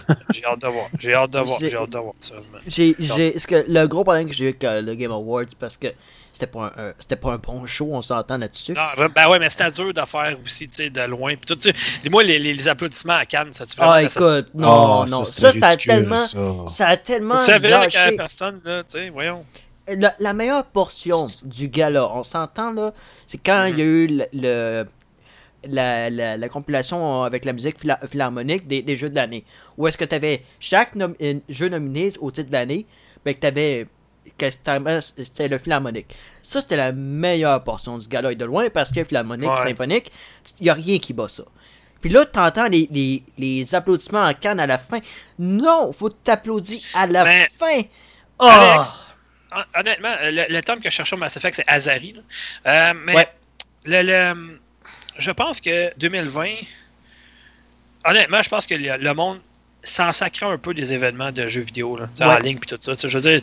J'ai 0.33 0.43
hâte 0.45 0.59
de 0.61 0.67
voir. 0.67 0.87
J'ai 0.99 1.13
hâte 1.13 1.31
de 1.31 1.39
voir. 1.39 1.59
J'ai- 1.59 1.75
hâte 1.75 1.89
de 1.91 1.97
voir, 1.99 2.13
sérieusement. 2.19 2.57
J'ai, 2.67 2.95
j'ai, 2.99 3.37
ce 3.39 3.47
que, 3.47 3.63
le 3.67 3.85
gros 3.87 4.03
problème 4.03 4.27
que 4.27 4.33
j'ai 4.33 4.45
eu 4.45 4.47
avec 4.49 4.63
euh, 4.63 4.81
le 4.81 4.95
Game 4.95 5.11
Awards, 5.11 5.45
parce 5.59 5.77
que 5.77 5.87
c'était 6.31 6.47
pas 6.47 6.73
un, 6.77 6.93
c'était 6.99 7.15
pas 7.15 7.33
un 7.33 7.37
bon 7.37 7.65
show, 7.67 7.89
on 7.91 8.01
s'entend 8.01 8.37
là-dessus. 8.39 8.73
Non, 8.73 9.07
ben 9.15 9.29
ouais, 9.29 9.37
mais 9.39 9.49
c'était 9.51 9.69
dur 9.71 9.93
de 9.93 10.01
faire 10.05 10.35
aussi, 10.43 10.67
tu 10.67 10.75
sais, 10.75 10.89
de 10.89 11.01
loin. 11.03 11.35
Puis 11.35 11.45
tout, 11.45 11.55
dis-moi, 12.03 12.23
les, 12.23 12.39
les, 12.39 12.53
les 12.55 12.67
applaudissements 12.67 13.13
à 13.13 13.25
Cannes, 13.25 13.53
ça 13.53 13.65
tu 13.67 13.73
Ah, 13.77 14.01
ça- 14.09 14.19
écoute, 14.39 14.49
non, 14.55 15.03
Ah, 15.03 15.05
non. 15.07 15.23
Ça, 15.25 15.31
ça 15.33 15.47
a 15.47 15.51
ridicule, 15.69 15.91
tellement, 15.91 16.27
ça. 16.27 16.39
ça 16.69 16.87
a 16.87 16.97
tellement 16.97 17.37
C'est 17.37 17.59
vrai 17.59 17.87
qu'il 17.87 17.99
y 17.99 18.03
a 18.03 18.05
gâché. 18.05 18.17
personne, 18.17 18.61
là, 18.65 18.83
tu 18.83 18.89
sais, 18.97 19.09
voyons. 19.09 19.45
La, 19.87 20.15
la 20.19 20.33
meilleure 20.33 20.65
portion 20.65 21.27
du 21.43 21.67
gala, 21.67 22.09
on 22.13 22.23
s'entend 22.23 22.71
là, 22.71 22.93
c'est 23.27 23.37
quand 23.37 23.65
il 23.65 23.77
y 23.77 23.81
a 23.81 23.85
eu 23.85 24.07
le, 24.07 24.25
le- 24.33 24.85
la, 25.67 26.09
la, 26.09 26.37
la 26.37 26.49
compilation 26.49 27.23
avec 27.23 27.43
la 27.45 27.51
musique 27.53 27.77
phila- 27.79 27.99
philharmonique 28.07 28.65
des, 28.67 28.81
des 28.81 28.95
jeux 28.97 29.09
de 29.09 29.15
l'année. 29.15 29.43
Où 29.77 29.87
est-ce 29.87 29.97
que 29.97 30.05
tu 30.05 30.15
avais 30.15 30.43
chaque 30.59 30.95
nom- 30.95 31.13
jeu 31.49 31.67
nominé 31.69 32.11
au 32.19 32.31
titre 32.31 32.47
de 32.47 32.53
l'année, 32.53 32.85
mais 33.25 33.33
que 33.33 33.41
tu 33.41 33.47
avais 33.47 33.87
c'était 35.17 35.47
le 35.47 35.57
philharmonique. 35.59 36.15
Ça, 36.43 36.59
c'était 36.61 36.77
la 36.77 36.91
meilleure 36.91 37.63
portion 37.63 37.97
du 37.97 38.07
gala 38.07 38.31
et 38.31 38.35
de 38.35 38.45
loin 38.45 38.69
parce 38.69 38.91
que 38.91 39.03
philharmonique, 39.03 39.49
Ouais. 39.49 39.67
symphonique, 39.69 40.11
il 40.59 40.63
n'y 40.63 40.69
a 40.69 40.73
rien 40.73 40.97
qui 40.97 41.13
bat 41.13 41.27
ça. 41.29 41.43
Puis 42.01 42.09
là, 42.09 42.25
t'entends 42.25 42.67
les, 42.67 42.87
les, 42.91 43.23
les 43.37 43.75
applaudissements 43.75 44.23
en 44.25 44.33
canne 44.33 44.59
à 44.59 44.65
la 44.67 44.77
fin. 44.77 44.99
Non, 45.39 45.91
faut 45.93 46.09
t'applaudir 46.09 46.81
à 46.93 47.05
la 47.05 47.23
Mais- 47.23 47.47
fin. 47.49 47.81
Alex, 48.39 48.97
hon- 48.97 49.12
honnêtement, 49.75 50.15
euh, 50.21 50.31
le, 50.31 50.45
le 50.53 50.61
terme 50.61 50.79
que 50.79 50.89
je 50.89 50.95
cherchais 50.95 51.15
au 51.15 51.19
Mass 51.19 51.37
Effect, 51.37 51.55
c'est 51.55 51.67
Azari. 51.67 52.15
Euh, 52.67 52.93
mais 52.95 53.15
Ouais. 53.15 53.27
le, 53.85 54.01
le- 54.03 54.59
je 55.19 55.31
pense 55.31 55.61
que 55.61 55.93
2020, 55.97 56.55
honnêtement, 58.05 58.41
je 58.41 58.49
pense 58.49 58.67
que 58.67 58.75
le, 58.75 59.13
monde 59.13 59.39
s'en 59.83 60.11
sacrait 60.13 60.45
un 60.45 60.57
peu 60.57 60.73
des 60.73 60.93
événements 60.93 61.31
de 61.31 61.47
jeux 61.47 61.61
vidéo, 61.61 61.97
là, 61.97 62.07
Ouais. 62.19 62.25
en 62.25 62.37
ligne 62.39 62.57
puis 62.57 62.69
tout 62.69 62.77
ça. 62.79 62.93
Je 63.07 63.17
veux 63.17 63.21
dire, 63.31 63.41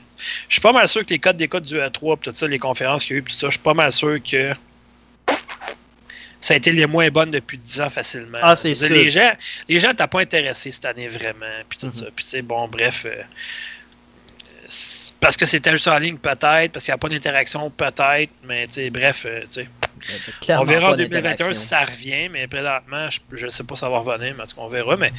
je 0.48 0.52
suis 0.54 0.61
pas 0.61 0.72
mal 0.72 0.88
sûr 0.88 1.04
que 1.04 1.11
les 1.11 1.18
codes 1.18 1.36
des 1.36 1.48
codes 1.48 1.64
du 1.64 1.76
E3 1.76 2.16
puis 2.16 2.30
tout 2.30 2.36
ça, 2.36 2.46
les 2.46 2.58
conférences 2.58 3.04
qu'il 3.04 3.14
y 3.14 3.16
a 3.16 3.18
eu 3.18 3.22
puis 3.22 3.32
tout 3.34 3.38
ça, 3.40 3.46
je 3.48 3.52
suis 3.52 3.61
pas 3.61 3.74
mal 3.74 3.92
sûr 3.92 4.18
que 4.22 4.52
ça 6.40 6.54
a 6.54 6.56
été 6.56 6.72
les 6.72 6.86
moins 6.86 7.11
bonnes 7.11 7.30
depuis 7.30 7.58
10 7.58 7.82
ans 7.82 7.88
facilement. 7.90 8.38
Ah, 8.40 8.56
c'est 8.56 8.74
sûr. 8.74 8.88
Les 8.88 9.11
gens, 9.11 9.30
les 9.68 9.78
gens 9.78 9.92
t'as 9.94 10.06
pas 10.06 10.20
intéressé 10.20 10.70
cette 10.70 10.86
année 10.86 11.06
vraiment 11.08 11.44
puis 11.68 11.78
tout 11.78 11.86
Mhm. 11.86 11.92
ça. 11.92 12.06
Puis 12.16 12.24
tu 12.24 12.30
sais, 12.30 12.42
bon, 12.42 12.66
bref. 12.68 13.04
euh, 13.06 13.22
parce 15.21 15.37
que 15.37 15.47
c'était 15.47 15.73
juste 15.73 15.89
en 15.89 15.99
ligne, 15.99 16.16
peut-être, 16.16 16.73
parce 16.73 16.85
qu'il 16.85 16.93
n'y 16.93 16.95
a 16.95 16.99
pas 16.99 17.09
d'interaction, 17.09 17.71
peut-être, 17.71 18.31
mais 18.45 18.66
tu 18.66 18.75
sais, 18.75 18.91
bref, 18.91 19.25
euh, 19.27 19.41
tu 19.43 19.49
sais, 19.49 19.68
on 20.49 20.64
verra 20.64 20.89
en 20.89 20.91
pas 20.91 20.97
2021 20.97 21.21
d'interaction. 21.23 21.53
si 21.61 21.66
ça 21.66 21.85
revient, 21.85 22.29
mais 22.29 22.47
présentement, 22.47 23.09
je 23.33 23.45
ne 23.45 23.51
sais 23.51 23.64
pas 23.64 23.75
si 23.75 23.81
ça 23.81 23.89
va 23.89 23.99
revenir, 23.99 24.35
mais 24.37 24.43
en 24.43 24.47
tout 24.47 24.57
cas, 24.57 24.62
on 24.62 24.68
verra. 24.68 24.97
Mais 24.97 25.12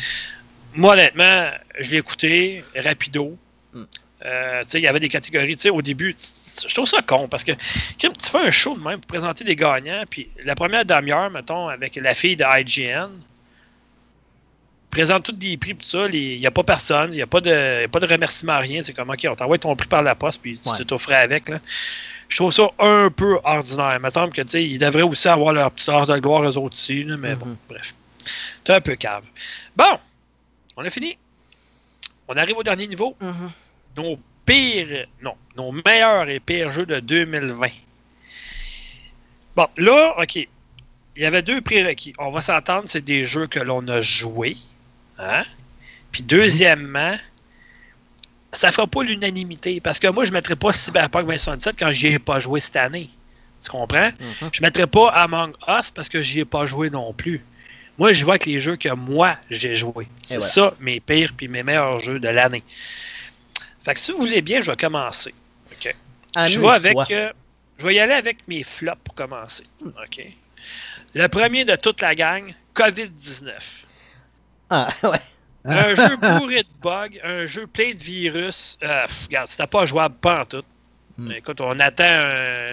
moi, 0.74 0.94
honnêtement, 0.94 1.50
je 1.80 1.92
l'ai 1.92 1.98
écouté, 1.98 2.64
rapido. 2.76 3.38
Mm. 3.74 3.84
Euh, 4.24 4.64
il 4.74 4.80
y 4.82 4.88
avait 4.88 5.00
des 5.00 5.10
catégories, 5.10 5.58
au 5.72 5.82
début, 5.82 6.16
je 6.16 6.74
trouve 6.74 6.88
ça 6.88 7.02
con 7.02 7.28
parce 7.28 7.44
que 7.44 7.54
Kim, 7.98 8.14
tu 8.14 8.30
fais 8.30 8.38
un 8.38 8.52
show 8.52 8.78
de 8.78 8.84
même 8.84 9.00
pour 9.00 9.08
présenter 9.08 9.44
les 9.44 9.56
gagnants, 9.56 10.04
puis 10.08 10.30
la 10.44 10.54
première 10.54 10.86
demi-heure, 10.86 11.32
mettons, 11.32 11.70
avec 11.70 11.96
la 11.96 12.14
fille 12.14 12.36
de 12.36 12.46
IGN, 12.46 13.10
présente 14.92 15.24
tous 15.24 15.32
des 15.32 15.58
prix, 15.58 15.76
tout 15.76 15.88
ça, 15.88 16.08
il 16.12 16.40
n'y 16.40 16.46
a 16.46 16.52
pas 16.52 16.64
personne, 16.64 17.12
il 17.14 17.16
n'y 17.18 17.22
a, 17.22 17.28
pas 17.28 17.42
de- 17.42 17.82
y 17.82 17.84
a 17.86 17.88
pas 17.88 18.00
de 18.00 18.06
remerciement, 18.08 18.60
rien. 18.60 18.82
C'est 18.84 18.94
comme, 18.94 19.10
OK, 19.10 19.26
on 19.30 19.36
t'envoie 19.36 19.58
ton 19.58 19.76
prix 19.76 19.88
par 19.88 20.04
la 20.04 20.14
poste, 20.16 20.42
puis 20.42 20.60
tu 20.60 20.70
Ouais. 20.70 20.78
te 20.78 20.84
t'offrais 20.84 21.16
avec. 21.16 21.50
Là. 21.50 21.58
Je 22.30 22.36
trouve 22.36 22.52
ça 22.54 22.68
un 22.80 23.10
peu 23.10 23.40
ordinaire. 23.44 23.96
Il 23.98 24.02
me 24.04 24.10
semble 24.10 24.34
que, 24.34 24.42
tu 24.42 24.50
sais, 24.50 24.64
ils 24.66 24.78
devraient 24.78 25.02
aussi 25.02 25.28
avoir 25.28 25.54
leur 25.54 25.72
petite 25.72 25.90
heure 25.90 26.06
de 26.08 26.18
gloire, 26.20 26.44
eux 26.44 26.58
autres 26.58 26.76
aussi, 26.78 27.04
là, 27.04 27.18
mais 27.18 27.36
bon, 27.36 27.48
Mhm. 27.48 27.58
bref. 27.70 27.96
C'est 28.66 28.74
un 28.74 28.82
peu 28.82 28.96
cave. 28.96 29.24
Bon, 29.76 29.98
on 30.78 30.86
a 30.86 30.90
fini. 30.90 31.18
On 32.28 32.38
arrive 32.38 32.58
au 32.58 32.64
dernier 32.64 32.88
niveau. 32.88 33.16
Mhm. 33.20 33.52
Nos 33.98 34.20
pires, 34.46 35.08
non, 35.22 35.36
nos 35.58 35.72
meilleurs 35.72 36.30
et 36.30 36.40
pires 36.40 36.72
jeux 36.72 36.86
de 36.86 37.00
2020. 37.00 37.70
Bon, 39.56 39.68
là, 39.78 40.16
OK. 40.22 40.36
Il 41.18 41.22
y 41.22 41.26
avait 41.26 41.42
deux 41.42 41.60
prérequis. 41.60 42.14
On 42.20 42.32
va 42.32 42.40
s'entendre, 42.40 42.84
c'est 42.86 43.04
des 43.04 43.26
jeux 43.26 43.48
que 43.48 43.60
l'on 43.60 43.86
a 43.90 44.00
joués. 44.00 44.56
Hein? 45.22 45.46
Puis 46.12 46.24
deuxièmement, 46.24 47.18
ça 48.52 48.72
fera 48.72 48.88
pas 48.88 49.04
l'unanimité. 49.04 49.80
Parce 49.80 50.00
que 50.00 50.08
moi, 50.08 50.26
je 50.26 50.32
ne 50.32 50.36
mettrais 50.36 50.56
pas 50.56 50.74
Cyberpunk 50.74 51.26
2077 51.26 51.76
quand 51.80 51.92
j'y 51.92 52.08
ai 52.08 52.20
pas 52.20 52.40
joué 52.40 52.60
cette 52.60 52.76
année. 52.76 53.10
Tu 53.64 53.70
comprends? 53.70 54.12
Mhm. 54.20 54.50
Je 54.52 54.62
ne 54.62 54.66
mettrais 54.68 54.88
pas 54.88 55.10
Among 55.10 55.54
Us 55.68 55.92
parce 55.92 56.10
que 56.10 56.22
j'y 56.22 56.40
ai 56.42 56.46
pas 56.46 56.66
joué 56.66 56.90
non 56.90 57.14
plus. 57.14 57.44
Moi, 57.98 58.14
je 58.14 58.24
vois 58.26 58.34
avec 58.34 58.46
les 58.46 58.60
jeux 58.60 58.76
que 58.76 58.90
moi, 58.90 59.38
j'ai 59.50 59.76
joué. 59.76 60.08
C'est 60.26 60.38
voilà. 60.38 60.52
ça, 60.52 60.74
mes 60.80 61.00
pires 61.00 61.34
puis 61.38 61.48
mes 61.48 61.62
meilleurs 61.62 62.00
jeux 62.00 62.20
de 62.20 62.30
l'année. 62.30 62.64
Fait 63.80 63.94
que 63.94 64.00
si 64.00 64.12
vous 64.12 64.18
voulez 64.18 64.42
bien, 64.42 64.62
je 64.62 64.72
vais 64.72 64.78
commencer. 64.78 65.34
je 66.48 66.60
vais 66.60 66.68
avec. 66.70 66.98
euh, 67.12 67.32
je 67.78 67.86
vais 67.88 67.96
y 67.96 68.00
aller 68.00 68.14
avec 68.14 68.48
mes 68.48 68.64
flops 68.64 69.00
pour 69.04 69.16
commencer. 69.16 69.64
OK. 69.84 70.26
Le 71.14 71.28
premier 71.28 71.66
de 71.66 71.76
toute 71.76 72.02
la 72.02 72.16
gang, 72.16 72.54
COVID-19. 72.76 73.52
Ah, 74.72 74.88
ouais. 75.04 75.20
Un 75.66 75.94
jeu 75.94 76.16
bourré 76.18 76.64
de 76.64 76.68
bugs, 76.82 77.20
un 77.24 77.46
jeu 77.46 77.68
plein 77.68 77.92
de 77.94 78.02
virus. 78.02 78.80
Euh, 78.84 79.06
pff, 79.06 79.26
regarde, 79.28 79.48
c'était 79.48 79.68
pas 79.68 79.86
jouable 79.86 80.16
pas 80.16 80.42
en 80.42 80.46
tout. 80.46 80.64
Hmm. 81.20 81.32
Écoute, 81.34 81.62
on 81.62 81.80
attend 81.80 82.04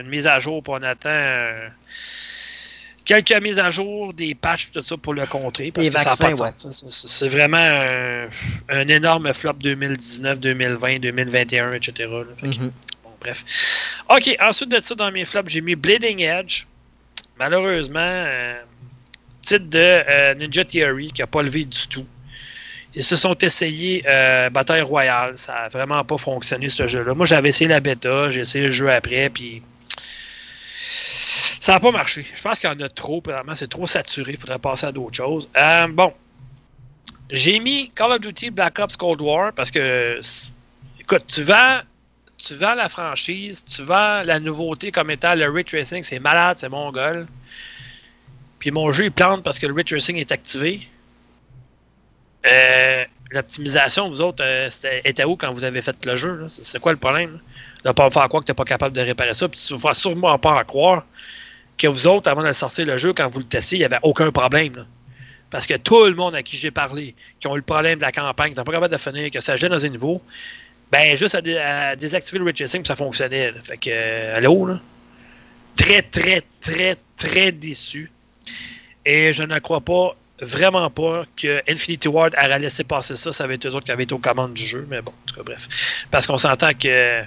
une 0.00 0.08
mise 0.08 0.26
à 0.26 0.38
jour, 0.38 0.62
puis 0.62 0.72
on 0.74 0.82
attend 0.82 1.10
euh, 1.10 1.68
quelques 3.04 3.32
mises 3.42 3.58
à 3.58 3.70
jour, 3.70 4.14
des 4.14 4.34
patchs, 4.34 4.70
tout 4.72 4.80
ça 4.80 4.96
pour 4.96 5.12
le 5.12 5.26
contrer. 5.26 5.70
Parce 5.72 5.88
Des 5.90 5.94
que 5.94 6.00
ça 6.00 6.10
n'a 6.10 6.16
pas 6.16 6.30
de 6.32 6.36
vaccins, 6.38 6.72
sens. 6.72 7.06
C'est- 7.06 7.28
vraiment 7.28 7.58
un, 7.58 8.28
un 8.70 8.88
énorme 8.88 9.32
flop 9.34 9.54
2019, 9.54 10.40
2020, 10.40 10.98
2021, 11.00 11.72
etc. 11.74 12.08
là. 12.10 12.22
Fait 12.36 12.48
que, 12.48 12.54
Mhm. 12.62 12.72
Bon, 13.04 13.10
bref. 13.20 13.44
OK, 14.08 14.36
ensuite 14.40 14.70
de 14.70 14.80
ça, 14.80 14.94
dans 14.94 15.10
mes 15.12 15.24
flops, 15.26 15.50
j'ai 15.50 15.60
mis 15.60 15.74
Bleeding 15.74 16.20
Edge. 16.20 16.64
Malheureusement, 17.38 17.98
euh, 18.00 18.54
titre 19.42 19.66
de 19.66 19.78
euh, 19.78 20.34
Ninja 20.34 20.64
Theory 20.64 21.12
qui 21.12 21.22
n'a 21.22 21.26
pas 21.26 21.42
levé 21.42 21.64
du 21.64 21.88
tout. 21.88 22.06
Ils 22.94 23.04
se 23.04 23.16
sont 23.16 23.36
essayés 23.38 24.02
euh, 24.08 24.50
Bataille 24.50 24.82
Royale. 24.82 25.36
Ça 25.36 25.52
n'a 25.52 25.68
vraiment 25.68 26.02
pas 26.04 26.18
fonctionné, 26.18 26.68
ce 26.68 26.86
jeu-là. 26.86 27.14
Moi, 27.14 27.26
j'avais 27.26 27.50
essayé 27.50 27.68
la 27.68 27.80
bêta, 27.80 28.30
j'ai 28.30 28.40
essayé 28.40 28.64
le 28.64 28.70
jeu 28.70 28.90
après, 28.90 29.28
puis 29.30 29.62
ça 31.60 31.74
n'a 31.74 31.80
pas 31.80 31.90
marché. 31.90 32.26
Je 32.34 32.40
pense 32.40 32.60
qu'il 32.60 32.70
y 32.70 32.72
en 32.72 32.80
a 32.80 32.88
trop, 32.88 33.22
vraiment. 33.24 33.54
C'est 33.54 33.68
trop 33.68 33.86
saturé. 33.86 34.32
Il 34.32 34.38
faudrait 34.38 34.58
passer 34.58 34.86
à 34.86 34.92
d'autres 34.92 35.16
choses. 35.16 35.48
Euh, 35.56 35.86
bon. 35.88 36.12
J'ai 37.30 37.60
mis 37.60 37.90
Call 37.94 38.12
of 38.12 38.20
Duty 38.20 38.50
Black 38.50 38.78
Ops 38.78 38.96
Cold 38.96 39.20
War 39.20 39.52
parce 39.52 39.70
que, 39.70 40.18
écoute, 40.98 41.26
tu 41.26 41.42
vends, 41.42 41.80
tu 42.38 42.54
vends 42.54 42.74
la 42.74 42.88
franchise, 42.88 43.66
tu 43.66 43.82
vends 43.82 44.22
la 44.22 44.40
nouveauté 44.40 44.90
comme 44.90 45.10
étant 45.10 45.34
le 45.34 45.50
Ray 45.50 45.64
Tracing, 45.64 46.02
c'est 46.02 46.20
malade, 46.20 46.56
c'est 46.58 46.70
mongol. 46.70 47.26
Puis 48.58 48.70
mon 48.70 48.90
jeu, 48.90 49.04
il 49.04 49.12
plante 49.12 49.42
parce 49.44 49.58
que 49.58 49.66
le 49.66 49.74
Ray 49.74 49.84
est 50.20 50.32
activé. 50.32 50.88
Euh, 52.46 53.04
L'optimisation, 53.30 54.08
vous 54.08 54.22
autres, 54.22 54.42
euh, 54.42 54.70
c'était 54.70 55.02
était 55.04 55.24
où 55.24 55.36
quand 55.36 55.52
vous 55.52 55.62
avez 55.62 55.82
fait 55.82 55.96
le 56.06 56.16
jeu? 56.16 56.46
C'est 56.48 56.80
quoi 56.80 56.92
le 56.92 56.98
problème? 56.98 57.40
là? 57.84 57.90
De 57.90 57.94
pas 57.94 58.10
faire 58.10 58.26
croire 58.28 58.42
que 58.42 58.46
tu 58.46 58.52
n'es 58.52 58.54
pas 58.56 58.64
capable 58.64 58.96
de 58.96 59.02
réparer 59.02 59.34
ça. 59.34 59.48
Puis 59.50 59.60
tu 59.66 59.76
vas 59.76 59.92
sûrement 59.92 60.38
pas 60.38 60.52
en 60.52 60.64
croire 60.64 61.04
que 61.76 61.86
vous 61.88 62.06
autres, 62.06 62.30
avant 62.30 62.42
de 62.42 62.52
sortir 62.52 62.86
le 62.86 62.96
jeu, 62.96 63.12
quand 63.12 63.28
vous 63.28 63.40
le 63.40 63.44
testiez, 63.44 63.76
il 63.76 63.80
n'y 63.80 63.84
avait 63.84 63.98
aucun 64.02 64.30
problème. 64.32 64.72
là. 64.76 64.86
Parce 65.50 65.66
que 65.66 65.74
tout 65.74 66.04
le 66.06 66.14
monde 66.14 66.34
à 66.34 66.42
qui 66.42 66.56
j'ai 66.56 66.70
parlé, 66.70 67.14
qui 67.38 67.46
ont 67.48 67.54
eu 67.54 67.58
le 67.58 67.62
problème 67.62 67.98
de 67.98 68.02
la 68.04 68.12
campagne, 68.12 68.52
qui 68.52 68.58
n'ont 68.58 68.64
pas 68.64 68.72
capable 68.72 68.92
de 68.92 68.98
finir, 68.98 69.30
que 69.30 69.40
ça 69.40 69.56
gêne 69.56 69.70
dans 69.70 69.84
un 69.84 69.88
niveau, 69.88 70.22
ben 70.90 71.16
juste 71.16 71.34
à, 71.34 71.42
dé- 71.42 71.58
à 71.58 71.96
désactiver 71.96 72.38
le 72.38 72.46
ray 72.46 72.54
tracing, 72.54 72.80
puis 72.82 72.88
ça 72.88 72.96
fonctionnait. 72.96 73.52
Fait 73.64 73.76
que, 73.76 73.90
euh, 73.92 74.36
allô, 74.36 74.66
là? 74.66 74.80
Très, 75.76 76.02
très, 76.02 76.42
très, 76.60 76.96
très 77.16 77.52
déçu. 77.52 78.10
Et 79.10 79.32
je 79.32 79.42
ne 79.42 79.58
crois 79.58 79.80
pas, 79.80 80.14
vraiment 80.42 80.90
pas, 80.90 81.24
que 81.34 81.62
Infinity 81.66 82.08
Ward 82.08 82.34
aurait 82.36 82.58
laissé 82.58 82.84
passer 82.84 83.14
ça. 83.14 83.32
Ça 83.32 83.44
avait 83.44 83.54
été 83.54 83.68
eux 83.68 83.74
autres 83.74 83.86
qui 83.86 83.92
avaient 83.92 84.02
été 84.02 84.12
aux 84.14 84.18
commandes 84.18 84.52
du 84.52 84.66
jeu. 84.66 84.86
Mais 84.90 85.00
bon, 85.00 85.12
en 85.12 85.26
tout 85.26 85.34
cas, 85.34 85.42
bref. 85.42 85.66
Parce 86.10 86.26
qu'on 86.26 86.36
s'entend 86.36 86.74
que 86.74 87.22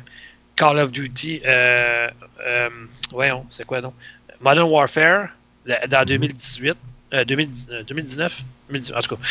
Call 0.55 0.77
of 0.77 0.91
Duty, 0.91 1.41
euh, 1.43 2.07
euh, 2.45 2.69
voyons, 3.09 3.43
c'est 3.49 3.65
quoi 3.65 3.82
donc? 3.82 3.95
Modern 4.41 4.69
Warfare, 4.69 5.29
le- 5.65 5.88
dans 5.88 6.05
2018, 6.05 6.77
euh, 7.15 7.25
2010, 7.25 7.67
euh, 7.71 7.84
2019, 7.84 8.43
2018, 8.69 8.95
en 8.95 9.01
tout 9.01 9.15
cas, 9.15 9.21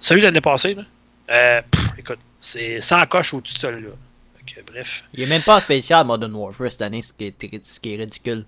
celui 0.00 0.22
de 0.22 0.26
l'année 0.26 0.40
passée, 0.40 0.74
là, 0.74 0.82
euh, 1.30 1.62
pff, 1.70 1.86
écoute, 1.98 2.18
c'est 2.40 2.80
100 2.80 3.06
coches 3.06 3.32
au-dessus 3.32 3.54
de 3.54 3.58
celui-là. 3.60 3.90
Bref. 4.66 5.04
Il 5.14 5.22
est 5.22 5.26
même 5.26 5.40
pas 5.42 5.60
spécial 5.60 6.04
Modern 6.04 6.34
Warfare 6.34 6.72
cette 6.72 6.82
année, 6.82 7.00
ce 7.00 7.12
qui 7.12 7.26
est, 7.26 7.64
ce 7.64 7.78
qui 7.78 7.94
est 7.94 7.96
ridicule. 7.96 8.44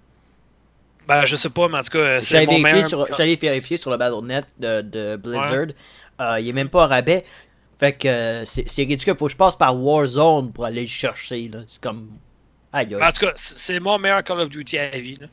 Ben, 1.07 1.25
je 1.27 1.37
sais 1.37 1.51
pas, 1.51 1.69
mais 1.69 1.79
en 1.79 1.83
tout 1.83 1.91
cas, 1.99 2.21
c'est 2.21 2.35
J'allais 2.35 2.47
mon 2.47 2.53
vérifier, 2.53 2.73
meilleur... 2.73 2.89
sur, 2.89 3.15
j'allais 3.15 3.37
vérifier 3.37 3.77
sur 3.77 3.91
le 3.91 3.97
Battle.net 3.97 4.47
de, 4.59 4.81
de 4.81 5.17
Blizzard. 5.17 5.67
Euh, 6.21 6.41
il 6.41 6.49
est 6.49 6.53
même 6.53 6.69
pas 6.69 6.85
en 6.85 6.89
rabais. 6.89 7.25
Fait 7.79 7.93
que 7.93 8.09
euh, 8.09 8.47
c'est, 8.47 8.69
c'est 8.69 8.83
ridicule. 8.85 9.15
Faut 9.19 9.27
que 9.27 9.33
je 9.33 9.37
passe 9.37 9.57
par 9.57 9.77
Warzone 9.77 10.53
pour 10.53 10.65
aller 10.65 10.83
le 10.83 10.89
chercher. 10.89 11.51
C'est 11.69 11.81
comme. 11.81 12.09
Aïe, 12.73 12.95
aïe. 12.95 13.03
En 13.03 13.13
tout 13.13 13.27
cas, 13.27 13.33
c'est 13.37 13.81
mon 13.81 13.99
meilleur 13.99 14.23
Call 14.25 14.41
of 14.41 14.49
Duty 14.49 14.79
à 14.79 14.91
la 14.91 14.99
vie. 14.99 15.19
là. 15.21 15.27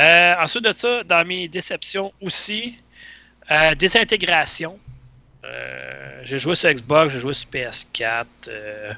Euh, 0.00 0.42
ensuite 0.44 0.64
de 0.64 0.72
ça, 0.72 1.04
dans 1.04 1.24
mes 1.26 1.48
déceptions 1.48 2.12
aussi, 2.20 2.74
euh, 3.50 3.74
désintégration. 3.74 4.78
Euh, 5.44 6.20
j'ai 6.24 6.38
joué 6.38 6.54
sur 6.54 6.70
Xbox, 6.72 7.12
j'ai 7.12 7.20
joué 7.20 7.34
sur 7.34 7.48
PS4. 7.50 8.26
euh. 8.48 8.92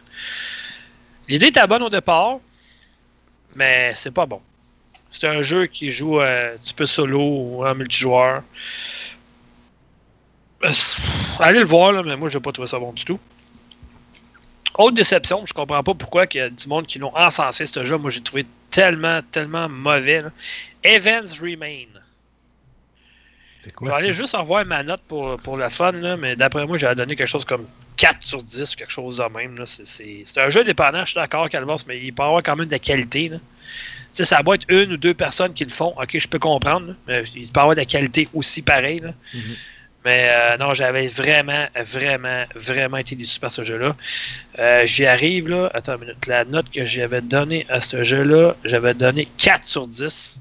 L'idée 1.28 1.46
était 1.46 1.66
bonne 1.66 1.82
au 1.82 1.88
départ, 1.90 2.38
mais 3.54 3.92
c'est 3.94 4.10
pas 4.10 4.26
bon. 4.26 4.40
C'est 5.16 5.28
un 5.28 5.42
jeu 5.42 5.66
qui 5.66 5.90
joue 5.92 6.20
euh, 6.20 6.56
tu 6.62 6.74
peux 6.74 6.86
solo 6.86 7.20
ou 7.20 7.64
en 7.64 7.72
multijoueur. 7.76 8.42
Euh, 10.64 10.70
Allez 11.38 11.60
le 11.60 11.64
voir, 11.64 11.92
là, 11.92 12.02
mais 12.02 12.16
moi, 12.16 12.28
j'ai 12.28 12.40
pas 12.40 12.50
trouvé 12.50 12.66
ça 12.66 12.80
bon 12.80 12.92
du 12.92 13.04
tout. 13.04 13.20
Autre 14.76 14.96
déception, 14.96 15.46
je 15.46 15.54
comprends 15.54 15.84
pas 15.84 15.94
pourquoi 15.94 16.26
il 16.32 16.36
y 16.36 16.40
a 16.40 16.50
du 16.50 16.66
monde 16.66 16.86
qui 16.88 16.98
l'ont 16.98 17.16
encensé 17.16 17.64
ce 17.64 17.84
jeu. 17.84 17.96
Moi, 17.96 18.10
j'ai 18.10 18.22
trouvé 18.22 18.44
tellement, 18.72 19.20
tellement 19.30 19.68
mauvais. 19.68 20.22
là. 20.22 20.30
Evans 20.82 21.26
Remain. 21.40 21.86
Je 23.64 23.86
ça? 23.86 24.12
juste 24.12 24.36
revoir 24.36 24.66
ma 24.66 24.82
note 24.82 25.00
pour, 25.06 25.36
pour 25.38 25.56
le 25.56 25.68
fun, 25.68 25.92
là, 25.92 26.16
mais 26.16 26.34
d'après 26.34 26.66
moi, 26.66 26.76
j'avais 26.76 26.96
donné 26.96 27.14
quelque 27.14 27.28
chose 27.28 27.44
comme 27.44 27.66
4 27.96 28.20
sur 28.20 28.42
10 28.42 28.74
ou 28.74 28.76
quelque 28.76 28.90
chose 28.92 29.18
de 29.18 29.38
même. 29.38 29.62
c'est 29.64 30.38
un 30.38 30.50
jeu 30.50 30.64
dépendant, 30.64 31.04
je 31.04 31.12
suis 31.12 31.14
d'accord, 31.14 31.48
Calvas, 31.48 31.84
mais 31.86 32.00
il 32.00 32.12
peut 32.12 32.24
avoir 32.24 32.42
quand 32.42 32.56
même 32.56 32.66
de 32.66 32.72
la 32.72 32.80
qualité. 32.80 33.28
là. 33.28 33.38
Tu 34.14 34.18
sais, 34.18 34.24
ça 34.24 34.42
va 34.42 34.54
être 34.54 34.66
une 34.68 34.92
ou 34.92 34.96
deux 34.96 35.14
personnes 35.14 35.52
qui 35.54 35.64
le 35.64 35.70
font. 35.70 35.92
Ok, 36.00 36.16
je 36.16 36.28
peux 36.28 36.38
comprendre, 36.38 36.86
là, 36.88 36.94
mais 37.08 37.24
il 37.34 37.50
peut 37.50 37.60
avoir 37.60 37.74
de 37.74 37.80
la 37.80 37.86
qualité 37.86 38.28
aussi 38.32 38.62
pareil. 38.62 39.00
là. 39.00 39.12
Mhm. 39.34 39.42
Mais 40.04 40.28
euh, 40.28 40.56
non, 40.58 40.74
j'avais 40.74 41.08
vraiment, 41.08 41.66
vraiment, 41.76 42.44
vraiment 42.54 42.98
été 42.98 43.16
déçu 43.16 43.40
par 43.40 43.50
ce 43.50 43.64
jeu-là. 43.64 43.96
Euh, 44.58 44.86
J'y 44.86 45.06
arrive, 45.06 45.48
là. 45.48 45.70
Attends 45.72 45.94
une 45.94 46.00
minute. 46.02 46.26
La 46.26 46.44
note 46.44 46.70
que 46.70 46.84
j'avais 46.84 47.22
donnée 47.22 47.66
à 47.70 47.80
ce 47.80 48.04
jeu-là, 48.04 48.54
j'avais 48.64 48.92
donné 48.94 49.26
4 49.38 49.64
sur 49.64 49.88
10. 49.88 50.40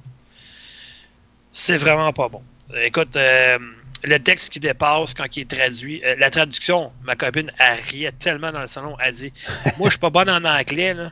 C'est 1.54 1.78
vraiment 1.78 2.12
pas 2.12 2.28
bon. 2.30 2.42
Écoute, 2.76 3.16
euh, 3.16 3.58
le 4.04 4.20
texte 4.20 4.52
qui 4.52 4.60
dépasse 4.60 5.14
quand 5.14 5.26
il 5.38 5.42
est 5.42 5.50
traduit, 5.50 6.02
euh, 6.04 6.16
la 6.18 6.30
traduction, 6.30 6.92
ma 7.04 7.16
copine, 7.16 7.52
elle 7.58 7.80
riait 7.90 8.12
tellement 8.12 8.52
dans 8.52 8.62
le 8.62 8.68
salon. 8.68 8.98
Elle 9.00 9.14
dit 9.14 9.32
Moi, 9.78 9.88
je 9.88 9.92
suis 9.92 10.00
pas 10.00 10.10
bonne 10.10 10.30
en 10.30 10.44
anglais, 10.44 10.94
là, 10.94 11.10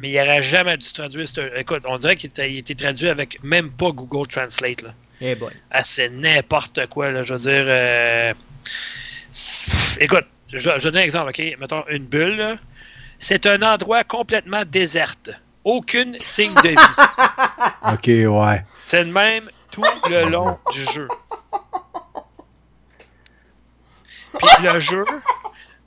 mais 0.00 0.10
il 0.10 0.16
n'aurait 0.18 0.42
jamais 0.42 0.76
dû 0.76 0.92
traduire. 0.92 1.26
Écoute, 1.56 1.82
on 1.86 1.98
dirait 1.98 2.16
qu'il 2.16 2.30
était, 2.30 2.50
il 2.50 2.58
était 2.58 2.74
traduit 2.74 3.08
avec 3.08 3.42
même 3.42 3.70
pas 3.70 3.90
Google 3.90 4.26
Translate. 4.28 4.82
Là. 4.82 4.90
Eh 5.20 5.34
boy. 5.34 5.52
Ah, 5.70 5.82
c'est 5.82 6.08
n'importe 6.10 6.86
quoi, 6.86 7.10
là. 7.10 7.24
Je 7.24 7.34
veux 7.34 7.40
dire. 7.40 7.64
euh, 7.66 8.32
Écoute, 10.00 10.26
je, 10.52 10.58
je 10.58 10.70
vais 10.70 10.80
donner 10.80 11.00
un 11.00 11.04
exemple, 11.04 11.30
OK? 11.30 11.56
Mettons 11.58 11.84
une 11.88 12.06
bulle, 12.06 12.36
là. 12.36 12.56
C'est 13.18 13.46
un 13.46 13.60
endroit 13.62 14.04
complètement 14.04 14.62
déserte. 14.64 15.30
Aucune 15.64 16.16
signe 16.20 16.54
de 16.62 16.68
vie. 16.68 16.76
Ok, 17.92 18.06
ouais. 18.06 18.64
C'est 18.84 19.02
le 19.04 19.10
même 19.12 19.50
tout 19.72 19.82
le 20.08 20.28
long 20.30 20.58
du 20.72 20.84
jeu. 20.92 21.08
Puis 24.38 24.48
le 24.62 24.78
jeu, 24.80 25.04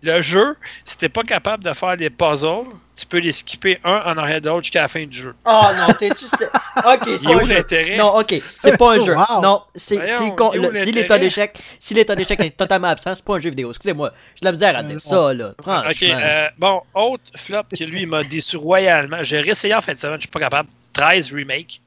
le 0.04 0.22
jeu, 0.22 0.56
si 0.86 0.98
t'es 0.98 1.10
pas 1.10 1.24
capable 1.24 1.64
de 1.64 1.74
faire 1.74 1.96
les 1.96 2.10
puzzles, 2.10 2.66
tu 2.96 3.06
peux 3.06 3.20
les 3.20 3.32
skipper 3.32 3.80
un 3.84 4.02
en 4.06 4.18
arrière 4.18 4.42
de 4.42 4.50
l'autre 4.50 4.64
jusqu'à 4.64 4.82
la 4.82 4.88
fin 4.88 5.06
du 5.06 5.18
jeu. 5.18 5.34
Oh 5.46 5.62
non, 5.78 5.94
t'es-tu. 5.94 6.26
Ok, 6.84 7.02
c'est 7.06 7.24
pas 7.24 7.32
où 7.34 7.38
un 7.40 7.46
jeu. 7.46 7.54
l'intérêt? 7.56 7.98
Non, 7.98 8.18
ok, 8.18 8.42
c'est 8.60 8.78
pas 8.78 8.94
un 8.94 9.06
jeu. 9.06 9.14
Wow. 9.16 9.42
Non, 9.42 9.62
c'est, 9.76 10.06
si, 10.06 10.36
con- 10.36 10.52
l'état 10.54 11.20
d'échec, 11.20 11.60
si 11.80 11.94
l'état 11.94 12.16
d'échec 12.16 12.40
est 12.40 12.56
totalement 12.58 12.88
absent, 12.88 13.14
c'est 13.16 13.24
pas 13.26 13.36
un 13.36 13.40
jeu 13.40 13.50
vidéo. 13.50 13.70
Excusez-moi, 13.72 14.12
j'ai 14.36 14.40
de 14.42 14.46
la 14.46 14.52
misère 14.54 14.78
à 14.78 14.84
dire 14.84 15.02
ça, 15.02 15.34
là. 15.34 15.54
Franchement. 15.62 15.90
Ok, 15.92 16.04
euh, 16.04 16.48
bon, 16.58 16.82
autre 16.94 17.24
flop 17.36 17.64
qui 17.76 17.86
lui 17.86 18.02
il 18.04 18.08
m'a 18.08 18.24
déçu 18.24 18.56
royalement. 18.58 19.18
J'ai 19.24 19.42
réessayé 19.42 19.76
en 19.76 19.82
fin 19.82 19.94
de 19.94 19.98
semaine, 19.98 20.16
je 20.18 20.22
suis 20.22 20.30
pas 20.32 20.40
capable. 20.40 20.70
13 20.94 21.34
Remake. 21.34 21.82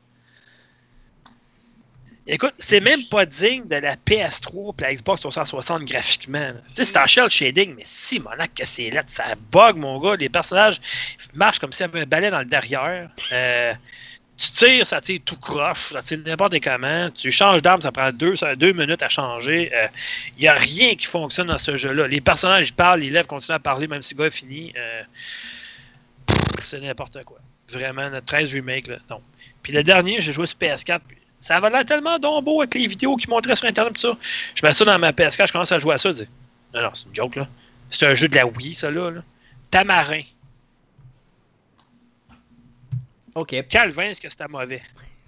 Écoute, 2.27 2.55
c'est 2.59 2.81
même 2.81 3.05
pas 3.11 3.27
digne 3.27 3.69
de 3.69 3.77
la 3.77 3.97
PS3 3.97 4.75
et 4.79 4.83
la 4.83 4.95
Xbox 4.95 5.21
360 5.21 5.85
graphiquement. 5.85 6.53
Tu 6.69 6.77
sais, 6.77 6.85
c'est 6.85 6.99
en 6.99 7.07
shell 7.07 7.29
shading, 7.29 7.75
mais 7.77 7.83
si, 7.85 8.19
monac, 8.19 8.55
que 8.55 8.65
c'est 8.65 8.91
là, 8.91 9.03
ça 9.07 9.25
bug, 9.53 9.77
mon 9.77 10.01
gars. 10.01 10.17
Les 10.17 10.31
personnages 10.31 10.81
marchent 11.35 11.59
comme 11.59 11.73
s'il 11.73 11.85
y 11.85 11.89
avait 11.91 12.01
un 12.01 12.07
balai 12.07 12.31
dans 12.31 12.39
le 12.39 12.47
derrière. 12.47 13.11
Euh, 13.31 13.75
tu 14.39 14.51
tires, 14.53 14.87
ça 14.87 15.03
tire 15.03 15.21
tout 15.25 15.37
croche, 15.37 15.91
ça 15.91 16.01
tire 16.01 16.19
n'importe 16.25 16.59
comment. 16.65 17.11
Tu 17.11 17.31
changes 17.31 17.61
d'arme, 17.61 17.83
ça 17.83 17.93
prend 17.93 18.11
deux, 18.11 18.37
ça- 18.37 18.57
deux 18.57 18.73
minutes 18.73 19.03
à 19.03 19.09
changer. 19.11 19.71
Il 20.39 20.41
n'y 20.41 20.49
a 20.49 20.55
rien 20.55 20.95
qui 20.95 21.07
fonctionne 21.07 21.49
dans 21.49 21.59
ce 21.59 21.77
jeu-là. 21.77 22.09
Les 22.09 22.23
personnages 22.23 22.73
parlent, 22.73 23.01
les 23.01 23.11
lèvres 23.11 23.29
continuent 23.29 23.57
à 23.57 23.61
parler, 23.61 23.87
même 23.87 24.01
si 24.03 24.15
le 24.15 24.21
gars 24.21 24.27
est 24.29 24.31
fini. 24.31 24.73
Euh, 24.79 25.03
c'est 26.65 26.81
n'importe 26.81 27.23
quoi. 27.25 27.39
Vraiment, 27.71 28.09
le 28.09 28.23
13 28.23 28.55
remake, 28.55 28.87
là, 28.87 28.97
non. 29.11 29.21
Puis 29.63 29.73
le 29.75 29.83
dernier, 29.83 30.21
j'ai 30.21 30.33
joué 30.33 30.47
sur 30.47 30.57
PS4. 30.59 31.01
puis 31.07 31.19
ça 31.45 31.57
avait 31.59 31.69
l'air 31.69 31.85
tellement 31.85 32.19
donc 32.19 32.43
beau 32.43 32.63
avec 32.63 32.75
les 32.75 32.87
vidéos 32.87 33.17
qu'ils 33.17 33.29
montraient 33.29 33.55
sur 33.55 33.67
Internet. 33.67 33.93
Tout 33.93 34.01
ça. 34.01 34.17
Je 34.55 34.65
mets 34.65 34.73
ça 34.73 34.87
dans 34.87 34.99
ma 34.99 35.13
PS4, 35.13 35.49
je 35.49 35.53
commence 35.53 35.73
à 35.73 35.79
jouer 35.79 35.93
à 35.93 35.99
ça. 35.99 36.11
Je 36.11 36.23
dis, 36.23 36.29
non, 36.73 36.81
non, 36.81 36.91
c'est 36.95 37.05
une 37.05 37.15
joke, 37.15 37.37
là. 37.37 37.47
C'est 37.91 38.07
un 38.07 38.15
jeu 38.15 38.29
de 38.29 38.35
la 38.35 38.47
Wii, 38.47 38.73
ça, 38.73 38.91
là. 38.91 39.11
là. 39.11 39.21
Tamarin. 39.71 40.23
Ok. 43.35 43.55
Calvin, 43.69 44.05
est-ce 44.05 44.23
que 44.23 44.31
c'était 44.31 44.49
mauvais? 44.49 44.81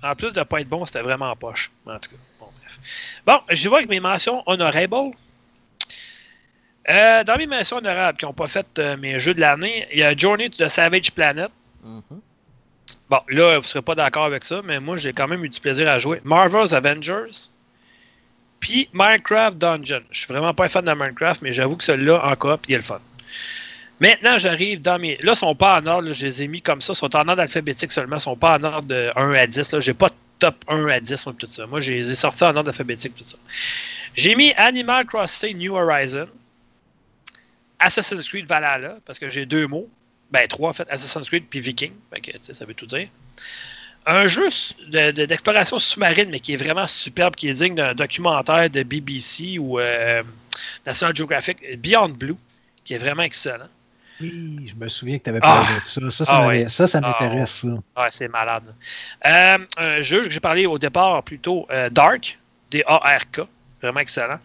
En 0.02 0.14
plus 0.14 0.32
de 0.32 0.42
pas 0.42 0.62
être 0.62 0.68
bon, 0.70 0.86
c'était 0.86 1.02
vraiment 1.02 1.30
en 1.30 1.36
poche. 1.36 1.70
En 1.84 1.98
tout 1.98 2.08
cas, 2.08 2.16
bon, 2.40 2.46
bref. 2.62 2.78
Bon, 3.26 3.38
j'y 3.50 3.68
vais 3.68 3.74
avec 3.74 3.90
mes 3.90 4.00
mentions 4.00 4.42
honorables. 4.46 5.14
Euh, 6.88 7.24
dans 7.24 7.36
mes 7.36 7.46
mentions 7.46 7.76
honorables 7.76 8.16
qui 8.16 8.24
n'ont 8.24 8.32
pas 8.32 8.46
fait 8.46 8.66
euh, 8.78 8.96
mes 8.96 9.18
jeux 9.18 9.34
de 9.34 9.40
l'année, 9.42 9.86
il 9.92 9.98
y 9.98 10.02
a 10.02 10.16
Journey 10.16 10.48
to 10.48 10.64
the 10.64 10.70
Savage 10.70 11.12
Planet. 11.12 11.50
Mhm. 11.84 12.22
Bon, 13.08 13.20
là, 13.28 13.54
vous 13.54 13.62
ne 13.62 13.68
serez 13.68 13.82
pas 13.82 13.94
d'accord 13.94 14.24
avec 14.24 14.42
ça, 14.42 14.62
mais 14.64 14.80
moi, 14.80 14.96
j'ai 14.96 15.12
quand 15.12 15.28
même 15.28 15.44
eu 15.44 15.48
du 15.48 15.60
plaisir 15.60 15.88
à 15.88 15.98
jouer. 15.98 16.20
Marvel's 16.24 16.72
Avengers. 16.72 17.50
Puis 18.58 18.88
Minecraft 18.92 19.58
Dungeon. 19.58 20.02
Je 20.10 20.20
suis 20.20 20.32
vraiment 20.32 20.52
pas 20.54 20.64
un 20.64 20.68
fan 20.68 20.84
de 20.84 20.92
Minecraft, 20.92 21.42
mais 21.42 21.52
j'avoue 21.52 21.76
que 21.76 21.84
celui-là, 21.84 22.24
en 22.24 22.34
coop, 22.34 22.60
il 22.68 22.74
est 22.74 22.78
le 22.78 22.82
fun. 22.82 23.00
Maintenant, 24.00 24.38
j'arrive 24.38 24.80
dans 24.80 24.98
mes. 24.98 25.16
Là, 25.22 25.32
ils 25.32 25.36
sont 25.36 25.54
pas 25.54 25.80
en 25.80 25.86
ordre, 25.86 26.12
je 26.12 26.26
les 26.26 26.42
ai 26.42 26.48
mis 26.48 26.60
comme 26.60 26.80
ça. 26.80 26.92
Ils 26.92 26.96
sont 26.96 27.14
en 27.16 27.28
ordre 27.28 27.42
alphabétique 27.42 27.92
seulement. 27.92 28.16
Ils 28.16 28.20
sont 28.20 28.36
pas 28.36 28.58
en 28.58 28.64
ordre 28.64 28.88
de 28.88 29.10
1 29.16 29.32
à 29.32 29.46
10. 29.46 29.72
Là. 29.72 29.80
J'ai 29.80 29.94
pas 29.94 30.08
de 30.08 30.14
top 30.38 30.56
1 30.68 30.86
à 30.88 31.00
10, 31.00 31.26
moi, 31.26 31.34
tout 31.38 31.46
ça. 31.46 31.66
Moi, 31.66 31.80
je 31.80 31.92
les 31.92 32.10
ai 32.10 32.14
sortis 32.14 32.44
en 32.44 32.56
ordre 32.56 32.68
alphabétique, 32.68 33.14
tout 33.14 33.24
ça. 33.24 33.38
J'ai 34.14 34.34
mis 34.34 34.52
Animal 34.54 35.06
Crossing 35.06 35.56
New 35.56 35.74
Horizon, 35.74 36.28
Assassin's 37.78 38.28
Creed 38.28 38.46
Valhalla, 38.46 38.98
parce 39.06 39.18
que 39.18 39.30
j'ai 39.30 39.46
deux 39.46 39.66
mots. 39.66 39.88
Ben, 40.30 40.46
trois, 40.48 40.70
en 40.70 40.72
fait, 40.72 40.86
Assassin's 40.90 41.28
Creed 41.28 41.44
puis 41.48 41.60
Viking. 41.60 41.92
Fait 42.12 42.20
que, 42.20 42.30
ça 42.40 42.64
veut 42.64 42.74
tout 42.74 42.86
dire. 42.86 43.08
Un 44.06 44.26
jeu 44.28 44.48
de- 44.88 45.10
de- 45.10 45.24
d'exploration 45.24 45.78
sous-marine, 45.78 46.30
mais 46.30 46.40
qui 46.40 46.52
est 46.54 46.56
vraiment 46.56 46.86
superbe, 46.86 47.34
qui 47.34 47.48
est 47.48 47.54
digne 47.54 47.74
d'un 47.74 47.94
documentaire 47.94 48.70
de 48.70 48.82
BBC 48.84 49.58
ou 49.58 49.80
euh, 49.80 50.22
National 50.84 51.14
Geographic, 51.14 51.58
Beyond 51.80 52.10
Blue, 52.10 52.36
qui 52.84 52.94
est 52.94 52.98
vraiment 52.98 53.22
excellent. 53.24 53.68
Oui, 54.20 54.68
je 54.70 54.74
me 54.82 54.88
souviens 54.88 55.18
que 55.18 55.24
tu 55.24 55.30
avais 55.30 55.40
Ah. 55.42 55.62
parlé 55.62 55.80
de 55.80 55.86
ça. 55.86 56.10
Ça, 56.10 56.24
ça, 56.24 56.32
Ah 56.36 56.40
m'avait- 56.46 56.62
ouais. 56.62 56.68
ça, 56.68 56.86
ça 56.86 57.00
Ah 57.02 57.08
m'intéresse. 57.08 57.64
Ouais, 57.64 58.06
c'est 58.10 58.28
malade. 58.28 58.74
Euh, 59.26 59.58
un 59.76 60.00
jeu 60.02 60.22
que 60.22 60.30
j'ai 60.30 60.40
parlé 60.40 60.66
au 60.66 60.78
départ 60.78 61.22
plutôt 61.22 61.66
euh, 61.70 61.90
Dark, 61.90 62.38
D-A-R-K, 62.70 63.40
vraiment 63.82 64.00
excellent. 64.00 64.38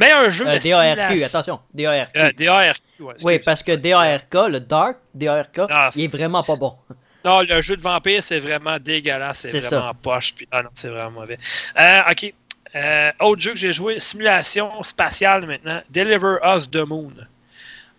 Mais 0.00 0.10
un 0.10 0.30
jeu 0.30 0.46
Euh, 0.48 0.58
de 0.58 0.68
DARQ, 0.68 0.96
simulation- 1.18 1.26
attention, 1.38 1.60
DARQ. 1.74 2.18
Euh, 2.18 2.32
D-A-R-Q, 2.36 3.02
ouais, 3.04 3.14
oui, 3.22 3.38
parce 3.38 3.62
que 3.62 3.72
DARK, 3.72 4.34
le 4.50 4.58
Dark, 4.58 4.96
DARK, 5.14 5.60
Ah, 5.70 5.90
il 5.94 6.04
est 6.04 6.08
vraiment 6.08 6.42
pas 6.42 6.56
bon. 6.56 6.74
Non, 7.24 7.42
le 7.42 7.60
jeu 7.60 7.76
de 7.76 7.82
vampire, 7.82 8.24
c'est 8.24 8.40
vraiment 8.40 8.78
dégueulasse. 8.78 9.40
C'est 9.40 9.60
vraiment 9.60 9.92
poche. 9.92 10.34
Puis... 10.34 10.48
Ah 10.50 10.62
non, 10.62 10.70
c'est 10.74 10.88
vraiment 10.88 11.10
mauvais. 11.10 11.38
Euh, 11.78 12.00
ok. 12.10 12.32
Euh, 12.74 13.12
autre 13.20 13.42
jeu 13.42 13.50
que 13.52 13.58
j'ai 13.58 13.74
joué, 13.74 14.00
simulation 14.00 14.82
spatiale 14.82 15.44
maintenant. 15.46 15.82
Deliver 15.90 16.36
Us 16.42 16.70
the 16.70 16.76
Moon. 16.76 17.12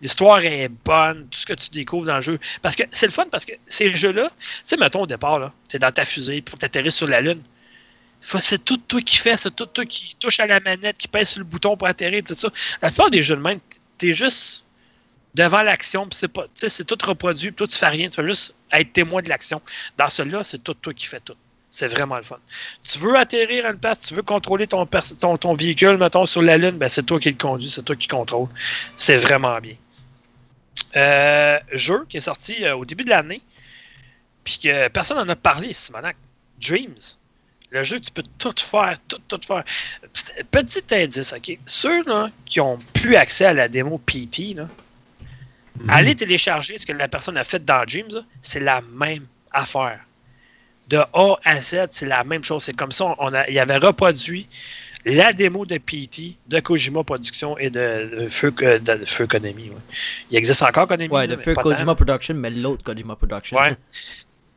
L'histoire 0.00 0.44
est 0.44 0.66
bonne, 0.68 1.28
tout 1.30 1.38
ce 1.38 1.46
que 1.46 1.52
tu 1.52 1.70
découvres 1.70 2.06
dans 2.06 2.16
le 2.16 2.20
jeu. 2.20 2.36
Parce 2.62 2.74
que 2.74 2.82
c'est 2.90 3.06
le 3.06 3.12
fun 3.12 3.26
parce 3.30 3.44
que 3.44 3.52
ces 3.68 3.94
jeux-là, 3.94 4.28
tu 4.40 4.46
sais, 4.64 4.76
mettons 4.76 5.02
au 5.02 5.06
départ, 5.06 5.38
là, 5.38 5.52
t'es 5.68 5.78
dans 5.78 5.92
ta 5.92 6.04
fusée, 6.04 6.38
il 6.38 6.50
faut 6.50 6.56
que 6.56 6.60
tu 6.62 6.66
atterrisses 6.66 6.96
sur 6.96 7.06
la 7.06 7.20
Lune. 7.20 7.42
C'est 8.22 8.64
tout 8.64 8.76
toi 8.76 9.00
qui 9.02 9.16
fais, 9.16 9.36
c'est 9.36 9.54
tout 9.54 9.66
toi 9.66 9.84
qui 9.84 10.14
touche 10.18 10.38
à 10.40 10.46
la 10.46 10.60
manette, 10.60 10.96
qui 10.96 11.08
pèse 11.08 11.30
sur 11.30 11.40
le 11.40 11.44
bouton 11.44 11.76
pour 11.76 11.88
atterrir, 11.88 12.22
tout 12.24 12.34
ça. 12.34 12.48
La 12.80 12.88
plupart 12.88 13.10
des 13.10 13.22
jeux 13.22 13.36
de 13.36 13.40
même, 13.40 13.58
t'es 13.98 14.12
juste 14.12 14.64
devant 15.34 15.62
l'action, 15.62 16.06
c'est 16.12 16.28
pas, 16.28 16.46
c'est 16.54 16.86
tout 16.86 16.98
reproduit, 17.04 17.52
toi 17.52 17.66
tu 17.66 17.76
fais 17.76 17.88
rien, 17.88 18.08
tu 18.08 18.14
fais 18.14 18.26
juste 18.26 18.54
être 18.70 18.92
témoin 18.92 19.22
de 19.22 19.28
l'action. 19.28 19.60
Dans 19.98 20.08
celui-là, 20.08 20.44
c'est 20.44 20.62
tout 20.62 20.74
toi 20.74 20.94
qui 20.94 21.06
fais 21.06 21.20
tout. 21.20 21.34
C'est 21.70 21.88
vraiment 21.88 22.16
le 22.16 22.22
fun. 22.22 22.38
Tu 22.82 22.98
veux 22.98 23.16
atterrir 23.16 23.66
à 23.66 23.70
une 23.70 23.78
place, 23.78 24.00
tu 24.00 24.14
veux 24.14 24.22
contrôler 24.22 24.66
ton 24.66 24.86
véhicule, 25.54 25.96
mettons, 25.96 26.26
sur 26.26 26.42
la 26.42 26.58
Lune, 26.58 26.72
ben 26.72 26.88
c'est 26.88 27.02
toi 27.02 27.18
qui 27.18 27.30
le 27.30 27.36
conduis, 27.36 27.70
c'est 27.70 27.82
toi 27.82 27.96
qui 27.96 28.08
contrôle. 28.08 28.48
C'est 28.96 29.16
vraiment 29.16 29.58
bien. 29.58 29.76
Euh, 30.96 31.58
jeu 31.72 32.04
qui 32.08 32.18
est 32.18 32.22
sorti 32.22 32.64
euh, 32.64 32.76
au 32.76 32.84
début 32.84 33.04
de 33.04 33.10
l'année, 33.10 33.40
puis 34.44 34.58
que 34.62 34.88
personne 34.88 35.16
n'en 35.16 35.28
a 35.28 35.36
parlé, 35.36 35.72
Simonac. 35.72 36.16
Dreams. 36.60 37.16
Le 37.72 37.82
jeu, 37.82 37.98
tu 38.00 38.10
peux 38.12 38.22
tout 38.38 38.54
faire, 38.58 38.96
tout, 39.08 39.18
tout 39.28 39.40
faire. 39.46 39.64
Petit 40.50 40.82
indice, 40.94 41.32
OK? 41.32 41.58
Ceux 41.66 42.04
là, 42.04 42.30
qui 42.44 42.60
ont 42.60 42.78
plus 42.92 43.16
accès 43.16 43.46
à 43.46 43.54
la 43.54 43.66
démo 43.68 43.98
PT, 43.98 44.54
là, 44.54 44.68
Mhm. 45.80 45.88
allez 45.88 46.14
télécharger 46.14 46.76
ce 46.76 46.84
que 46.84 46.92
la 46.92 47.08
personne 47.08 47.38
a 47.38 47.44
fait 47.44 47.64
dans 47.64 47.84
Dreams, 47.86 48.24
c'est 48.42 48.60
la 48.60 48.82
même 48.94 49.24
affaire. 49.52 50.00
De 50.88 50.98
A 50.98 51.36
à 51.44 51.60
Z, 51.60 51.86
c'est 51.90 52.04
la 52.06 52.24
même 52.24 52.44
chose. 52.44 52.64
C'est 52.64 52.76
comme 52.76 52.92
ça, 52.92 53.14
on 53.18 53.32
a, 53.32 53.48
il 53.48 53.58
avait 53.58 53.78
reproduit 53.78 54.46
la 55.06 55.32
démo 55.32 55.64
de 55.64 55.78
PT, 55.78 56.36
de 56.48 56.60
Kojima 56.60 57.02
Productions 57.04 57.56
et 57.56 57.70
de, 57.70 58.10
de 58.20 58.28
Feu, 58.28 58.50
de, 58.52 58.78
de 58.96 59.04
Feu 59.06 59.26
Konami. 59.26 59.70
ouais. 59.70 59.76
Il 60.30 60.36
existe 60.36 60.62
encore 60.62 60.86
Konami. 60.86 61.08
Ouais, 61.08 61.26
là, 61.26 61.36
de 61.36 61.40
Feu. 61.40 61.54
Kojima 61.54 61.94
Production, 61.94 62.34
mais 62.34 62.50
l'autre 62.50 62.82
Kojima 62.82 63.16
Production. 63.16 63.56
Ouais. 63.56 63.74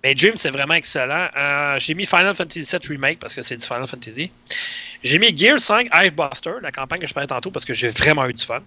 Mais 0.05 0.13
Dream, 0.13 0.37
c'est 0.37 0.51
vraiment 0.51 0.75
excellent. 0.75 1.29
Euh, 1.35 1.79
j'ai 1.79 1.95
mis 1.95 2.05
Final 2.05 2.35
Fantasy 2.35 2.59
VII 2.59 2.89
Remake 2.89 3.17
parce 3.19 3.33
que 3.33 3.41
c'est 3.41 3.57
du 3.57 3.65
Final 3.65 3.87
Fantasy. 3.87 4.31
J'ai 5.03 5.17
mis 5.17 5.35
Gear 5.35 5.59
5 5.59 5.89
Buster, 6.15 6.51
la 6.61 6.71
campagne 6.71 6.99
que 6.99 7.07
je 7.07 7.13
parlais 7.15 7.25
tantôt 7.25 7.49
parce 7.49 7.65
que 7.65 7.73
j'ai 7.73 7.89
vraiment 7.89 8.27
eu 8.27 8.33
du 8.33 8.45
fun. 8.45 8.59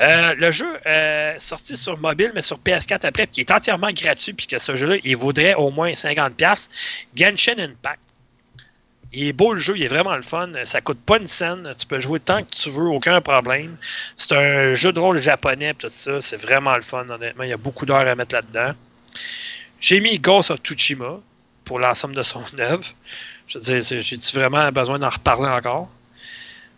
Euh, 0.00 0.34
le 0.38 0.50
jeu 0.50 0.78
euh, 0.86 1.34
sorti 1.36 1.76
sur 1.76 1.98
mobile, 1.98 2.32
mais 2.34 2.40
sur 2.40 2.58
PS4 2.60 3.04
après, 3.04 3.26
qui 3.26 3.42
est 3.42 3.50
entièrement 3.50 3.90
gratuit, 3.92 4.32
puis 4.32 4.46
que 4.46 4.58
ce 4.58 4.74
jeu-là, 4.74 4.96
il 5.04 5.18
vaudrait 5.18 5.52
au 5.52 5.70
moins 5.70 5.92
50$. 5.92 6.68
Genshin 7.14 7.58
Impact. 7.58 8.00
Il 9.12 9.26
est 9.26 9.32
beau 9.34 9.52
le 9.52 9.60
jeu, 9.60 9.76
il 9.76 9.82
est 9.82 9.88
vraiment 9.88 10.16
le 10.16 10.22
fun. 10.22 10.50
Ça 10.64 10.80
coûte 10.80 11.00
pas 11.04 11.18
une 11.18 11.26
scène. 11.26 11.74
Tu 11.78 11.86
peux 11.86 12.00
jouer 12.00 12.20
tant 12.20 12.42
que 12.42 12.48
tu 12.50 12.70
veux, 12.70 12.88
aucun 12.88 13.20
problème. 13.20 13.76
C'est 14.16 14.32
un 14.32 14.72
jeu 14.72 14.94
de 14.94 14.98
rôle 14.98 15.20
japonais, 15.20 15.74
tout 15.74 15.90
ça. 15.90 16.22
C'est 16.22 16.40
vraiment 16.40 16.74
le 16.74 16.82
fun, 16.82 17.06
honnêtement. 17.10 17.44
Il 17.44 17.50
y 17.50 17.52
a 17.52 17.58
beaucoup 17.58 17.84
d'heures 17.84 18.08
à 18.08 18.14
mettre 18.14 18.34
là-dedans. 18.34 18.72
J'ai 19.84 20.00
mis 20.00 20.18
Ghost 20.18 20.50
of 20.50 20.60
Tsushima 20.60 21.20
pour 21.66 21.78
l'ensemble 21.78 22.16
de 22.16 22.22
son 22.22 22.42
œuvre. 22.58 22.86
Je 23.46 23.58
veux 23.58 23.80
dire, 23.80 24.00
j'ai-tu 24.00 24.34
vraiment 24.34 24.72
besoin 24.72 24.98
d'en 24.98 25.10
reparler 25.10 25.50
encore? 25.50 25.90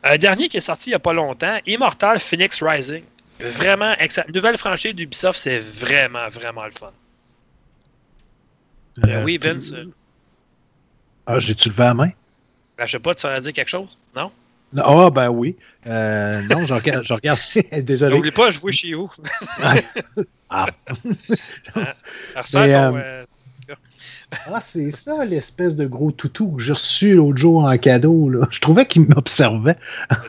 Un 0.03 0.19
dernier 0.19 0.49
qui 0.49 0.57
est 0.57 0.61
sorti 0.61 0.91
il 0.91 0.93
n'y 0.93 0.97
a 0.97 0.99
pas 0.99 1.13
longtemps, 1.13 1.57
Immortal 1.67 2.19
Phoenix 2.19 2.61
Rising. 2.61 3.05
Vraiment 3.39 3.93
excellent. 4.01 4.27
Nouvelle 4.35 4.57
franchise 4.57 4.93
d'Ubisoft, 4.93 5.39
c'est 5.39 5.61
vraiment, 5.61 6.29
vraiment 6.31 6.65
le 6.65 6.73
fun. 6.73 6.91
Euh, 9.05 9.23
oui, 9.23 9.39
Vince. 9.39 9.73
Ah, 11.27 11.39
j'ai-tu 11.39 11.69
levé 11.69 11.85
la 11.85 11.95
main? 11.95 12.11
ben, 12.77 12.87
je 12.87 12.93
sais 12.93 12.99
pas, 12.99 13.15
tu 13.15 13.21
saurais 13.21 13.41
dire 13.41 13.53
quelque 13.53 13.69
chose? 13.69 13.97
Non? 14.17 14.33
Ah, 14.77 15.11
ben 15.11 15.29
oui. 15.29 15.57
Euh, 15.87 16.41
non, 16.51 16.67
je 16.67 16.75
regarde. 16.75 17.05
je 17.05 17.15
regarde. 17.15 17.39
Désolé. 17.83 18.17
N'oublie 18.17 18.31
pas, 18.31 18.51
je 18.51 18.59
vois 18.59 18.73
chez 18.73 18.95
vous. 18.95 19.11
Ah, 20.49 20.69
ton, 22.53 22.61
euh, 22.61 22.93
euh, 22.97 23.25
Ah, 24.53 24.61
c'est 24.63 24.93
ça, 24.93 25.25
l'espèce 25.25 25.75
de 25.75 25.87
gros 25.87 26.13
toutou 26.13 26.53
que 26.53 26.63
j'ai 26.63 26.73
reçu 26.73 27.15
l'autre 27.15 27.39
jour 27.39 27.65
en 27.65 27.77
cadeau. 27.79 28.29
Là. 28.29 28.47
Je 28.51 28.61
trouvais 28.61 28.87
qu'il 28.87 29.03
m'observait. 29.09 29.77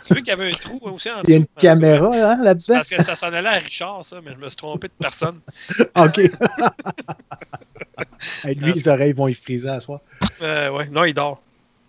Tu 0.03 0.15
veux 0.15 0.21
qu'il 0.21 0.29
y 0.29 0.31
avait 0.31 0.49
un 0.49 0.53
trou 0.53 0.79
aussi 0.83 1.09
en 1.11 1.21
Il 1.23 1.29
y 1.29 1.33
a 1.33 1.37
une 1.37 1.43
dessous? 1.43 1.53
caméra 1.59 2.09
hein, 2.13 2.43
là-dedans. 2.43 2.75
Parce 2.75 2.89
que 2.89 3.03
ça 3.03 3.15
s'en 3.15 3.27
allait 3.31 3.47
à 3.47 3.59
Richard, 3.59 4.03
ça, 4.03 4.19
mais 4.25 4.31
je 4.33 4.43
me 4.43 4.49
suis 4.49 4.55
trompé 4.55 4.87
de 4.87 4.93
personne. 4.99 5.37
OK. 5.95 6.19
Hey, 8.43 8.55
lui, 8.55 8.73
les 8.73 8.87
oreilles 8.87 9.13
vont 9.13 9.27
y 9.27 9.33
friser 9.35 9.69
à. 9.69 9.79
Euh, 10.41 10.69
ouais, 10.71 10.89
non, 10.89 11.03
il 11.03 11.13
dort. 11.13 11.41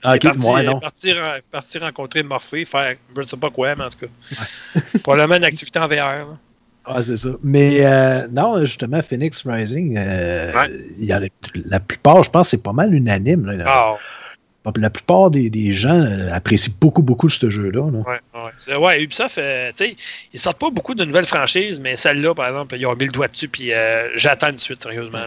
Ah, 0.04 0.14
il 0.14 0.16
OK, 0.16 0.24
est 0.24 0.28
parti, 0.28 0.40
moi, 0.40 0.62
il 0.62 0.64
est 0.68 0.72
non. 0.72 0.80
parti, 0.80 1.12
ren- 1.12 1.40
parti 1.50 1.78
rencontrer 1.78 2.22
Morphée, 2.22 2.64
faire 2.64 2.94
je 3.16 3.20
ne 3.20 3.26
sais 3.26 3.36
pas 3.36 3.50
quoi, 3.50 3.74
mais 3.74 3.84
en 3.84 3.88
tout 3.88 4.06
cas. 4.06 4.80
Probablement 5.02 5.36
une 5.36 5.44
activité 5.44 5.78
en 5.78 5.88
VR. 5.88 5.94
là. 5.96 6.26
Ah, 6.90 7.02
c'est 7.02 7.16
ça. 7.18 7.30
Mais 7.42 7.84
euh, 7.84 8.26
non, 8.28 8.64
justement, 8.64 9.02
Phoenix 9.02 9.42
Rising, 9.46 9.96
euh, 9.98 10.52
Ouais. 10.54 10.70
il 10.98 11.04
y 11.04 11.12
a 11.12 11.20
la, 11.66 11.80
plupart, 11.80 12.22
je 12.22 12.30
pense, 12.30 12.48
c'est 12.48 12.62
pas 12.62 12.72
mal 12.72 12.94
unanime. 12.94 13.44
là. 13.44 13.64
Ah, 13.66 13.96
La 14.76 14.90
plupart 14.90 15.30
des, 15.30 15.48
des 15.48 15.72
gens 15.72 15.98
euh, 15.98 16.30
apprécient 16.30 16.74
beaucoup, 16.78 17.00
beaucoup 17.00 17.30
ce 17.30 17.48
jeu-là. 17.48 17.90
là. 17.90 17.98
ouais, 18.00 18.20
ouais. 18.68 18.76
Ouais, 18.76 19.02
Ubisoft, 19.02 19.38
euh, 19.38 19.70
tu 19.74 19.86
sais, 19.86 19.96
ils 20.34 20.38
sortent 20.38 20.58
pas 20.58 20.68
beaucoup 20.68 20.94
de 20.94 21.06
nouvelles 21.06 21.24
franchises, 21.24 21.80
mais 21.80 21.96
celle-là, 21.96 22.34
par 22.34 22.48
exemple, 22.48 22.76
ils 22.76 22.84
ont 22.84 22.94
mis 22.94 23.06
le 23.06 23.12
doigt 23.12 23.28
dessus, 23.28 23.48
puis 23.48 23.72
euh, 23.72 24.10
j'attends 24.16 24.50
une 24.50 24.58
suite, 24.58 24.82
sérieusement. 24.82 25.22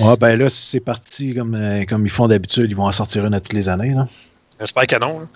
Ah, 0.00 0.16
ben 0.16 0.36
là, 0.38 0.50
si 0.50 0.66
c'est 0.66 0.80
parti 0.80 1.34
comme, 1.34 1.54
euh, 1.54 1.84
comme 1.84 2.04
ils 2.04 2.10
font 2.10 2.28
d'habitude, 2.28 2.66
ils 2.70 2.76
vont 2.76 2.84
en 2.84 2.92
sortir 2.92 3.24
une 3.24 3.32
à 3.32 3.40
toutes 3.40 3.54
les 3.54 3.70
années. 3.70 3.94
Là. 3.94 4.06
J'espère 4.60 4.86
que 4.86 4.96
non. 4.96 5.20
là. 5.20 5.26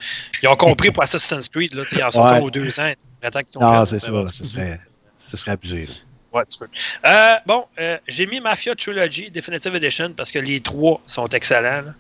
Ils 0.42 0.48
ont 0.48 0.56
compris 0.56 0.90
pour 0.90 1.02
Assassin's 1.02 1.48
Creed, 1.48 1.72
là, 1.74 1.84
ils 1.90 2.02
en 2.04 2.10
sortent 2.10 2.32
Ouais. 2.32 2.40
aux 2.42 2.50
deux 2.50 2.78
ans. 2.80 2.92
Qu'ils 3.22 3.42
Ah, 3.62 3.84
c'est 3.86 3.98
ça. 3.98 4.12
Ce 4.30 4.44
serait, 4.44 4.78
ce 5.16 5.36
serait 5.38 5.52
abusé. 5.52 5.86
là. 5.86 5.94
Ouais, 6.34 6.42
tu 6.50 6.58
peux. 6.58 6.68
Euh, 7.06 7.34
bon, 7.46 7.64
j'ai 8.06 8.26
mis 8.26 8.40
Mafia 8.40 8.74
Trilogy 8.74 9.30
Definitive 9.30 9.74
Edition 9.74 10.12
parce 10.14 10.30
que 10.30 10.38
les 10.38 10.60
trois 10.60 11.00
sont 11.06 11.28
excellents. 11.28 11.80
là. 11.86 11.92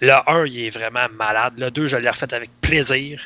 Le 0.00 0.12
1, 0.12 0.46
il 0.46 0.66
est 0.66 0.70
vraiment 0.70 1.06
malade. 1.16 1.54
Le 1.56 1.70
2, 1.70 1.86
je 1.86 1.96
l'ai 1.96 2.08
refait 2.08 2.32
avec 2.32 2.50
plaisir. 2.60 3.20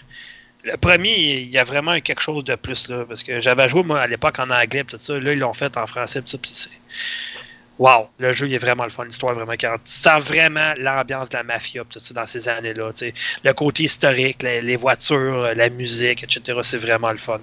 Le 0.64 0.76
premier, 0.76 1.40
il 1.40 1.50
y 1.50 1.58
a 1.58 1.64
vraiment 1.64 1.98
quelque 2.00 2.22
chose 2.22 2.44
de 2.44 2.54
plus 2.54 2.88
là. 2.88 3.04
Parce 3.06 3.24
que 3.24 3.40
j'avais 3.40 3.68
joué 3.68 3.82
moi 3.82 4.00
à 4.00 4.06
l'époque 4.06 4.38
en 4.38 4.50
anglais 4.50 4.84
tout 4.84 4.96
ça. 4.98 5.18
Là, 5.18 5.32
ils 5.32 5.38
l'ont 5.38 5.52
fait 5.52 5.76
en 5.76 5.86
français 5.86 6.22
tout 6.22 6.38
ça. 6.42 6.70
Wow! 7.78 8.08
Le 8.18 8.32
jeu 8.32 8.46
il 8.46 8.54
est 8.54 8.58
vraiment 8.58 8.84
le 8.84 8.90
fun, 8.90 9.04
l'histoire 9.04 9.32
est 9.32 9.36
vraiment 9.36 9.56
40. 9.56 9.80
Tu 9.84 9.90
sens 9.90 10.22
vraiment 10.22 10.74
l'ambiance 10.76 11.30
de 11.30 11.38
la 11.38 11.42
mafia 11.42 11.82
tout 11.88 11.98
ça 11.98 12.14
dans 12.14 12.26
ces 12.26 12.48
années-là. 12.48 12.92
Le 13.44 13.52
côté 13.52 13.84
historique, 13.84 14.42
les, 14.42 14.76
voitures, 14.76 15.54
la 15.54 15.68
musique, 15.68 16.22
etc. 16.22 16.60
C'est 16.62 16.76
vraiment 16.78 17.10
le 17.10 17.18
fun. 17.18 17.40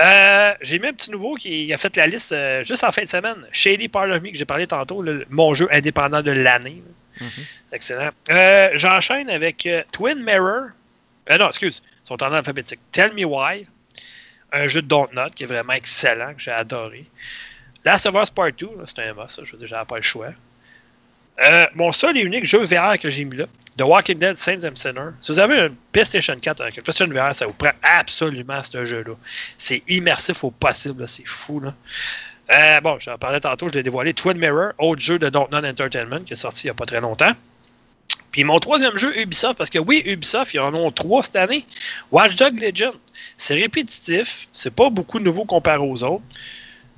Euh, 0.00 0.54
j'ai 0.60 0.78
mis 0.78 0.86
un 0.86 0.92
petit 0.92 1.10
nouveau 1.10 1.34
qui 1.34 1.72
a 1.72 1.76
fait 1.76 1.96
la 1.96 2.06
liste 2.06 2.30
euh, 2.30 2.62
juste 2.62 2.84
en 2.84 2.92
fin 2.92 3.02
de 3.02 3.08
semaine. 3.08 3.44
Shady 3.50 3.88
Part 3.88 4.08
of 4.10 4.22
Me, 4.22 4.30
que 4.30 4.38
j'ai 4.38 4.44
parlé 4.44 4.66
tantôt, 4.68 5.04
mon 5.30 5.54
jeu 5.54 5.66
indépendant 5.72 6.22
de 6.22 6.30
l'année. 6.30 6.80
Mhm. 7.20 7.44
Excellent. 7.72 8.10
Euh, 8.30 8.70
J'enchaîne 8.74 9.30
avec 9.30 9.66
euh, 9.66 9.82
Twin 9.92 10.22
Mirror. 10.22 10.68
Euh, 11.30 11.38
non, 11.38 11.48
excuse, 11.48 11.82
ils 12.04 12.08
sont 12.08 12.22
en 12.22 12.32
alphabétique. 12.32 12.80
Tell 12.92 13.12
Me 13.12 13.24
Why. 13.24 13.66
Un 14.52 14.66
jeu 14.66 14.80
de 14.80 14.86
Dontnod 14.86 15.34
qui 15.34 15.42
est 15.42 15.46
vraiment 15.46 15.74
excellent, 15.74 16.32
que 16.32 16.40
j'ai 16.40 16.50
adoré. 16.50 17.04
Last 17.84 18.06
of 18.06 18.14
Us 18.14 18.30
Part 18.30 18.52
2, 18.52 18.66
là, 18.78 18.84
c'est 18.86 19.00
un 19.00 19.12
must, 19.12 19.44
je 19.44 19.52
veux 19.52 19.58
dire, 19.58 19.68
j'avais 19.68 19.84
pas 19.84 19.96
le 19.96 20.02
choix. 20.02 20.30
Mon 21.74 21.92
seul 21.92 22.16
et 22.16 22.22
unique 22.22 22.44
jeu 22.44 22.64
VR 22.64 22.98
que 22.98 23.10
j'ai 23.10 23.24
mis 23.24 23.36
là, 23.36 23.44
The 23.76 23.82
Walking 23.82 24.18
Dead 24.18 24.36
Saints 24.36 24.64
and 24.64 24.74
Sinners. 24.74 25.12
Si 25.20 25.30
vous 25.30 25.38
avez 25.38 25.66
une 25.66 25.76
PlayStation 25.92 26.34
4 26.36 26.62
avec 26.62 26.82
PlayStation 26.82 27.06
VR, 27.12 27.32
ça 27.32 27.46
vous 27.46 27.52
prend 27.52 27.70
absolument 27.82 28.60
ce 28.64 28.84
jeu-là. 28.84 29.14
C'est 29.56 29.82
immersif 29.86 30.42
au 30.42 30.50
possible, 30.50 31.06
c'est 31.06 31.26
fou. 31.26 31.60
Là. 31.60 31.74
Euh, 32.50 32.80
bon, 32.80 32.98
j'en 32.98 33.18
parlais 33.18 33.40
tantôt, 33.40 33.68
je 33.68 33.74
l'ai 33.74 33.82
dévoilé. 33.82 34.14
Twin 34.14 34.38
Mirror, 34.38 34.72
autre 34.78 35.00
jeu 35.02 35.18
de 35.18 35.28
Dontnod 35.28 35.64
Entertainment 35.64 36.20
qui 36.24 36.32
est 36.32 36.36
sorti 36.36 36.62
il 36.64 36.66
n'y 36.68 36.70
a 36.70 36.74
pas 36.74 36.86
très 36.86 37.00
longtemps. 37.00 37.32
Puis 38.32 38.44
mon 38.44 38.58
troisième 38.58 38.96
jeu, 38.96 39.16
Ubisoft, 39.18 39.58
parce 39.58 39.70
que 39.70 39.78
oui, 39.78 40.02
Ubisoft, 40.06 40.54
ils 40.54 40.60
en 40.60 40.74
ont 40.74 40.90
trois 40.90 41.22
cette 41.22 41.36
année. 41.36 41.66
Watch 42.10 42.36
Dogs 42.36 42.58
Legend. 42.60 42.94
C'est 43.36 43.54
répétitif, 43.54 44.48
c'est 44.52 44.72
pas 44.72 44.88
beaucoup 44.90 45.18
de 45.18 45.24
nouveau 45.24 45.44
comparé 45.44 45.78
aux 45.78 46.02
autres, 46.02 46.22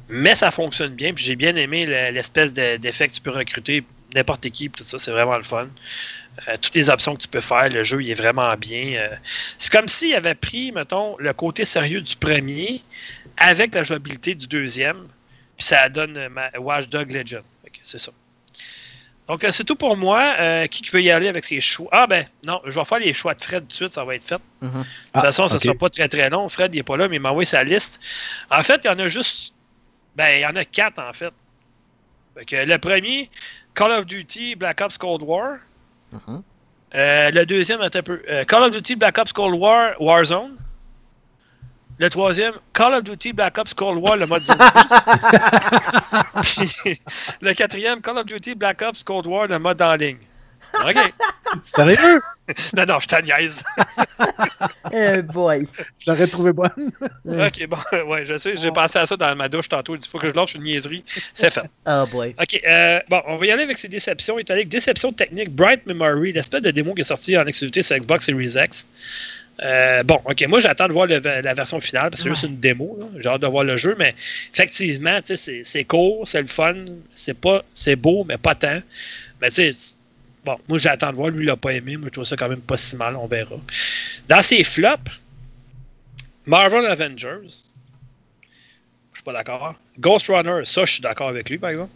mais 0.09 0.35
ça 0.37 0.51
fonctionne 0.51 0.95
bien. 0.95 1.13
J'ai 1.17 1.37
bien 1.37 1.57
aimé 1.57 1.87
le- 1.87 2.11
l'espèce 2.11 2.53
de- 2.53 2.77
d'effet 2.77 3.09
que 3.09 3.13
tu 3.15 3.21
peux 3.21 3.31
recruter 3.31 3.85
n'importe 4.15 4.49
qui, 4.51 4.71
tout 4.71 4.85
ça, 4.85 4.99
c'est 4.99 5.11
vraiment 5.13 5.37
le 5.37 5.43
fun. 5.43 5.69
Euh, 6.49 6.57
toutes 6.61 6.75
les 6.75 6.91
options 6.91 7.15
que 7.17 7.23
tu 7.23 7.29
peux 7.29 7.41
faire, 7.41 7.69
le 7.69 7.83
jeu 7.83 8.03
il 8.03 8.11
est 8.11 8.15
vraiment 8.15 8.55
bien. 8.57 8.99
Euh, 9.01 9.09
c'est 9.59 9.73
comme 9.73 9.89
s'il 9.89 10.15
avait 10.15 10.35
pris, 10.35 10.73
mettons, 10.73 11.17
le 11.19 11.33
côté 11.33 11.65
sérieux 11.65 12.01
du 12.01 12.17
premier 12.17 12.83
avec 13.37 13.75
la 13.75 13.83
jouabilité 13.83 14.35
du 14.35 14.47
deuxième, 14.47 15.07
puis 15.61 15.67
ça 15.67 15.91
donne 15.91 16.17
euh, 16.17 16.29
ma- 16.31 16.51
Watch 16.59 16.89
Dog 16.89 17.13
Legend. 17.13 17.43
C'est 17.83 17.99
ça. 17.99 18.13
Donc, 19.29 19.45
euh, 19.45 19.53
c'est 19.53 19.65
tout 19.65 19.77
pour 19.77 19.97
moi. 19.97 20.35
Euh, 20.39 20.67
qui 20.67 20.83
qui 20.83 20.91
veut 20.91 21.03
y 21.03 21.11
aller 21.11 21.29
avec 21.29 21.45
ses 21.45 21.61
choix? 21.61 21.89
Ah, 21.93 22.07
ben, 22.07 22.25
non, 22.47 22.61
je 22.65 22.79
vais 22.79 22.85
faire 22.85 22.99
les 22.99 23.13
choix 23.13 23.35
de 23.35 23.41
Fred 23.43 23.61
tout 23.63 23.69
de 23.69 23.73
suite, 23.73 23.91
ça 23.91 24.05
va 24.05 24.15
être 24.15 24.25
fait. 24.25 24.41
De 24.63 24.67
Mhm. 24.67 24.73
toute 24.83 24.87
Ah, 25.15 25.21
façon, 25.21 25.49
ça 25.49 25.55
ne 25.57 25.61
sera 25.61 25.75
pas 25.75 25.89
très 25.91 26.09
très 26.09 26.29
long. 26.31 26.49
Fred, 26.49 26.75
il 26.75 26.79
n'est 26.79 26.83
pas 26.83 26.97
là, 26.97 27.09
mais 27.09 27.17
il 27.17 27.21
m'a 27.21 27.31
envoyé 27.31 27.45
sa 27.45 27.63
liste. 27.63 28.01
En 28.51 28.63
fait, 28.63 28.81
il 28.85 28.87
y 28.89 28.91
en 28.91 28.99
a 28.99 29.09
juste. 29.09 29.55
Ben, 30.17 30.39
il 30.39 30.41
y 30.41 30.47
en 30.47 30.57
a 30.57 30.65
quatre, 30.65 30.99
en 30.99 31.13
fait. 31.13 31.33
Fait 32.35 32.45
que 32.47 32.57
le 32.57 32.79
premier, 32.79 33.31
Call 33.75 33.93
of 33.93 34.07
Duty 34.07 34.57
Black 34.57 34.81
Ops 34.81 34.97
Cold 34.99 35.23
War. 35.23 35.59
Mhm. 36.13 36.43
Euh, 36.95 37.31
le 37.31 37.45
deuxième, 37.47 37.81
un 37.83 37.91
peu. 37.91 38.23
Euh, 38.29 38.45
Call 38.45 38.63
of 38.65 38.71
Duty 38.71 38.97
Black 38.97 39.17
Ops 39.19 39.33
Cold 39.33 39.55
War 39.55 39.93
Warzone. 40.01 40.57
Le 42.01 42.09
troisième, 42.09 42.55
Call 42.73 42.95
of 42.95 43.05
Duty 43.05 43.35
Black 43.35 43.59
Ops 43.59 43.75
Cold 43.75 43.99
War, 43.99 44.17
le 44.17 44.27
mode 44.27 44.43
zombie. 44.43 44.65
Puis, 46.43 46.99
le 47.43 47.53
quatrième, 47.53 48.01
Call 48.01 48.17
of 48.17 48.25
Duty 48.25 48.55
Black 48.55 48.81
Ops 48.81 49.03
Cold 49.03 49.27
War, 49.27 49.49
le 49.49 49.59
mode 49.59 49.83
en 49.83 49.95
ligne. 49.97 50.17
OK. 50.83 51.13
Sérieux? 51.65 52.21
Non, 52.77 52.85
non, 52.85 52.99
je 52.99 53.07
t'en 53.07 53.21
niaise. 53.21 53.63
Eh 54.93 55.23
boy. 55.23 55.69
Je 56.01 56.11
l'aurais 56.11 56.27
trouvé 56.27 56.53
bonne. 56.53 56.91
OK, 57.25 57.69
bon, 57.69 58.09
ouais, 58.09 58.27
je 58.27 58.37
sais, 58.39 58.57
j'ai 58.57 58.73
pensé 58.73 58.99
à 58.99 59.07
ça 59.07 59.17
dans 59.17 59.37
ma 59.37 59.49
douche 59.49 59.69
tantôt. 59.69 59.95
Il 59.95 60.05
faut 60.05 60.19
que 60.19 60.29
je 60.29 60.35
lâche 60.35 60.57
une 60.57 60.65
niaiserie. 60.65 61.05
C'est 61.33 61.53
fait. 61.53 61.71
Oh 61.87 62.07
boy. 62.11 62.35
OK, 62.41 62.61
euh, 62.67 62.99
bon, 63.09 63.23
on 63.29 63.37
va 63.37 63.47
y 63.47 63.53
aller 63.53 63.63
avec 63.63 63.79
ces 63.79 63.87
déceptions. 63.87 64.37
Il 64.39 64.41
est 64.41 64.51
allé 64.51 64.63
avec 64.63 64.69
déception 64.69 65.13
technique, 65.13 65.55
Bright 65.55 65.87
Memory, 65.87 66.33
l'espèce 66.33 66.63
de 66.63 66.73
démo 66.73 66.93
qui 66.95 67.03
est 67.03 67.05
sorti 67.05 67.39
en 67.39 67.47
exclusivité 67.47 67.83
sur 67.83 67.97
Xbox 67.99 68.27
Series 68.27 68.55
X. 68.57 68.89
Euh, 69.63 70.03
bon, 70.05 70.21
ok, 70.25 70.43
moi 70.49 70.59
j'attends 70.61 70.89
de 70.89 70.93
voir 70.95 71.07
le- 71.07 71.19
la 71.19 71.53
version 71.55 71.81
finale 71.81 72.11
parce 72.11 72.23
que 72.23 72.29
c'est 72.31 72.35
juste 72.35 72.45
une 72.51 72.59
démo. 72.61 72.99
J'ai 73.19 73.29
hâte 73.29 73.43
de 73.43 73.47
voir 73.47 73.63
le 73.65 73.77
jeu, 73.77 73.95
mais 73.99 74.15
effectivement, 74.55 75.21
c'est- 75.23 75.85
court, 75.85 76.27
c'est 76.27 76.41
le 76.41 76.49
fun, 76.49 76.75
c'est 77.15 77.35
pas, 77.39 77.63
c'est 77.75 77.97
beau, 77.97 78.25
mais 78.25 78.39
pas 78.39 78.55
tant. 78.55 78.81
Mais 79.41 79.49
tu 79.51 79.73
sais, 79.73 79.95
bon, 80.45 80.57
moi 80.69 80.79
j'attends 80.79 81.11
de 81.13 81.17
voir. 81.17 81.29
Lui, 81.29 81.45
il 81.45 81.47
l'a 81.47 81.57
pas 81.57 81.73
aimé. 81.75 81.97
Moi, 81.99 82.07
je 82.07 82.13
trouve 82.13 82.25
ça 82.25 82.37
quand 82.37 82.49
même 82.49 82.61
pas 82.63 82.79
si 82.79 82.97
mal. 82.97 83.17
On 83.17 83.27
verra. 83.27 83.57
Dans 84.29 84.41
ses 84.43 84.65
flops, 84.65 85.11
Marvel 86.47 86.87
Avengers. 86.87 87.39
Je 89.13 89.17
suis 89.19 89.25
pas 89.25 89.33
d'accord. 89.35 89.75
Ghost 89.99 90.29
Runner, 90.29 90.63
ça, 90.65 90.87
je 90.87 90.93
suis 90.95 91.03
d'accord 91.03 91.29
avec 91.29 91.51
lui, 91.51 91.59
par 91.59 91.71
exemple. 91.71 91.93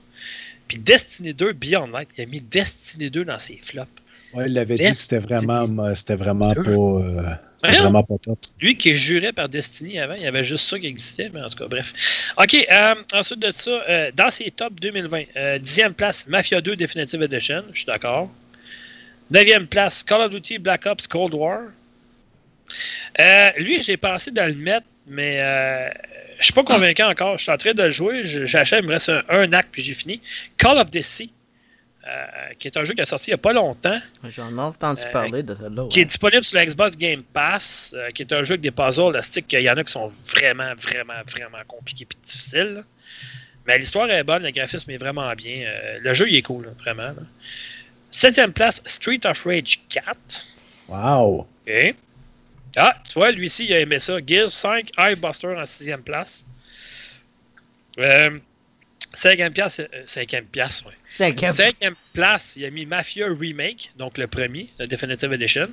Puis 0.68 0.78
Destiny 0.78 1.32
2 1.32 1.52
Beyond 1.54 1.86
Light, 1.88 2.08
il 2.18 2.22
a 2.22 2.26
mis 2.26 2.40
Destiny 2.40 3.10
2 3.10 3.24
dans 3.24 3.38
ses 3.38 3.56
flops. 3.56 3.88
Ouais, 4.34 4.46
il 4.46 4.52
l'avait 4.52 4.74
dit 4.74 4.82
que 4.82 4.92
c'était 4.92 5.18
vraiment, 5.18 5.94
c'était 5.94 6.16
vraiment 6.16 6.52
pas, 6.52 6.60
euh, 6.70 7.22
c'était 7.58 7.78
vraiment 7.78 8.02
pas 8.02 8.18
top. 8.18 8.38
Lui 8.60 8.76
qui 8.76 8.96
jurait 8.96 9.32
par 9.32 9.48
Destiny 9.48 9.98
avant, 10.00 10.14
il 10.14 10.22
y 10.22 10.26
avait 10.26 10.44
juste 10.44 10.68
ça 10.68 10.78
qui 10.78 10.86
existait, 10.86 11.30
mais 11.32 11.40
en 11.42 11.48
tout 11.48 11.58
cas, 11.58 11.68
bref. 11.68 12.32
OK, 12.36 12.66
euh, 12.70 12.94
ensuite 13.12 13.40
de 13.40 13.50
ça, 13.50 13.70
euh, 13.88 14.10
dans 14.14 14.30
ses 14.30 14.50
top 14.50 14.74
2020, 14.80 15.24
euh, 15.36 15.58
dixième 15.58 15.94
place, 15.94 16.26
Mafia 16.26 16.60
2 16.60 16.76
Definitive 16.76 17.22
Edition, 17.22 17.62
je 17.72 17.78
suis 17.78 17.86
d'accord. 17.86 18.30
Neuvième 19.30 19.66
place, 19.66 20.02
Call 20.02 20.22
of 20.22 20.30
Duty 20.30 20.58
Black 20.58 20.86
Ops 20.86 21.06
Cold 21.06 21.34
War. 21.34 21.60
Euh, 23.20 23.50
lui, 23.58 23.82
j'ai 23.82 23.96
pensé 23.96 24.30
de 24.30 24.40
le 24.40 24.54
mettre, 24.54 24.86
mais 25.06 25.36
euh, 25.40 25.88
je 26.38 26.44
suis 26.44 26.52
pas 26.52 26.64
convaincu 26.64 27.02
encore. 27.02 27.38
Je 27.38 27.44
suis 27.44 27.52
en 27.52 27.56
train 27.56 27.72
de 27.72 27.82
le 27.82 27.90
jouer, 27.90 28.22
j'achète, 28.24 28.80
il 28.82 28.86
me 28.86 28.92
reste 28.92 29.08
un, 29.08 29.22
un 29.28 29.52
acte, 29.52 29.68
puis 29.72 29.82
j'ai 29.82 29.94
fini. 29.94 30.20
Call 30.58 30.78
of 30.78 30.88
euh, 30.94 31.24
qui 32.58 32.68
est 32.68 32.76
un 32.76 32.84
jeu 32.84 32.94
qui 32.94 33.00
est 33.00 33.06
sorti 33.06 33.30
il 33.30 33.32
n'y 33.32 33.34
a 33.34 33.38
pas 33.38 33.52
longtemps. 33.52 33.98
J'en 34.24 34.54
ai 34.54 34.60
entendu 34.60 35.00
Euh, 35.06 35.10
parler 35.10 35.42
de 35.42 35.54
celle-là. 35.54 35.86
qui 35.88 36.00
est 36.00 36.04
disponible 36.04 36.44
sur 36.44 36.56
la 36.58 36.66
Xbox 36.66 36.96
Game 36.96 37.22
Pass, 37.22 37.94
euh, 37.96 38.10
qui 38.10 38.22
est 38.22 38.32
un 38.32 38.42
jeu 38.42 38.52
avec 38.54 38.60
des 38.60 38.70
puzzles, 38.70 39.12
la 39.12 39.22
stick, 39.22 39.52
il 39.52 39.60
y 39.60 39.70
en 39.70 39.76
a 39.76 39.84
qui 39.84 39.92
sont 39.92 40.08
vraiment, 40.08 40.74
vraiment, 40.76 41.20
vraiment 41.26 41.64
compliqués 41.66 42.06
et 42.10 42.16
difficiles. 42.26 42.74
là. 42.74 42.82
Mais 43.66 43.78
l'histoire 43.78 44.10
est 44.10 44.22
bonne, 44.24 44.42
le 44.42 44.50
graphisme 44.50 44.90
est 44.90 44.98
vraiment 44.98 45.32
bien. 45.34 45.64
euh, 45.66 45.98
le 46.02 46.12
jeu, 46.14 46.28
il 46.28 46.36
est 46.36 46.42
cool, 46.42 46.66
là, 46.66 46.70
vraiment. 46.78 47.02
là. 47.08 47.22
Septième 48.10 48.52
place, 48.52 48.82
Street 48.84 49.20
of 49.24 49.42
Rage 49.44 49.80
4. 49.88 50.46
Wow! 50.88 51.48
OK. 51.66 51.94
Ah, 52.76 52.96
tu 53.08 53.14
vois, 53.14 53.30
lui-ci, 53.32 53.64
il 53.64 53.72
a 53.72 53.80
aimé 53.80 53.98
ça. 53.98 54.18
Gears 54.26 54.50
5, 54.50 54.90
Buster 55.16 55.54
en 55.56 55.64
sixième 55.64 56.02
place. 56.02 56.44
Euh, 57.98 58.38
cinquième 59.14 59.52
place, 59.52 59.80
euh, 59.80 59.86
cinquième 60.06 60.46
place, 60.46 60.84
ouais. 60.84 60.92
Cinquième. 61.16 61.52
Cinquième 61.52 61.94
place, 62.12 62.56
il 62.56 62.64
a 62.64 62.70
mis 62.70 62.86
Mafia 62.86 63.26
Remake, 63.28 63.92
donc 63.96 64.18
le 64.18 64.26
premier, 64.26 64.70
le 64.78 64.86
Definitive 64.86 65.32
Edition. 65.32 65.68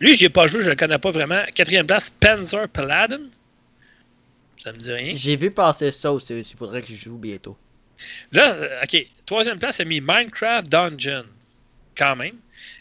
Lui, 0.00 0.14
je 0.14 0.26
ai 0.26 0.28
pas 0.28 0.46
joué, 0.46 0.62
je 0.62 0.70
le 0.70 0.76
connais 0.76 0.98
pas 0.98 1.10
vraiment. 1.10 1.42
Quatrième 1.54 1.86
place, 1.86 2.10
Panzer 2.10 2.68
Paladin. 2.68 3.20
Ça 4.58 4.72
me 4.72 4.78
dit 4.78 4.92
rien. 4.92 5.12
J'ai 5.14 5.36
vu 5.36 5.50
passer 5.50 5.90
ça 5.92 6.12
aussi. 6.12 6.38
Il 6.38 6.56
faudrait 6.56 6.82
que 6.82 6.88
je 6.88 6.96
joue 6.96 7.16
bientôt. 7.16 7.56
Là, 8.32 8.54
euh, 8.54 8.82
OK. 8.82 9.06
Troisième 9.26 9.58
place, 9.58 9.78
il 9.78 9.82
a 9.82 9.84
mis 9.86 10.00
Minecraft 10.00 10.68
Dungeon. 10.68 11.24
Quand 11.96 12.16
même. 12.16 12.36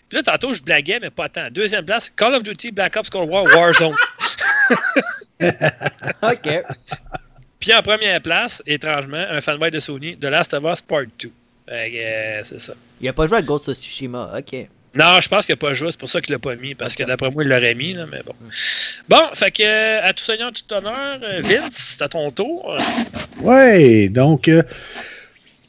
Puis 0.07 0.17
là, 0.17 0.23
tantôt, 0.23 0.53
je 0.53 0.61
blaguais, 0.63 0.99
mais 0.99 1.09
pas 1.09 1.29
tant. 1.29 1.49
Deuxième 1.51 1.85
place, 1.85 2.09
Call 2.09 2.35
of 2.35 2.43
Duty 2.43 2.71
Black 2.71 2.95
Ops 2.97 3.09
Cold 3.09 3.29
War 3.29 3.43
Warzone. 3.43 3.95
Ok. 6.21 6.49
Puis 7.61 7.73
en 7.73 7.81
première 7.81 8.21
place, 8.21 8.61
étrangement, 8.65 9.25
un 9.29 9.39
fanboy 9.39 9.71
de 9.71 9.79
Sony, 9.79 10.17
The 10.17 10.25
Last 10.25 10.53
of 10.53 10.65
Us 10.65 10.81
Part 10.81 11.05
2. 11.17 11.31
Euh, 11.71 12.41
c'est 12.43 12.59
ça. 12.59 12.73
Il 13.01 13.07
a 13.07 13.13
pas 13.13 13.27
joué 13.27 13.37
à 13.37 13.41
Ghost 13.41 13.69
of 13.69 13.77
Tsushima. 13.77 14.33
Ok. 14.37 14.67
Non, 14.95 15.21
je 15.21 15.29
pense 15.29 15.45
qu'il 15.45 15.53
n'a 15.53 15.57
pas 15.57 15.73
joué, 15.75 15.89
c'est 15.91 15.99
pour 15.99 16.09
ça 16.09 16.19
qu'il 16.19 16.33
l'a 16.33 16.39
pas 16.39 16.55
mis, 16.55 16.73
parce 16.73 16.95
que 16.95 17.03
d'après 17.03 17.29
moi, 17.29 17.43
il 17.43 17.49
l'aurait 17.49 17.75
mis, 17.75 17.93
là, 17.93 18.07
mais 18.11 18.21
bon. 18.25 18.33
Bon, 19.07 19.21
fait 19.35 19.51
que, 19.51 19.61
euh, 19.63 20.01
à 20.03 20.13
tout 20.13 20.23
seigneur, 20.23 20.51
tout 20.51 20.73
honneur, 20.73 21.19
euh, 21.21 21.41
Vince, 21.43 21.75
c'est 21.97 22.01
à 22.03 22.09
ton 22.09 22.31
tour. 22.31 22.75
Ouais, 23.41 24.09
donc, 24.09 24.47
euh, 24.47 24.63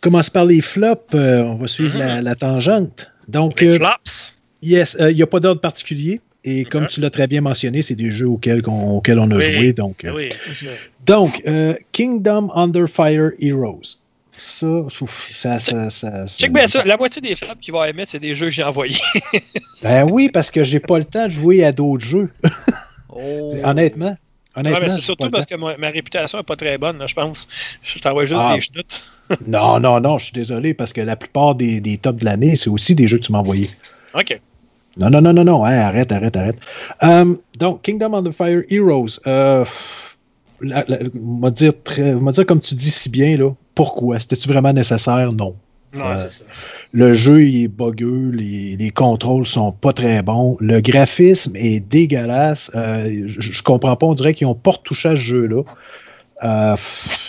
commence 0.01 0.31
par 0.31 0.47
les 0.47 0.62
flops. 0.62 1.14
euh, 1.14 1.43
on 1.43 1.56
va 1.56 1.66
suivre 1.68 1.98
la, 1.98 2.22
la 2.22 2.35
tangente. 2.35 3.09
Donc, 3.28 3.60
Les 3.60 3.74
euh, 3.74 3.77
flops. 3.77 4.35
yes, 4.62 4.97
euh, 4.98 5.10
il 5.10 5.16
n'y 5.16 5.22
a 5.22 5.27
pas 5.27 5.39
d'ordre 5.40 5.60
particulier. 5.60 6.20
Et 6.43 6.64
comme 6.64 6.86
tu 6.86 7.02
l'as 7.02 7.10
très 7.10 7.27
bien 7.27 7.43
mentionné, 7.43 7.82
c'est 7.82 7.94
des 7.97 8.10
jeux 8.10 8.27
auxquels, 8.28 8.62
on, 8.66 8.97
auxquels 8.97 9.18
on 9.18 9.31
a 9.31 9.36
Oui. 9.36 9.43
joué. 9.55 9.72
Donc, 9.74 10.05
euh, 10.06 10.12
Oui, 10.14 10.31
c'est 10.47 10.64
ça. 10.66 10.70
donc 11.05 11.43
euh, 11.47 11.74
Kingdom 11.93 12.51
Under 12.55 12.89
Fire 12.89 13.32
Heroes. 13.39 13.98
Ça, 14.42 14.66
ouf, 14.66 15.30
ça, 15.34 15.58
ça, 15.58 15.90
ça, 15.90 16.26
Check 16.26 16.52
bien 16.52 16.66
ça, 16.66 16.82
la 16.84 16.96
moitié 16.96 17.20
des 17.20 17.36
flops 17.36 17.60
qu'il 17.60 17.74
va 17.74 17.88
émettre, 17.90 18.10
c'est 18.12 18.18
des 18.20 18.34
jeux 18.34 18.46
que 18.46 18.52
j'ai 18.52 18.64
envoyés. 18.64 18.96
Ben 19.82 20.04
oui, 20.10 20.28
parce 20.30 20.50
que 20.50 20.62
j'ai 20.62 20.80
pas 20.80 20.98
le 20.98 21.04
temps 21.04 21.24
de 21.24 21.30
jouer 21.30 21.64
à 21.64 21.72
d'autres 21.72 22.04
jeux. 22.04 22.30
Oh. 23.12 23.52
Honnêtement. 23.64 24.16
Honnêtement. 24.54 24.78
Ouais, 24.80 24.88
c'est 24.88 25.00
surtout 25.00 25.30
parce 25.30 25.44
que 25.44 25.56
ma, 25.56 25.76
ma 25.76 25.88
réputation 25.88 26.38
n'est 26.38 26.44
pas 26.44 26.54
très 26.54 26.78
bonne, 26.78 26.96
là, 26.98 27.08
je 27.08 27.14
pense. 27.14 27.48
Je 27.82 27.98
t'envoie 27.98 28.24
juste 28.24 28.40
Ah. 28.40 28.54
des 28.54 28.60
chenoutes. 28.60 29.00
Non, 29.46 29.78
non, 29.80 30.00
non, 30.00 30.18
je 30.18 30.26
suis 30.26 30.32
désolé 30.32 30.74
parce 30.74 30.92
que 30.92 31.00
la 31.00 31.16
plupart 31.16 31.54
des, 31.56 31.80
des 31.80 31.98
tops 31.98 32.20
de 32.20 32.24
l'année, 32.24 32.54
c'est 32.56 32.70
aussi 32.70 32.94
des 32.94 33.08
jeux 33.08 33.18
que 33.18 33.24
tu 33.24 33.32
m'as 33.32 33.38
envoyés. 33.38 33.68
OK. 34.14 34.40
Non, 34.96 35.08
non, 35.10 35.20
non, 35.20 35.32
non, 35.32 35.44
non, 35.44 35.64
hein, 35.64 35.78
arrête, 35.78 36.10
arrête, 36.12 36.36
arrête. 36.36 36.56
Euh, 37.02 37.36
donc, 37.58 37.82
Kingdom 37.82 38.14
Under 38.14 38.32
Fire 38.32 38.62
Heroes. 38.70 39.20
Euh, 39.26 39.64
la- 40.60 40.84
la- 40.88 40.98
on 41.20 41.40
va 41.40 41.50
dire, 41.50 41.72
très- 41.84 42.14
dire 42.14 42.46
comme 42.46 42.60
tu 42.60 42.74
dis 42.74 42.90
si 42.90 43.08
bien, 43.08 43.36
là, 43.36 43.50
pourquoi? 43.74 44.18
C'était-tu 44.20 44.48
vraiment 44.48 44.72
nécessaire? 44.72 45.32
Non. 45.32 45.54
Non, 45.92 46.04
Euh, 46.04 46.16
c'est 46.16 46.30
ça. 46.30 46.44
Le 46.92 47.14
jeu 47.14 47.44
il 47.44 47.64
est 47.64 47.68
buggeux, 47.68 48.30
les, 48.32 48.76
les 48.76 48.90
contrôles 48.90 49.44
sont 49.46 49.72
pas 49.72 49.92
très 49.92 50.22
bons, 50.22 50.56
le 50.60 50.80
graphisme 50.80 51.56
est 51.56 51.80
dégueulasse. 51.80 52.70
Euh, 52.76 53.24
je, 53.26 53.40
je 53.40 53.62
comprends 53.62 53.96
pas, 53.96 54.06
on 54.06 54.14
dirait 54.14 54.34
qu'ils 54.34 54.46
ont 54.46 54.54
pas 54.54 54.72
retouché 54.72 55.08
à 55.08 55.16
ce 55.16 55.20
jeu-là. 55.20 55.62
Euh, 56.42 56.76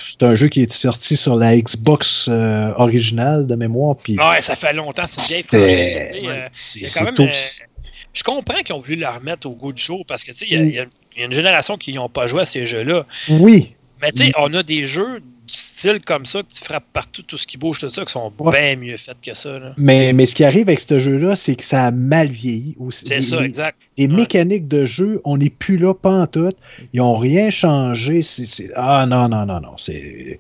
c'est 0.10 0.24
un 0.24 0.36
jeu 0.36 0.48
qui 0.48 0.62
est 0.62 0.72
sorti 0.72 1.18
sur 1.18 1.36
la 1.36 1.58
Xbox 1.60 2.28
euh, 2.30 2.72
originale 2.78 3.48
de 3.48 3.56
mémoire. 3.56 3.96
Puis 3.98 4.18
Ouais, 4.18 4.42
ça 4.42 4.56
fait 4.56 4.74
longtemps, 4.74 5.08
c'est 5.08 5.22
une 5.22 5.28
vieille 5.28 5.44
C'est- 5.50 6.22
euh, 6.28 6.48
c'est 6.56 7.02
même, 7.04 7.16
je 8.14 8.24
comprends 8.24 8.62
qu'ils 8.64 8.76
ont 8.76 8.80
voulu 8.80 8.98
la 8.98 9.12
remettre 9.12 9.48
au 9.48 9.52
goût 9.56 9.74
du 9.74 9.82
jour 9.82 10.06
parce 10.08 10.24
que 10.24 10.32
tu 10.32 10.38
sais, 10.40 10.46
il 10.50 10.54
y 10.54 10.58
a- 10.58 10.62
il 10.64 10.74
y, 10.76 10.80
a- 10.80 10.86
il 11.16 11.20
y 11.20 11.24
a 11.24 11.26
une 11.26 11.34
génération 11.34 11.78
qui 11.78 11.94
n'ont 11.94 12.10
pas 12.10 12.28
joué 12.28 12.42
à 12.42 12.46
ces 12.46 12.68
jeux-là. 12.68 13.06
Oui, 13.30 13.76
Mais 14.02 14.12
tu 14.12 14.26
sais, 14.26 14.32
on 14.38 14.54
a 14.54 14.64
des 14.64 14.88
jeux 14.88 15.22
style 15.52 16.00
comme 16.02 16.26
ça 16.26 16.42
que 16.44 16.48
tu 16.54 16.64
frappes 16.64 16.86
partout, 16.94 17.24
tout 17.24 17.38
ce 17.38 17.46
qui 17.48 17.58
bouge, 17.58 17.80
tout 17.80 17.90
ça, 17.90 18.04
qui 18.06 18.12
sont 18.12 18.32
Ouais. 18.40 18.52
bien 18.52 18.76
mieux 18.76 18.98
faits 18.98 19.18
que 19.24 19.34
ça. 19.34 19.60
là. 19.60 19.74
mais, 19.78 20.14
mais 20.14 20.26
ce 20.26 20.36
qui 20.36 20.44
arrive 20.44 20.68
avec 20.70 20.80
ce 20.80 21.00
jeu-là, 21.00 21.36
c'est 21.36 21.56
que 21.56 21.64
ça 21.64 21.86
a 21.88 21.92
mal 21.92 22.30
vieilli. 22.30 22.76
aussi. 22.80 23.06
C'est 23.06 23.22
ça, 23.22 23.40
les- 23.42 23.48
exact. 23.48 23.78
Les 23.98 24.08
Ouais. 24.08 24.14
mécaniques 24.14 24.68
de 24.68 24.86
jeu, 24.86 25.22
on 25.26 25.38
n'est 25.38 25.50
plus 25.50 25.78
là, 25.78 25.94
pas 25.94 26.12
en 26.22 26.26
tout. 26.28 26.54
Ils 26.94 26.98
n'ont 26.98 27.18
rien 27.18 27.50
changé. 27.52 28.22
Ah 28.76 29.06
non, 29.08 29.28
non, 29.30 29.46
non, 29.46 29.60
non. 29.60 29.78
C'est. 29.78 30.40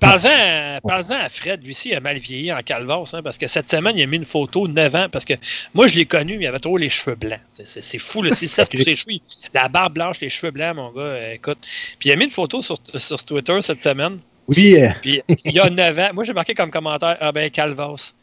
Parle-en 0.00 0.78
à, 1.14 1.28
Fred, 1.28 1.62
lui 1.62 1.70
aussi, 1.70 1.90
il 1.90 1.94
a 1.94 2.00
mal 2.00 2.18
vieilli 2.18 2.52
en 2.52 2.60
calvasse, 2.62 3.14
hein, 3.14 3.22
parce 3.22 3.38
que 3.38 3.46
cette 3.46 3.70
semaine, 3.70 3.96
il 3.96 4.02
a 4.02 4.06
mis 4.06 4.16
une 4.16 4.24
photo 4.24 4.68
9 4.68 4.94
ans, 4.94 5.06
parce 5.10 5.24
que 5.24 5.34
moi, 5.74 5.86
je 5.86 5.96
l'ai 5.96 6.06
connu, 6.06 6.36
il 6.40 6.46
avait 6.46 6.58
trop 6.58 6.76
les 6.78 6.88
cheveux 6.88 7.16
blancs. 7.16 7.40
C'est, 7.64 7.98
fou, 7.98 8.22
là. 8.22 8.30
C'est 8.32 8.46
ça, 8.46 8.62
Ok. 8.62 8.78
ses 8.78 8.96
cheveux. 8.96 9.18
La 9.54 9.68
barbe 9.68 9.94
blanche, 9.94 10.20
les 10.20 10.30
cheveux 10.30 10.52
blancs, 10.52 10.76
mon 10.76 10.92
gars, 10.92 11.00
euh, 11.02 11.32
écoute. 11.34 11.58
Puis 11.98 12.08
il 12.08 12.12
a 12.12 12.16
mis 12.16 12.24
une 12.24 12.30
photo 12.30 12.62
sur, 12.62 12.76
sur 12.96 13.24
Twitter 13.24 13.60
cette 13.62 13.82
semaine, 13.82 14.18
Oui, 14.48 14.76
euh, 14.76 14.90
puis 15.00 15.22
il 15.44 15.52
y 15.52 15.60
a 15.60 15.70
9 15.70 15.98
ans, 15.98 16.10
moi, 16.14 16.24
j'ai 16.24 16.32
marqué 16.32 16.54
comme 16.54 16.70
commentaire, 16.70 17.16
ah 17.20 17.32
ben, 17.32 17.50
calvasse. 17.50 18.14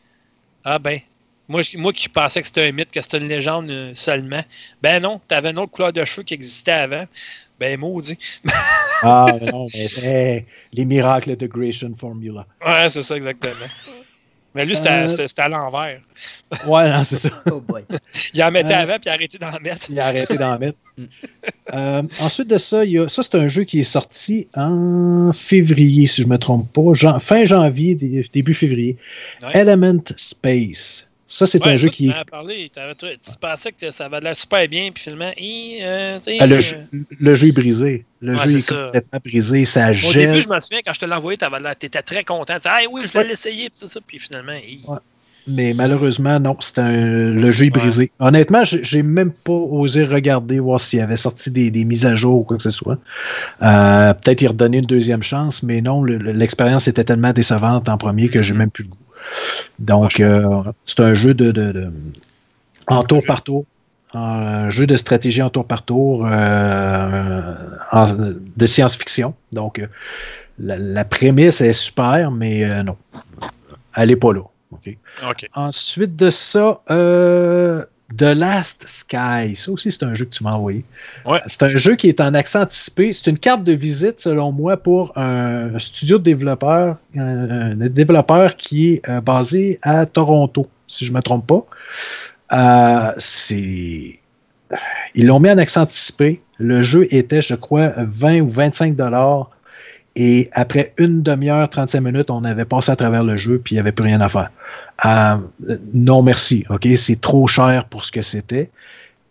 Ah 0.63 0.79
ben, 0.79 0.99
moi, 1.47 1.61
moi 1.75 1.93
qui 1.93 2.09
pensais 2.09 2.41
que 2.41 2.47
c'était 2.47 2.67
un 2.67 2.71
mythe, 2.71 2.91
que 2.91 3.01
c'était 3.01 3.17
une 3.17 3.27
légende 3.27 3.69
euh, 3.71 3.91
seulement. 3.93 4.43
Ben 4.81 5.01
non, 5.01 5.19
t'avais 5.27 5.51
une 5.51 5.59
autre 5.59 5.71
couleur 5.71 5.93
de 5.93 6.03
cheveux 6.05 6.23
qui 6.23 6.33
existait 6.33 6.71
avant. 6.71 7.05
Ben, 7.59 7.77
maudit. 7.79 8.17
ah 9.01 9.27
non, 9.41 9.65
mais 10.03 10.45
les 10.73 10.85
miracles 10.85 11.35
de 11.35 11.47
Gratian 11.47 11.93
Formula. 11.93 12.45
Ouais, 12.65 12.87
c'est 12.89 13.03
ça, 13.03 13.15
exactement. 13.15 13.65
Mais 14.55 14.65
lui, 14.65 14.75
c'était, 14.75 14.89
Euh. 14.89 15.27
à 15.37 15.47
l'envers. 15.49 15.99
Ouais, 16.67 16.89
non, 16.89 17.03
c'est 17.03 17.17
ça. 17.17 17.29
Oh 17.51 17.61
boy. 17.61 17.83
Il 18.33 18.43
en 18.43 18.51
mettait 18.51 18.73
Euh. 18.73 18.77
avant, 18.79 18.93
puis 18.95 19.03
il 19.05 19.09
a 19.09 19.13
arrêté 19.13 19.37
d'en 19.37 19.51
mettre. 19.61 19.87
Il 19.89 19.99
a 19.99 20.05
arrêté 20.07 20.37
d'en 20.37 20.57
mettre. 20.59 20.77
Euh, 21.73 22.01
ensuite 22.19 22.47
de 22.49 22.57
ça, 22.57 22.83
il 22.83 22.91
y 22.93 22.97
a, 22.99 23.07
ça 23.07 23.21
c'est 23.23 23.35
un 23.35 23.47
jeu 23.47 23.63
qui 23.63 23.79
est 23.79 23.83
sorti 23.83 24.47
en 24.55 25.31
février, 25.31 26.07
si 26.07 26.23
je 26.23 26.27
ne 26.27 26.31
me 26.33 26.37
trompe 26.39 26.73
pas. 26.73 26.93
Jan- 26.93 27.19
fin 27.19 27.45
janvier, 27.45 27.93
dé- 27.93 28.25
début 28.33 28.55
février. 28.55 28.97
Ouais. 29.43 29.51
Element 29.53 30.01
Space. 30.17 31.07
Ça, 31.31 31.45
c'est 31.45 31.61
Ouais, 31.63 31.73
un 31.73 31.77
ça, 31.77 31.83
jeu 31.83 31.89
tu 31.89 31.95
qui 31.95 32.13
parlé. 32.31 32.71
Tu, 32.73 33.05
tu 33.05 33.31
pensais 33.39 33.71
que 33.71 33.91
ça 33.91 34.05
avait 34.05 34.19
l'air 34.19 34.35
super 34.35 34.67
bien, 34.67 34.89
puis 34.91 35.03
finalement, 35.03 35.31
hi, 35.37 35.77
euh, 35.81 36.19
tu 36.19 36.31
Ah, 36.39 36.47
le, 36.47 36.55
euh, 36.55 36.59
jeu, 36.59 36.77
le 37.19 37.35
jeu 37.35 37.47
est 37.49 37.51
brisé. 37.51 38.03
Le 38.19 38.33
Ouais, 38.35 38.47
jeu 38.47 38.55
est 38.55 38.59
ça. 38.59 38.85
complètement 38.85 39.19
brisé. 39.23 39.63
Ça 39.63 39.91
Au 39.91 39.93
gèle. 39.93 40.31
début, 40.31 40.41
je 40.41 40.49
me 40.49 40.59
souviens, 40.59 40.79
quand 40.83 40.91
je 40.93 40.99
te 40.99 41.05
l'ai 41.05 41.13
envoyé, 41.13 41.37
l'air- 41.39 41.75
t'étais 41.77 42.01
très 42.01 42.23
content. 42.23 42.55
Tu 42.59 42.67
ah 42.67 42.79
oui, 42.91 43.03
je 43.05 43.13
vais 43.13 43.27
l'essayer, 43.27 43.69
puis 43.69 43.87
ça. 43.87 43.99
Puis 44.05 44.17
finalement, 44.17 44.53
hi. 44.53 44.81
Ouais. 44.87 44.97
Mais 45.47 45.73
malheureusement, 45.75 46.39
non, 46.39 46.57
c'est 46.61 46.79
un, 46.79 47.29
le 47.29 47.51
jeu 47.51 47.67
est 47.67 47.69
brisé. 47.69 48.11
Honnêtement, 48.19 48.63
j'ai 48.65 49.03
même 49.03 49.31
pas 49.31 49.53
osé 49.53 50.05
regarder, 50.05 50.57
voir 50.59 50.79
s'il 50.79 50.99
avait 50.99 51.15
sorti 51.15 51.51
des, 51.51 51.69
des 51.69 51.85
mises 51.85 52.07
à 52.07 52.15
jour 52.15 52.39
ou 52.39 52.43
quoi 52.43 52.57
que 52.57 52.63
ce 52.63 52.71
soit. 52.71 52.97
Euh, 53.61 54.13
Peut-être 54.15 54.41
y 54.41 54.47
redonner 54.47 54.79
une 54.79 54.85
deuxième 54.85 55.21
chance, 55.23 55.61
mais 55.63 55.81
non, 55.81 56.01
le- 56.01 56.17
le- 56.17 56.31
l'expérience 56.31 56.87
était 56.87 57.03
tellement 57.03 57.33
décevante 57.33 57.87
en 57.87 57.97
premier 57.99 58.29
que 58.29 58.41
j'ai 58.41 58.53
Mhm. 58.53 58.59
même 58.59 58.71
plus 58.71 58.83
le 58.83 58.89
goût. 58.89 58.97
Donc, 59.79 60.19
euh, 60.19 60.63
c'est 60.85 60.99
un 60.99 61.13
jeu 61.13 61.33
de, 61.33 61.51
de- 61.51 61.71
de- 61.71 61.91
en 62.87 63.03
tour 63.03 63.19
par 63.27 63.41
tour. 63.43 63.65
un 64.15 64.69
jeu 64.71 64.87
de 64.87 64.97
stratégie 64.97 65.41
en 65.43 65.51
tour 65.51 65.65
par 65.65 65.83
tour 65.83 66.25
euh, 66.25 67.53
en- 67.91 68.07
de 68.57 68.65
science-fiction. 68.65 69.35
Donc, 69.51 69.77
euh, 69.79 69.85
la, 70.57 70.77
la 70.77 71.05
prémisse 71.05 71.61
est 71.61 71.73
super, 71.73 72.31
mais 72.31 72.63
euh, 72.63 72.81
non, 72.83 72.97
elle 73.95 74.09
n'est 74.09 74.15
pas 74.15 74.33
là. 74.33 74.41
Ensuite 75.53 76.15
de 76.15 76.29
ça, 76.31 76.81
euh, 76.89 77.85
The 78.17 78.33
Last 78.35 78.87
Sky. 78.87 79.55
Ça 79.55 79.71
aussi, 79.71 79.91
c'est 79.91 80.03
un 80.03 80.13
jeu 80.13 80.25
que 80.25 80.31
tu 80.31 80.43
m'as 80.43 80.53
envoyé. 80.53 80.83
Ouais. 81.25 81.39
C'est 81.47 81.63
un 81.63 81.75
jeu 81.75 81.95
qui 81.95 82.09
est 82.09 82.19
en 82.19 82.33
accent 82.33 82.61
anticipé. 82.61 83.13
C'est 83.13 83.29
une 83.29 83.37
carte 83.37 83.63
de 83.63 83.73
visite, 83.73 84.19
selon 84.19 84.51
moi, 84.51 84.77
pour 84.77 85.17
un 85.17 85.77
studio 85.77 86.17
de 86.17 86.23
développeur, 86.23 86.97
un, 87.15 87.75
développeur 87.75 88.55
qui 88.55 88.93
est 88.93 89.09
euh, 89.09 89.21
basé 89.21 89.79
à 89.81 90.05
Toronto, 90.05 90.65
si 90.87 91.05
je 91.05 91.11
ne 91.11 91.17
me 91.17 91.21
trompe 91.21 91.47
pas. 91.47 91.65
Euh, 92.51 93.13
c'est. 93.17 94.19
Ils 95.15 95.25
l'ont 95.25 95.39
mis 95.39 95.49
en 95.49 95.57
accent 95.57 95.81
anticipé. 95.81 96.41
Le 96.57 96.81
jeu 96.81 97.07
était, 97.11 97.41
je 97.41 97.55
crois, 97.55 97.93
20 97.97 98.41
ou 98.41 98.47
25 98.47 98.95
dollars. 98.95 99.49
Et 100.21 100.49
après 100.51 100.93
une 100.97 101.21
demi-heure, 101.23 101.69
35 101.69 102.01
minutes, 102.01 102.29
on 102.29 102.43
avait 102.43 102.65
passé 102.65 102.91
à 102.91 102.97
travers 102.97 103.23
le 103.23 103.37
jeu, 103.37 103.57
puis 103.63 103.73
il 103.73 103.77
n'y 103.77 103.79
avait 103.79 103.93
plus 103.93 104.03
rien 104.03 104.19
à 104.19 104.27
faire. 104.27 104.51
Euh, 105.05 105.37
non, 105.93 106.21
merci. 106.21 106.65
OK? 106.69 106.85
C'est 106.97 107.21
trop 107.21 107.47
cher 107.47 107.85
pour 107.85 108.03
ce 108.03 108.11
que 108.11 108.21
c'était. 108.21 108.69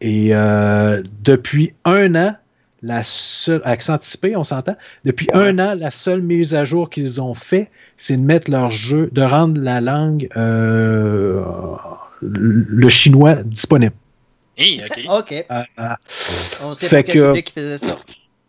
Et 0.01 0.31
euh, 0.33 1.03
depuis 1.23 1.75
un 1.85 2.15
an, 2.15 2.35
la 2.83 3.03
seule. 3.03 3.61
Accent 3.65 3.95
anticipé, 3.95 4.35
on 4.35 4.45
s'entend. 4.45 4.77
Depuis 5.05 5.29
un 5.35 5.59
an, 5.59 5.75
la 5.77 5.91
seule 5.91 6.23
mise 6.23 6.55
à 6.55 6.65
jour 6.65 6.89
qu'ils 6.89 7.21
ont 7.21 7.35
fait, 7.35 7.71
c'est 7.99 8.17
de 8.17 8.23
mettre 8.23 8.51
leur 8.51 8.71
jeu, 8.71 9.11
de 9.13 9.21
rendre 9.21 9.61
la 9.61 9.83
langue, 9.83 10.29
euh, 10.39 11.43
le 12.23 12.89
chinois 12.89 13.43
disponible. 13.43 13.95
Hey, 14.57 14.81
OK. 14.89 15.05
Ok. 15.19 15.33
Euh, 15.51 15.63
euh, 15.81 15.89
On 16.65 16.75
sait 16.75 16.89
Fait 16.89 16.97
pas 16.97 17.03
quel 17.03 17.15
que- 17.15 17.27
public 17.29 17.53
faisait 17.55 17.79
ça. 17.79 17.99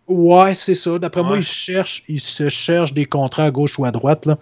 Ouais, 0.10 0.56
c'est 0.56 0.76
ça. 0.76 0.98
D'après 0.98 1.24
moi, 1.24 1.38
ils 1.38 1.44
cherchent, 1.44 2.04
ils 2.08 2.20
se 2.20 2.50
cherchent 2.50 2.94
des 2.94 3.06
contrats 3.06 3.46
à 3.46 3.52
gauche 3.52 3.78
ou 3.78 3.86
à 3.86 3.92
droite. 3.92 4.26
Là. 4.26 4.38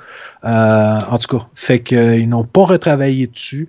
Euh, 0.45 0.99
en 1.11 1.17
tout 1.19 1.37
cas, 1.37 1.45
fait 1.55 1.81
qu'ils 1.81 2.29
n'ont 2.29 2.45
pas 2.45 2.65
retravaillé 2.65 3.27
dessus. 3.27 3.67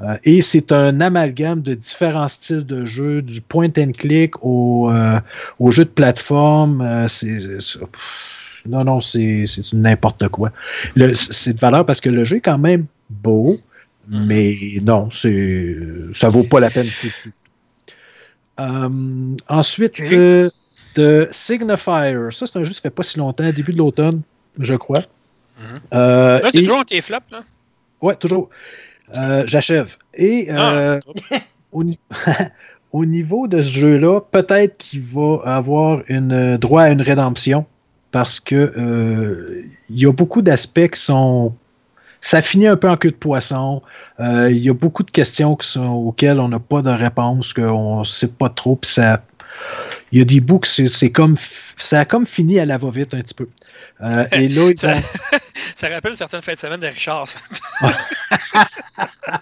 Euh, 0.00 0.16
et 0.24 0.42
c'est 0.42 0.72
un 0.72 1.00
amalgame 1.00 1.60
de 1.60 1.74
différents 1.74 2.28
styles 2.28 2.64
de 2.64 2.84
jeu, 2.84 3.22
du 3.22 3.40
point 3.40 3.68
and 3.78 3.92
click 3.96 4.42
au, 4.42 4.90
euh, 4.90 5.20
au 5.60 5.70
jeu 5.70 5.84
de 5.84 5.90
plateforme. 5.90 6.80
Euh, 6.80 7.08
c'est, 7.08 7.36
non, 8.66 8.82
non, 8.84 9.00
c'est, 9.02 9.44
n'importe 9.74 10.26
quoi. 10.28 10.50
C'est 11.14 11.52
de 11.52 11.60
valeur 11.60 11.84
parce 11.84 12.00
que 12.00 12.08
le 12.08 12.24
jeu 12.24 12.38
est 12.38 12.40
quand 12.40 12.58
même 12.58 12.86
beau, 13.10 13.60
Mhm. 14.08 14.26
mais 14.26 14.56
non, 14.82 15.10
c'est, 15.10 15.76
ça 16.12 16.28
vaut 16.28 16.44
pas 16.44 16.60
la 16.60 16.70
peine. 16.70 16.86
Euh, 18.60 18.88
ensuite, 19.48 20.00
euh, 20.00 20.50
de 20.94 21.28
Signifier. 21.32 22.16
Ça, 22.30 22.46
c'est 22.46 22.56
un 22.58 22.64
jeu 22.64 22.72
qui 22.72 22.80
fait 22.80 22.90
pas 22.90 23.02
si 23.02 23.18
longtemps, 23.18 23.44
début 23.52 23.72
de 23.72 23.78
l'automne, 23.78 24.22
je 24.60 24.74
crois. 24.74 25.00
Mhm. 25.58 25.80
Euh, 25.94 26.40
Là, 26.40 26.50
t'es 26.50 26.58
et- 26.58 26.62
toujours 26.62 26.78
dans 26.78 26.84
tes 26.84 27.00
flops, 27.00 27.30
là? 27.30 27.40
Ouais, 28.00 28.14
toujours. 28.16 28.50
Euh, 29.16 29.44
J'achève. 29.46 29.96
Et 30.14 30.46
euh, 30.50 31.00
au, 31.72 31.84
ni- 31.84 31.98
au 32.92 33.04
niveau 33.04 33.46
de 33.48 33.62
ce 33.62 33.70
jeu-là, 33.72 34.20
peut-être 34.20 34.78
qu'il 34.78 35.02
va 35.02 35.38
avoir 35.44 36.02
une, 36.08 36.56
droit 36.56 36.82
à 36.82 36.90
une 36.90 37.02
rédemption 37.02 37.66
parce 38.10 38.38
que 38.40 38.54
euh, 38.76 39.62
il 39.90 39.98
y 39.98 40.06
a 40.06 40.12
beaucoup 40.12 40.42
d'aspects 40.42 40.88
qui 40.92 41.00
sont. 41.00 41.52
Ça 42.20 42.40
finit 42.40 42.66
un 42.68 42.76
peu 42.76 42.88
en 42.88 42.96
queue 42.96 43.10
de 43.10 43.16
poisson. 43.16 43.82
Euh, 44.18 44.48
il 44.50 44.58
y 44.58 44.70
a 44.70 44.72
beaucoup 44.72 45.02
de 45.02 45.10
questions 45.10 45.56
qui 45.56 45.68
sont, 45.68 45.86
auxquelles 45.86 46.40
on 46.40 46.48
n'a 46.48 46.58
pas 46.58 46.80
de 46.80 46.88
réponse, 46.90 47.52
qu'on 47.52 47.98
ne 48.00 48.04
sait 48.04 48.28
pas 48.28 48.48
trop. 48.48 48.76
Puis 48.76 48.90
ça, 48.92 49.20
il 50.12 50.18
y 50.18 50.22
a 50.22 50.24
des 50.24 50.40
bouts 50.40 50.60
que 50.60 50.68
c'est 50.68 51.10
comme. 51.10 51.36
Ça 51.76 52.00
a 52.00 52.04
comme 52.04 52.24
fini 52.26 52.60
à 52.60 52.64
la 52.66 52.78
va-vite 52.78 53.14
un 53.14 53.20
petit 53.20 53.34
peu. 53.34 53.48
Euh, 54.00 54.24
et 54.32 54.48
là, 54.48 54.70
Ça- 54.76 54.94
ont- 54.94 55.00
Ça 55.76 55.88
rappelle 55.88 56.12
une 56.12 56.16
certaine 56.16 56.42
fin 56.42 56.54
de 56.54 56.58
semaine 56.58 56.80
de 56.80 56.86
Richard. 56.86 57.26
ça. 57.28 57.38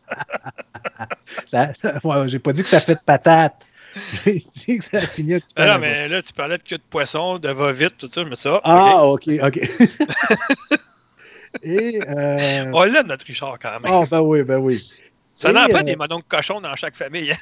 Ça, 1.47 1.72
ouais, 2.05 2.28
j'ai 2.28 2.39
pas 2.39 2.52
dit 2.52 2.62
que 2.62 2.68
ça 2.68 2.80
fait 2.80 2.94
de 2.94 3.01
patate. 3.05 3.55
J'ai 4.24 4.34
dit 4.34 4.78
que 4.78 4.84
ça 4.84 4.98
a 4.98 5.01
fini 5.02 5.34
un 5.34 5.39
petit 5.39 5.55
peu. 5.55 5.62
Ah 5.62 5.72
à 5.72 5.74
non, 5.74 5.80
mais 5.80 6.09
là, 6.09 6.22
tu 6.22 6.32
parlais 6.32 6.56
de 6.59 6.62
queue 6.62 6.78
de 6.78 6.82
poisson, 6.89 7.39
de 7.39 7.48
va-vite, 7.51 7.98
tout 7.98 8.09
ça, 8.10 8.24
mais 8.24 8.34
ça. 8.36 8.60
Ah, 8.64 9.05
OK. 9.05 9.28
ok, 9.28 9.59
ok. 9.59 9.68
Et. 11.62 12.01
Euh... 12.09 12.70
On 12.72 12.84
l'a, 12.84 13.02
notre 13.02 13.26
Richard, 13.26 13.59
quand 13.60 13.80
même. 13.80 13.93
Oh, 13.93 14.06
ben 14.10 14.20
oui, 14.20 14.43
ben 14.43 14.56
oui. 14.56 14.82
ça 15.34 15.51
et, 15.51 15.52
n'a 15.52 15.68
pas 15.68 15.80
euh, 15.80 15.82
des 15.82 15.97
mononques 15.97 16.26
cochons 16.28 16.60
dans 16.62 16.74
chaque 16.76 16.97
famille. 16.97 17.32
hein. 17.32 17.36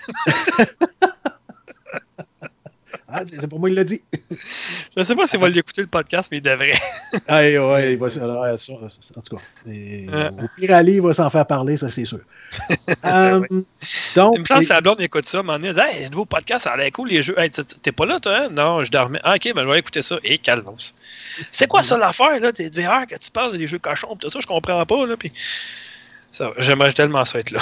Ah, 3.12 3.22
c'est 3.26 3.46
pour 3.48 3.58
moi, 3.58 3.68
il 3.70 3.74
l'a 3.74 3.84
dit. 3.84 4.02
Je 4.96 5.02
sais 5.02 5.16
pas 5.16 5.26
s'il 5.26 5.40
va 5.40 5.48
l'écouter 5.48 5.82
le 5.82 5.88
podcast, 5.88 6.28
mais 6.30 6.38
il 6.38 6.42
devrait. 6.42 6.72
Ah, 7.28 7.40
ouais, 7.40 7.92
il 7.92 7.98
va, 7.98 8.06
alors, 8.22 8.58
ça, 8.58 8.72
en 8.72 9.20
tout 9.20 9.36
cas, 9.36 9.42
et, 9.68 10.06
Euh. 10.12 10.30
au 10.30 10.46
pire, 10.56 10.74
Ali, 10.74 10.94
il 10.94 11.02
va 11.02 11.12
s'en 11.12 11.28
faire 11.28 11.44
parler, 11.46 11.76
ça, 11.76 11.90
c'est 11.90 12.04
sûr. 12.04 12.20
Euh, 13.04 13.40
donc, 14.14 14.34
Il 14.36 14.40
me 14.40 14.44
semble 14.44 14.60
que 14.60 14.66
sa 14.66 14.80
blonde 14.80 15.00
écoute 15.00 15.26
ça, 15.26 15.42
donné, 15.42 15.68
elle 15.68 15.74
dit 15.74 15.80
Hey, 15.80 16.10
nouveau 16.10 16.24
podcast, 16.24 16.64
ça 16.64 16.72
a 16.72 16.76
l'air 16.76 16.90
cool, 16.92 17.08
les 17.08 17.22
jeux. 17.22 17.38
Hey, 17.38 17.50
t'es 17.50 17.92
pas 17.92 18.06
là, 18.06 18.20
toi, 18.20 18.36
hein? 18.36 18.48
Non, 18.50 18.84
je 18.84 18.90
dormais. 18.90 19.20
Ah, 19.24 19.34
ok, 19.36 19.52
ben 19.54 19.62
je 19.62 19.68
vais 19.68 19.78
écouter 19.78 20.02
ça. 20.02 20.18
Et 20.22 20.38
calmos. 20.38 20.94
C'est 21.50 21.66
quoi 21.66 21.82
ça 21.82 21.96
l'affaire, 21.98 22.38
là? 22.40 22.52
T'es 22.52 22.70
de 22.70 22.80
VR 22.80 23.06
que 23.08 23.16
tu 23.16 23.30
parles 23.30 23.56
des 23.56 23.66
jeux 23.66 23.78
cochons, 23.78 24.16
tout 24.16 24.30
ça, 24.30 24.38
je 24.40 24.46
comprends 24.46 24.84
pas, 24.86 25.06
là. 25.06 25.16
Puis. 25.16 25.32
J'aimerais 26.58 26.92
tellement 26.92 27.24
ça 27.24 27.38
être 27.40 27.50
là. 27.50 27.60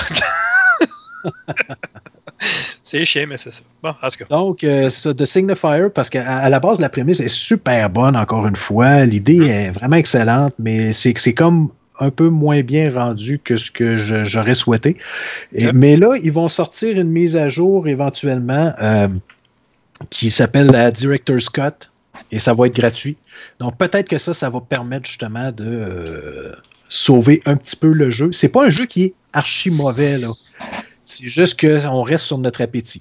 c'est 2.82 3.04
chiant, 3.04 3.24
mais 3.28 3.38
c'est 3.38 3.50
ça. 3.50 3.62
Bon, 3.82 3.90
en 4.02 4.08
tout 4.08 4.18
cas. 4.18 4.24
Donc, 4.30 4.64
euh, 4.64 4.88
c'est 4.90 5.00
ça, 5.02 5.14
The 5.14 5.24
Signifier, 5.24 5.88
parce 5.94 6.08
qu'à 6.10 6.26
à 6.38 6.48
la 6.48 6.60
base, 6.60 6.80
la 6.80 6.88
prémisse 6.88 7.20
est 7.20 7.28
super 7.28 7.90
bonne, 7.90 8.16
encore 8.16 8.46
une 8.46 8.56
fois. 8.56 9.04
L'idée 9.04 9.46
est 9.46 9.70
vraiment 9.70 9.96
excellente, 9.96 10.54
mais 10.58 10.92
c'est 10.92 11.12
que 11.14 11.20
c'est 11.20 11.34
comme 11.34 11.70
un 12.00 12.10
peu 12.10 12.28
moins 12.28 12.62
bien 12.62 12.92
rendu 12.94 13.40
que 13.42 13.56
ce 13.56 13.70
que 13.72 13.96
j'aurais 14.24 14.54
souhaité. 14.54 14.96
Et- 15.52 15.64
Yep. 15.64 15.72
Mais 15.74 15.96
là, 15.96 16.14
ils 16.22 16.30
vont 16.32 16.46
sortir 16.48 16.96
une 16.96 17.08
mise 17.10 17.36
à 17.36 17.48
jour 17.48 17.88
éventuellement 17.88 18.72
euh, 18.80 19.08
qui 20.10 20.30
s'appelle 20.30 20.68
la 20.68 20.92
Director's 20.92 21.48
Cut 21.48 21.90
et 22.30 22.38
ça 22.38 22.52
va 22.52 22.66
être 22.66 22.76
gratuit. 22.76 23.16
Donc, 23.58 23.76
peut-être 23.78 24.08
que 24.08 24.18
ça, 24.18 24.32
ça 24.32 24.48
va 24.48 24.60
permettre 24.60 25.08
justement 25.08 25.50
de 25.50 25.64
euh, 25.66 26.52
sauver 26.88 27.42
un 27.46 27.56
petit 27.56 27.74
peu 27.74 27.88
le 27.88 28.10
jeu. 28.10 28.30
C'est 28.30 28.48
pas 28.48 28.66
un 28.66 28.70
jeu 28.70 28.86
qui 28.86 29.02
est 29.06 29.14
archi 29.32 29.68
mauvais, 29.70 30.18
là. 30.18 30.28
C'est 31.08 31.28
juste 31.30 31.58
qu'on 31.58 32.02
reste 32.02 32.24
sur 32.26 32.36
notre 32.36 32.60
appétit, 32.60 33.00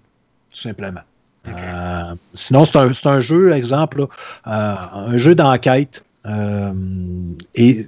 tout 0.52 0.60
simplement. 0.60 1.02
Euh, 1.46 2.16
sinon, 2.34 2.66
c'est 2.66 2.78
un, 2.78 2.90
un 3.06 3.20
jeu, 3.20 3.52
exemple, 3.52 4.00
là, 4.00 4.08
euh, 4.48 5.12
un 5.12 5.18
jeu 5.18 5.36
d'enquête. 5.36 6.04
euh, 6.26 6.72
et 7.56 7.86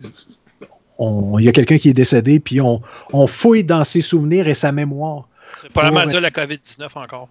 il 0.99 1.43
y 1.45 1.47
a 1.47 1.51
quelqu'un 1.53 1.77
qui 1.77 1.89
est 1.89 1.93
décédé, 1.93 2.41
puis 2.41 2.59
on, 2.59 2.81
on 3.13 3.27
fouille 3.27 3.63
dans 3.63 3.85
ses 3.85 4.01
souvenirs 4.01 4.49
et 4.49 4.53
sa 4.53 4.73
mémoire. 4.73 5.29
C'est 5.61 5.69
probablement 5.71 6.05
dû 6.05 6.17
à 6.17 6.19
la 6.19 6.29
COVID-19 6.31 6.87
encore. 6.95 7.29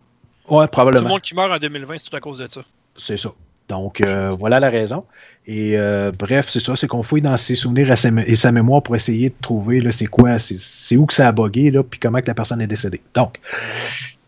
Tout 0.49 0.67
probablement. 0.69 1.03
le 1.05 1.09
monde 1.09 1.21
qui 1.21 1.35
meurt 1.35 1.53
en 1.53 1.59
2020, 1.59 1.99
c'est 1.99 2.09
tout 2.09 2.17
à 2.17 2.21
cause 2.21 2.39
de 2.39 2.49
ça. 2.51 2.63
C'est 2.97 3.19
ça. 3.19 3.31
Donc, 3.69 4.01
euh, 4.01 4.31
voilà 4.31 4.61
la 4.61 4.71
raison. 4.71 5.05
Et 5.47 5.77
euh, 5.79 6.11
bref, 6.19 6.49
c'est 6.51 6.61
ça, 6.61 6.77
c'est 6.77 6.87
qu'on 6.87 7.03
fouille 7.03 7.23
dans 7.23 7.37
ses 7.37 7.55
souvenirs 7.55 7.91
et 8.27 8.37
sa, 8.37 8.53
mémoire 8.53 8.83
pour 8.83 8.97
essayer 8.97 9.31
de 9.31 9.35
trouver 9.41 9.81
là, 9.81 9.93
c'est 9.93 10.07
quoi, 10.07 10.39
c'est, 10.39 10.59
c'est 10.59 10.97
où 10.97 11.07
que 11.07 11.15
ça 11.15 11.29
a 11.29 11.33
bugué, 11.33 11.71
là, 11.71 11.83
puis 11.83 11.99
comment 11.99 12.21
que 12.21 12.27
la 12.27 12.35
personne 12.35 12.61
est 12.61 12.67
décédée. 12.67 13.01
Donc, 13.15 13.39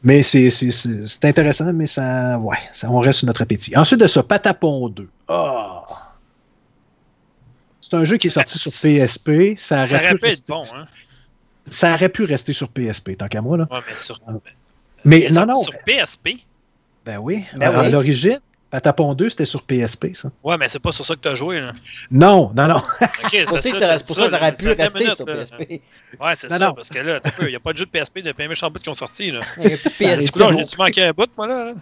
mais 0.03 0.23
c'est, 0.23 0.49
c'est, 0.49 0.71
c'est- 0.71 1.05
c'est 1.05 1.25
intéressant, 1.27 1.73
mais 1.75 1.85
ça, 1.87 2.39
ouais, 2.39 2.57
ça, 2.73 2.91
on 2.91 2.99
reste 3.01 3.19
sur 3.19 3.27
notre 3.27 3.43
appétit. 3.43 3.77
Ensuite 3.77 4.01
de 4.01 4.07
ça, 4.07 4.23
Patapon 4.23 4.89
2. 4.89 5.09
Ah! 5.29 5.83
C'est 7.83 7.95
un 7.97 8.05
jeu 8.05 8.17
qui 8.17 8.29
est 8.29 8.31
sorti 8.31 8.59
sur 8.59 8.71
PSP. 8.71 9.59
Ça 9.59 9.79
aurait, 9.79 9.87
Ça 9.87 9.99
pu 9.99 10.05
aurait 10.05 10.15
pu 10.15 10.17
être 10.17 10.23
rester, 10.23 10.53
bon, 10.53 10.63
hein? 10.75 10.87
ça 11.67 11.95
aurait 11.95 12.09
pu 12.09 12.25
rester 12.25 12.53
sur 12.53 12.69
PSP, 12.69 13.17
tant 13.19 13.27
qu'à 13.29 13.41
moi. 13.43 13.57
Là. 13.59 13.69
Ouais, 13.71 13.79
mais 13.89 13.97
sur, 13.97 14.21
Mais 15.05 15.29
non, 15.31 15.45
non, 15.47 15.63
sur 15.63 15.75
PSP. 15.85 16.29
ben 17.05 17.19
oui. 17.19 17.45
Ben 17.57 17.75
à 17.75 17.83
oui. 17.83 17.91
l'origine, 17.91 18.39
Patapon 18.71 19.15
2, 19.15 19.31
c'était 19.31 19.45
sur 19.45 19.63
PSP, 19.63 20.15
ça. 20.15 20.31
Ouais, 20.45 20.57
mais 20.57 20.69
c'est 20.69 20.79
pas 20.79 20.93
sur 20.93 21.05
ça 21.05 21.17
que 21.17 21.21
t'as 21.21 21.35
joué, 21.35 21.61
là. 21.61 21.73
Non, 22.11 22.53
non, 22.55 22.69
non. 22.69 22.77
Ok, 22.77 23.11
c'est 23.33 23.45
Pour 23.45 23.59
ça, 23.59 23.71
que 23.71 23.79
ça, 23.79 23.99
ça, 23.99 24.05
pour 24.05 24.17
ça, 24.17 24.31
ça 24.31 24.37
aurait 24.37 24.53
pu 24.53 24.69
rester 24.69 24.99
minutes, 24.99 25.17
sur 25.17 25.27
là. 25.27 25.45
PSP. 25.45 25.83
Ouais, 26.21 26.35
c'est 26.35 26.49
ça, 26.49 26.59
non. 26.59 26.75
parce 26.75 26.89
que 26.89 26.99
là, 27.01 27.21
il 27.41 27.49
n'y 27.49 27.57
a 27.57 27.61
pas 27.61 27.73
de 27.73 27.79
jeu 27.79 27.87
de 27.87 27.91
PSP 27.91 28.21
depuis 28.21 28.45
un 28.45 28.49
méchant 28.49 28.71
bout 28.71 28.79
qui 28.81 28.89
ont 28.89 28.95
sorti, 28.95 29.33
là. 29.33 29.41
Il 29.59 29.71
y 29.71 29.75
a 29.75 29.77
plus 29.77 29.91
de 29.91 29.95
PSP. 30.21 30.39
bon. 30.39 30.53
j'ai-tu 30.57 30.77
manqué 30.79 31.03
un 31.03 31.13
bout, 31.13 31.29
moi, 31.37 31.49
là? 31.49 31.73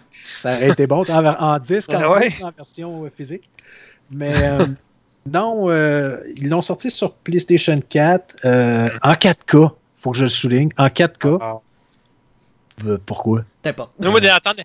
Ça 0.41 0.53
aurait 0.55 0.69
été 0.69 0.87
bon 0.87 1.03
en, 1.07 1.25
en 1.25 1.59
disque, 1.59 1.91
en, 1.91 1.99
Ah 2.01 2.11
ouais? 2.11 2.33
en 2.41 2.51
version 2.51 3.05
euh, 3.05 3.11
physique. 3.15 3.47
Mais 4.09 4.33
euh, 4.33 4.65
non, 5.31 5.69
euh, 5.69 6.17
ils 6.37 6.49
l'ont 6.49 6.63
sorti 6.63 6.89
sur 6.89 7.13
PlayStation 7.13 7.79
4 7.87 8.35
euh, 8.45 8.89
en 9.03 9.13
4K. 9.13 9.71
Faut 9.95 10.11
que 10.11 10.17
je 10.17 10.23
le 10.23 10.29
souligne. 10.29 10.69
En 10.77 10.87
4K. 10.87 11.37
Ah. 11.39 11.53
Euh, 12.85 12.97
pourquoi? 13.05 13.43
N'importe. 13.65 13.91
Nous, 13.99 14.09
moi, 14.09 14.21
d'entendre. 14.21 14.63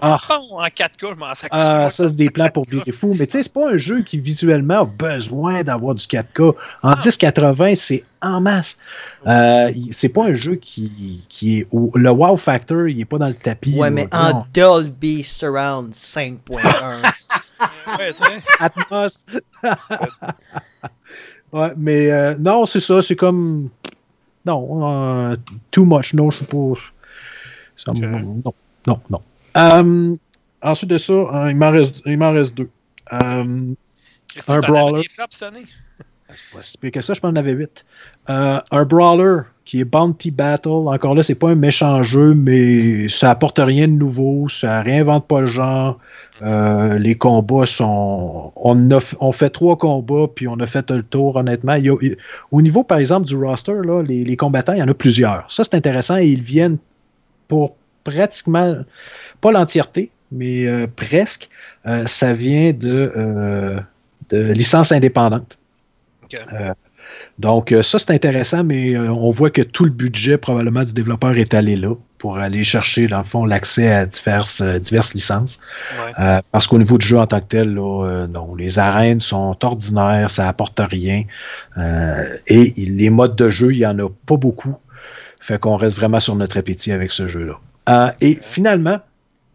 Ah. 0.00 0.18
En 0.28 0.64
4K, 0.66 1.10
je 1.10 1.14
m'en 1.14 1.34
sac. 1.34 1.48
Ah, 1.52 1.90
ça, 1.90 2.08
c'est 2.08 2.16
des 2.16 2.30
plans 2.30 2.48
pour 2.50 2.64
virer 2.64 2.92
fou. 2.92 3.14
Mais 3.18 3.26
tu 3.26 3.32
sais, 3.32 3.42
c'est 3.42 3.52
pas 3.52 3.70
un 3.72 3.78
jeu 3.78 4.02
qui 4.02 4.18
visuellement 4.18 4.80
a 4.80 4.84
besoin 4.84 5.62
d'avoir 5.62 5.94
du 5.94 6.04
4K. 6.06 6.54
En 6.82 6.90
Ah. 6.90 6.96
1080, 6.96 7.74
c'est 7.74 8.04
en 8.22 8.40
masse. 8.40 8.78
C'est 9.92 10.08
pas 10.08 10.24
un 10.26 10.34
jeu 10.34 10.56
qui, 10.56 11.24
qui 11.28 11.58
est. 11.60 11.68
le 11.94 12.10
wow 12.10 12.36
factor, 12.36 12.88
il 12.88 13.00
est 13.00 13.04
pas 13.04 13.18
dans 13.18 13.28
le 13.28 13.34
tapis. 13.34 13.74
Ouais, 13.78 13.90
mais 13.90 14.08
en 14.12 14.44
Dolby 14.54 15.22
Surround 15.24 15.92
5.1. 15.94 16.32
Ouais. 17.98 18.12
Atmos. 18.60 19.26
ouais, 21.52 21.72
mais 21.76 22.10
euh, 22.10 22.34
non, 22.38 22.66
c'est 22.66 22.80
ça. 22.80 23.02
C'est 23.02 23.16
comme. 23.16 23.70
Non, 24.46 25.36
too 25.70 25.84
much. 25.84 26.14
Non, 26.14 26.30
je 26.30 26.38
suis 26.38 26.46
pas. 26.46 26.72
ça 27.76 27.92
me- 27.92 28.06
Non, 28.06 28.42
non, 28.88 29.00
non. 29.10 29.20
Euh, 29.56 30.16
ensuite 30.62 30.90
de 30.90 30.98
ça, 30.98 31.12
euh, 31.12 31.50
il 31.50 31.56
m'en 31.56 31.70
reste, 31.70 32.02
il 32.06 32.18
m'en 32.18 32.32
reste 32.32 32.54
deux. 32.56 32.68
Euh, 33.12 33.74
Un 34.48 34.58
brawler. 34.58 35.02
des 35.02 35.08
flops 35.08 35.42
c'est 36.30 36.54
pas 36.54 36.60
si 36.62 36.76
pire 36.76 36.90
que 36.90 37.00
ça, 37.00 37.14
je 37.14 37.20
pense 37.20 37.30
que 37.30 37.36
j'en 37.36 37.40
avais 37.40 37.52
huit. 37.52 37.86
Euh, 38.28 38.60
un 38.70 38.84
brawler 38.84 39.40
qui 39.64 39.80
est 39.80 39.84
Bounty 39.84 40.30
Battle. 40.30 40.68
Encore 40.68 41.14
là, 41.14 41.22
c'est 41.22 41.34
pas 41.34 41.48
un 41.48 41.54
méchant 41.54 42.02
jeu, 42.02 42.34
mais 42.34 43.08
ça 43.08 43.30
apporte 43.30 43.58
rien 43.58 43.88
de 43.88 43.92
nouveau, 43.94 44.46
ça 44.50 44.82
réinvente 44.82 45.26
pas 45.26 45.40
le 45.40 45.46
genre. 45.46 45.98
Euh, 46.42 46.98
les 46.98 47.14
combats 47.16 47.64
sont. 47.64 48.52
On, 48.56 48.90
a, 48.90 48.98
f- 48.98 49.14
on 49.20 49.32
fait 49.32 49.48
trois 49.50 49.76
combats, 49.78 50.26
puis 50.32 50.46
on 50.48 50.60
a 50.60 50.66
fait 50.66 50.90
le 50.90 51.02
tour, 51.02 51.36
honnêtement. 51.36 51.74
Il 51.74 51.86
y 51.86 51.90
a- 51.90 51.96
il- 52.02 52.16
au 52.52 52.60
niveau, 52.60 52.84
par 52.84 52.98
exemple, 52.98 53.26
du 53.26 53.34
roster, 53.34 53.72
là, 53.82 54.02
les, 54.02 54.22
les 54.22 54.36
combattants, 54.36 54.74
il 54.74 54.80
y 54.80 54.82
en 54.82 54.88
a 54.88 54.94
plusieurs. 54.94 55.44
Ça, 55.50 55.64
c'est 55.64 55.74
intéressant 55.74 56.18
et 56.18 56.26
ils 56.26 56.42
viennent 56.42 56.76
pour 57.48 57.74
pratiquement, 58.10 58.76
pas 59.40 59.52
l'entièreté, 59.52 60.10
mais 60.32 60.66
euh, 60.66 60.86
presque. 60.94 61.48
Euh, 61.86 62.06
ça 62.06 62.32
vient 62.32 62.72
de, 62.72 63.12
euh, 63.16 63.80
de 64.30 64.52
licences 64.52 64.92
indépendantes. 64.92 65.58
Donc, 67.38 67.74
ça, 67.82 67.98
c'est 67.98 68.10
intéressant, 68.10 68.64
mais 68.64 68.98
on 68.98 69.30
voit 69.30 69.50
que 69.50 69.62
tout 69.62 69.84
le 69.84 69.90
budget, 69.90 70.36
probablement, 70.36 70.84
du 70.84 70.92
développeur 70.92 71.38
est 71.38 71.54
allé 71.54 71.76
là 71.76 71.94
pour 72.18 72.36
aller 72.36 72.64
chercher, 72.64 73.06
dans 73.06 73.18
le 73.18 73.24
fond, 73.24 73.46
l'accès 73.46 73.88
à 73.90 74.04
diverses, 74.04 74.60
diverses 74.60 75.14
licences. 75.14 75.60
Ouais. 75.98 76.40
Parce 76.50 76.66
qu'au 76.66 76.76
niveau 76.76 76.98
du 76.98 77.06
jeu 77.06 77.16
en 77.16 77.26
tant 77.26 77.40
que 77.40 77.46
tel, 77.46 77.74
là, 77.74 78.26
non, 78.26 78.54
les 78.56 78.78
arènes 78.78 79.20
sont 79.20 79.56
ordinaires, 79.64 80.30
ça 80.30 80.48
apporte 80.48 80.78
rien. 80.80 81.22
Et 82.46 82.72
les 82.76 83.08
modes 83.08 83.36
de 83.36 83.48
jeu, 83.48 83.72
il 83.72 83.78
n'y 83.78 83.86
en 83.86 83.98
a 84.00 84.08
pas 84.26 84.36
beaucoup. 84.36 84.76
Fait 85.40 85.58
qu'on 85.58 85.76
reste 85.76 85.96
vraiment 85.96 86.20
sur 86.20 86.34
notre 86.34 86.58
appétit 86.58 86.92
avec 86.92 87.12
ce 87.12 87.26
jeu-là. 87.26 87.58
Euh, 87.88 88.10
et 88.20 88.38
finalement, 88.42 89.00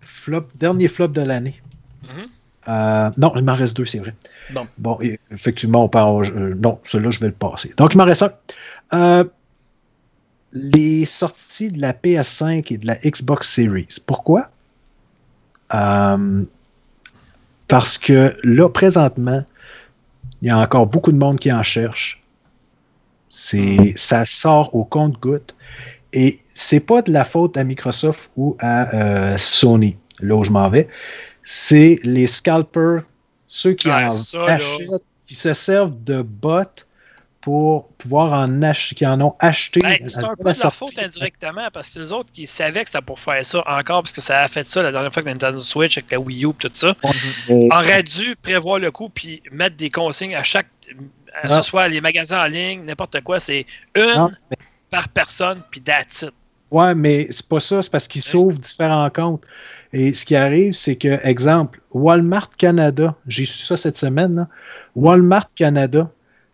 flop, 0.01 0.47
dernier 0.55 0.88
flop 0.88 1.10
de 1.10 1.22
l'année. 1.22 1.61
Mhm. 2.03 2.27
Euh, 2.68 3.10
non, 3.18 3.34
il 3.35 3.43
m'en 3.43 3.55
reste 3.55 3.76
deux, 3.76 3.85
c'est 3.85 3.99
vrai. 3.99 4.14
Bon. 4.53 4.68
Bon, 4.77 4.97
et 5.01 5.19
effectivement, 5.31 5.85
on 5.85 5.89
parle. 5.89 6.26
euh, 6.26 6.55
non, 6.55 6.80
celui-là, 6.84 7.10
je 7.11 7.19
vais 7.19 7.27
le 7.27 7.34
passer. 7.34 7.73
Donc, 7.77 7.93
il 7.93 7.97
m'en 7.97 8.05
reste 8.05 8.26
un. 8.91 9.26
Les 10.55 11.05
sorties 11.05 11.72
de 11.72 11.81
la 11.81 11.93
PS5 11.93 12.72
et 12.72 12.77
de 12.77 12.85
la 12.85 12.95
Xbox 12.97 13.49
Series. 13.49 13.88
Pourquoi? 14.05 14.49
Parce 17.68 17.97
que 17.97 18.35
là, 18.43 18.69
présentement, 18.69 19.43
il 20.43 20.49
y 20.49 20.51
a 20.51 20.60
encore 20.60 20.85
beaucoup 20.85 21.11
de 21.11 21.18
monde 21.18 21.39
qui 21.39 21.51
en 21.51 21.64
cherche. 21.64 22.22
C'est, 23.30 23.93
ça 23.95 24.26
sort 24.26 24.76
au 24.76 24.84
compte-goutte. 24.84 25.55
Et 26.11 26.39
c'est 26.54 26.80
pas 26.80 27.02
de 27.02 27.12
la 27.12 27.24
faute 27.26 27.58
à 27.58 27.64
Microsoft 27.64 28.30
ou 28.38 28.56
à 28.60 28.94
euh, 28.94 29.38
Sony, 29.38 29.98
là 30.20 30.36
où 30.36 30.44
je 30.44 30.52
m'en 30.52 30.70
vais. 30.70 30.88
C'est 31.44 32.00
les 32.04 32.28
scalpers, 32.28 33.04
ceux 33.48 33.74
qui 33.74 33.88
Ouais, 33.90 34.06
en 34.06 34.10
ça, 34.12 34.38
là. 34.46 34.54
achètent, 34.56 35.04
qui 35.28 35.36
se 35.36 35.54
servent 35.54 36.02
de 36.04 36.22
bots 36.22 36.64
pour 37.42 37.90
pouvoir 37.98 38.32
en 38.32 38.62
acheter, 38.62 38.96
qui 38.96 39.06
en 39.06 39.20
ont 39.20 39.36
acheté. 39.40 39.82
Ben, 39.82 39.98
c'est 40.08 40.22
la 40.22 40.30
un 40.30 40.36
peu 40.36 40.44
de 40.44 40.48
leur 40.60 40.74
sortie. 40.74 40.96
faute 40.96 41.00
indirectement 41.04 41.68
parce 41.74 41.88
que 41.88 41.94
c'est 41.94 42.00
eux 42.00 42.14
autres 42.14 42.32
qui 42.32 42.48
savaient 42.48 42.84
que 42.84 42.90
c'était 42.90 43.02
pour 43.02 43.20
faire 43.20 43.46
ça 43.46 43.60
encore 43.68 44.04
parce 44.04 44.14
que 44.14 44.22
ça 44.22 44.44
a 44.44 44.48
fait 44.48 44.66
ça 44.66 44.82
la 44.82 44.94
dernière 44.94 45.14
fois 45.14 45.24
que 45.24 45.28
Nintendo 45.28 45.60
Switch 45.60 45.98
avec 45.98 46.10
la 46.12 46.20
Wii 46.22 46.46
U 46.46 46.50
et 46.52 46.54
tout 46.54 46.70
ça. 46.74 46.96
Aurait 47.50 48.04
dû 48.04 48.38
prévoir 48.42 48.80
le 48.80 48.92
coup 48.92 49.10
puis 49.10 49.42
mettre 49.52 49.76
des 49.76 49.90
consignes 49.90 50.36
à 50.36 50.44
chaque. 50.44 50.68
À 51.34 51.40
Ah. 51.44 51.50
ce 51.50 51.62
soit 51.64 51.88
les 51.90 52.00
magasins 52.00 52.44
en 52.44 52.48
ligne, 52.48 52.84
n'importe 52.86 53.20
quoi, 53.22 53.40
c'est 53.42 53.66
une 53.96 54.04
Non, 54.18 54.32
par 54.90 55.10
personne 55.10 55.60
puis 55.72 55.82
that's 55.82 56.22
it. 56.22 56.32
Ouais, 56.74 56.95
mais 56.95 57.28
c'est 57.30 57.48
pas 57.48 57.60
ça, 57.60 57.84
c'est 57.84 57.91
parce 57.91 58.08
qu'ils 58.08 58.24
s'ouvrent 58.24 58.58
différents 58.58 59.12
comptes. 59.12 59.44
Et 59.94 60.12
ce 60.12 60.26
qui 60.26 60.36
arrive, 60.36 60.74
c'est 60.74 60.95
que, 60.95 61.20
exemple, 61.24 61.80
Walmart 61.91 62.50
Canada, 62.58 63.16
j'ai 63.28 63.45
su 63.45 63.60
ça 63.60 63.78
cette 63.78 63.95
semaine, 63.95 64.34
là, 64.34 64.48
Walmart 64.95 65.54
Canada, 65.54 66.10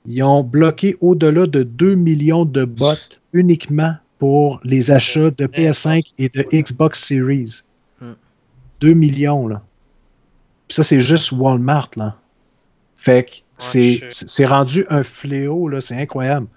ils 0.05 0.21
ont 0.21 0.43
bloqué 0.43 0.97
au-delà 0.99 1.47
de 1.47 1.63
2 1.63 1.95
millions 1.95 2.43
de 2.43 2.65
bots 2.65 2.95
uniquement 3.31 3.95
pour 4.17 4.59
les 4.65 4.91
achats 4.91 5.29
de 5.29 5.47
PS5 5.47 6.13
et 6.17 6.27
de 6.27 6.45
Xbox 6.51 7.01
Series. 7.01 7.61
Hmm. 8.01 8.15
2 8.81 8.93
millions, 8.95 9.47
là. 9.47 9.61
Puis 10.67 10.75
ça, 10.75 10.83
c'est 10.83 10.99
juste 10.99 11.31
Walmart, 11.31 11.91
là. 11.95 12.17
Fait 12.97 13.23
que 13.23 13.35
c'est 13.57 14.45
rendu 14.45 14.85
un 14.89 15.03
fléau, 15.03 15.69
là, 15.69 15.79
c'est 15.79 15.95
incroyable. 15.95 16.47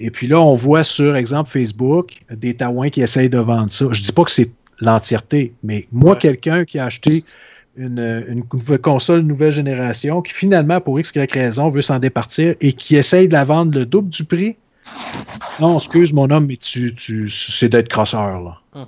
Et 0.00 0.10
puis 0.10 0.26
là, 0.26 0.40
on 0.40 0.54
voit 0.54 0.84
sur 0.84 1.16
exemple 1.16 1.50
Facebook 1.50 2.20
des 2.30 2.54
Taouins 2.54 2.88
qui 2.88 3.02
essayent 3.02 3.30
de 3.30 3.38
vendre 3.38 3.70
ça. 3.72 3.86
Je 3.90 4.02
dis 4.02 4.12
pas 4.12 4.24
que 4.24 4.30
c'est 4.30 4.50
l'entièreté, 4.80 5.52
mais 5.62 5.88
moi, 5.90 6.12
Ouais. 6.12 6.18
quelqu'un 6.18 6.64
qui 6.64 6.78
a 6.78 6.84
acheté 6.86 7.24
une, 7.76 8.44
console 8.82 9.20
nouvelle 9.20 9.52
génération, 9.52 10.20
qui 10.22 10.32
finalement, 10.32 10.80
pour 10.80 10.98
X, 10.98 11.12
Y 11.14 11.32
raison, 11.32 11.68
veut 11.68 11.82
s'en 11.82 11.98
départir 11.98 12.54
et 12.60 12.72
qui 12.72 12.96
essaye 12.96 13.28
de 13.28 13.32
la 13.32 13.44
vendre 13.44 13.72
le 13.76 13.86
double 13.86 14.10
du 14.10 14.24
prix. 14.24 14.56
Non, 15.60 15.76
excuse 15.78 16.12
mon 16.12 16.30
homme, 16.30 16.46
mais 16.46 16.56
tu, 16.56 16.94
tu 16.94 17.28
c'est 17.28 17.68
d'être 17.68 17.88
crosseur, 17.88 18.40
là. 18.40 18.60
Mhm. 18.74 18.86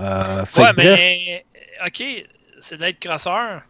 Euh, 0.00 0.44
fait 0.46 0.60
Ouais, 0.60 0.72
bref, 0.72 1.00
mais 1.00 1.44
OK, 1.86 2.02
c'est 2.60 2.78
d'être 2.78 2.98
crosseur. 2.98 3.62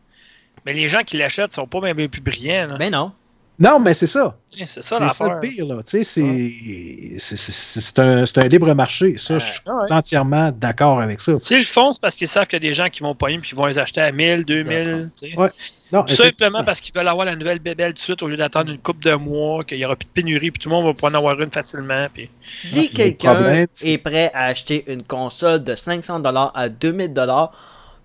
Mais 0.67 0.73
les 0.73 0.89
gens 0.89 1.03
qui 1.03 1.17
l'achètent 1.17 1.53
sont 1.53 1.67
pas 1.67 1.81
même 1.81 2.09
plus 2.09 2.21
brillants. 2.21 2.69
là. 2.69 2.77
Ben 2.77 2.91
non. 2.93 3.13
Non, 3.59 3.81
mais 3.81 3.93
c'est 3.95 4.07
ça. 4.07 4.37
c'est 4.57 4.67
C'est 4.69 4.83
ça 4.83 4.99
l'affaire. 5.01 5.35
le 5.35 5.41
pire, 5.41 5.67
là. 5.67 5.77
Tu 5.87 6.03
sais, 6.03 6.05
c'est- 6.05 7.19
c'est- 7.19 7.37
c'est 7.37 7.81
c'est 7.81 7.99
un, 7.99 8.25
c'est 8.27 8.39
un 8.39 8.49
libre 8.49 8.73
marché. 8.75 9.17
Ça, 9.19 9.39
je 9.39 9.45
suis 9.45 9.61
Ah 9.67 9.73
ouais. 9.83 9.93
entièrement 9.93 10.51
d'accord 10.53 11.01
avec 11.01 11.21
ça. 11.21 11.33
S'ils 11.39 11.59
le 11.59 11.65
font, 11.65 11.93
c'est 11.93 12.01
parce 12.01 12.17
qu'ils 12.17 12.29
savent 12.29 12.47
qu'il 12.47 12.63
y 12.63 12.67
a 12.67 12.69
des 12.69 12.75
gens 12.75 12.89
qui 12.89 13.03
vont 13.03 13.15
pas 13.15 13.27
puis 13.27 13.41
qui 13.41 13.55
vont 13.55 13.67
les 13.67 13.79
acheter 13.79 14.01
à 14.01 14.13
1000, 14.13 14.45
2000. 14.45 15.11
tu 15.21 15.31
sais. 15.31 15.37
Ouais. 15.39 15.49
Non, 15.93 16.03
Tout 16.05 16.15
Simplement 16.15 16.63
parce 16.65 16.81
qu'ils 16.83 16.95
veulent 16.95 17.09
avoir 17.09 17.25
la 17.25 17.35
nouvelle 17.35 17.61
bébelle 17.61 17.93
tout 17.95 17.99
de 17.99 18.03
suite 18.03 18.23
au 18.23 18.29
lieu 18.29 18.37
d'attendre 18.37 18.71
une 18.71 18.79
coupe 18.79 19.03
de 19.03 19.15
mois, 19.15 19.65
qu'il 19.65 19.79
n'y 19.79 19.85
aura 19.87 19.97
plus 19.97 20.05
de 20.07 20.11
pénurie, 20.13 20.51
puis 20.51 20.59
tout 20.61 20.69
le 20.69 20.75
monde 20.75 20.85
va 20.85 20.93
pouvoir 20.93 21.13
en 21.13 21.17
avoir 21.17 21.41
une 21.41 21.51
facilement. 21.51 22.07
Puis... 22.13 22.29
Si 22.43 22.91
quelqu'un 22.91 23.65
c'est- 23.75 23.89
est 23.93 23.99
prêt 23.99 24.31
à 24.35 24.45
acheter 24.45 24.85
une 24.87 25.03
console 25.03 25.65
de 25.65 25.75
500$ 25.75 26.53
à 26.55 26.69
2000$, 26.69 27.51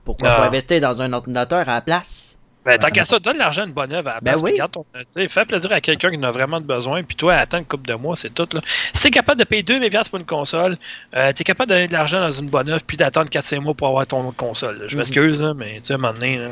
pourquoi 0.06 0.30
Ah. 0.30 0.36
pas 0.38 0.48
investir 0.48 0.80
dans 0.82 1.02
un 1.02 1.12
ordinateur 1.14 1.68
à 1.68 1.74
la 1.76 1.82
place? 1.82 2.33
Ben, 2.66 2.78
tant 2.80 2.90
qu'à 2.90 3.04
ça, 3.04 3.20
donne 3.20 3.38
l'argent 3.38 3.64
à 3.64 3.66
une 3.66 3.74
bonne 3.74 3.92
œuvre 3.92 4.10
à 4.10 4.14
la 4.16 4.20
Ben 4.22 4.32
place, 4.32 4.42
oui. 4.42 4.58
ton- 4.72 4.86
sais, 5.12 5.28
fais 5.28 5.46
plaisir 5.46 5.72
à 5.74 5.82
quelqu'un 5.82 6.12
qui 6.12 6.18
en 6.18 6.24
a 6.24 6.32
vraiment 6.32 6.62
de 6.62 6.66
besoin, 6.66 7.04
puis 7.04 7.16
toi, 7.18 7.34
attends 7.36 7.58
une 7.58 7.66
coupe 7.66 7.86
de 7.86 7.94
mois, 7.94 8.16
c'est 8.16 8.34
tout. 8.34 8.48
Là. 8.54 8.62
Si 8.94 9.04
t'es 9.04 9.12
capable 9.12 9.40
de 9.40 9.46
payer 9.46 9.64
2000$ 9.64 9.90
piastres 9.90 10.12
pour 10.12 10.20
une 10.20 10.26
console, 10.26 10.78
euh, 11.16 11.34
t'es 11.34 11.44
capable 11.44 11.70
de 11.72 11.76
donner 11.76 11.88
de 11.90 11.94
l'argent 11.94 12.22
dans 12.22 12.32
une 12.32 12.48
bonne 12.48 12.70
œuvre, 12.70 12.84
puis 12.88 12.96
d'attendre 12.96 13.30
4-5 13.30 13.60
mois 13.60 13.74
pour 13.74 13.88
avoir 13.90 14.08
ton 14.08 14.26
autre 14.28 14.38
console. 14.38 14.78
là. 14.80 14.86
Je 14.88 14.94
Mhm. 14.94 15.00
m'excuse, 15.00 15.42
là, 15.42 15.54
mais 15.54 15.76
tu 15.76 15.80
sais, 15.88 15.94
à 15.94 15.96
un 15.96 16.00
moment 16.00 16.14
donné. 16.14 16.38
là. 16.38 16.50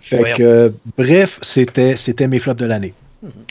Fait 0.00 0.16
Voyons. 0.16 0.36
que, 0.36 0.42
euh, 0.42 0.68
bref, 0.96 1.38
c'était 1.42 1.96
c'était 1.96 2.28
mes 2.28 2.38
flops 2.38 2.60
de 2.60 2.66
l'année. 2.66 2.94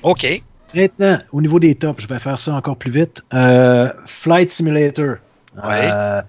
OK. 0.04 0.42
Maintenant, 0.74 1.20
au 1.34 1.42
niveau 1.42 1.60
des 1.60 1.76
tops, 1.76 2.02
je 2.02 2.08
vais 2.08 2.20
faire 2.20 2.40
ça 2.40 2.54
encore 2.54 2.78
plus 2.78 2.90
vite. 2.92 3.22
Euh, 3.34 3.90
Flight 4.06 4.50
Simulator. 4.52 5.18
Ouais. 5.62 5.90
Euh, 5.92 6.22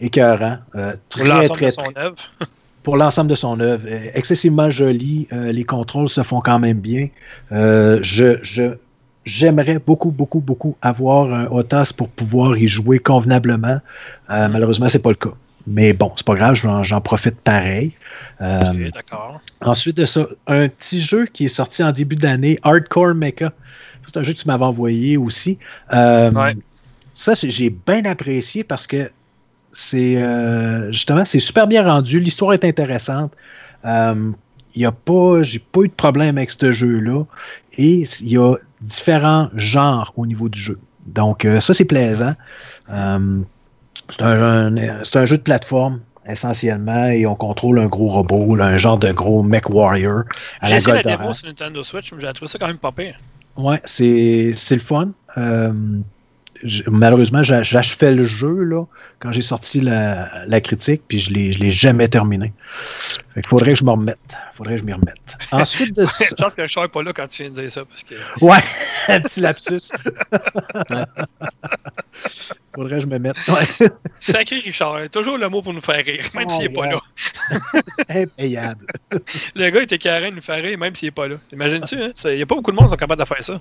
écœurant. 0.00 0.58
Euh, 0.76 0.94
très, 1.08 1.24
très, 1.48 1.70
son 1.72 1.82
très- 1.82 2.00
œuvre. 2.00 2.14
pour 2.82 2.96
l'ensemble 2.96 3.30
de 3.30 3.34
son 3.34 3.60
œuvre. 3.60 3.84
Euh, 3.86 4.10
excessivement 4.14 4.70
joli. 4.70 5.28
Euh, 5.32 5.52
les 5.52 5.64
contrôles 5.64 6.08
se 6.08 6.22
font 6.22 6.40
quand 6.40 6.58
même 6.58 6.78
bien. 6.78 7.08
Euh, 7.52 7.98
je, 8.02 8.38
je, 8.42 8.74
j'aimerais 9.24 9.78
beaucoup, 9.78 10.10
beaucoup, 10.10 10.40
beaucoup 10.40 10.76
avoir 10.82 11.32
un 11.32 11.46
OTAS 11.46 11.92
pour 11.96 12.08
pouvoir 12.08 12.56
y 12.56 12.66
jouer 12.66 12.98
convenablement. 12.98 13.80
Euh, 14.30 14.46
Mhm. 14.46 14.52
Malheureusement, 14.52 14.88
c'est 14.88 15.00
pas 15.00 15.10
le 15.10 15.16
cas. 15.16 15.34
Mais 15.66 15.92
bon, 15.92 16.12
c'est 16.16 16.24
pas 16.24 16.34
grave, 16.34 16.54
j'en, 16.54 17.00
profite 17.02 17.36
pareil. 17.40 17.92
D'accord. 18.40 19.40
Ensuite 19.60 19.98
de 19.98 20.06
ça, 20.06 20.26
un 20.46 20.68
petit 20.68 21.00
jeu 21.00 21.26
qui 21.26 21.44
est 21.44 21.48
sorti 21.48 21.82
en 21.82 21.92
début 21.92 22.16
d'année, 22.16 22.58
Hardcore 22.62 23.14
Mecha. 23.14 23.52
C'est 24.06 24.16
un 24.16 24.22
jeu 24.22 24.32
que 24.32 24.38
tu 24.38 24.46
m'avais 24.46 24.64
envoyé 24.64 25.18
aussi. 25.18 25.58
Ouais. 25.92 26.56
Ça, 27.12 27.34
j'ai 27.34 27.68
bien 27.68 28.04
apprécié 28.06 28.64
parce 28.64 28.86
que 28.86 29.10
c'est 29.80 30.20
euh, 30.20 30.90
justement 30.90 31.24
c'est 31.24 31.38
super 31.38 31.68
bien 31.68 31.84
rendu. 31.84 32.18
L'histoire 32.18 32.52
est 32.52 32.64
intéressante. 32.64 33.32
Euh, 33.84 34.32
il 34.74 34.82
y 34.82 34.84
a 34.84 34.90
pas, 34.90 35.42
j'ai 35.44 35.60
pas 35.60 35.82
eu 35.82 35.88
de 35.88 35.92
problème 35.92 36.36
avec 36.36 36.50
ce 36.50 36.72
jeu-là. 36.72 37.22
Et 37.76 38.04
il 38.20 38.28
y 38.28 38.36
a 38.36 38.54
différents 38.80 39.48
genres 39.54 40.12
au 40.16 40.26
niveau 40.26 40.48
du 40.48 40.58
jeu. 40.60 40.78
Donc, 41.06 41.44
euh, 41.44 41.60
ça, 41.60 41.74
c'est 41.74 41.84
plaisant. 41.84 42.34
Euh, 42.90 43.38
c'est 44.10 44.22
un, 44.22 44.76
un- 44.76 45.26
jeu 45.26 45.36
de 45.38 45.42
plateforme 45.42 46.00
essentiellement, 46.28 47.06
et 47.06 47.24
on 47.24 47.36
contrôle 47.36 47.78
un 47.78 47.86
gros 47.86 48.08
robot, 48.08 48.56
là, 48.56 48.66
un 48.66 48.76
genre 48.78 48.98
de 48.98 49.12
gros 49.12 49.42
mech 49.44 49.70
warrior. 49.70 50.24
J'ai 50.64 50.76
essayé 50.76 51.02
la 51.02 51.16
démo 51.16 51.32
sur 51.32 51.46
Nintendo 51.48 51.82
Switch, 51.84 52.12
mais 52.12 52.20
j'ai 52.20 52.32
trouvé 52.32 52.48
ça 52.50 52.58
quand 52.58 52.66
même 52.66 52.78
pas 52.78 52.92
pire. 52.92 53.16
Ouais, 53.56 53.80
c'est 53.84 54.52
le 54.70 54.78
fun. 54.78 55.12
Malheureusement, 56.88 57.42
j'a- 57.42 57.62
j'achevais 57.62 58.14
le 58.14 58.24
jeu 58.24 58.64
là, 58.64 58.84
quand 59.20 59.32
j'ai 59.32 59.42
sorti 59.42 59.80
la, 59.80 60.30
la 60.46 60.60
critique, 60.60 61.02
puis 61.08 61.18
je 61.18 61.32
l'ai 61.32 61.52
je 61.52 61.58
l'ai 61.58 61.70
jamais 61.70 62.08
terminé. 62.08 62.52
Fait 63.34 63.40
qu'il 63.40 63.48
faudrait 63.48 63.72
que 63.72 63.78
je 63.78 63.84
me 63.84 63.90
remette. 63.90 64.18
Faudrait 64.54 64.74
que 64.74 64.80
je 64.80 64.84
m'y 64.86 64.92
remette. 64.92 65.36
Ensuite 65.52 65.94
de 65.96 66.04
ça. 66.04 66.24
Genre 66.38 66.54
que 66.54 66.66
je 66.66 66.72
serais 66.72 66.88
pas 66.88 67.02
là 67.02 67.12
quand 67.12 67.26
tu 67.28 67.42
viens 67.42 67.50
de 67.50 67.60
dire 67.60 67.70
ça, 67.70 67.84
parce 67.84 68.04
que 68.04 68.14
Ouais, 68.40 68.62
un 69.08 69.20
petit 69.20 69.40
lapsus. 69.40 69.90
faudrait 72.74 72.96
que 72.98 73.00
je 73.00 73.06
me 73.06 73.18
mette. 73.18 73.36
Ouais. 73.48 73.88
sacré 74.20 74.60
Richard, 74.60 75.08
toujours 75.10 75.38
le 75.38 75.48
mot 75.48 75.62
pour 75.62 75.72
nous 75.72 75.80
faire 75.80 76.04
rire, 76.04 76.24
même 76.34 76.46
Oh, 76.48 76.52
s'il 76.52 76.64
est 76.66 76.68
pas 76.68 76.86
là. 76.86 77.00
Impayable. 78.08 78.86
Le 79.56 79.70
gars 79.70 79.82
était 79.82 79.98
carré 79.98 80.30
de 80.30 80.36
nous 80.36 80.42
faire 80.42 80.62
rire, 80.62 80.78
même 80.78 80.94
s'il 80.94 81.08
est 81.08 81.12
pas 81.12 81.26
là. 81.28 81.36
Imagine-tu, 81.52 81.96
hein? 82.02 82.10
Il 82.26 82.38
y 82.38 82.42
a 82.42 82.46
pas 82.46 82.54
beaucoup 82.54 82.70
de 82.70 82.76
monde 82.76 82.86
qui 82.86 82.90
sont 82.92 82.96
capables 82.96 83.20
de 83.20 83.26
faire 83.26 83.42
ça. 83.44 83.60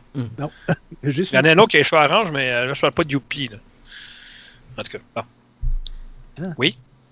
Juste 1.04 1.32
Il 1.32 1.36
y 1.36 1.40
en 1.40 1.44
a 1.44 1.52
un 1.52 1.58
autre 1.58 1.70
qui 1.70 1.78
a 1.78 1.80
les 1.80 1.84
cheveux 1.84 2.02
orange, 2.02 2.32
mais 2.32 2.52
euh, 2.52 2.66
là, 2.68 2.74
je 2.74 2.82
parle 2.82 2.94
pas 2.94 3.04
de 3.04 3.12
Youpi, 3.12 3.50
là. 3.50 3.58
En 4.78 4.84
tout 4.84 4.92
cas, 4.92 5.00
bon. 5.16 5.24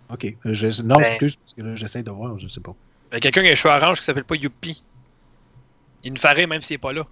Ok. 0.10 0.36
Je- 0.46 0.82
non, 0.84 0.96
Ben. 0.98 1.06
excuse, 1.14 1.36
parce 1.36 1.54
que 1.54 1.62
là, 1.62 1.76
j'essaie 1.76 2.04
de 2.04 2.12
voir, 2.12 2.38
je 2.40 2.48
sais 2.48 2.60
pas. 2.62 2.76
A 3.12 3.20
quelqu'un 3.20 3.42
qui 3.42 3.48
a 3.48 3.50
les 3.52 3.56
cheveux 3.56 3.74
orange 3.74 4.00
qui 4.00 4.06
s'appelle 4.06 4.24
pas 4.24 4.36
Youpi. 4.36 4.84
Il 6.04 6.14
nous 6.14 6.20
rire 6.24 6.48
même 6.48 6.62
s'il 6.62 6.76
est 6.76 6.80
pas 6.80 6.94
là. 6.94 7.04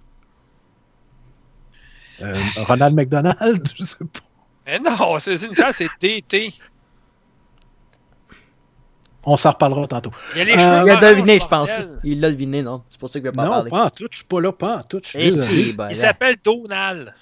Euh, 2.22 2.36
Ronald 2.58 2.94
McDonald, 2.94 3.68
je 3.76 3.84
sais 3.84 3.96
pas. 4.04 4.20
Mais 4.66 4.78
non, 4.78 5.18
c'est 5.18 5.34
une 5.42 5.54
ça, 5.54 5.72
c'est 5.72 5.88
DT. 6.00 6.54
On 9.26 9.36
s'en 9.36 9.50
reparlera 9.52 9.86
tantôt. 9.86 10.12
Il 10.34 10.40
a 10.42 10.44
les 10.44 10.52
Euh, 10.52 10.54
cheveux 10.56 10.86
Il 10.86 10.90
a 10.90 10.94
orange, 10.94 11.00
deviné, 11.00 11.40
je 11.40 11.46
pense. 11.46 11.70
Il 12.04 12.20
l'a 12.20 12.30
deviné, 12.30 12.62
non? 12.62 12.84
C'est 12.90 13.00
pour 13.00 13.08
ça 13.08 13.18
qu'il 13.18 13.26
veut 13.28 13.32
pas 13.32 13.44
non, 13.44 13.50
parler. 13.50 13.70
pas 13.70 13.84
en 13.86 13.90
tout, 13.90 14.06
je 14.10 14.16
suis 14.18 14.26
pas 14.26 14.40
là, 14.40 14.52
pas 14.52 14.78
en 14.78 14.82
tout. 14.82 15.00
Je 15.02 15.08
suis 15.08 15.18
Et 15.18 15.30
désolé. 15.30 15.64
si, 15.64 15.72
ben, 15.72 15.88
Il 15.90 15.96
s'appelle 15.96 16.36
Donald. 16.44 17.14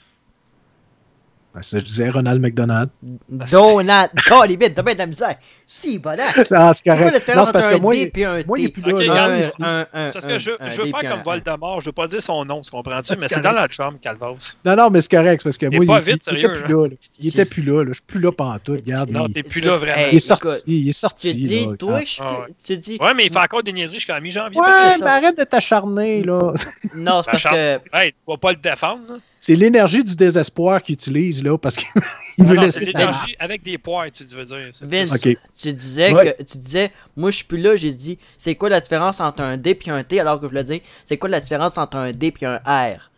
Ben, 1.54 1.60
ça, 1.60 1.78
je 1.78 1.84
disais 1.84 2.08
Ronald 2.08 2.40
McDonald. 2.40 2.88
Donald. 3.28 4.10
Oh, 4.32 4.42
les 4.48 4.56
bêtes, 4.56 4.74
t'as 4.74 4.82
bien 4.82 4.94
de 4.94 4.98
la 5.00 5.06
misère. 5.06 5.36
Si, 5.66 5.98
bon 5.98 6.16
là. 6.16 6.24
Non, 6.50 6.72
c'est 6.74 6.82
quoi 6.84 6.94
entre 7.42 7.52
que 7.52 7.74
un 7.74 7.78
moi, 7.78 7.92
D 7.94 8.10
et 8.14 8.24
un 8.24 8.42
moi, 8.46 8.58
il 8.58 8.64
est 8.66 8.74
T? 8.74 8.80
parce 8.80 10.26
que 10.26 10.38
je, 10.38 10.50
un 10.58 10.70
je 10.70 10.80
veux 10.80 10.86
faire 10.86 11.00
comme 11.10 11.20
un- 11.20 11.22
Voldemort, 11.22 11.80
je 11.80 11.86
veux 11.86 11.92
pas 11.92 12.06
dire 12.06 12.22
son 12.22 12.44
nom, 12.46 12.62
tu 12.62 12.70
comprends-tu? 12.70 13.14
Mais 13.20 13.26
c'est 13.28 13.40
dans 13.40 13.52
la 13.52 13.68
chambre, 13.68 13.98
Calvas. 14.00 14.56
Non, 14.64 14.76
non, 14.76 14.90
mais 14.90 15.00
c'est 15.02 15.10
correct, 15.10 15.42
parce 15.44 15.58
que 15.58 15.66
Il 15.66 15.74
est 15.74 15.80
moi, 15.80 15.96
pas 16.00 16.02
il, 16.08 16.12
vite, 16.14 16.22
il 16.26 16.32
sérieux, 16.32 16.48
était 16.54 16.62
plus 16.64 16.72
là. 16.74 16.82
là. 16.88 16.94
Il 17.18 17.28
était 17.28 17.36
J'ai- 17.38 17.44
plus 17.44 17.62
là, 17.62 17.82
là. 17.82 17.88
Je 17.88 17.92
suis 17.94 18.02
plus 18.06 18.20
là 18.20 18.32
pendant 18.32 18.58
tout. 18.58 18.72
Regarde, 18.72 19.10
Non, 19.10 19.26
il, 19.28 19.32
t'es 19.34 19.42
plus 19.42 19.60
là 19.60 19.76
vraiment. 19.76 20.06
il 20.10 20.16
est 20.16 20.18
sorti. 20.20 20.48
il 20.66 20.88
est 20.88 20.92
Tu 20.92 20.98
sorti. 20.98 21.34
dis, 21.34 21.66
là. 21.66 21.76
toi, 21.78 21.98
Ah. 21.98 22.04
je 22.06 22.16
Ah 22.22 22.46
tu 22.64 22.76
dis. 22.78 22.96
Ouais, 23.00 23.14
mais 23.14 23.26
il 23.26 23.32
fait 23.32 23.38
encore 23.38 23.62
des 23.62 23.72
niaiseries 23.72 23.98
jusqu'à 23.98 24.18
mi-janvier. 24.20 24.58
Ouais, 24.60 24.96
mais 25.00 25.06
arrête 25.06 25.38
de 25.38 25.44
t'acharner, 25.44 26.22
là. 26.22 26.52
Non, 26.96 27.22
c'est 27.24 27.30
parce 27.30 27.42
que. 27.44 27.74
Hey, 27.92 28.12
tu 28.12 28.16
vas 28.26 28.36
pas 28.38 28.50
le 28.52 28.56
défendre, 28.56 29.02
là. 29.08 29.14
C'est 29.44 29.56
l'énergie 29.56 30.04
du 30.04 30.14
désespoir 30.14 30.80
qu'il 30.80 30.92
utilise, 30.92 31.42
là, 31.42 31.58
parce 31.58 31.74
qu'il 31.74 31.88
veut 32.46 32.54
Non, 32.54 32.62
laisser 32.62 32.84
c'est 32.84 32.96
l'énergie 32.96 33.34
avec 33.40 33.64
des 33.64 33.76
poires, 33.76 34.06
tu 34.12 34.22
veux 34.22 34.44
dire. 34.44 34.70
Vince, 34.82 35.10
Ok. 35.12 35.36
tu 35.60 35.72
disais 35.72 36.12
Ouais. 36.14 36.32
que 36.38 36.42
tu 36.44 36.58
disais 36.58 36.92
moi 37.16 37.32
je 37.32 37.36
suis 37.38 37.44
plus 37.44 37.58
là, 37.60 37.74
j'ai 37.74 37.90
dit 37.90 38.18
c'est 38.38 38.54
quoi 38.54 38.68
la 38.68 38.80
différence 38.80 39.18
entre 39.20 39.42
un 39.42 39.56
D 39.56 39.74
puis 39.74 39.90
un 39.90 40.04
T 40.04 40.20
alors 40.20 40.36
que 40.38 40.42
je 40.46 40.48
voulais 40.50 40.62
dire 40.62 40.78
c'est 41.06 41.16
quoi 41.18 41.28
la 41.28 41.40
différence 41.40 41.76
entre 41.76 41.96
un 41.96 42.12
D 42.12 42.30
puis 42.30 42.46
un 42.46 42.58
R? 42.64 43.10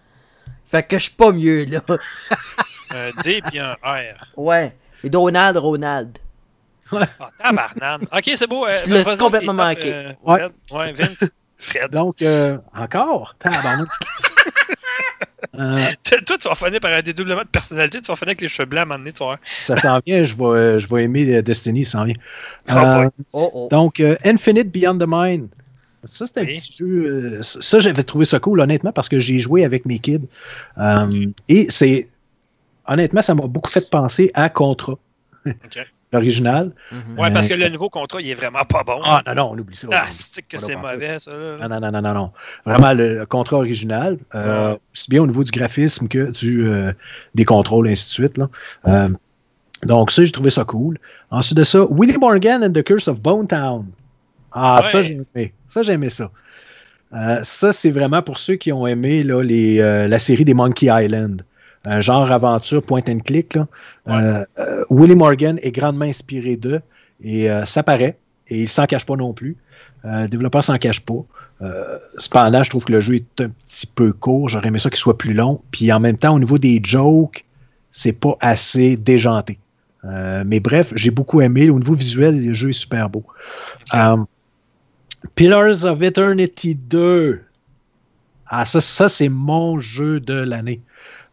Fait 0.65 0.83
que 0.83 0.97
je 0.97 1.03
suis 1.05 1.13
pas 1.13 1.31
mieux 1.31 1.65
là. 1.67 1.83
Un 2.91 3.11
D 3.23 3.43
puis 3.47 3.59
un 3.59 3.73
R. 3.83 4.27
Ouais. 4.37 4.75
Et 5.03 5.11
Donald 5.11 5.57
Ronald. 5.59 6.17
Ah, 6.91 7.07
tabarnane. 7.39 8.03
Ok, 8.13 8.31
c'est 8.37 8.47
beau. 8.47 8.67
euh, 8.67 8.77
Tu 8.83 8.91
l'as 8.91 9.17
complètement 9.17 9.53
manqué. 9.53 9.93
euh, 9.93 10.13
Ouais. 10.25 10.49
Ouais, 10.71 10.93
Vince. 10.95 11.31
Fred. 11.59 11.91
Donc, 11.91 12.23
euh, 12.23 12.57
encore? 12.75 13.35
Tabarnak. 13.39 13.89
Euh, 15.59 15.79
Toi, 16.27 16.39
tu 16.39 16.49
vas 16.49 16.55
finir 16.55 16.81
par 16.81 16.93
un 16.93 17.03
dédoublement 17.03 17.43
de 17.43 17.47
personnalité, 17.49 18.01
tu 18.01 18.09
vas 18.09 18.17
finir 18.17 18.31
avec 18.31 18.41
les 18.41 18.49
cheveux 18.49 18.67
blancs 18.67 18.81
à 18.81 18.83
un 18.83 18.87
moment 18.87 18.99
donné, 18.99 19.13
vas 19.19 19.25
voir. 19.27 19.39
ça 19.45 19.77
s'en 19.77 20.01
vient, 20.05 20.25
je 20.25 20.35
vais, 20.35 20.81
je 20.81 20.89
vais 20.89 21.05
aimer 21.05 21.43
Destiny, 21.43 21.85
ça 21.85 21.99
s'en 21.99 22.05
vient. 22.05 22.15
Ah, 22.69 23.03
Euh. 23.03 23.11
Oh 23.33 23.51
oh. 23.55 23.69
Donc, 23.71 24.01
euh, 24.01 24.17
Infinite 24.25 24.71
Beyond 24.73 24.99
the 24.99 25.05
Mind. 25.07 25.49
Ça, 26.05 26.27
c'est 26.27 26.39
un 26.41 26.45
Oui. 26.45 26.57
petit 26.57 26.77
jeu. 26.77 27.39
ça, 27.43 27.79
j'avais 27.79 28.03
trouvé 28.03 28.25
ça 28.25 28.39
cool, 28.41 28.61
honnêtement, 28.61 28.93
parce 28.93 29.09
que 29.09 29.19
j'ai 29.21 29.39
joué 29.39 29.65
avec 29.65 29.87
mes 29.87 29.99
kids. 29.99 30.27
Euh, 30.79 31.27
et 31.49 31.67
c'est. 31.71 32.09
Honnêtement, 32.87 33.23
ça 33.23 33.35
m'a 33.35 33.47
beaucoup 33.47 33.71
fait 33.71 33.89
penser 33.89 34.31
à 34.35 34.49
Contra, 34.51 34.99
Ok. 35.47 35.87
L'original. 36.15 36.73
Mhm. 36.91 37.19
Ouais, 37.19 37.31
parce 37.33 37.49
que 37.49 37.55
Euh, 37.55 37.57
le 37.59 37.69
nouveau 37.69 37.91
contrat, 37.91 38.21
il 38.21 38.31
est 38.31 38.35
vraiment 38.35 38.65
pas 38.65 38.83
bon. 38.85 39.01
Ah, 39.05 39.23
non, 39.27 39.35
non, 39.35 39.51
on 39.53 39.59
oublie 39.59 39.77
ça. 39.77 39.89
Ah, 39.93 40.05
c'est 40.11 40.43
que 40.43 40.59
c'est 40.59 40.77
mauvais, 40.77 41.19
ça. 41.19 41.31
là. 41.33 41.69
Non, 41.69 41.81
non, 41.81 41.81
non, 41.81 41.91
non, 41.93 42.01
non, 42.03 42.15
non. 42.15 42.31
Vraiment, 42.65 42.93
le, 42.95 43.27
contrat 43.27 43.59
original, 43.59 44.17
euh, 44.35 44.73
Ouais. 44.73 44.79
aussi 44.95 45.11
bien 45.11 45.21
au 45.23 45.27
niveau 45.27 45.45
du 45.45 45.51
graphisme 45.51 46.09
que 46.09 46.31
du, 46.31 46.67
euh, 46.67 46.93
des 47.35 47.45
contrôles, 47.45 47.89
ainsi 47.89 48.07
de 48.09 48.13
suite. 48.13 48.39
Là. 48.39 48.49
Euh, 48.89 49.09
donc, 49.85 50.11
ça, 50.11 50.25
j'ai 50.25 50.33
trouvé 50.33 50.51
ça 50.51 50.65
cool. 50.65 50.99
Ensuite 51.31 51.59
de 51.59 51.63
ça, 51.65 51.85
Willie 51.91 52.17
Morgan 52.19 52.65
and 52.65 52.73
the 52.73 52.83
Curse 52.83 53.09
of 53.09 53.21
Bone 53.21 53.47
Town. 53.47 53.87
Ah, 54.53 54.81
Ouais. 54.83 54.91
ça, 54.91 55.03
j'ai 55.03 55.21
aimé. 55.35 55.53
Ça, 55.69 55.83
j'ai 55.83 55.93
aimé 55.93 56.09
ça. 56.11 56.31
Euh, 57.13 57.39
ça, 57.43 57.71
c'est 57.73 57.91
vraiment 57.91 58.23
pour 58.23 58.39
ceux 58.39 58.55
qui 58.57 58.73
ont 58.73 58.87
aimé 58.87 59.23
là, 59.23 59.43
les, 59.43 59.81
euh, 59.81 60.09
la 60.09 60.19
série 60.19 60.45
des 60.45 60.55
Monkey 60.55 60.87
Island. 60.91 61.43
Un 61.87 62.01
genre 62.01 62.31
aventure 62.31 62.83
point 62.83 63.03
and 63.09 63.21
click. 63.21 63.55
Là. 63.55 63.67
Ouais. 64.07 64.15
Euh, 64.15 64.45
euh, 64.59 64.85
Willie 64.91 65.15
Morgan 65.15 65.59
est 65.63 65.73
grandement 65.73 66.05
inspiré 66.05 66.57
d'eux 66.57 66.81
et 67.23 67.51
euh, 67.51 67.65
ça 67.65 67.83
paraît. 67.83 68.19
Et 68.49 68.63
il 68.63 68.69
s'en 68.69 68.87
cache 68.87 69.07
pas 69.07 69.17
non 69.17 69.33
plus. 69.33 69.57
Le 70.05 70.27
développeur 70.29 70.63
s'en 70.63 70.77
cache 70.77 71.01
pas. 71.01 71.25
Cependant, 72.19 72.63
je 72.63 72.69
trouve 72.69 72.85
que 72.85 72.93
le 72.93 73.01
jeu 73.01 73.15
est 73.15 73.41
un 73.41 73.49
petit 73.49 73.87
peu 73.87 74.13
court. 74.13 74.51
J'aurais 74.51 74.69
aimé 74.69 74.79
ça 74.79 74.91
qu'il 74.91 74.99
soit 74.99 75.17
plus 75.17 75.33
long. 75.33 75.63
Puis 75.71 75.91
en 75.91 75.99
même 75.99 76.19
temps, 76.19 76.35
au 76.35 76.39
niveau 76.39 76.59
des 76.59 76.79
jokes, 76.85 77.47
c'est 77.91 78.13
pas 78.13 78.37
assez 78.41 78.99
déjanté. 78.99 79.59
Mais 80.03 80.61
bref, 80.61 80.93
j'ai 80.95 81.11
beaucoup 81.11 81.41
aimé. 81.41 81.71
Au 81.71 81.79
niveau 81.79 81.95
visuel, 81.95 82.45
le 82.45 82.53
jeu 82.53 82.69
est 82.69 82.73
super 82.75 83.09
beau. 83.09 83.25
Pillars 85.35 85.85
of 85.87 86.03
Eternity 86.03 86.75
2. 86.75 87.41
Ah, 88.47 88.67
ça, 88.67 88.81
ça 88.81 89.09
c'est 89.09 89.31
mon 89.31 89.81
jeu 89.81 90.21
de 90.21 90.35
l'année. 90.35 90.81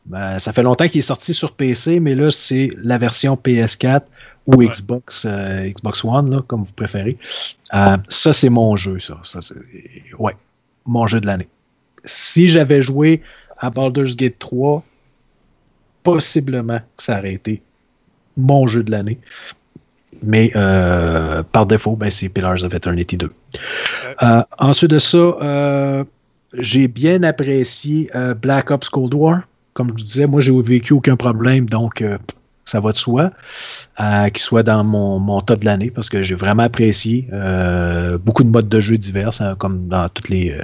Ben, 0.06 0.40
ça 0.40 0.52
fait 0.52 0.64
longtemps 0.64 0.88
qu'il 0.88 0.99
est 0.99 1.03
sorti 1.03 1.34
sur 1.34 1.52
PC, 1.53 1.99
mais 1.99 2.15
là, 2.15 2.32
c'est 2.32 2.69
la 2.82 2.98
version 2.98 3.36
PS4 3.36 4.02
ou 4.48 4.56
Ouais. 4.56 4.68
Xbox, 4.68 5.26
euh, 5.30 5.69
Xbox 5.69 6.03
One, 6.03 6.32
là, 6.32 6.41
comme 6.48 6.64
vous 6.64 6.73
préférez. 6.73 7.18
Euh, 7.73 7.98
ça, 8.10 8.34
c'est 8.34 8.49
mon 8.49 8.76
jeu, 8.76 8.99
ça. 8.99 9.19
ouais, 10.18 10.36
mon 10.86 11.06
jeu 11.06 11.22
de 11.22 11.28
l'année. 11.28 11.48
Si 12.06 12.49
j'avais 12.49 12.82
joué 12.82 13.22
à 13.60 13.69
Baldur's 13.69 14.15
Gate 14.15 14.40
3, 14.40 14.84
possiblement 16.03 16.80
que 16.98 17.03
ça 17.03 17.19
aurait 17.19 17.34
été 17.34 17.61
mon 18.36 18.65
jeu 18.65 18.82
de 18.84 18.90
l'année. 18.90 19.19
Mais 20.23 20.52
euh, 20.56 21.44
par 21.44 21.68
défaut, 21.68 21.95
ben, 21.95 22.10
c'est 22.10 22.30
Pillars 22.30 22.64
of 22.64 22.73
Eternity 22.73 23.18
2. 23.18 23.32
Euh, 24.23 24.41
ensuite 24.57 24.91
de 24.91 24.99
ça, 24.99 26.06
j'ai 26.57 26.88
bien 26.88 27.22
apprécié 27.22 28.10
Black 28.41 28.72
Ops 28.72 28.90
Cold 28.90 29.14
War. 29.14 29.41
Comme 29.73 29.88
je 29.88 29.91
vous 29.93 29.99
disais, 29.99 30.27
moi, 30.27 30.41
j'ai 30.41 30.52
vécu 30.61 30.93
aucun 30.93 31.15
problème, 31.15 31.68
donc 31.69 32.02
euh, 32.02 32.18
ça 32.65 32.80
va 32.80 32.91
de 32.91 32.98
soi 32.98 33.31
euh, 33.99 34.30
qu'il 34.30 34.39
soit 34.39 34.64
dans 34.64 34.84
mon, 34.84 35.18
mon 35.19 35.41
top 35.41 35.61
de 35.61 35.65
l'année 35.65 35.89
parce 35.89 36.10
que 36.10 36.22
j'ai 36.23 36.35
vraiment 36.35 36.64
apprécié 36.64 37.27
euh, 37.34 38.18
beaucoup 38.18 38.43
de 38.43 38.49
modes 38.49 38.69
de 38.69 38.80
jeu 38.80 38.98
divers, 38.98 39.41
hein, 39.41 39.56
comme 39.57 39.88
dans 39.88 40.07
toutes 40.10 40.30
les 40.30 40.56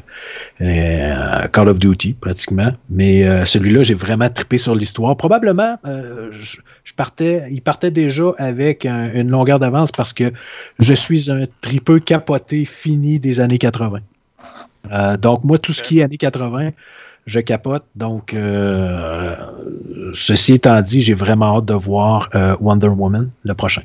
euh, 0.62 1.48
Call 1.48 1.70
of 1.70 1.80
Duty 1.80 2.14
pratiquement. 2.14 2.72
Mais 2.90 3.46
celui-là, 3.46 3.84
j'ai 3.84 3.94
vraiment 3.96 4.30
trippé 4.30 4.58
sur 4.58 4.76
l'histoire. 4.76 5.16
Probablement, 5.18 5.78
je, 5.84 6.94
partais, 6.96 7.48
il 7.50 7.62
partait 7.62 7.92
déjà 7.92 8.32
avec 8.38 8.86
un- 8.86 9.12
une 9.14 9.30
longueur 9.30 9.60
d'avance 9.60 9.92
parce 9.92 10.14
que 10.14 10.32
je 10.80 10.94
suis 10.94 11.32
un 11.32 11.46
tripeux 11.62 12.00
capoté 12.00 12.66
fini 12.66 13.20
des 13.20 13.40
années 13.40 13.58
80. 13.58 14.00
Euh, 14.92 15.18
donc, 15.18 15.44
moi, 15.44 15.58
tout 15.58 15.74
ce 15.74 15.84
qui 15.84 16.00
est 16.00 16.04
années 16.04 16.18
80, 16.18 16.70
je 17.28 17.42
capote. 17.42 17.84
Donc, 17.96 18.34
euh, 18.34 19.36
ceci 20.14 20.54
étant 20.54 20.82
dit, 20.82 21.02
j'ai 21.02 21.14
vraiment 21.14 21.58
hâte 21.58 21.66
de 21.66 21.74
voir 21.76 22.30
euh, 22.34 22.56
Wonder 22.60 22.88
Woman, 22.88 23.30
le 23.44 23.54
prochain. 23.54 23.84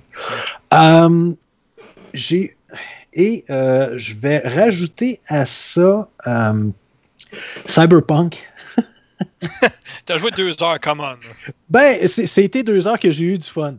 Euh, 0.72 1.32
j'ai 2.14 2.56
et 3.14 3.44
euh, 3.50 3.92
je 3.98 4.14
vais 4.14 4.38
rajouter 4.38 5.20
à 5.28 5.44
ça 5.44 6.08
Cyberpunk. 7.66 8.38
T'as 10.06 10.18
joué 10.18 10.30
deux 10.30 10.54
heures, 10.62 10.80
come 10.80 11.00
on. 11.00 11.16
Ben, 11.68 12.06
c'était 12.06 12.62
deux 12.62 12.88
heures 12.88 12.98
que 12.98 13.10
j'ai 13.10 13.24
eu 13.24 13.38
du 13.38 13.48
fun. 13.48 13.74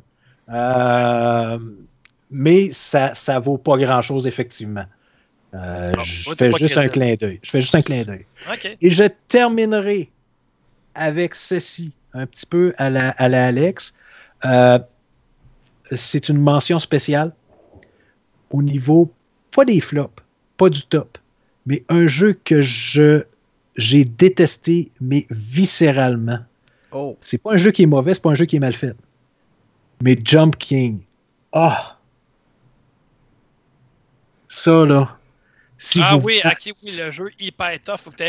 Mais 2.29 2.69
ça 2.71 3.15
ça 3.15 3.39
vaut 3.39 3.57
pas 3.57 3.77
grand-chose, 3.77 4.27
effectivement. 4.27 4.85
Euh, 5.53 5.91
je 6.03 6.33
fais 6.33 6.51
juste 6.51 6.77
un 6.77 6.87
clin 6.87 7.15
d'œil. 7.15 7.39
Je 7.43 7.49
fais 7.49 7.61
juste 7.61 7.75
un 7.75 7.81
clin 7.81 8.03
d'œil. 8.03 8.25
Et 8.81 8.89
je 8.89 9.05
terminerai 9.27 10.09
avec 10.95 11.35
ceci, 11.35 11.91
un 12.13 12.25
petit 12.25 12.45
peu 12.45 12.73
à 12.77 12.89
la, 12.89 13.09
à 13.09 13.27
la 13.27 13.47
Alex. 13.47 13.95
Euh, 14.45 14.79
c'est 15.91 16.29
une 16.29 16.39
mention 16.39 16.79
spéciale. 16.79 17.33
au 18.51 18.61
niveau, 18.61 19.11
pas 19.51 19.65
des 19.65 19.79
flops, 19.79 20.21
pas 20.57 20.69
du 20.69 20.83
top, 20.83 21.17
mais 21.65 21.83
un 21.89 22.07
jeu 22.07 22.33
que 22.45 22.61
je 22.61 23.23
j'ai 23.75 24.05
détesté, 24.05 24.91
mais 25.01 25.25
viscéralement. 25.31 26.39
Oh. 26.91 27.17
C'est 27.19 27.39
pas 27.39 27.53
un 27.53 27.57
jeu 27.57 27.71
qui 27.71 27.81
est 27.81 27.87
mauvais, 27.87 28.13
c'est 28.13 28.21
pas 28.21 28.29
un 28.29 28.35
jeu 28.35 28.45
qui 28.45 28.57
est 28.57 28.59
mal 28.59 28.73
fait. 28.73 28.95
Mais 30.01 30.19
Jump 30.23 30.57
King. 30.57 30.99
Ah! 31.51 31.97
Ça, 34.47 34.85
là. 34.85 35.17
Si 35.85 35.99
ah 36.01 36.15
vous- 36.15 36.25
oui, 36.27 36.39
ok, 36.45 36.71
oui, 36.81 36.91
le 36.97 37.11
jeu 37.11 37.29
hyper 37.41 37.77
tough. 37.83 37.97
Faut 37.97 38.09
que 38.11 38.15
tu 38.15 38.23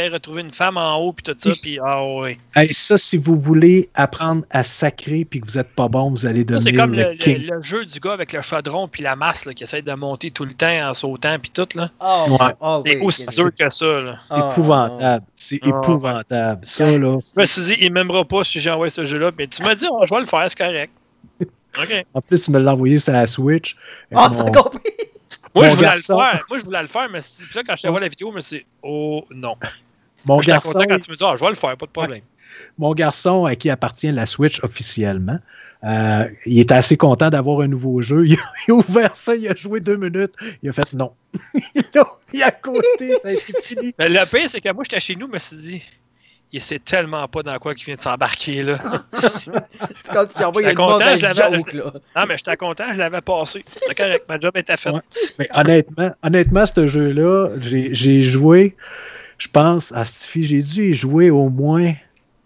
ailles, 0.00 0.08
retrouver 0.10 0.42
une 0.42 0.52
femme 0.52 0.76
en 0.76 0.96
haut, 0.98 1.14
puis 1.14 1.22
tout 1.22 1.34
ça, 1.38 1.50
puis 1.62 1.78
ah 1.82 2.04
oui. 2.04 2.36
Hey, 2.54 2.72
ça, 2.74 2.98
si 2.98 3.16
vous 3.16 3.34
voulez 3.38 3.88
apprendre 3.94 4.44
à 4.50 4.62
sacrer 4.62 5.24
puis 5.24 5.40
que 5.40 5.46
vous 5.46 5.58
êtes 5.58 5.74
pas 5.74 5.88
bon, 5.88 6.10
vous 6.10 6.26
allez 6.26 6.40
Ça, 6.40 6.44
devenir 6.44 6.60
C'est 6.62 6.72
comme 6.74 6.92
le, 6.92 7.16
le, 7.54 7.60
jeu 7.62 7.86
du 7.86 7.98
gars 7.98 8.12
avec 8.12 8.34
le 8.34 8.42
chaudron 8.42 8.88
puis 8.88 9.02
la 9.02 9.16
masse 9.16 9.46
là, 9.46 9.54
qui 9.54 9.62
essaie 9.62 9.80
de 9.80 9.92
monter 9.94 10.30
tout 10.30 10.44
le 10.44 10.52
temps 10.52 10.90
en 10.90 10.92
sautant 10.92 11.38
puis 11.38 11.50
tout. 11.50 11.66
là. 11.76 11.90
Oh, 11.98 12.26
Ouais. 12.38 12.52
oh, 12.60 12.82
C'est 12.84 12.96
oui, 12.98 13.02
aussi 13.06 13.26
dur 13.28 13.50
que 13.58 13.70
ça. 13.70 13.86
Là. 13.86 14.18
C'est 14.28 14.36
Ah, 14.36 14.48
épouvantable. 14.52 15.24
C'est 15.34 15.60
Ah, 15.62 15.68
épouvantable. 15.68 16.66
Ça, 16.66 16.84
là. 16.84 17.18
Je 17.34 17.40
me 17.40 17.46
suis 17.46 17.62
dit, 17.62 17.76
il 17.80 17.90
m'aimera 17.92 18.24
pas 18.26 18.44
si 18.44 18.60
j'envoie 18.60 18.90
ce 18.90 19.06
jeu-là. 19.06 19.30
Mais 19.38 19.46
tu 19.46 19.62
m'as 19.62 19.74
dit, 19.74 19.86
oh, 19.90 20.04
je 20.04 20.14
vais 20.14 20.20
le 20.20 20.26
faire, 20.26 20.44
c'est 20.46 20.58
correct. 20.58 20.92
OK. 21.40 22.06
En 22.12 22.20
plus, 22.20 22.42
tu 22.42 22.50
me 22.50 22.58
l'as 22.60 22.72
envoyé 22.74 22.98
sur 22.98 23.14
la 23.14 23.26
Switch. 23.26 23.76
Ah, 24.14 24.28
Mon- 24.28 24.44
t'as 24.44 24.60
compris? 24.62 24.80
Moi, 25.54 25.68
je 25.68 25.76
voulais 25.76 25.88
garçon. 25.88 26.18
le 26.18 26.24
faire. 26.24 26.44
Moi, 26.48 26.58
je 26.58 26.64
voulais 26.64 26.80
le 26.80 26.86
faire, 26.86 27.08
mais 27.10 27.20
puis 27.20 27.54
là, 27.54 27.62
quand 27.66 27.76
je 27.76 27.82
te 27.82 27.88
vois 27.88 28.00
la 28.00 28.08
vidéo, 28.08 28.30
je 28.30 28.36
me 28.36 28.40
suis 28.40 28.58
dit, 28.58 28.66
oh 28.82 29.24
non. 29.30 29.56
mon, 30.24 30.34
Moi, 30.34 30.42
garçon, 30.42 30.72
content 30.72 30.84
quand 30.88 30.98
tu 30.98 31.10
me 31.10 31.16
dis, 31.16 31.24
ah, 31.24 31.34
je 31.36 31.44
vais 31.44 31.50
le 31.50 31.56
faire, 31.56 31.76
pas 31.76 31.86
de 31.86 31.90
problème. 31.90 32.22
mon 32.78 32.94
garçon 32.94 33.44
à 33.44 33.54
qui 33.54 33.70
appartient 33.70 34.10
la 34.10 34.26
Switch 34.26 34.62
officiellement, 34.62 35.38
euh, 35.84 36.28
il 36.46 36.60
était 36.60 36.74
assez 36.74 36.96
content 36.96 37.28
d'avoir 37.28 37.60
un 37.60 37.68
nouveau 37.68 38.00
jeu. 38.02 38.24
Il 38.26 38.34
a, 38.34 38.52
il 38.68 38.70
a 38.70 38.74
ouvert 38.74 39.16
ça, 39.16 39.34
il 39.34 39.48
a 39.48 39.54
joué 39.56 39.80
deux 39.80 39.96
minutes. 39.96 40.32
Il 40.62 40.68
a 40.68 40.72
fait 40.72 40.92
non. 40.92 41.12
il 41.74 41.84
a 41.98 42.04
mis 42.32 42.42
à 42.42 42.52
côté, 42.52 43.12
ça 43.20 43.28
a 43.28 43.32
été 43.32 43.52
fini. 43.62 43.94
Mais 43.98 44.08
le 44.08 44.24
pire, 44.26 44.48
c'est 44.48 44.60
que 44.60 44.72
moi, 44.72 44.84
j'étais 44.84 45.00
chez 45.00 45.16
nous, 45.16 45.26
je 45.26 45.32
me 45.32 45.38
suis 45.38 45.56
dit, 45.56 45.82
il 46.52 46.60
sait 46.60 46.78
tellement 46.78 47.26
pas 47.28 47.42
dans 47.42 47.58
quoi 47.58 47.74
qu'il 47.74 47.86
vient 47.86 47.94
de 47.94 48.00
s'embarquer. 48.00 48.62
là. 48.62 48.78
C'est 49.12 50.26
si 50.28 50.34
tu 50.36 50.44
envoies 50.44 50.62
une 50.62 50.74
content, 50.74 50.98
mauvaise 50.98 51.18
je 51.20 51.22
l'avais- 51.24 51.58
joke, 51.58 51.72
là. 51.72 51.92
Non, 52.16 52.24
mais 52.28 52.36
j'étais 52.36 52.56
content, 52.56 52.84
je 52.92 52.98
l'avais 52.98 53.20
passé. 53.20 53.62
C'est 53.66 53.94
correct, 53.94 54.24
ma 54.28 54.38
job 54.38 54.56
était 54.56 54.76
faite. 54.76 54.92
Ouais. 54.94 55.00
Mais 55.38 55.48
honnêtement, 55.54 56.10
honnêtement, 56.22 56.64
ce 56.66 56.86
jeu-là, 56.86 57.48
j'ai 57.60 57.94
j'ai 57.94 58.22
joué, 58.22 58.76
je 59.38 59.48
pense, 59.48 59.92
à 59.92 60.04
Stifi, 60.04 60.42
j'ai 60.42 60.62
dû 60.62 60.90
y 60.90 60.94
jouer 60.94 61.30
au 61.30 61.48
moins, 61.48 61.92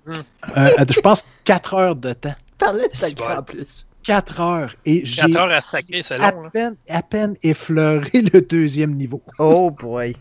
Hmm. 0.06 0.12
euh, 0.56 0.68
je 0.94 1.00
pense, 1.00 1.24
4 1.44 1.74
heures 1.74 1.96
de 1.96 2.12
temps. 2.12 2.34
Parlais 2.58 2.86
de 2.88 2.94
ça 2.94 3.08
en 3.38 3.42
plus. 3.42 3.85
4 4.06 4.40
heures. 4.40 4.74
Et 4.84 5.04
j'ai 5.04 5.22
4 5.22 5.36
heures 5.36 5.50
à 5.52 5.60
sacrer, 5.60 6.02
c'est 6.02 6.14
à 6.20 6.30
long. 6.30 6.42
Là. 6.42 6.50
peine, 6.50 6.76
à 6.88 7.02
peine 7.02 7.34
effleuré 7.42 8.10
le 8.32 8.40
deuxième 8.40 8.94
niveau. 8.94 9.22
Oh 9.38 9.70
boy. 9.70 10.16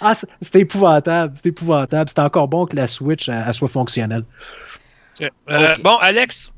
Ah, 0.00 0.14
c'était 0.42 0.60
épouvantable, 0.60 1.34
c'était 1.36 1.48
épouvantable. 1.50 2.08
C'était 2.10 2.20
encore 2.20 2.48
bon 2.48 2.66
que 2.66 2.76
la 2.76 2.86
Switch 2.86 3.28
elle, 3.28 3.44
elle 3.46 3.54
soit 3.54 3.68
fonctionnelle. 3.68 4.24
Euh, 5.20 5.28
Ok. 5.74 5.82
Bon, 5.82 5.96
Alex, 5.96 6.52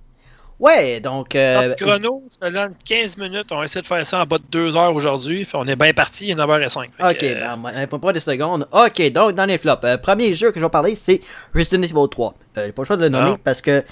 Ouais, 0.60 1.01
donc. 1.01 1.35
euh, 1.35 1.69
notre 1.70 1.85
chrono, 1.85 2.23
ça 2.28 2.48
donne 2.48 2.74
15 2.85 3.16
minutes. 3.16 3.47
On 3.51 3.59
va 3.59 3.64
essayer 3.64 3.81
de 3.81 3.86
faire 3.86 4.06
ça 4.06 4.20
en 4.23 4.27
bas 4.27 4.39
de 4.39 4.44
2 4.51 4.77
heures 4.77 4.94
aujourd'hui. 4.94 5.48
On 5.55 5.66
est 5.66 5.74
bien 5.74 5.93
parti, 5.93 6.27
il 6.27 6.31
est 6.31 6.35
9h05. 6.36 6.89
Fait 6.98 7.10
Ok, 7.10 7.23
euh, 7.24 7.86
ben, 7.89 7.98
pas 7.98 8.12
des 8.12 8.20
secondes. 8.20 8.69
Ok, 8.70 9.10
donc 9.10 9.32
dans 9.32 9.44
les 9.47 9.59
flops, 9.59 9.82
euh, 9.85 9.97
premier 9.97 10.32
jeu 10.35 10.52
que 10.52 10.60
je 10.60 10.64
vais 10.64 10.70
parler, 10.70 10.94
c'est 10.94 11.20
Resident 11.52 11.82
Evil 11.82 12.09
3. 12.09 12.35
Euh, 12.59 12.66
j'ai 12.66 12.73
pas 12.73 12.82
le 12.82 12.86
choix 12.86 12.97
de 12.97 13.02
le 13.02 13.09
nommer 13.09 13.32
Ah. 13.35 13.40
parce 13.43 13.60
que 13.60 13.82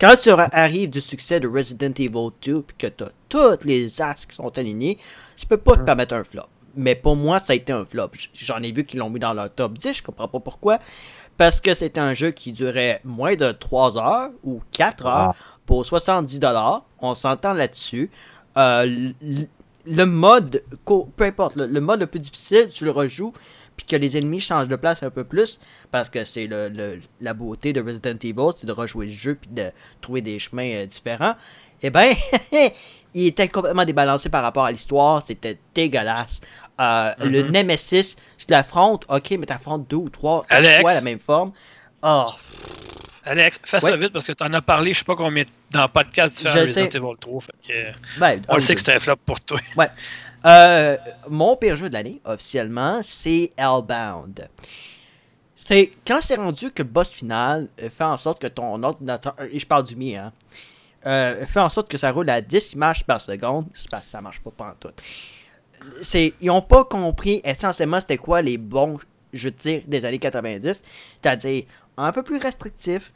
quand 0.00 0.14
tu 0.20 0.30
arrives 0.30 0.90
du 0.90 1.00
succès 1.00 1.40
de 1.40 1.48
Resident 1.48 1.92
Evil 1.98 2.30
2 2.42 2.62
puis 2.62 2.76
que 2.76 2.86
t'as 2.86 3.10
tous 3.28 3.64
les 3.64 4.00
as 4.00 4.14
qui 4.14 4.36
sont 4.36 4.56
alignés, 4.56 4.98
tu 5.36 5.46
peux 5.46 5.56
pas 5.56 5.76
te 5.76 5.82
permettre 5.82 6.14
un 6.14 6.24
flop. 6.24 6.46
Mais 6.76 6.94
pour 6.94 7.16
moi, 7.16 7.40
ça 7.40 7.52
a 7.52 7.56
été 7.56 7.72
un 7.72 7.84
flop. 7.84 8.10
J'en 8.34 8.62
ai 8.62 8.70
vu 8.70 8.84
qu'ils 8.84 9.00
l'ont 9.00 9.10
mis 9.10 9.18
dans 9.18 9.32
leur 9.32 9.52
top 9.52 9.76
10, 9.76 9.94
je 9.94 10.02
comprends 10.02 10.28
pas 10.28 10.40
pourquoi. 10.40 10.78
Parce 11.36 11.60
que 11.60 11.74
c'était 11.74 12.00
un 12.00 12.14
jeu 12.14 12.30
qui 12.30 12.52
durait 12.52 13.00
moins 13.04 13.34
de 13.34 13.50
3 13.52 13.98
heures 13.98 14.30
ou 14.44 14.60
4 14.72 15.06
heures 15.06 15.34
pour 15.66 15.82
70$. 15.82 16.82
On 17.00 17.14
s'entend 17.14 17.52
là-dessus. 17.52 18.10
Euh, 18.56 19.12
le 19.86 20.04
mode, 20.04 20.62
peu 21.16 21.24
importe, 21.24 21.56
le 21.56 21.80
mode 21.80 22.00
le 22.00 22.06
plus 22.06 22.20
difficile, 22.20 22.68
tu 22.68 22.84
le 22.84 22.90
rejoues, 22.90 23.32
puis 23.78 23.86
que 23.86 23.96
les 23.96 24.18
ennemis 24.18 24.40
changent 24.40 24.68
de 24.68 24.76
place 24.76 25.02
un 25.02 25.08
peu 25.10 25.24
plus, 25.24 25.58
parce 25.90 26.10
que 26.10 26.26
c'est 26.26 26.46
le, 26.46 26.68
le- 26.68 27.00
la 27.22 27.32
beauté 27.32 27.72
de 27.72 27.80
Resident 27.80 28.18
Evil, 28.22 28.52
c'est 28.54 28.66
de 28.66 28.72
rejouer 28.72 29.06
le 29.06 29.12
jeu, 29.12 29.34
puis 29.40 29.48
de 29.50 29.70
trouver 30.02 30.20
des 30.20 30.38
chemins 30.38 30.68
euh, 30.74 30.84
différents. 30.86 31.34
Eh 31.82 31.88
ben, 31.90 32.12
il 33.14 33.26
était 33.28 33.48
complètement 33.48 33.84
débalancé 33.86 34.28
par 34.28 34.42
rapport 34.42 34.64
à 34.66 34.72
l'histoire, 34.72 35.22
c'était 35.26 35.58
dégueulasse. 35.74 36.40
Euh, 36.80 37.12
Le 37.20 37.44
Mhm. 37.44 37.52
Nemesis, 37.52 38.16
tu 38.36 38.44
l'affrontes, 38.50 39.06
ok, 39.08 39.30
mais 39.38 39.46
t'affrontes 39.46 39.88
deux 39.88 39.96
ou 39.96 40.08
trois, 40.10 40.44
Alex. 40.50 40.80
fois 40.82 40.94
la 40.94 41.00
même 41.00 41.18
forme. 41.20 41.52
Oh, 42.02 42.30
Alex, 43.24 43.60
fais 43.64 43.80
ça 43.80 43.90
Ouais. 43.90 43.96
vite 43.96 44.12
parce 44.12 44.26
que 44.26 44.32
tu 44.32 44.42
en 44.44 44.52
as 44.54 44.62
parlé, 44.62 44.92
je 44.94 44.98
sais 45.00 45.04
pas 45.04 45.16
combien 45.16 45.44
dans 45.70 45.82
le 45.82 45.88
podcast 45.88 46.36
différents 46.36 46.60
Resident. 46.60 46.86
Evil 46.86 47.16
3. 47.20 47.40
Fait 47.42 47.52
que, 47.66 47.72
euh, 47.72 47.92
ben, 48.18 48.40
on 48.48 48.54
le 48.54 48.60
sait 48.60 48.74
que 48.74 48.80
c'est 48.80 48.94
un 48.94 49.00
flop 49.00 49.16
pour 49.26 49.38
toi. 49.40 49.58
Euh, 50.46 50.96
mon 51.28 51.56
pire 51.56 51.76
jeu 51.76 51.88
de 51.88 51.94
l'année, 51.94 52.20
officiellement, 52.24 53.00
c'est 53.02 53.50
Hellbound. 53.56 54.48
C'est 55.56 55.92
quand 56.06 56.20
c'est 56.22 56.36
rendu 56.36 56.70
que 56.70 56.82
le 56.82 56.88
boss 56.88 57.08
final 57.08 57.68
euh, 57.82 57.90
fait 57.90 58.04
en 58.04 58.16
sorte 58.16 58.40
que 58.40 58.46
ton 58.46 58.82
ordinateur, 58.82 59.34
euh, 59.40 59.48
je 59.52 59.66
parle 59.66 59.84
du 59.84 59.96
mien, 59.96 60.32
hein, 61.04 61.34
fait 61.46 61.60
en 61.60 61.68
sorte 61.68 61.90
que 61.90 61.98
ça 61.98 62.12
roule 62.12 62.30
à 62.30 62.40
10 62.40 62.74
images 62.74 63.04
par 63.04 63.20
seconde, 63.20 63.66
c'est 63.74 63.90
parce 63.90 64.06
que 64.06 64.10
ça 64.10 64.20
marche 64.20 64.40
pas 64.40 64.50
pantoute. 64.50 65.02
C'est, 66.02 66.34
ils 66.40 66.50
ont 66.50 66.62
pas 66.62 66.84
compris 66.84 67.40
essentiellement 67.44 68.00
c'était 68.00 68.16
quoi 68.16 68.42
les 68.42 68.58
bons 68.58 68.98
jeux 69.32 69.50
de 69.50 69.56
tir 69.56 69.82
des 69.86 70.04
années 70.04 70.18
90, 70.18 70.80
c'est-à-dire 71.22 71.64
un 71.96 72.12
peu 72.12 72.22
plus 72.22 72.38
restrictif, 72.38 73.12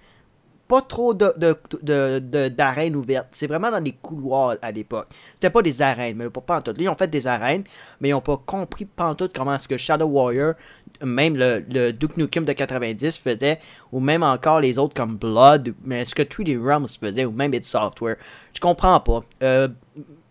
pas 0.73 0.81
trop 0.81 1.13
de, 1.13 2.49
d'arènes 2.49 2.97
ouvertes. 2.97 3.29
C'est 3.33 3.47
vraiment 3.47 3.71
dans 3.71 3.85
les 3.85 3.93
couloirs 3.93 4.57
à 4.63 4.73
l'époque. 4.73 5.09
C'était 5.35 5.51
pas 5.51 5.61
des 5.61 5.83
arènes, 5.83 6.17
mais 6.17 6.31
pas 6.31 6.41
pantoute. 6.41 6.79
Là, 6.79 6.85
ils 6.85 6.89
ont 6.89 6.95
fait 6.95 7.11
des 7.11 7.27
arènes, 7.27 7.65
mais 8.01 8.09
ils 8.09 8.15
ont 8.15 8.23
pas 8.23 8.39
compris 8.39 8.87
pantoute 8.87 9.33
comment 9.37 9.55
est-ce 9.55 9.69
que 9.69 9.77
Shadow 9.77 10.07
Warrior, 10.07 10.55
même 11.03 11.37
le, 11.37 11.63
le 11.69 11.91
Duke 11.91 12.17
Nukem 12.17 12.47
de 12.47 12.55
90 12.55 13.19
faisait, 13.19 13.59
ou 13.93 14.01
même 14.01 14.23
encore 14.23 14.61
les 14.61 14.79
autres 14.79 14.95
comme 14.95 15.17
Blood, 15.17 15.75
mais 15.85 16.07
ce 16.07 16.15
que 16.15 16.23
3D 16.23 16.59
Realms 16.59 16.89
faisait, 16.89 17.27
ou 17.27 17.33
même 17.33 17.53
id 17.53 17.65
Software. 17.65 18.17
Je 18.55 18.61
comprends 18.61 18.99
pas. 19.01 19.21
Euh, 19.43 19.69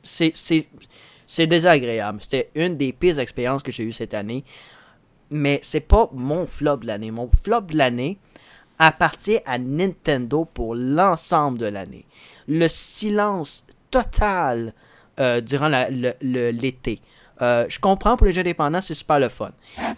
c'est, 0.01 0.31
c'est, 0.33 0.67
c'est 1.27 1.45
désagréable. 1.45 2.17
C'était 2.19 2.49
une 2.55 2.77
des 2.77 2.93
pires 2.93 3.19
expériences 3.19 3.61
que 3.61 3.71
j'ai 3.71 3.83
eues 3.83 3.91
cette 3.91 4.15
année. 4.15 4.43
Mais 5.29 5.59
c'est 5.61 5.81
pas 5.81 6.09
mon 6.11 6.47
flop 6.47 6.77
de 6.77 6.87
l'année. 6.87 7.11
Mon 7.11 7.29
flop 7.43 7.61
de 7.61 7.77
l'année 7.77 8.17
appartient 8.81 9.39
à 9.45 9.59
Nintendo 9.59 10.43
pour 10.43 10.73
l'ensemble 10.75 11.59
de 11.59 11.67
l'année. 11.67 12.05
Le 12.47 12.67
silence 12.67 13.63
total 13.91 14.73
euh, 15.19 15.39
durant 15.39 15.69
l'été. 16.21 16.99
Euh, 17.43 17.65
je 17.69 17.79
comprends 17.79 18.17
pour 18.17 18.25
les 18.25 18.33
jeux 18.33 18.41
indépendants, 18.41 18.81
c'est 18.81 18.95
super 18.95 19.19
le 19.19 19.29
fun. 19.29 19.51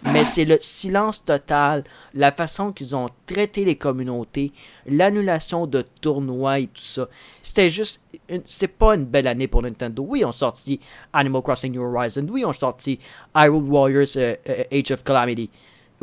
Mais 0.04 0.24
c'est 0.26 0.44
le 0.44 0.58
silence 0.60 1.24
total, 1.24 1.84
la 2.12 2.30
façon 2.30 2.72
qu'ils 2.72 2.94
ont 2.94 3.08
traité 3.26 3.64
les 3.64 3.76
communautés, 3.76 4.52
l'annulation 4.86 5.66
de 5.66 5.82
tournois 6.00 6.58
et 6.58 6.66
tout 6.66 6.82
ça. 6.82 7.08
C'était 7.42 7.70
juste. 7.70 8.00
C'est 8.46 8.68
pas 8.68 8.94
une 8.94 9.04
belle 9.04 9.26
année 9.26 9.48
pour 9.48 9.62
Nintendo. 9.62 10.04
Oui, 10.06 10.24
ont 10.24 10.32
sorti 10.32 10.80
Animal 11.12 11.42
Crossing 11.42 11.72
New 11.72 11.82
Horizon. 11.82 12.26
Oui, 12.30 12.44
ont 12.44 12.52
sorti 12.52 12.98
Hyrule 13.34 13.64
Warriors 13.64 14.16
euh, 14.16 14.34
Age 14.72 14.90
of 14.90 15.04
Calamity. 15.04 15.50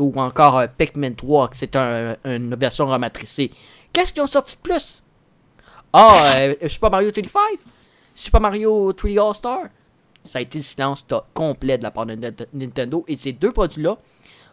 Ou 0.01 0.13
encore 0.19 0.57
euh, 0.57 0.67
Pikmin 0.77 1.11
3, 1.13 1.49
que 1.49 1.57
c'est 1.57 1.75
un- 1.75 2.15
une 2.25 2.55
version 2.55 2.87
rematricée. 2.87 3.51
Qu'est-ce 3.93 4.11
qu'ils 4.13 4.23
ont 4.23 4.27
sorti 4.27 4.55
de 4.55 4.61
plus? 4.61 5.03
Ah, 5.93 6.33
euh, 6.37 6.55
Super 6.69 6.89
Mario 6.89 7.11
35 7.11 7.41
Super 8.15 8.41
Mario 8.41 8.91
3D 8.93 9.19
All-Star? 9.19 9.59
Ça 10.23 10.39
a 10.39 10.41
été 10.41 10.59
le 10.59 10.63
silence 10.63 11.05
complet 11.33 11.77
de 11.77 11.83
la 11.83 11.91
part 11.91 12.05
de 12.05 12.15
Nint- 12.15 12.47
Nintendo. 12.53 13.03
Et 13.07 13.17
ces 13.17 13.31
deux 13.33 13.51
produits-là 13.51 13.97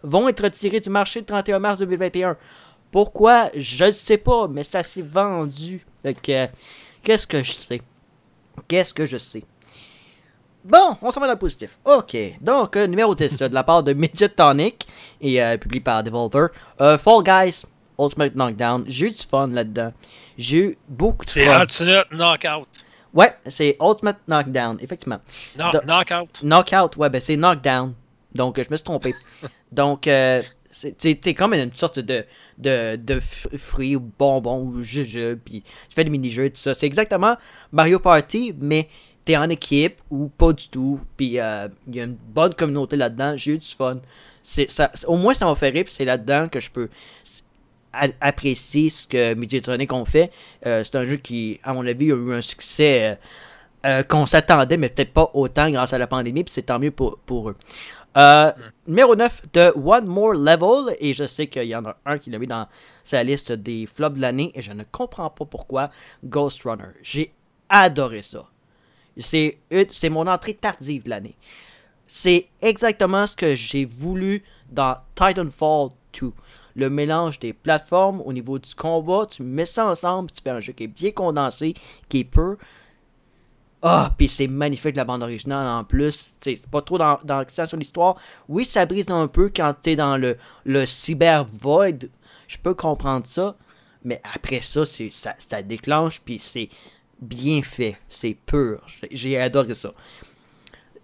vont 0.03 0.29
être 0.29 0.43
retirés 0.45 0.81
du 0.81 0.91
marché 0.91 1.21
le 1.21 1.27
31 1.27 1.59
mars 1.59 1.79
2021. 1.79 2.37
Pourquoi? 2.91 3.51
Je 3.55 3.85
ne 3.85 3.91
sais 3.91 4.17
pas, 4.19 4.49
mais 4.49 4.65
ça 4.65 4.83
s'est 4.83 5.03
vendu. 5.03 5.85
Euh, 6.07 6.13
qu'est-ce 7.03 7.27
que 7.27 7.43
je 7.43 7.53
sais? 7.53 7.83
Qu'est-ce 8.67 8.95
que 8.95 9.07
je 9.07 9.17
sais? 9.19 9.45
Bon, 10.65 10.97
on 11.01 11.11
s'en 11.11 11.21
va 11.21 11.27
dans 11.27 11.33
le 11.33 11.39
positif. 11.39 11.79
Ok, 11.85 12.17
donc 12.41 12.77
euh, 12.77 12.87
numéro 12.87 13.15
10 13.15 13.43
euh, 13.43 13.49
de 13.49 13.55
la 13.55 13.63
part 13.65 13.83
de 13.83 13.93
Mediatonic 13.93 14.87
et 15.21 15.43
euh, 15.43 15.57
publié 15.57 15.81
par 15.81 16.03
Devolver. 16.03 16.49
Euh, 16.81 16.99
Fall 16.99 17.23
Guys, 17.23 17.63
Ultimate 17.99 18.35
Knockdown. 18.35 18.85
J'ai 18.87 19.07
eu 19.07 19.11
du 19.11 19.17
fun 19.23 19.47
là-dedans. 19.49 19.93
J'ai 20.37 20.57
eu 20.59 20.77
beaucoup 20.89 21.25
de 21.25 21.31
C'est 21.31 21.47
fun. 21.47 21.61
Ultimate 21.63 22.09
Knockout. 22.11 22.67
Ouais, 23.15 23.35
c'est 23.47 23.77
Ultimate 23.81 24.19
Knockdown, 24.27 24.79
effectivement. 24.83 25.19
De- 25.57 25.63
Knockout. 25.87 26.43
Knockout, 26.43 26.97
ouais, 26.99 27.09
ben 27.09 27.21
c'est 27.21 27.37
Knockdown. 27.37 27.95
Donc, 28.35 28.59
je 28.59 28.71
me 28.71 28.77
suis 28.77 28.85
trompé. 28.85 29.15
Donc, 29.73 30.03
c'est 30.05 30.43
c'est- 31.01 31.19
c'est 31.25 31.35
comme 31.35 31.55
une 31.55 31.75
sorte 31.75 31.99
de, 31.99 32.25
de, 32.59 32.97
de 32.97 33.21
fruits 33.57 33.97
ou 33.97 34.01
bonbons 34.01 34.61
ou 34.63 34.83
jujubes, 34.83 35.41
puis 35.45 35.63
tu 35.63 35.95
fais 35.95 36.05
des 36.05 36.11
mini-jeux 36.11 36.45
et 36.45 36.51
tout 36.51 36.61
ça. 36.61 36.75
C'est 36.75 36.87
exactement 36.87 37.37
Mario 37.73 37.99
Party, 37.99 38.55
mais 38.61 38.89
t'es 39.29 39.37
en 39.37 39.51
équipe 39.51 40.01
ou 40.11 40.29
pas 40.29 40.55
du 40.55 40.71
tout, 40.71 41.01
puis 41.19 41.39
euh, 41.39 41.69
il 41.87 41.97
y 41.97 42.01
a 42.01 42.05
une 42.05 42.17
bonne 42.17 42.55
communauté 42.55 42.97
là-dedans, 42.97 43.35
j'ai 43.37 43.53
eu 43.53 43.59
du 43.59 43.67
fun. 43.67 43.99
Ça, 44.43 44.91
au 45.07 45.19
moins, 45.19 45.35
ça 45.35 45.45
m'a 45.45 45.55
fait 45.55 45.69
rire, 45.69 45.85
c'est 45.91 46.07
là-dedans 46.07 46.49
que 46.49 46.61
je 46.61 46.71
peux 46.71 46.89
apprécier 47.93 48.89
ce 48.89 49.07
que 49.07 49.35
Mediatronic 49.35 49.93
ont 49.93 50.07
fait. 50.07 50.31
Euh, 50.65 50.83
c'est 50.83 50.97
un 50.97 51.05
jeu 51.05 51.17
qui, 51.17 51.61
à 51.63 51.75
mon 51.75 51.87
avis, 51.87 52.11
a 52.11 52.15
eu 52.15 52.33
un 52.33 52.41
succès 52.41 53.19
euh, 53.85 54.03
qu'on 54.03 54.25
s'attendait, 54.25 54.79
mais 54.79 54.89
peut-être 54.89 55.13
pas 55.13 55.31
autant 55.35 55.71
grâce 55.71 55.93
à 55.93 55.99
la 55.99 56.07
pandémie, 56.07 56.43
puis 56.43 56.55
c'est 56.55 56.63
tant 56.63 56.79
mieux 56.79 56.91
pour, 56.91 57.19
pour 57.27 57.51
eux. 57.51 57.57
Numéro 58.87 59.15
9 59.15 59.43
de 59.53 59.73
One 59.77 60.07
More 60.07 60.33
Level, 60.33 60.97
et 61.01 61.13
je 61.13 61.27
sais 61.27 61.49
qu'il 61.49 61.65
y 61.65 61.77
en 61.77 61.85
a 61.85 61.99
un 62.07 62.17
qui 62.17 62.31
l'a 62.31 62.39
mis 62.39 62.47
dans 62.47 62.67
sa 63.05 63.23
liste 63.23 63.53
des 63.53 63.85
flops 63.85 64.17
de 64.17 64.23
l'année, 64.23 64.53
et 64.55 64.63
je 64.63 64.73
ne 64.73 64.85
comprends 64.85 65.29
pas 65.29 65.45
pourquoi 65.45 65.91
Ghost 66.25 66.63
Runner. 66.63 66.95
J'ai 67.03 67.35
adoré 67.69 68.23
ça. 68.23 68.49
C'est, 69.19 69.59
mon 70.11 70.27
entrée 70.27 70.55
tardive 70.55 71.05
de 71.05 71.11
l'année. 71.11 71.37
C'est 72.07 72.49
exactement 72.63 73.27
ce 73.27 73.37
que 73.37 73.55
j'ai 73.55 73.85
voulu 73.85 74.43
dans 74.71 74.97
Titanfall 75.15 75.91
2. 76.21 76.33
Le 76.77 76.91
mélange 76.91 77.39
des 77.39 77.53
plateformes 77.53 78.23
au 78.25 78.33
niveau 78.33 78.59
du 78.59 78.75
combat, 78.75 79.27
tu 79.29 79.43
mets 79.43 79.67
ça 79.67 79.87
ensemble, 79.87 80.31
tu 80.31 80.41
fais 80.43 80.51
un 80.51 80.61
jeu 80.61 80.73
qui 80.73 80.85
est 80.85 80.89
bien 80.89 81.11
condensé, 81.11 81.75
qui 82.09 82.21
est 82.21 82.25
peu. 82.25 82.57
Ah, 83.83 84.13
puis 84.17 84.29
c'est 84.29 84.49
magnifique 84.49 84.97
la 84.97 85.05
bande 85.05 85.23
originale 85.23 85.67
en 85.67 85.85
plus. 85.85 86.35
C'est 86.41 86.67
pas 86.67 86.83
trop 86.83 86.99
dans, 86.99 87.19
dans 87.25 87.45
sur 87.49 87.77
l'histoire. 87.77 88.17
Oui, 88.49 88.65
ça 88.65 88.87
brise 88.87 89.11
un 89.11 89.29
peu 89.29 89.51
quand 89.55 89.75
t'es 89.81 89.95
dans 89.95 90.17
le, 90.17 90.37
le 90.65 90.87
cyber 90.87 91.45
void. 91.45 92.07
Je 92.49 92.57
peux 92.59 92.75
comprendre 92.75 93.27
ça. 93.27 93.57
Mais 94.05 94.21
après 94.35 94.63
ça, 94.63 94.87
ça, 94.87 95.35
ça 95.39 95.63
déclenche, 95.63 96.21
puis 96.21 96.39
c'est 96.39 96.69
bien 97.21 97.63
fait. 97.63 97.97
C'est 98.09 98.35
pur. 98.35 98.81
J'ai 99.11 99.39
adoré 99.39 99.75
ça. 99.75 99.93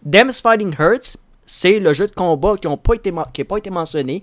Dems 0.03 0.33
Fighting 0.33 0.75
Hurts, 0.79 1.17
c'est 1.47 1.79
le 1.79 1.93
jeu 1.93 2.07
de 2.07 2.13
combat 2.13 2.57
qui 2.57 2.69
n'a 2.69 2.77
pas, 2.77 2.95
été 2.95 3.13
pas 3.13 3.57
été 3.57 3.71
mentionné 3.71 4.23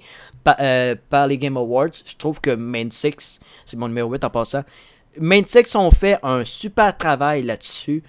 euh, 0.60 0.96
par, 1.10 1.28
les 1.28 1.38
Game 1.38 1.58
Awards. 1.58 1.92
Je 2.06 2.16
trouve 2.16 2.40
que 2.40 2.52
Main 2.52 2.90
6, 2.90 3.40
c'est 3.66 3.78
mon 3.78 3.88
numéro 3.88 4.12
8 4.12 4.24
en 4.24 4.30
passant, 4.30 4.64
Main 5.20 5.42
6 5.46 5.76
ont 5.76 5.92
fait 5.92 6.18
un 6.24 6.46
super 6.46 6.96
travail 6.96 7.44
là-dessus, 7.44 8.04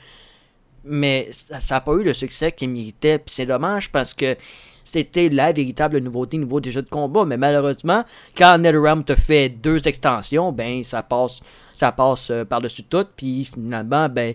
mais 0.84 1.28
ça 1.32 1.76
n'a 1.76 1.80
pas 1.80 1.92
eu 1.94 2.02
le 2.02 2.14
succès 2.14 2.52
qu'il 2.52 2.70
méritait. 2.70 3.18
Puis 3.18 3.34
c'est 3.34 3.46
dommage 3.46 3.90
parce 3.90 4.14
que 4.14 4.36
c'était 4.84 5.28
la 5.28 5.52
véritable 5.52 5.98
nouveauté 5.98 6.36
au 6.36 6.40
niveau 6.40 6.60
des 6.60 6.70
jeux 6.72 6.82
de 6.82 6.88
combat. 6.88 7.24
Mais 7.24 7.36
malheureusement, 7.36 8.04
quand 8.36 8.58
NetherRealm 8.58 9.04
te 9.04 9.14
fait 9.14 9.48
deux 9.48 9.86
extensions, 9.88 10.52
ben 10.52 10.84
ça 10.84 11.02
passe, 11.02 11.40
ça 11.82 11.90
passe 11.90 12.30
euh, 12.30 12.44
par-dessus 12.44 12.84
tout. 12.84 13.04
Puis 13.16 13.44
finalement, 13.44 14.08
ben 14.08 14.34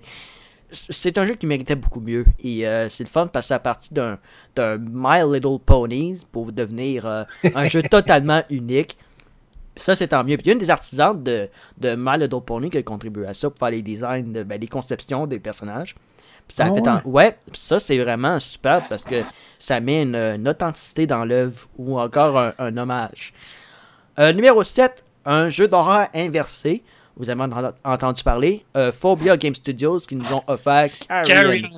c'est 0.71 1.17
un 1.17 1.25
jeu 1.25 1.35
qui 1.35 1.45
méritait 1.45 1.75
beaucoup 1.75 2.01
mieux. 2.01 2.25
Et 2.43 2.67
euh, 2.67 2.89
c'est 2.89 3.05
le 3.05 3.09
fun 3.09 3.25
de 3.25 3.31
passer 3.31 3.53
à 3.53 3.59
partir 3.59 4.17
d'un, 4.55 4.77
My 4.77 5.21
Little 5.25 5.59
Ponies 5.65 6.25
pour 6.31 6.51
devenir 6.51 7.05
euh, 7.05 7.23
un 7.55 7.69
jeu 7.69 7.81
totalement 7.89 8.41
unique. 8.49 8.97
Ça, 9.77 9.95
c'est 9.95 10.09
tant 10.09 10.25
mieux. 10.25 10.35
Puis 10.35 10.45
il 10.45 10.47
y 10.47 10.49
a 10.49 10.53
une 10.53 10.59
des 10.59 10.69
artisans 10.69 11.23
de, 11.23 11.47
de 11.77 11.95
My 11.97 12.19
Little 12.19 12.41
Pony 12.41 12.69
qui 12.69 12.79
a 12.79 12.83
contribué 12.83 13.27
à 13.27 13.33
ça 13.33 13.49
pour 13.49 13.59
faire 13.59 13.69
les 13.69 13.81
designs, 13.81 14.33
de, 14.33 14.43
ben, 14.43 14.59
les 14.59 14.67
conceptions 14.67 15.25
des 15.25 15.39
personnages. 15.39 15.95
ça 16.49 16.67
ah 16.69 16.73
fait 16.73 17.07
ouais? 17.07 17.37
ça 17.53 17.79
c'est 17.79 17.97
vraiment 17.99 18.39
super 18.39 18.87
parce 18.89 19.03
que 19.03 19.21
ça 19.59 19.79
met 19.79 20.01
une, 20.01 20.47
authenticité 20.49 21.05
dans 21.05 21.23
l'œuvre 21.23 21.67
ou 21.77 21.97
encore 21.97 22.51
un, 22.57 22.77
hommage. 22.77 23.33
Euh, 24.19 24.33
numéro 24.33 24.63
7, 24.63 25.05
un 25.25 25.49
jeu 25.49 25.67
d'horreur 25.67 26.07
inversé 26.15 26.83
vous 27.17 27.29
avez 27.29 27.43
entendu 27.83 28.23
parler. 28.23 28.65
Euh, 28.75 28.91
Phobia 28.91 29.35
Game 29.37 29.55
Studios 29.55 29.99
qui 29.99 30.15
nous 30.15 30.31
ont 30.33 30.43
offert 30.47 30.89
Carrion. 31.25 31.69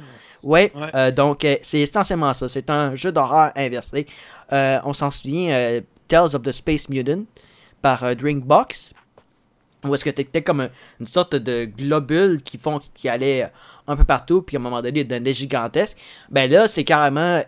Ouais, 0.42 0.72
euh, 0.96 1.12
donc 1.12 1.44
euh, 1.44 1.58
c'est 1.62 1.80
essentiellement 1.80 2.34
ça. 2.34 2.48
C'est 2.48 2.70
un 2.70 2.96
jeu 2.96 3.12
d'horreur 3.12 3.52
inversé. 3.56 4.06
on 4.52 4.94
s'en 4.94 5.12
souvient, 5.12 5.80
Tales 6.08 6.36
of 6.36 6.42
the 6.42 6.52
Space 6.52 6.90
Mutant 6.90 7.24
par 7.82 8.16
Drinkbox. 8.16 8.94
Où 9.86 9.96
est-ce 9.96 10.04
que 10.04 10.10
tu 10.10 10.42
comme 10.42 10.68
une 11.00 11.08
sorte 11.08 11.36
de 11.36 11.64
globule 11.64 12.42
qui 12.42 12.58
font 12.58 12.82
qui 12.94 13.08
allait 13.08 13.50
un 13.88 13.96
peu 13.96 14.04
partout, 14.04 14.42
puis 14.42 14.58
à 14.58 14.60
un 14.60 14.64
moment 14.64 14.82
donné, 14.82 15.02
il 15.02 15.08
devenait 15.08 15.34
gigantesque. 15.34 15.98
Ben 16.30 16.52
là, 16.52 16.68
c'est 16.68 16.84
carrément 16.84 17.42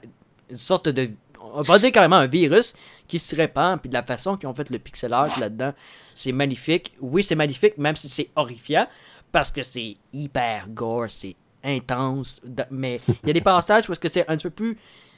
une 0.49 0.55
sorte 0.55 0.87
de. 0.87 1.09
On 1.53 1.61
va 1.61 1.77
dire 1.77 1.91
carrément 1.91 2.15
un 2.15 2.27
virus 2.27 2.73
qui 3.11 3.19
se 3.19 3.35
répand, 3.35 3.77
puis 3.77 3.89
de 3.89 3.93
la 3.93 4.03
façon 4.03 4.37
qu'ils 4.37 4.47
ont 4.47 4.53
fait 4.53 4.69
le 4.69 4.79
pixel 4.79 5.11
art 5.11 5.37
là-dedans, 5.37 5.73
c'est 6.15 6.31
magnifique. 6.31 6.93
Oui, 7.01 7.23
c'est 7.23 7.35
magnifique, 7.35 7.77
même 7.77 7.97
si 7.97 8.07
c'est 8.07 8.29
horrifiant, 8.37 8.87
parce 9.33 9.51
que 9.51 9.63
c'est 9.63 9.97
hyper 10.13 10.69
gore, 10.69 11.07
c'est 11.09 11.35
intense, 11.61 12.39
mais 12.69 13.01
il 13.23 13.27
y 13.27 13.29
a 13.31 13.33
des 13.33 13.41
passages 13.41 13.89
où 13.89 13.91
est-ce 13.91 13.99
que 13.99 14.07
c'est 14.07 14.25
un 14.29 14.37
petit 14.37 14.43
peu 14.43 14.49
plus 14.51 14.77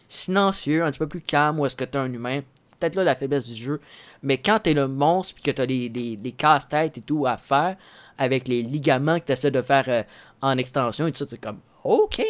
silencieux, 0.09 0.83
un 0.83 0.89
petit 0.89 0.97
peu 0.97 1.07
plus 1.07 1.21
calme, 1.21 1.59
où 1.59 1.67
est-ce 1.67 1.75
que 1.75 1.83
tu 1.83 1.91
es 1.91 1.97
un 1.97 2.11
humain. 2.11 2.41
C'est 2.65 2.79
peut-être 2.79 2.95
là 2.95 3.03
la 3.03 3.15
faiblesse 3.15 3.47
du 3.47 3.61
jeu. 3.61 3.79
Mais 4.23 4.39
quand 4.39 4.57
tu 4.63 4.71
es 4.71 4.73
le 4.73 4.87
monstre, 4.87 5.35
puis 5.35 5.43
que 5.43 5.51
tu 5.51 5.61
as 5.61 5.65
les, 5.67 5.87
les, 5.89 6.31
casse-têtes 6.31 6.97
et 6.97 7.01
tout 7.01 7.27
à 7.27 7.37
faire, 7.37 7.75
avec 8.17 8.47
les 8.47 8.63
ligaments 8.63 9.19
que 9.19 9.25
tu 9.25 9.33
essaies 9.33 9.51
de 9.51 9.61
faire 9.61 9.85
euh, 9.87 10.01
en 10.41 10.57
extension 10.57 11.05
et 11.05 11.11
tout 11.11 11.19
ça, 11.19 11.25
c'est 11.29 11.39
comme, 11.39 11.59
ok. 11.83 12.23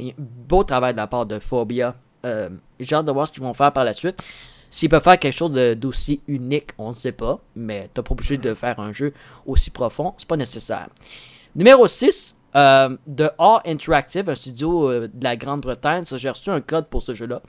Mais, 0.00 0.16
beau 0.18 0.64
travail 0.64 0.94
de 0.94 0.98
la 0.98 1.06
part 1.06 1.26
de 1.26 1.38
Phobia. 1.38 1.94
Euh, 2.24 2.48
j'ai 2.80 2.96
hâte 2.96 3.06
de 3.06 3.12
voir 3.12 3.28
ce 3.28 3.32
qu'ils 3.32 3.44
vont 3.44 3.54
faire 3.54 3.72
par 3.72 3.84
la 3.84 3.94
suite. 3.94 4.20
S'ils 4.70 4.88
peuvent 4.88 5.02
faire 5.02 5.18
quelque 5.18 5.34
chose 5.34 5.52
d'aussi 5.76 6.20
unique, 6.26 6.70
on 6.78 6.90
ne 6.90 6.94
sait 6.94 7.12
pas, 7.12 7.40
mais 7.54 7.88
t'as 7.92 8.02
pas 8.02 8.12
obligé 8.12 8.36
de 8.36 8.54
faire 8.54 8.78
un 8.80 8.92
jeu 8.92 9.12
aussi 9.46 9.70
profond, 9.70 10.14
c'est 10.18 10.28
pas 10.28 10.36
nécessaire. 10.36 10.88
Numéro 11.54 11.86
6, 11.86 12.36
euh, 12.56 12.96
de 13.06 13.28
A 13.38 13.60
Interactive, 13.66 14.30
un 14.30 14.34
studio 14.34 14.90
euh, 14.90 15.08
de 15.12 15.24
la 15.24 15.36
Grande-Bretagne, 15.36 16.04
j'ai 16.16 16.30
reçu 16.30 16.50
un 16.50 16.60
code 16.60 16.86
pour 16.88 17.02
ce 17.02 17.14
jeu-là. 17.14 17.42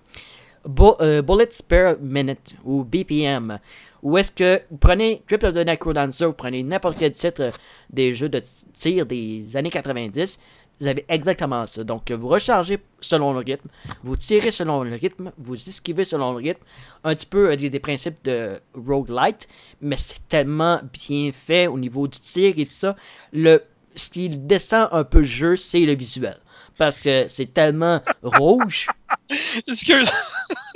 Euh, 1.00 1.22
Bullets 1.22 1.64
per 1.66 1.94
Minute, 2.02 2.56
ou 2.66 2.84
BPM, 2.84 3.60
où 4.04 4.18
est-ce 4.18 4.32
que 4.32 4.62
vous 4.70 4.78
prenez 4.78 5.24
Trip 5.28 5.44
of 5.44 5.54
the 5.54 5.66
Necrodancer, 5.66 6.26
vous 6.26 6.34
prenez 6.34 6.62
n'importe 6.64 6.98
quel 7.00 7.12
titre 7.12 7.54
des 7.90 8.14
jeux 8.14 8.28
de 8.28 8.42
tir 8.74 9.06
des 9.06 9.56
années 9.56 9.70
90, 9.70 10.40
vous 10.80 10.88
avez 10.88 11.06
exactement 11.10 11.66
ça. 11.66 11.84
Donc, 11.84 12.12
vous 12.12 12.28
rechargez 12.28 12.80
selon 13.00 13.34
le 13.34 13.40
rythme, 13.40 13.70
vous 14.04 14.16
tirez 14.16 14.52
selon 14.52 14.84
le 14.84 14.96
rythme, 14.96 15.32
vous 15.38 15.56
esquivez 15.56 16.06
selon 16.06 16.32
le 16.32 16.38
rythme. 16.38 16.64
Un 17.04 17.16
petit 17.16 17.26
peu 17.26 17.52
euh, 17.52 17.56
des, 17.56 17.80
principes 17.80 18.24
de 18.24 18.60
roguelite, 18.74 19.48
mais 19.82 19.98
c'est 19.98 20.28
tellement 20.28 20.80
bien 20.94 21.32
fait 21.32 21.68
au 21.68 21.80
niveau 21.80 22.08
du 22.08 22.20
tir 22.20 22.54
et 22.58 22.66
tout 22.66 22.72
ça. 22.72 22.96
Le, 23.34 23.64
ce 23.96 24.10
qui 24.10 24.30
descend 24.30 24.90
un 24.92 25.04
peu 25.04 25.20
le 25.20 25.26
jeu, 25.26 25.56
c'est 25.56 25.80
le 25.80 25.96
visuel. 25.96 26.38
Parce 26.78 27.00
que 27.00 27.28
c'est 27.28 27.54
tellement 27.54 28.02
rouge. 28.22 28.88
Excuse. 29.68 30.12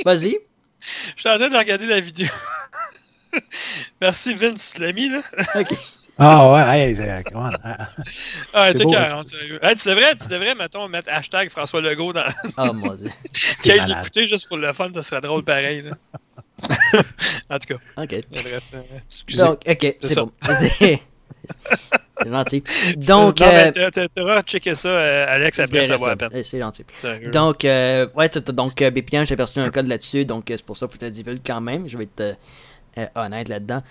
Vas-y. 0.03 0.39
Je 0.79 1.21
suis 1.21 1.29
en 1.29 1.37
train 1.37 1.49
de 1.49 1.57
regarder 1.57 1.85
la 1.85 1.99
vidéo. 1.99 2.27
Merci 4.01 4.33
Vince, 4.33 4.77
l'ami, 4.79 5.09
là. 5.09 5.21
ok. 5.55 5.77
Ah 6.23 6.51
ouais, 6.51 6.93
c'est 6.95 7.23
comment? 7.31 7.49
Ah, 7.63 7.89
ah 8.53 8.73
tu, 8.73 8.85
devrais, 8.85 10.15
tu 10.15 10.27
devrais, 10.27 10.53
mettons, 10.53 10.87
mettre 10.87 11.09
hashtag 11.11 11.49
François 11.49 11.81
Legault 11.81 12.13
dans. 12.13 12.25
Oh 12.57 12.73
mon 12.73 12.93
dieu. 12.93 13.09
Qu'il 13.63 13.83
l'écouter 13.83 14.27
juste 14.27 14.47
pour 14.47 14.57
le 14.57 14.71
fun, 14.71 14.89
ça 14.93 15.01
serait 15.01 15.21
drôle 15.21 15.43
pareil. 15.43 15.81
Là. 15.81 15.97
en 17.49 17.57
tout 17.57 17.73
cas. 17.73 18.03
Ok. 18.03 18.21
Donc, 19.35 19.61
ok, 19.67 19.95
c'est 20.03 20.15
bon. 20.15 20.31
c'est 20.77 21.01
gentil. 22.23 22.63
Donc. 22.97 23.39
Non, 23.39 23.47
euh, 23.47 24.07
t'auras 24.15 24.43
checké 24.43 24.75
ça, 24.75 24.89
euh, 24.89 25.25
Alex, 25.27 25.59
après 25.59 25.87
ça 25.87 25.97
va 25.97 26.15
peine. 26.15 26.29
C'est 26.43 26.59
gentil. 26.59 26.85
Donc, 27.31 27.65
euh, 27.65 28.07
ouais, 28.15 28.29
donc, 28.29 28.75
BPN, 28.75 29.25
j'ai 29.25 29.35
perçu 29.35 29.57
un 29.57 29.71
code 29.71 29.87
là-dessus, 29.87 30.25
donc 30.25 30.45
c'est 30.49 30.63
pour 30.63 30.77
ça 30.77 30.85
qu'il 30.85 30.93
faut 30.93 30.99
que 30.99 31.05
je 31.07 31.09
te 31.09 31.15
divulgue 31.15 31.41
quand 31.43 31.61
même. 31.61 31.89
Je 31.89 31.97
vais 31.97 32.03
être 32.03 32.37
honnête 33.15 33.47
là-dedans. 33.49 33.81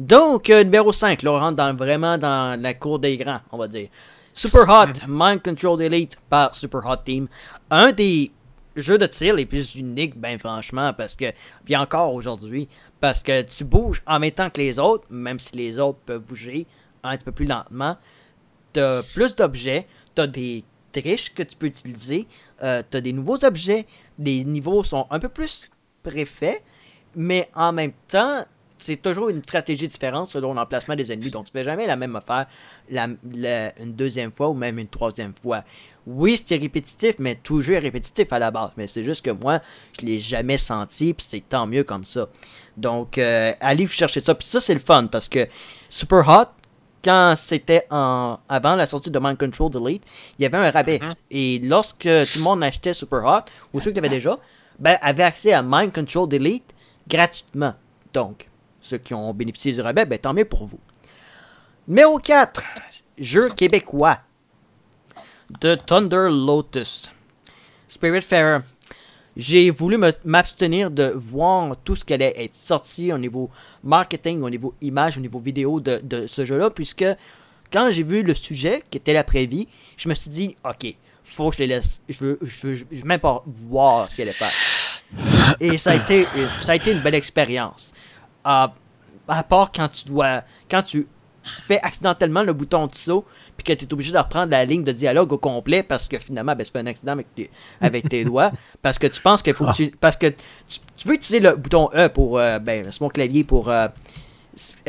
Donc, 0.00 0.48
euh, 0.48 0.64
numéro 0.64 0.94
5, 0.94 1.22
là, 1.22 1.32
on 1.32 1.38
rentre 1.38 1.56
dans, 1.56 1.76
vraiment 1.76 2.16
dans 2.16 2.58
la 2.58 2.72
cour 2.72 2.98
des 2.98 3.18
grands, 3.18 3.42
on 3.52 3.58
va 3.58 3.68
dire. 3.68 3.90
Super 4.32 4.66
Hot, 4.66 5.06
Mind 5.06 5.42
Control 5.42 5.82
Elite 5.82 6.16
par 6.30 6.54
Super 6.54 6.86
Hot 6.86 7.02
Team. 7.04 7.28
Un 7.70 7.92
des 7.92 8.30
jeux 8.76 8.96
de 8.96 9.04
tir 9.04 9.34
les 9.34 9.44
plus 9.44 9.74
uniques, 9.74 10.18
ben 10.18 10.38
franchement, 10.38 10.94
parce 10.96 11.16
que, 11.16 11.26
bien 11.66 11.82
encore 11.82 12.14
aujourd'hui, 12.14 12.66
parce 12.98 13.22
que 13.22 13.42
tu 13.42 13.64
bouges 13.64 14.00
en 14.06 14.18
même 14.18 14.30
temps 14.30 14.48
que 14.48 14.62
les 14.62 14.78
autres, 14.78 15.04
même 15.10 15.38
si 15.38 15.54
les 15.54 15.78
autres 15.78 15.98
peuvent 16.06 16.22
bouger 16.22 16.66
un 17.02 17.14
petit 17.18 17.24
peu 17.26 17.32
plus 17.32 17.46
lentement. 17.46 17.98
T'as 18.72 19.02
plus 19.02 19.36
d'objets, 19.36 19.86
t'as 20.14 20.26
des 20.26 20.64
triches 20.92 21.34
que 21.34 21.42
tu 21.42 21.58
peux 21.58 21.66
utiliser, 21.66 22.26
euh, 22.62 22.82
t'as 22.90 23.02
des 23.02 23.12
nouveaux 23.12 23.44
objets, 23.44 23.84
les 24.18 24.44
niveaux 24.44 24.82
sont 24.82 25.06
un 25.10 25.18
peu 25.18 25.28
plus 25.28 25.70
préfaits, 26.02 26.62
mais 27.14 27.50
en 27.54 27.74
même 27.74 27.92
temps, 28.08 28.46
c'est 28.80 29.00
toujours 29.00 29.28
une 29.28 29.42
stratégie 29.42 29.88
différente 29.88 30.30
selon 30.30 30.54
l'emplacement 30.54 30.96
des 30.96 31.12
ennemis. 31.12 31.30
Donc, 31.30 31.46
tu 31.46 31.52
fais 31.52 31.64
jamais 31.64 31.86
la 31.86 31.96
même 31.96 32.16
affaire 32.16 32.46
la, 32.90 33.06
une 33.06 33.92
deuxième 33.92 34.32
fois 34.32 34.48
ou 34.48 34.54
même 34.54 34.78
une 34.78 34.88
troisième 34.88 35.32
fois. 35.40 35.64
Oui, 36.06 36.40
c'est 36.44 36.56
répétitif, 36.56 37.16
mais 37.18 37.36
toujours 37.36 37.80
répétitif 37.80 38.32
à 38.32 38.38
la 38.38 38.50
base. 38.50 38.70
Mais 38.76 38.86
c'est 38.86 39.04
juste 39.04 39.24
que 39.24 39.30
moi, 39.30 39.60
je 39.98 40.06
l'ai 40.06 40.20
jamais 40.20 40.58
senti, 40.58 41.14
puis 41.14 41.26
c'est 41.28 41.48
tant 41.48 41.66
mieux 41.66 41.84
comme 41.84 42.04
ça. 42.04 42.28
Donc, 42.76 43.18
euh, 43.18 43.52
allez 43.60 43.84
vous 43.84 43.92
chercher 43.92 44.20
ça. 44.20 44.34
Puis 44.34 44.46
ça, 44.46 44.60
c'est 44.60 44.74
le 44.74 44.80
fun 44.80 45.06
parce 45.06 45.28
que 45.28 45.46
Super 45.88 46.26
Hot, 46.28 46.48
quand 47.04 47.34
c'était 47.36 47.84
en 47.90 48.38
avant 48.48 48.76
la 48.76 48.86
sortie 48.86 49.10
de 49.10 49.18
Mind 49.18 49.38
Control 49.38 49.70
Delete, 49.70 50.02
il 50.38 50.42
y 50.42 50.46
avait 50.46 50.58
un 50.58 50.70
rabais. 50.70 50.98
Mhm. 51.00 51.14
Et 51.30 51.58
lorsque 51.62 51.98
tout 51.98 52.38
le 52.38 52.42
monde 52.42 52.62
achetait 52.62 52.94
Super 52.94 53.24
Hot, 53.24 53.50
ou 53.72 53.80
ceux 53.80 53.92
qui 53.92 53.98
avaient 53.98 54.08
déjà, 54.08 54.38
ben, 54.78 54.98
avaient 55.02 55.22
accès 55.22 55.52
à 55.52 55.62
Mind 55.62 55.92
Control 55.92 56.28
Delete 56.28 56.74
gratuitement. 57.08 57.74
Donc, 58.12 58.48
ceux 58.80 58.98
qui 58.98 59.14
ont 59.14 59.32
bénéficié 59.34 59.72
du 59.72 59.80
rabais, 59.80 60.04
ben, 60.04 60.18
tant 60.18 60.34
mieux 60.34 60.44
pour 60.44 60.66
vous. 60.66 60.80
Numéro 61.88 62.18
4, 62.18 62.62
jeu 63.18 63.48
québécois 63.50 64.18
de 65.60 65.74
Thunder 65.74 66.28
Lotus. 66.30 67.10
Spiritfarer. 67.88 68.60
J'ai 69.36 69.70
voulu 69.70 69.98
m'abstenir 70.24 70.90
de 70.90 71.12
voir 71.14 71.76
tout 71.84 71.96
ce 71.96 72.04
qui 72.04 72.12
allait 72.12 72.34
être 72.36 72.54
sorti 72.54 73.12
au 73.12 73.18
niveau 73.18 73.48
marketing, 73.82 74.42
au 74.42 74.50
niveau 74.50 74.74
image, 74.80 75.18
au 75.18 75.20
niveau 75.20 75.38
vidéo 75.38 75.80
de, 75.80 76.00
de 76.02 76.26
ce 76.26 76.44
jeu-là, 76.44 76.70
puisque 76.70 77.04
quand 77.72 77.90
j'ai 77.90 78.02
vu 78.02 78.22
le 78.22 78.34
sujet, 78.34 78.82
qui 78.90 78.98
était 78.98 79.12
la 79.12 79.24
prévie, 79.24 79.68
je 79.96 80.08
me 80.08 80.14
suis 80.14 80.30
dit, 80.30 80.56
ok, 80.68 80.94
faut 81.24 81.50
que 81.50 81.56
je 81.56 81.60
les 81.60 81.66
laisse, 81.68 82.00
je 82.08 82.18
veux, 82.18 82.38
je 82.42 82.66
veux, 82.66 82.74
je 82.74 82.84
veux 82.84 83.02
même 83.04 83.20
pas 83.20 83.42
voir 83.46 84.10
ce 84.10 84.16
qu'elle 84.16 84.28
allait 84.28 84.36
faire. 84.36 85.56
Et 85.60 85.78
ça 85.78 85.92
a 85.92 85.94
été, 85.94 86.26
ça 86.60 86.72
a 86.72 86.74
été 86.74 86.92
une 86.92 87.00
belle 87.00 87.14
expérience. 87.14 87.92
Euh, 88.46 88.66
à 89.28 89.42
part 89.44 89.70
quand 89.72 89.88
tu 89.88 90.06
dois, 90.06 90.42
quand 90.68 90.82
tu 90.82 91.06
fais 91.66 91.80
accidentellement 91.82 92.42
le 92.42 92.52
bouton 92.52 92.86
de 92.86 92.94
saut, 92.94 93.24
puis 93.56 93.64
que 93.64 93.72
tu 93.72 93.84
es 93.84 93.92
obligé 93.92 94.12
de 94.12 94.18
reprendre 94.18 94.50
la 94.50 94.64
ligne 94.64 94.84
de 94.84 94.92
dialogue 94.92 95.32
au 95.32 95.38
complet 95.38 95.82
parce 95.82 96.08
que 96.08 96.18
finalement, 96.18 96.54
ben, 96.54 96.64
tu 96.64 96.72
fais 96.72 96.80
un 96.80 96.86
accident 96.86 97.12
avec 97.12 97.34
tes, 97.34 97.50
avec 97.80 98.08
tes 98.08 98.24
doigts, 98.24 98.52
parce 98.82 98.98
que 98.98 99.06
tu 99.06 99.20
penses 99.20 99.42
qu'il 99.42 99.54
faut 99.54 99.66
que 99.66 99.72
tu, 99.72 99.92
parce 100.00 100.16
que 100.16 100.26
tu, 100.26 100.78
tu 100.96 101.08
veux 101.08 101.14
utiliser 101.14 101.40
le 101.40 101.56
bouton 101.56 101.88
E 101.94 102.08
pour, 102.08 102.38
euh, 102.38 102.58
ben, 102.58 102.86
c'est 102.90 103.00
mon 103.00 103.08
clavier 103.08 103.44
pour 103.44 103.70
euh, 103.70 103.88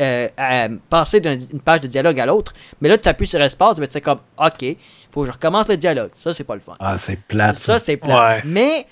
euh, 0.00 0.68
passer 0.90 1.20
d'une 1.20 1.60
page 1.60 1.80
de 1.80 1.86
dialogue 1.86 2.18
à 2.20 2.26
l'autre, 2.26 2.52
mais 2.80 2.88
là, 2.88 2.98
tu 2.98 3.08
appuies 3.08 3.26
sur 3.26 3.40
espace, 3.40 3.78
ben, 3.78 3.86
tu 3.86 3.92
sais 3.92 4.00
comme, 4.00 4.20
ok, 4.38 4.76
faut 5.10 5.22
que 5.22 5.26
je 5.26 5.32
recommence 5.32 5.68
le 5.68 5.76
dialogue. 5.76 6.10
Ça, 6.14 6.32
c'est 6.34 6.44
pas 6.44 6.54
le 6.54 6.60
fun. 6.60 6.74
Ah, 6.80 6.96
c'est 6.98 7.20
plate. 7.20 7.56
Ça, 7.56 7.78
c'est 7.78 7.96
plat. 7.96 8.28
Ouais. 8.28 8.42
Mais 8.44 8.86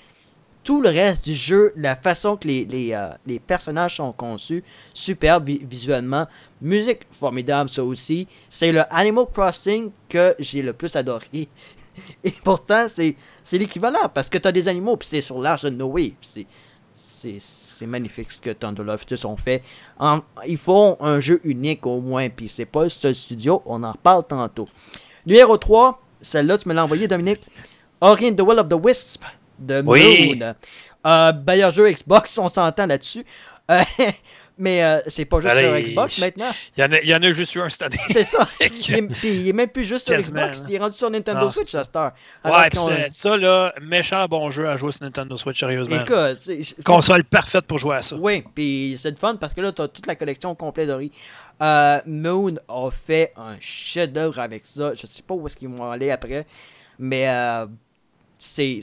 tout 0.63 0.81
le 0.81 0.89
reste 0.89 1.25
du 1.25 1.33
jeu, 1.35 1.73
la 1.75 1.95
façon 1.95 2.37
que 2.37 2.47
les, 2.47 2.65
les, 2.65 2.93
euh, 2.93 3.09
personnages 3.47 3.95
sont 3.97 4.11
conçus, 4.11 4.63
superbe 4.93 5.47
vi- 5.47 5.65
visuellement. 5.65 6.27
Musique 6.61 7.01
formidable, 7.11 7.69
ça 7.69 7.83
aussi. 7.83 8.27
C'est 8.49 8.71
le 8.71 8.81
Animal 8.93 9.25
Crossing 9.33 9.91
que 10.07 10.35
j'ai 10.39 10.61
le 10.61 10.73
plus 10.73 10.95
adoré. 10.95 11.25
Et 12.23 12.31
pourtant, 12.43 12.87
c'est 12.87 13.15
l'équivalent 13.53 14.09
parce 14.13 14.27
que 14.29 14.37
tu 14.37 14.47
as 14.47 14.51
des 14.51 14.67
animaux, 14.67 14.97
puis 14.97 15.07
c'est 15.07 15.21
sur 15.21 15.39
l'arche 15.41 15.63
de 15.63 15.69
Noé. 15.71 16.15
c'est- 16.21 16.45
magnifique 17.87 18.31
ce 18.31 18.39
que 18.39 18.51
Thunder 18.51 18.83
Loftus 18.83 19.25
ont 19.25 19.37
fait. 19.37 19.63
Ils 20.47 20.57
font 20.57 20.97
un 20.99 21.19
jeu 21.19 21.39
unique 21.43 21.83
au 21.87 21.99
moins, 21.99 22.29
puis 22.29 22.47
c'est 22.47 22.65
pas 22.67 22.83
le 22.83 22.89
seul 22.89 23.15
studio, 23.15 23.61
on 23.65 23.83
en 23.83 23.91
reparle 23.93 24.23
tantôt. 24.27 24.67
Numéro 25.25 25.57
3, 25.57 25.99
celle-là, 26.21 26.59
tu 26.59 26.69
me 26.69 26.75
l'as 26.75 26.83
envoyé, 26.83 27.07
Dominique. 27.07 27.41
Ori 27.99 28.29
and 28.29 28.35
the 28.35 28.41
Will 28.41 28.59
of 28.59 28.69
the 28.69 28.73
Wisp 28.73 29.23
de 29.61 29.81
Oui. 29.85 30.35
Moon. 30.39 30.53
Euh, 31.05 31.33
meilleur 31.47 31.71
jeu 31.71 31.89
Xbox, 31.89 32.37
on 32.37 32.49
s'entend 32.49 32.85
là-dessus. 32.85 33.25
Euh, 33.71 33.81
mais 34.57 34.83
euh, 34.83 34.99
c'est 35.07 35.25
pas 35.25 35.41
juste 35.41 35.51
Allez. 35.55 35.67
sur 35.83 35.89
Xbox 35.89 36.19
maintenant. 36.19 36.51
Il 36.77 36.81
y, 36.81 36.83
en 36.83 36.91
a, 36.91 36.99
il 36.99 37.09
y 37.09 37.15
en 37.15 37.23
a 37.23 37.33
juste 37.33 37.55
eu 37.55 37.61
un 37.61 37.69
cette 37.69 37.81
année. 37.81 37.97
C'est 38.11 38.23
ça. 38.23 38.47
Il 38.59 39.09
il 39.23 39.47
est 39.49 39.53
même 39.53 39.69
plus 39.69 39.83
juste 39.85 40.05
sur 40.05 40.15
Quasiment, 40.15 40.41
Xbox, 40.47 40.63
il 40.69 40.75
est 40.75 40.77
rendu 40.77 40.95
sur 40.95 41.09
Nintendo 41.09 41.45
Non, 41.45 41.51
Switch 41.51 41.69
c'est 41.71 41.77
à 41.79 41.83
cette 41.85 41.95
heure. 41.95 42.11
Ouais, 42.45 42.69
pis 42.69 42.77
ça, 43.09 43.37
là, 43.37 43.73
méchant 43.81 44.27
bon 44.27 44.51
jeu 44.51 44.67
à 44.69 44.77
jouer 44.77 44.91
sur 44.91 45.03
Nintendo 45.03 45.35
Switch, 45.37 45.59
sérieusement. 45.59 45.99
Écoute, 45.99 46.83
Console 46.83 47.23
parfaite 47.23 47.65
pour 47.65 47.79
jouer 47.79 47.95
à 47.95 48.01
ça. 48.03 48.15
Oui, 48.17 48.43
puis 48.53 48.99
c'est 49.01 49.17
fun 49.17 49.35
parce 49.37 49.53
que 49.53 49.61
là, 49.61 49.71
t'as 49.71 49.87
toute 49.87 50.05
la 50.05 50.15
collection 50.15 50.53
complète 50.53 50.87
d'Ori. 50.87 51.11
Euh, 51.63 51.99
Moon 52.05 52.55
a 52.67 52.89
fait 52.91 53.33
un 53.37 53.55
chef-d'œuvre 53.59 54.37
avec 54.39 54.63
ça. 54.77 54.93
Je 54.93 55.07
sais 55.07 55.23
pas 55.25 55.33
où 55.33 55.47
est-ce 55.47 55.55
qu'ils 55.55 55.69
vont 55.69 55.89
aller 55.89 56.11
après, 56.11 56.45
mais 56.99 57.27
euh, 57.29 57.65
c'est- 58.37 58.81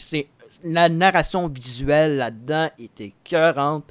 la 0.64 0.88
narration 0.88 1.48
visuelle 1.48 2.16
là-dedans 2.16 2.68
était 2.78 3.14
écœurante. 3.26 3.84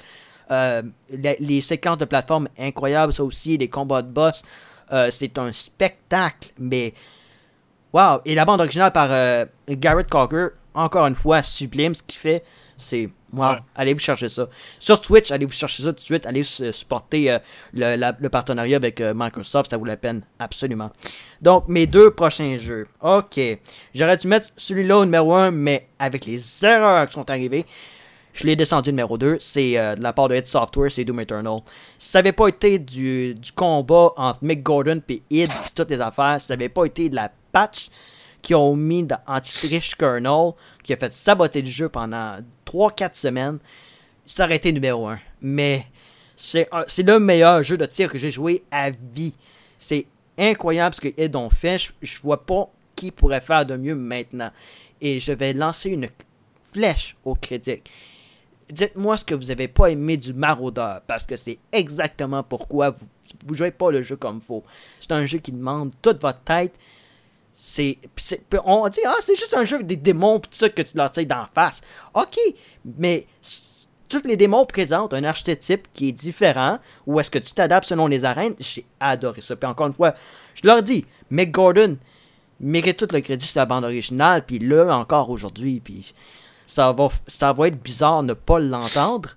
Euh, 0.50 0.82
les 1.10 1.60
séquences 1.60 1.98
de 1.98 2.04
plateforme 2.06 2.48
incroyables, 2.58 3.12
ça 3.12 3.22
aussi, 3.22 3.58
les 3.58 3.68
combats 3.68 4.02
de 4.02 4.08
boss, 4.08 4.42
euh, 4.92 5.10
c'est 5.10 5.38
un 5.38 5.52
spectacle, 5.52 6.52
mais 6.58 6.94
Wow! 7.92 8.20
Et 8.26 8.34
la 8.34 8.44
bande 8.44 8.60
originale 8.60 8.92
par 8.92 9.08
euh, 9.10 9.46
Garrett 9.66 10.08
Cocker, 10.08 10.48
encore 10.74 11.06
une 11.06 11.14
fois, 11.14 11.42
sublime 11.42 11.94
ce 11.94 12.02
qu'il 12.02 12.18
fait. 12.18 12.44
C'est. 12.78 13.08
Wow! 13.32 13.50
Ouais. 13.50 13.56
Allez 13.74 13.92
vous 13.92 14.00
chercher 14.00 14.28
ça. 14.28 14.48
Sur 14.78 15.00
Twitch, 15.00 15.30
allez 15.32 15.44
vous 15.44 15.52
chercher 15.52 15.82
ça 15.82 15.88
tout 15.90 15.96
de 15.96 16.00
suite. 16.00 16.24
Allez 16.24 16.44
su- 16.44 16.72
supporter 16.72 17.30
euh, 17.32 17.38
le, 17.74 17.96
la- 17.96 18.16
le 18.18 18.28
partenariat 18.30 18.76
avec 18.76 19.00
euh, 19.00 19.12
Microsoft, 19.14 19.70
ça 19.70 19.76
vaut 19.76 19.84
la 19.84 19.96
peine, 19.98 20.22
absolument. 20.38 20.90
Donc, 21.42 21.68
mes 21.68 21.86
deux 21.86 22.10
prochains 22.12 22.56
jeux. 22.56 22.86
Ok. 23.02 23.38
J'aurais 23.94 24.16
dû 24.16 24.28
mettre 24.28 24.46
celui-là 24.56 24.98
au 24.98 25.04
numéro 25.04 25.34
1, 25.34 25.50
mais 25.50 25.88
avec 25.98 26.24
les 26.24 26.40
erreurs 26.64 27.06
qui 27.08 27.14
sont 27.14 27.28
arrivées, 27.28 27.66
je 28.32 28.44
l'ai 28.44 28.54
descendu 28.56 28.90
numéro 28.90 29.18
2. 29.18 29.38
C'est 29.40 29.76
euh, 29.76 29.94
de 29.96 30.02
la 30.02 30.12
part 30.12 30.28
de 30.28 30.36
Id 30.36 30.46
Software, 30.46 30.90
c'est 30.92 31.04
Doom 31.04 31.20
Eternal. 31.20 31.58
Si 31.98 32.10
ça 32.10 32.20
n'avait 32.20 32.32
pas 32.32 32.46
été 32.48 32.78
du, 32.78 33.34
du 33.34 33.52
combat 33.52 34.10
entre 34.16 34.38
Mick 34.42 34.62
Gordon 34.62 35.02
et 35.08 35.22
Id 35.30 35.50
puis 35.50 35.70
toutes 35.74 35.90
les 35.90 36.00
affaires, 36.00 36.40
si 36.40 36.46
ça 36.46 36.54
n'avait 36.54 36.68
pas 36.68 36.84
été 36.84 37.08
de 37.08 37.16
la 37.16 37.30
patch 37.52 37.88
qu'ils 38.40 38.54
ont 38.54 38.76
mis 38.76 39.02
dans 39.02 39.18
Anti-Trish 39.26 39.96
Kernel, 39.96 40.52
qui 40.84 40.92
a 40.92 40.96
fait 40.96 41.12
saboter 41.12 41.60
le 41.60 41.68
jeu 41.68 41.88
pendant 41.88 42.36
3-4 42.68 43.14
semaines, 43.14 43.58
ça 44.26 44.44
aurait 44.44 44.56
été 44.56 44.72
numéro 44.72 45.06
1. 45.06 45.18
Mais 45.40 45.86
c'est 46.36 46.68
le 46.98 47.18
meilleur 47.18 47.62
jeu 47.62 47.76
de 47.76 47.86
tir 47.86 48.10
que 48.10 48.18
j'ai 48.18 48.30
joué 48.30 48.62
à 48.70 48.90
vie. 48.90 49.34
C'est 49.78 50.06
incroyable 50.38 50.94
ce 50.94 51.08
Id 51.20 51.36
ont 51.36 51.50
fait. 51.50 51.78
Je, 51.78 51.92
je 52.02 52.20
vois 52.20 52.44
pas 52.44 52.70
qui 52.94 53.10
pourrait 53.10 53.40
faire 53.40 53.64
de 53.64 53.76
mieux 53.76 53.94
maintenant. 53.94 54.50
Et 55.00 55.20
je 55.20 55.32
vais 55.32 55.52
lancer 55.52 55.90
une 55.90 56.08
flèche 56.72 57.16
aux 57.24 57.34
critiques. 57.34 57.90
Dites-moi 58.70 59.16
ce 59.16 59.24
que 59.24 59.34
vous 59.34 59.50
avez 59.50 59.68
pas 59.68 59.86
aimé 59.86 60.16
du 60.16 60.34
Maraudeur, 60.34 61.00
parce 61.06 61.24
que 61.24 61.36
c'est 61.36 61.58
exactement 61.72 62.42
pourquoi 62.42 62.90
vous, 62.90 63.06
vous 63.46 63.54
jouez 63.54 63.70
pas 63.70 63.90
le 63.90 64.02
jeu 64.02 64.16
comme 64.16 64.42
faut. 64.42 64.62
C'est 65.00 65.12
un 65.12 65.24
jeu 65.24 65.38
qui 65.38 65.52
demande 65.52 65.92
toute 66.02 66.20
votre 66.20 66.40
tête. 66.40 66.74
C'est, 67.60 67.98
on 68.64 68.88
dit 68.88 69.00
ah 69.04 69.16
c'est 69.20 69.34
juste 69.34 69.52
un 69.54 69.64
jeu 69.64 69.74
avec 69.76 69.88
des 69.88 69.96
démons 69.96 70.38
pis 70.38 70.48
ça 70.56 70.68
que 70.68 70.80
tu 70.82 70.96
leur 70.96 71.10
tires 71.10 71.26
d'en 71.26 71.44
face. 71.52 71.80
Ok, 72.14 72.38
mais 72.98 73.26
s- 73.42 73.62
tous 74.08 74.22
les 74.24 74.36
démons 74.36 74.64
présentent 74.64 75.12
un 75.12 75.24
archétype 75.24 75.88
qui 75.92 76.10
est 76.10 76.12
différent, 76.12 76.78
ou 77.06 77.18
est-ce 77.18 77.30
que 77.30 77.38
tu 77.40 77.52
t'adaptes 77.52 77.88
selon 77.88 78.06
les 78.06 78.24
arènes? 78.24 78.54
J'ai 78.60 78.86
adoré 79.00 79.40
ça. 79.40 79.56
Puis 79.56 79.68
encore 79.68 79.88
une 79.88 79.92
fois, 79.94 80.14
je 80.54 80.66
leur 80.68 80.84
dis, 80.84 81.04
Mick 81.30 81.50
Gordon 81.50 81.96
mérite 82.60 82.96
tout 82.96 83.08
le 83.12 83.20
crédit 83.20 83.44
sur 83.44 83.58
la 83.58 83.66
bande 83.66 83.84
originale, 83.84 84.44
puis 84.46 84.60
là 84.60 84.96
encore 84.96 85.28
aujourd'hui, 85.28 85.80
puis 85.80 86.14
ça 86.68 86.92
va, 86.92 87.08
ça 87.26 87.52
va 87.52 87.66
être 87.68 87.82
bizarre 87.82 88.22
ne 88.22 88.34
pas 88.34 88.60
l'entendre. 88.60 89.30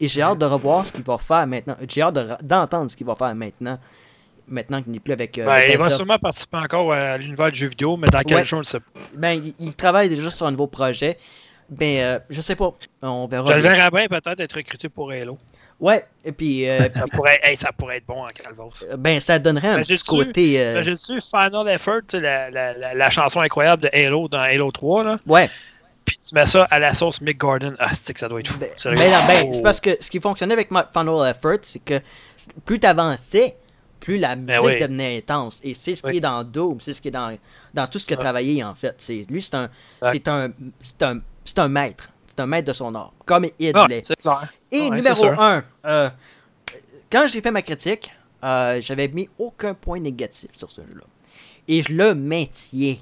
Et 0.00 0.06
j'ai 0.06 0.22
hâte 0.22 0.38
de 0.38 0.46
revoir 0.46 0.86
ce 0.86 0.92
qu'il 0.92 1.02
va 1.02 1.18
faire 1.18 1.44
maintenant. 1.48 1.74
J'ai 1.88 2.02
hâte 2.02 2.14
de 2.14 2.20
re- 2.20 2.40
d'entendre 2.42 2.88
ce 2.88 2.96
qu'il 2.96 3.06
va 3.06 3.16
faire 3.16 3.34
maintenant. 3.34 3.78
Maintenant 4.48 4.82
qu'il 4.82 4.92
n'est 4.92 5.00
plus 5.00 5.12
avec. 5.12 5.36
euh, 5.38 5.46
Ben, 5.46 5.62
il 5.70 5.76
va 5.78 5.90
sûrement 5.90 6.18
participer 6.18 6.56
encore 6.56 6.92
à 6.92 7.16
l'univers 7.18 7.50
du 7.52 7.58
jeu 7.58 7.66
vidéo, 7.68 7.96
mais 7.96 8.08
dans 8.08 8.22
quel 8.22 8.38
Ouais. 8.38 8.44
jeu, 8.44 8.56
on 8.56 8.60
le 8.60 8.64
sait 8.64 8.80
pas. 8.80 9.00
Ben, 9.14 9.32
il, 9.32 9.54
il 9.60 9.74
travaille 9.74 10.08
déjà 10.08 10.30
sur 10.30 10.46
un 10.46 10.50
nouveau 10.50 10.66
projet. 10.66 11.18
Ben, 11.68 11.98
euh, 12.00 12.18
je 12.30 12.40
sais 12.40 12.56
pas. 12.56 12.72
On 13.02 13.26
verra. 13.26 13.50
Je 13.50 13.56
le 13.56 13.62
bien. 13.62 13.72
verrais 13.74 13.90
bien 13.90 14.06
peut-être 14.08 14.40
être 14.40 14.54
recruté 14.56 14.88
pour 14.88 15.10
Halo. 15.10 15.36
Ouais, 15.80 16.04
et 16.24 16.32
puis. 16.32 16.68
euh, 16.68 16.88
Ça 16.92 17.04
pourrait, 17.12 17.38
hey, 17.42 17.56
ça 17.56 17.70
pourrait 17.72 17.98
être 17.98 18.06
bon 18.06 18.24
en 18.24 18.28
Calvos. 18.28 18.70
ben, 18.96 19.20
ça 19.20 19.38
donnerait 19.38 19.68
un 19.68 19.82
petit 19.82 19.96
j'ai-tu- 19.96 20.04
côté. 20.06 20.60
euh, 20.60 20.72
Imagine-tu 20.72 21.20
Final 21.20 21.68
Effort, 21.68 22.00
la, 22.14 22.50
la, 22.50 22.72
la, 22.72 22.94
la 22.94 23.10
chanson 23.10 23.40
incroyable 23.42 23.82
de 23.84 23.90
Halo 23.92 24.28
dans 24.28 24.40
Halo 24.40 24.72
3, 24.72 25.04
là, 25.04 25.18
Ouais. 25.26 25.48
puis 26.04 26.18
tu 26.26 26.34
mets 26.34 26.46
ça 26.46 26.64
à 26.70 26.78
la 26.80 26.94
sauce 26.94 27.20
Mick 27.20 27.38
Gordon. 27.38 27.74
Ah, 27.78 27.94
c'est 27.94 28.12
que 28.14 28.18
ça 28.18 28.28
doit 28.28 28.40
être 28.40 28.48
fou. 28.48 28.58
Ben, 28.58 28.68
ben 28.96 29.10
non, 29.10 29.26
ben, 29.28 29.52
c'est 29.52 29.62
parce 29.62 29.78
que 29.78 29.90
ce 30.00 30.10
qui 30.10 30.18
fonctionnait 30.20 30.54
avec 30.54 30.68
Final 30.68 31.30
Effort, 31.30 31.58
c'est 31.62 31.78
que 31.84 32.00
plus 32.64 32.80
t'avançais, 32.80 33.54
plus 34.00 34.18
la 34.18 34.36
musique 34.36 34.46
Ben 34.46 34.60
oui. 34.64 34.78
devenait 34.80 35.18
intense. 35.18 35.60
Et 35.62 35.74
c'est 35.74 35.94
ce 35.94 36.02
qui 36.02 36.16
est 36.16 36.20
dans 36.20 36.42
Doom, 36.44 36.80
c'est 36.80 36.92
ce 36.92 37.00
qui 37.00 37.08
est 37.08 37.12
dans, 37.12 37.36
dans 37.74 37.86
tout 37.86 37.98
ce 37.98 38.06
qu'il 38.06 38.14
a 38.14 38.18
travaillé 38.20 38.62
en 38.64 38.74
fait. 38.74 38.94
C'est, 38.98 39.26
lui, 39.28 39.42
c'est 39.42 39.54
un, 39.54 39.68
c'est 40.02 40.28
un, 40.28 40.50
c'est 40.80 41.02
un, 41.02 41.20
c'est 41.44 41.58
un 41.58 41.68
maître. 41.68 42.10
C'est 42.28 42.40
un 42.42 42.46
maître 42.46 42.68
de 42.68 42.72
son 42.72 42.94
art. 42.94 43.12
Comme 43.26 43.46
Id 43.58 43.72
Ah, 43.74 43.86
l'est. 43.88 44.06
c'est 44.06 44.16
clair. 44.16 44.48
Et 44.70 44.82
Ouais, 44.82 44.96
numéro 44.96 45.14
c'est 45.14 45.22
sûr. 45.28 45.40
1, 45.40 46.12
quand 47.10 47.26
j'ai 47.26 47.40
fait 47.40 47.50
ma 47.50 47.62
critique, 47.62 48.10
euh, 48.44 48.80
j'avais 48.80 49.08
mis 49.08 49.28
aucun 49.38 49.74
point 49.74 49.98
négatif 49.98 50.50
sur 50.56 50.70
ce 50.70 50.82
jeu-là. 50.82 51.04
Et 51.66 51.82
je 51.82 51.92
le 51.92 52.14
maintiens. 52.14 52.96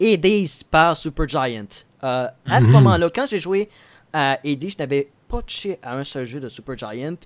Hades 0.00 0.48
par 0.70 0.96
Supergiant. 0.96 1.64
Euh, 2.02 2.26
à 2.46 2.60
ce 2.60 2.66
Mhm. 2.66 2.72
moment-là, 2.72 3.10
quand 3.14 3.26
j'ai 3.26 3.38
joué 3.40 3.68
à 4.12 4.32
Hades, 4.44 4.68
je 4.68 4.76
n'avais 4.78 5.08
pas 5.28 5.40
touché 5.42 5.78
à 5.82 5.96
un 5.96 6.04
seul 6.04 6.26
jeu 6.26 6.40
de 6.40 6.48
Supergiant. 6.48 7.16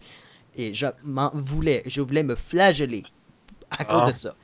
Et 0.56 0.74
je 0.74 0.86
m'en 1.04 1.30
voulais. 1.34 1.82
Je 1.86 2.00
voulais 2.00 2.22
me 2.22 2.34
flageller 2.34 3.04
à 3.70 3.84
cause 3.84 4.02
Ah. 4.06 4.12
de 4.12 4.16
ça. 4.16 4.34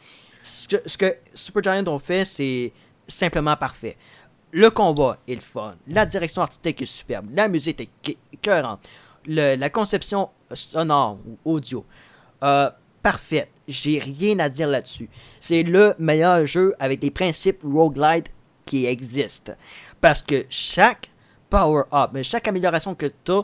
Ce 0.43 0.68
que, 0.68 0.76
ce 0.89 0.98
que 0.98 1.06
Supergiant 1.35 1.86
ont 1.89 1.98
fait, 1.98 2.24
c'est 2.24 2.72
simplement 3.09 3.56
parfait. 3.56 3.97
Le 4.52 4.70
combat 4.70 5.16
est 5.26 5.35
le 5.35 5.40
fun. 5.40 5.74
La 5.89 6.06
direction 6.06 6.43
artistique 6.43 6.82
est 6.82 6.86
superbe. 6.86 7.28
La 7.32 7.48
musique 7.48 7.81
est. 7.81 8.18
Le- 9.26 9.56
la 9.56 9.70
conception 9.70 10.28
sonore 10.52 11.18
ou 11.26 11.39
audio. 11.55 11.85
Euh, 12.43 12.70
parfaite. 13.02 13.51
J'ai 13.66 13.98
rien 13.98 14.39
à 14.40 14.48
dire 14.51 14.68
là-dessus. 14.68 15.09
C'est 15.40 15.62
le 15.62 15.94
meilleur 15.98 16.44
jeu 16.47 16.74
avec 16.78 17.02
les 17.02 17.10
principes 17.10 17.62
roguelite 17.64 18.26
qui 18.66 18.85
existent. 18.86 19.52
Parce 20.02 20.20
que 20.22 20.44
chaque 20.51 21.10
power-up, 21.48 22.10
chaque 22.22 22.47
amélioration 22.48 22.94
que 22.94 23.06
tu 23.24 23.32
as 23.32 23.43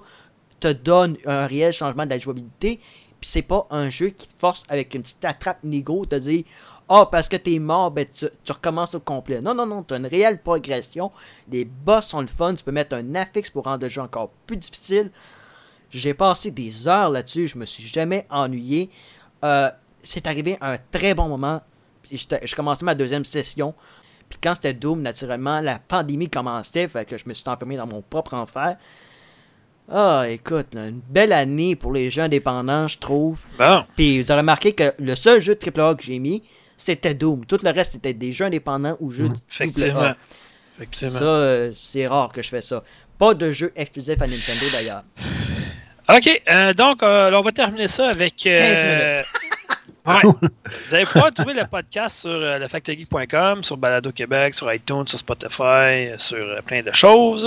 te 0.61 0.73
donne 0.73 1.17
un 1.27 1.47
réel 1.47 1.73
changement 1.73 2.05
de 2.05 2.11
la 2.11 2.19
jouabilité. 2.19 2.79
Puis 3.21 3.29
c'est 3.29 3.43
pas 3.43 3.67
un 3.71 3.91
jeu 3.91 4.09
qui 4.09 4.29
te 4.29 4.39
force 4.39 4.63
avec 4.69 4.95
une 4.95 5.03
petite 5.03 5.25
attrape 5.25 5.63
nigo 5.63 6.07
te 6.07 6.15
dire 6.15 6.45
Ah, 6.89 7.07
parce 7.11 7.29
que 7.29 7.37
t'es 7.37 7.59
mort, 7.59 7.91
ben 7.91 8.07
tu, 8.11 8.27
recommences 8.49 8.95
au 8.95 9.01
complet. 9.01 9.43
Non, 9.43 9.55
non, 9.55 9.67
non, 9.67 9.83
t'as 9.83 9.99
une 9.99 10.07
réelle 10.07 10.41
progression. 10.43 11.11
Les 11.51 11.65
boss 11.65 12.07
sont 12.07 12.23
le 12.23 12.27
fun. 12.27 12.55
Tu 12.55 12.65
peux 12.65 12.73
mettre 12.73 12.97
un 12.97 13.15
affixe 13.15 13.51
pour 13.51 13.65
rendre 13.65 13.83
le 13.83 13.91
jeu 13.91 14.01
encore 14.01 14.31
plus 14.47 14.57
difficile. 14.57 15.11
J'ai 15.91 16.15
passé 16.15 16.51
des 16.51 16.89
heures 16.89 17.11
là-dessus. 17.11 17.49
Je 17.49 17.59
me 17.59 17.67
suis 17.67 17.85
jamais 17.85 18.27
ennuyé. 18.31 18.89
Euh, 19.45 19.71
c'est 20.03 20.27
arrivé 20.27 20.57
un 20.61 20.79
très 20.79 21.15
bon 21.15 21.29
moment. 21.29 21.61
Je 22.11 22.55
commençais 22.55 22.85
ma 22.85 22.95
deuxième 22.95 23.25
session. 23.25 23.75
Puis 24.29 24.39
quand 24.43 24.55
c'était 24.55 24.73
Doom, 24.73 25.03
naturellement, 25.03 25.61
la 25.61 25.79
pandémie 25.79 26.31
commençait. 26.31 26.89
Fait 26.89 27.05
que 27.05 27.19
je 27.19 27.25
me 27.27 27.35
suis 27.35 27.49
enfermé 27.49 27.77
dans 27.77 27.87
mon 27.87 28.01
propre 28.01 28.35
enfer. 28.35 28.79
Ah, 29.93 30.25
écoute, 30.29 30.69
une 30.75 31.01
belle 31.09 31.33
année 31.33 31.75
pour 31.75 31.93
les 31.93 32.11
jeux 32.11 32.23
indépendants, 32.23 32.87
je 32.87 32.99
trouve. 32.99 33.39
Bon. 33.59 33.85
Puis 33.97 34.23
vous 34.23 34.31
avez 34.31 34.41
remarqué 34.41 34.73
que 34.73 34.93
le 34.99 35.17
seul 35.17 35.41
jeu 35.41 35.57
de 35.57 35.81
AAA 35.81 35.97
que 35.97 36.05
j'ai 36.05 36.21
mis, 36.21 36.45
c'était 36.77 37.15
Doom. 37.15 37.45
Tout 37.45 37.59
le 37.63 37.71
reste, 37.71 37.93
c'était 37.93 38.13
des 38.13 38.31
jeux 38.31 38.45
indépendants 38.45 38.97
ou 39.01 39.11
jeux 39.11 39.29
mmh, 39.29 39.35
Effectivement. 39.51 40.01
AAA. 40.01 40.17
Effectivement. 40.77 41.19
Ça, 41.19 41.25
euh, 41.25 41.73
c'est 41.75 42.07
rare 42.07 42.33
que 42.33 42.41
je 42.41 42.49
fais 42.49 42.63
ça. 42.63 42.85
Pas 43.19 43.35
de 43.35 43.51
jeu 43.51 43.73
exclusif 43.75 44.15
à 44.23 44.29
Nintendo 44.29 44.67
d'ailleurs. 44.73 45.03
OK, 46.09 46.43
euh, 46.49 46.73
donc 46.73 47.03
euh, 47.03 47.33
on 47.33 47.43
va 47.43 47.53
terminer 47.53 47.89
ça 47.89 48.11
avec. 48.11 48.37
15 48.37 48.55
minutes. 48.55 49.27
Ouais. 50.07 50.23
Vous 50.25 50.95
allez 50.95 51.05
pouvoir 51.05 51.31
trouver 51.31 51.53
le 51.53 51.67
podcast 51.67 52.21
sur 52.21 52.31
lefactogeek.com, 52.31 53.63
sur 53.63 53.77
Balado 53.77 54.11
Québec, 54.11 54.55
sur 54.55 54.73
iTunes, 54.73 55.07
sur 55.07 55.19
Spotify, 55.19 56.09
sur 56.17 56.63
plein 56.65 56.83
de 56.83 56.91
choses. 56.91 57.47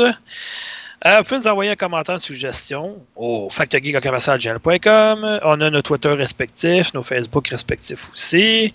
Euh, 1.06 1.18
vous 1.18 1.24
pouvez 1.24 1.40
nous 1.42 1.48
envoyer 1.48 1.72
un 1.72 1.76
commentaire, 1.76 2.16
une 2.16 2.22
suggestion 2.22 2.98
au 3.18 3.50
factogeek.com. 3.50 5.40
On 5.44 5.62
a 5.62 5.70
nos 5.70 5.82
Twitter 5.82 6.14
respectifs, 6.14 6.94
nos 6.94 7.04
Facebook 7.04 7.50
respectifs 7.50 8.10
aussi. 8.10 8.74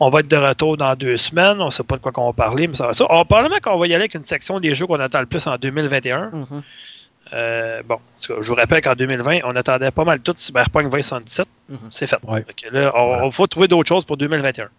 On 0.00 0.08
va 0.08 0.20
être 0.20 0.28
de 0.28 0.36
retour 0.36 0.78
dans 0.78 0.94
deux 0.94 1.18
semaines. 1.18 1.60
On 1.60 1.66
ne 1.66 1.70
sait 1.70 1.82
pas 1.82 1.96
de 1.96 2.00
quoi 2.00 2.12
on 2.16 2.28
va 2.28 2.32
parler, 2.32 2.66
mais 2.66 2.74
ça 2.74 2.86
va 2.86 2.94
ça. 2.94 3.04
On, 3.10 3.26
probablement 3.26 3.58
qu'on 3.60 3.78
va 3.78 3.86
y 3.86 3.92
aller 3.92 4.04
avec 4.04 4.14
une 4.14 4.24
section 4.24 4.58
des 4.58 4.74
jeux 4.74 4.86
qu'on 4.86 5.00
attend 5.00 5.20
le 5.20 5.26
plus 5.26 5.46
en 5.46 5.56
2021. 5.56 6.30
Mhm. 6.32 6.62
Euh, 7.32 7.82
bon, 7.84 7.98
je 8.20 8.32
vous 8.32 8.54
rappelle 8.54 8.80
qu'en 8.80 8.94
2020, 8.94 9.40
on 9.44 9.54
attendait 9.56 9.90
pas 9.90 10.04
mal 10.04 10.20
tout 10.20 10.34
Cyberpunk 10.36 10.84
2077. 10.90 11.46
Mhm. 11.68 11.78
C'est 11.90 12.06
fait. 12.06 12.18
Ouais. 12.22 12.42
Que 12.44 12.74
là, 12.74 12.90
on, 12.94 13.26
on 13.26 13.30
faut 13.30 13.46
trouver 13.48 13.68
d'autres 13.68 13.88
choses 13.88 14.06
pour 14.06 14.16
2021. 14.16 14.70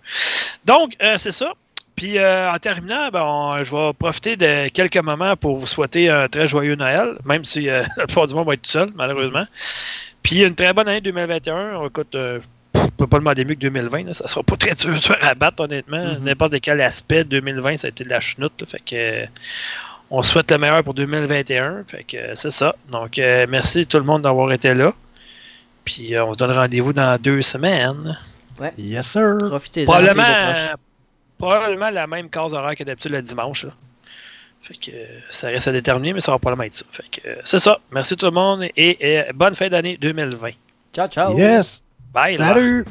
Donc, 0.65 0.95
euh, 1.03 1.18
c'est 1.19 1.32
ça. 1.32 1.53
Puis 1.98 2.18
euh, 2.19 2.49
en 2.52 2.57
terminant, 2.60 3.10
ben, 3.11 3.24
on- 3.24 3.64
je 3.64 3.76
vais 3.76 3.91
profiter 3.94 4.38
de 4.38 4.69
quelques 4.69 4.98
moments 4.98 5.36
pour 5.36 5.57
vous 5.57 5.68
souhaiter 5.68 6.10
un 6.10 6.28
très 6.30 6.48
joyeux 6.48 6.76
Noël, 6.76 7.18
même 7.26 7.44
si 7.44 7.68
euh, 7.69 7.84
la 7.98 8.06
plupart 8.06 8.28
du 8.28 8.36
monde 8.36 8.48
va 8.48 8.53
être 8.53 8.61
tout 8.61 8.72
seul, 8.72 8.90
malheureusement. 8.95 9.45
Puis 10.24 10.44
une 10.44 10.56
très 10.56 10.72
bonne 10.74 10.88
année 10.88 11.02
2021. 11.02 11.86
Écoute, 11.88 12.14
euh, 12.15 12.40
je 12.76 12.82
peux 12.98 13.07
pas 13.07 13.18
demander 13.19 13.44
mieux 13.45 13.56
que 13.56 13.60
2020. 13.61 14.06
Là. 14.06 14.14
Ça 14.14 14.28
sera 14.28 14.44
pas 14.44 14.56
très 14.56 14.76
dur, 14.76 14.91
dur 14.91 15.18
à 15.22 15.34
battre, 15.36 15.64
honnêtement. 15.64 16.03
Mhm. 16.06 16.24
N'importe 16.24 16.60
quel 16.61 16.80
aspect, 16.82 17.24
2020, 17.24 17.78
ça 17.78 17.88
a 17.88 17.90
été 17.90 18.03
de 18.03 18.10
la 18.10 18.19
chenoute. 18.19 18.53
là. 18.61 18.68
fait 18.68 18.80
que 18.80 18.95
euh, 18.95 19.26
on 20.11 20.22
souhaite 20.22 20.52
le 20.52 20.57
meilleur 20.60 20.84
pour 20.84 20.94
2021. 20.94 21.84
Fait 21.88 22.03
que 22.03 22.18
euh, 22.18 22.32
c'est 22.36 22.52
ça. 22.52 22.76
Donc, 22.91 23.18
euh, 23.19 23.45
merci 23.49 23.86
tout 23.88 23.98
le 23.98 24.03
monde 24.03 24.22
d'avoir 24.22 24.52
été 24.52 24.74
là. 24.76 24.94
Puis 25.84 26.14
euh, 26.15 26.26
on 26.26 26.34
se 26.34 26.38
donne 26.38 26.52
rendez-vous 26.52 26.94
dans 26.94 27.19
deux 27.19 27.41
semaines. 27.41 28.18
Yes, 28.78 29.07
sir. 29.07 29.38
Profitez-en. 29.40 29.86
Probablement. 29.86 30.24
Probablement 31.38 31.89
la 31.89 32.07
même 32.07 32.30
case 32.30 32.53
horaire 32.53 32.76
que 32.76 32.84
d'habitude 32.84 33.11
le 33.11 33.22
dimanche. 33.22 33.65
là. 33.65 33.72
Fait 34.61 34.73
que 34.76 34.91
euh, 34.91 35.19
ça 35.30 35.47
reste 35.47 35.68
à 35.68 35.72
déterminer, 35.72 36.14
mais 36.14 36.19
ça 36.19 36.31
va 36.31 36.39
probablement 36.39 36.65
être 36.65 36.73
ça. 36.73 36.85
Fait 36.91 37.03
que 37.09 37.27
euh, 37.27 37.35
c'est 37.43 37.59
ça. 37.59 37.80
Merci 37.91 38.18
tout 38.18 38.26
le 38.26 38.31
monde 38.31 38.64
et, 38.76 39.18
et 39.18 39.23
bonne 39.34 39.53
fin 39.53 39.69
d'année 39.69 39.97
2020. 39.97 40.49
Ciao, 40.93 41.07
ciao. 41.07 41.38
Yes. 41.38 41.84
Bye. 42.14 42.38
là. 42.38 42.53
Salut. 42.53 42.85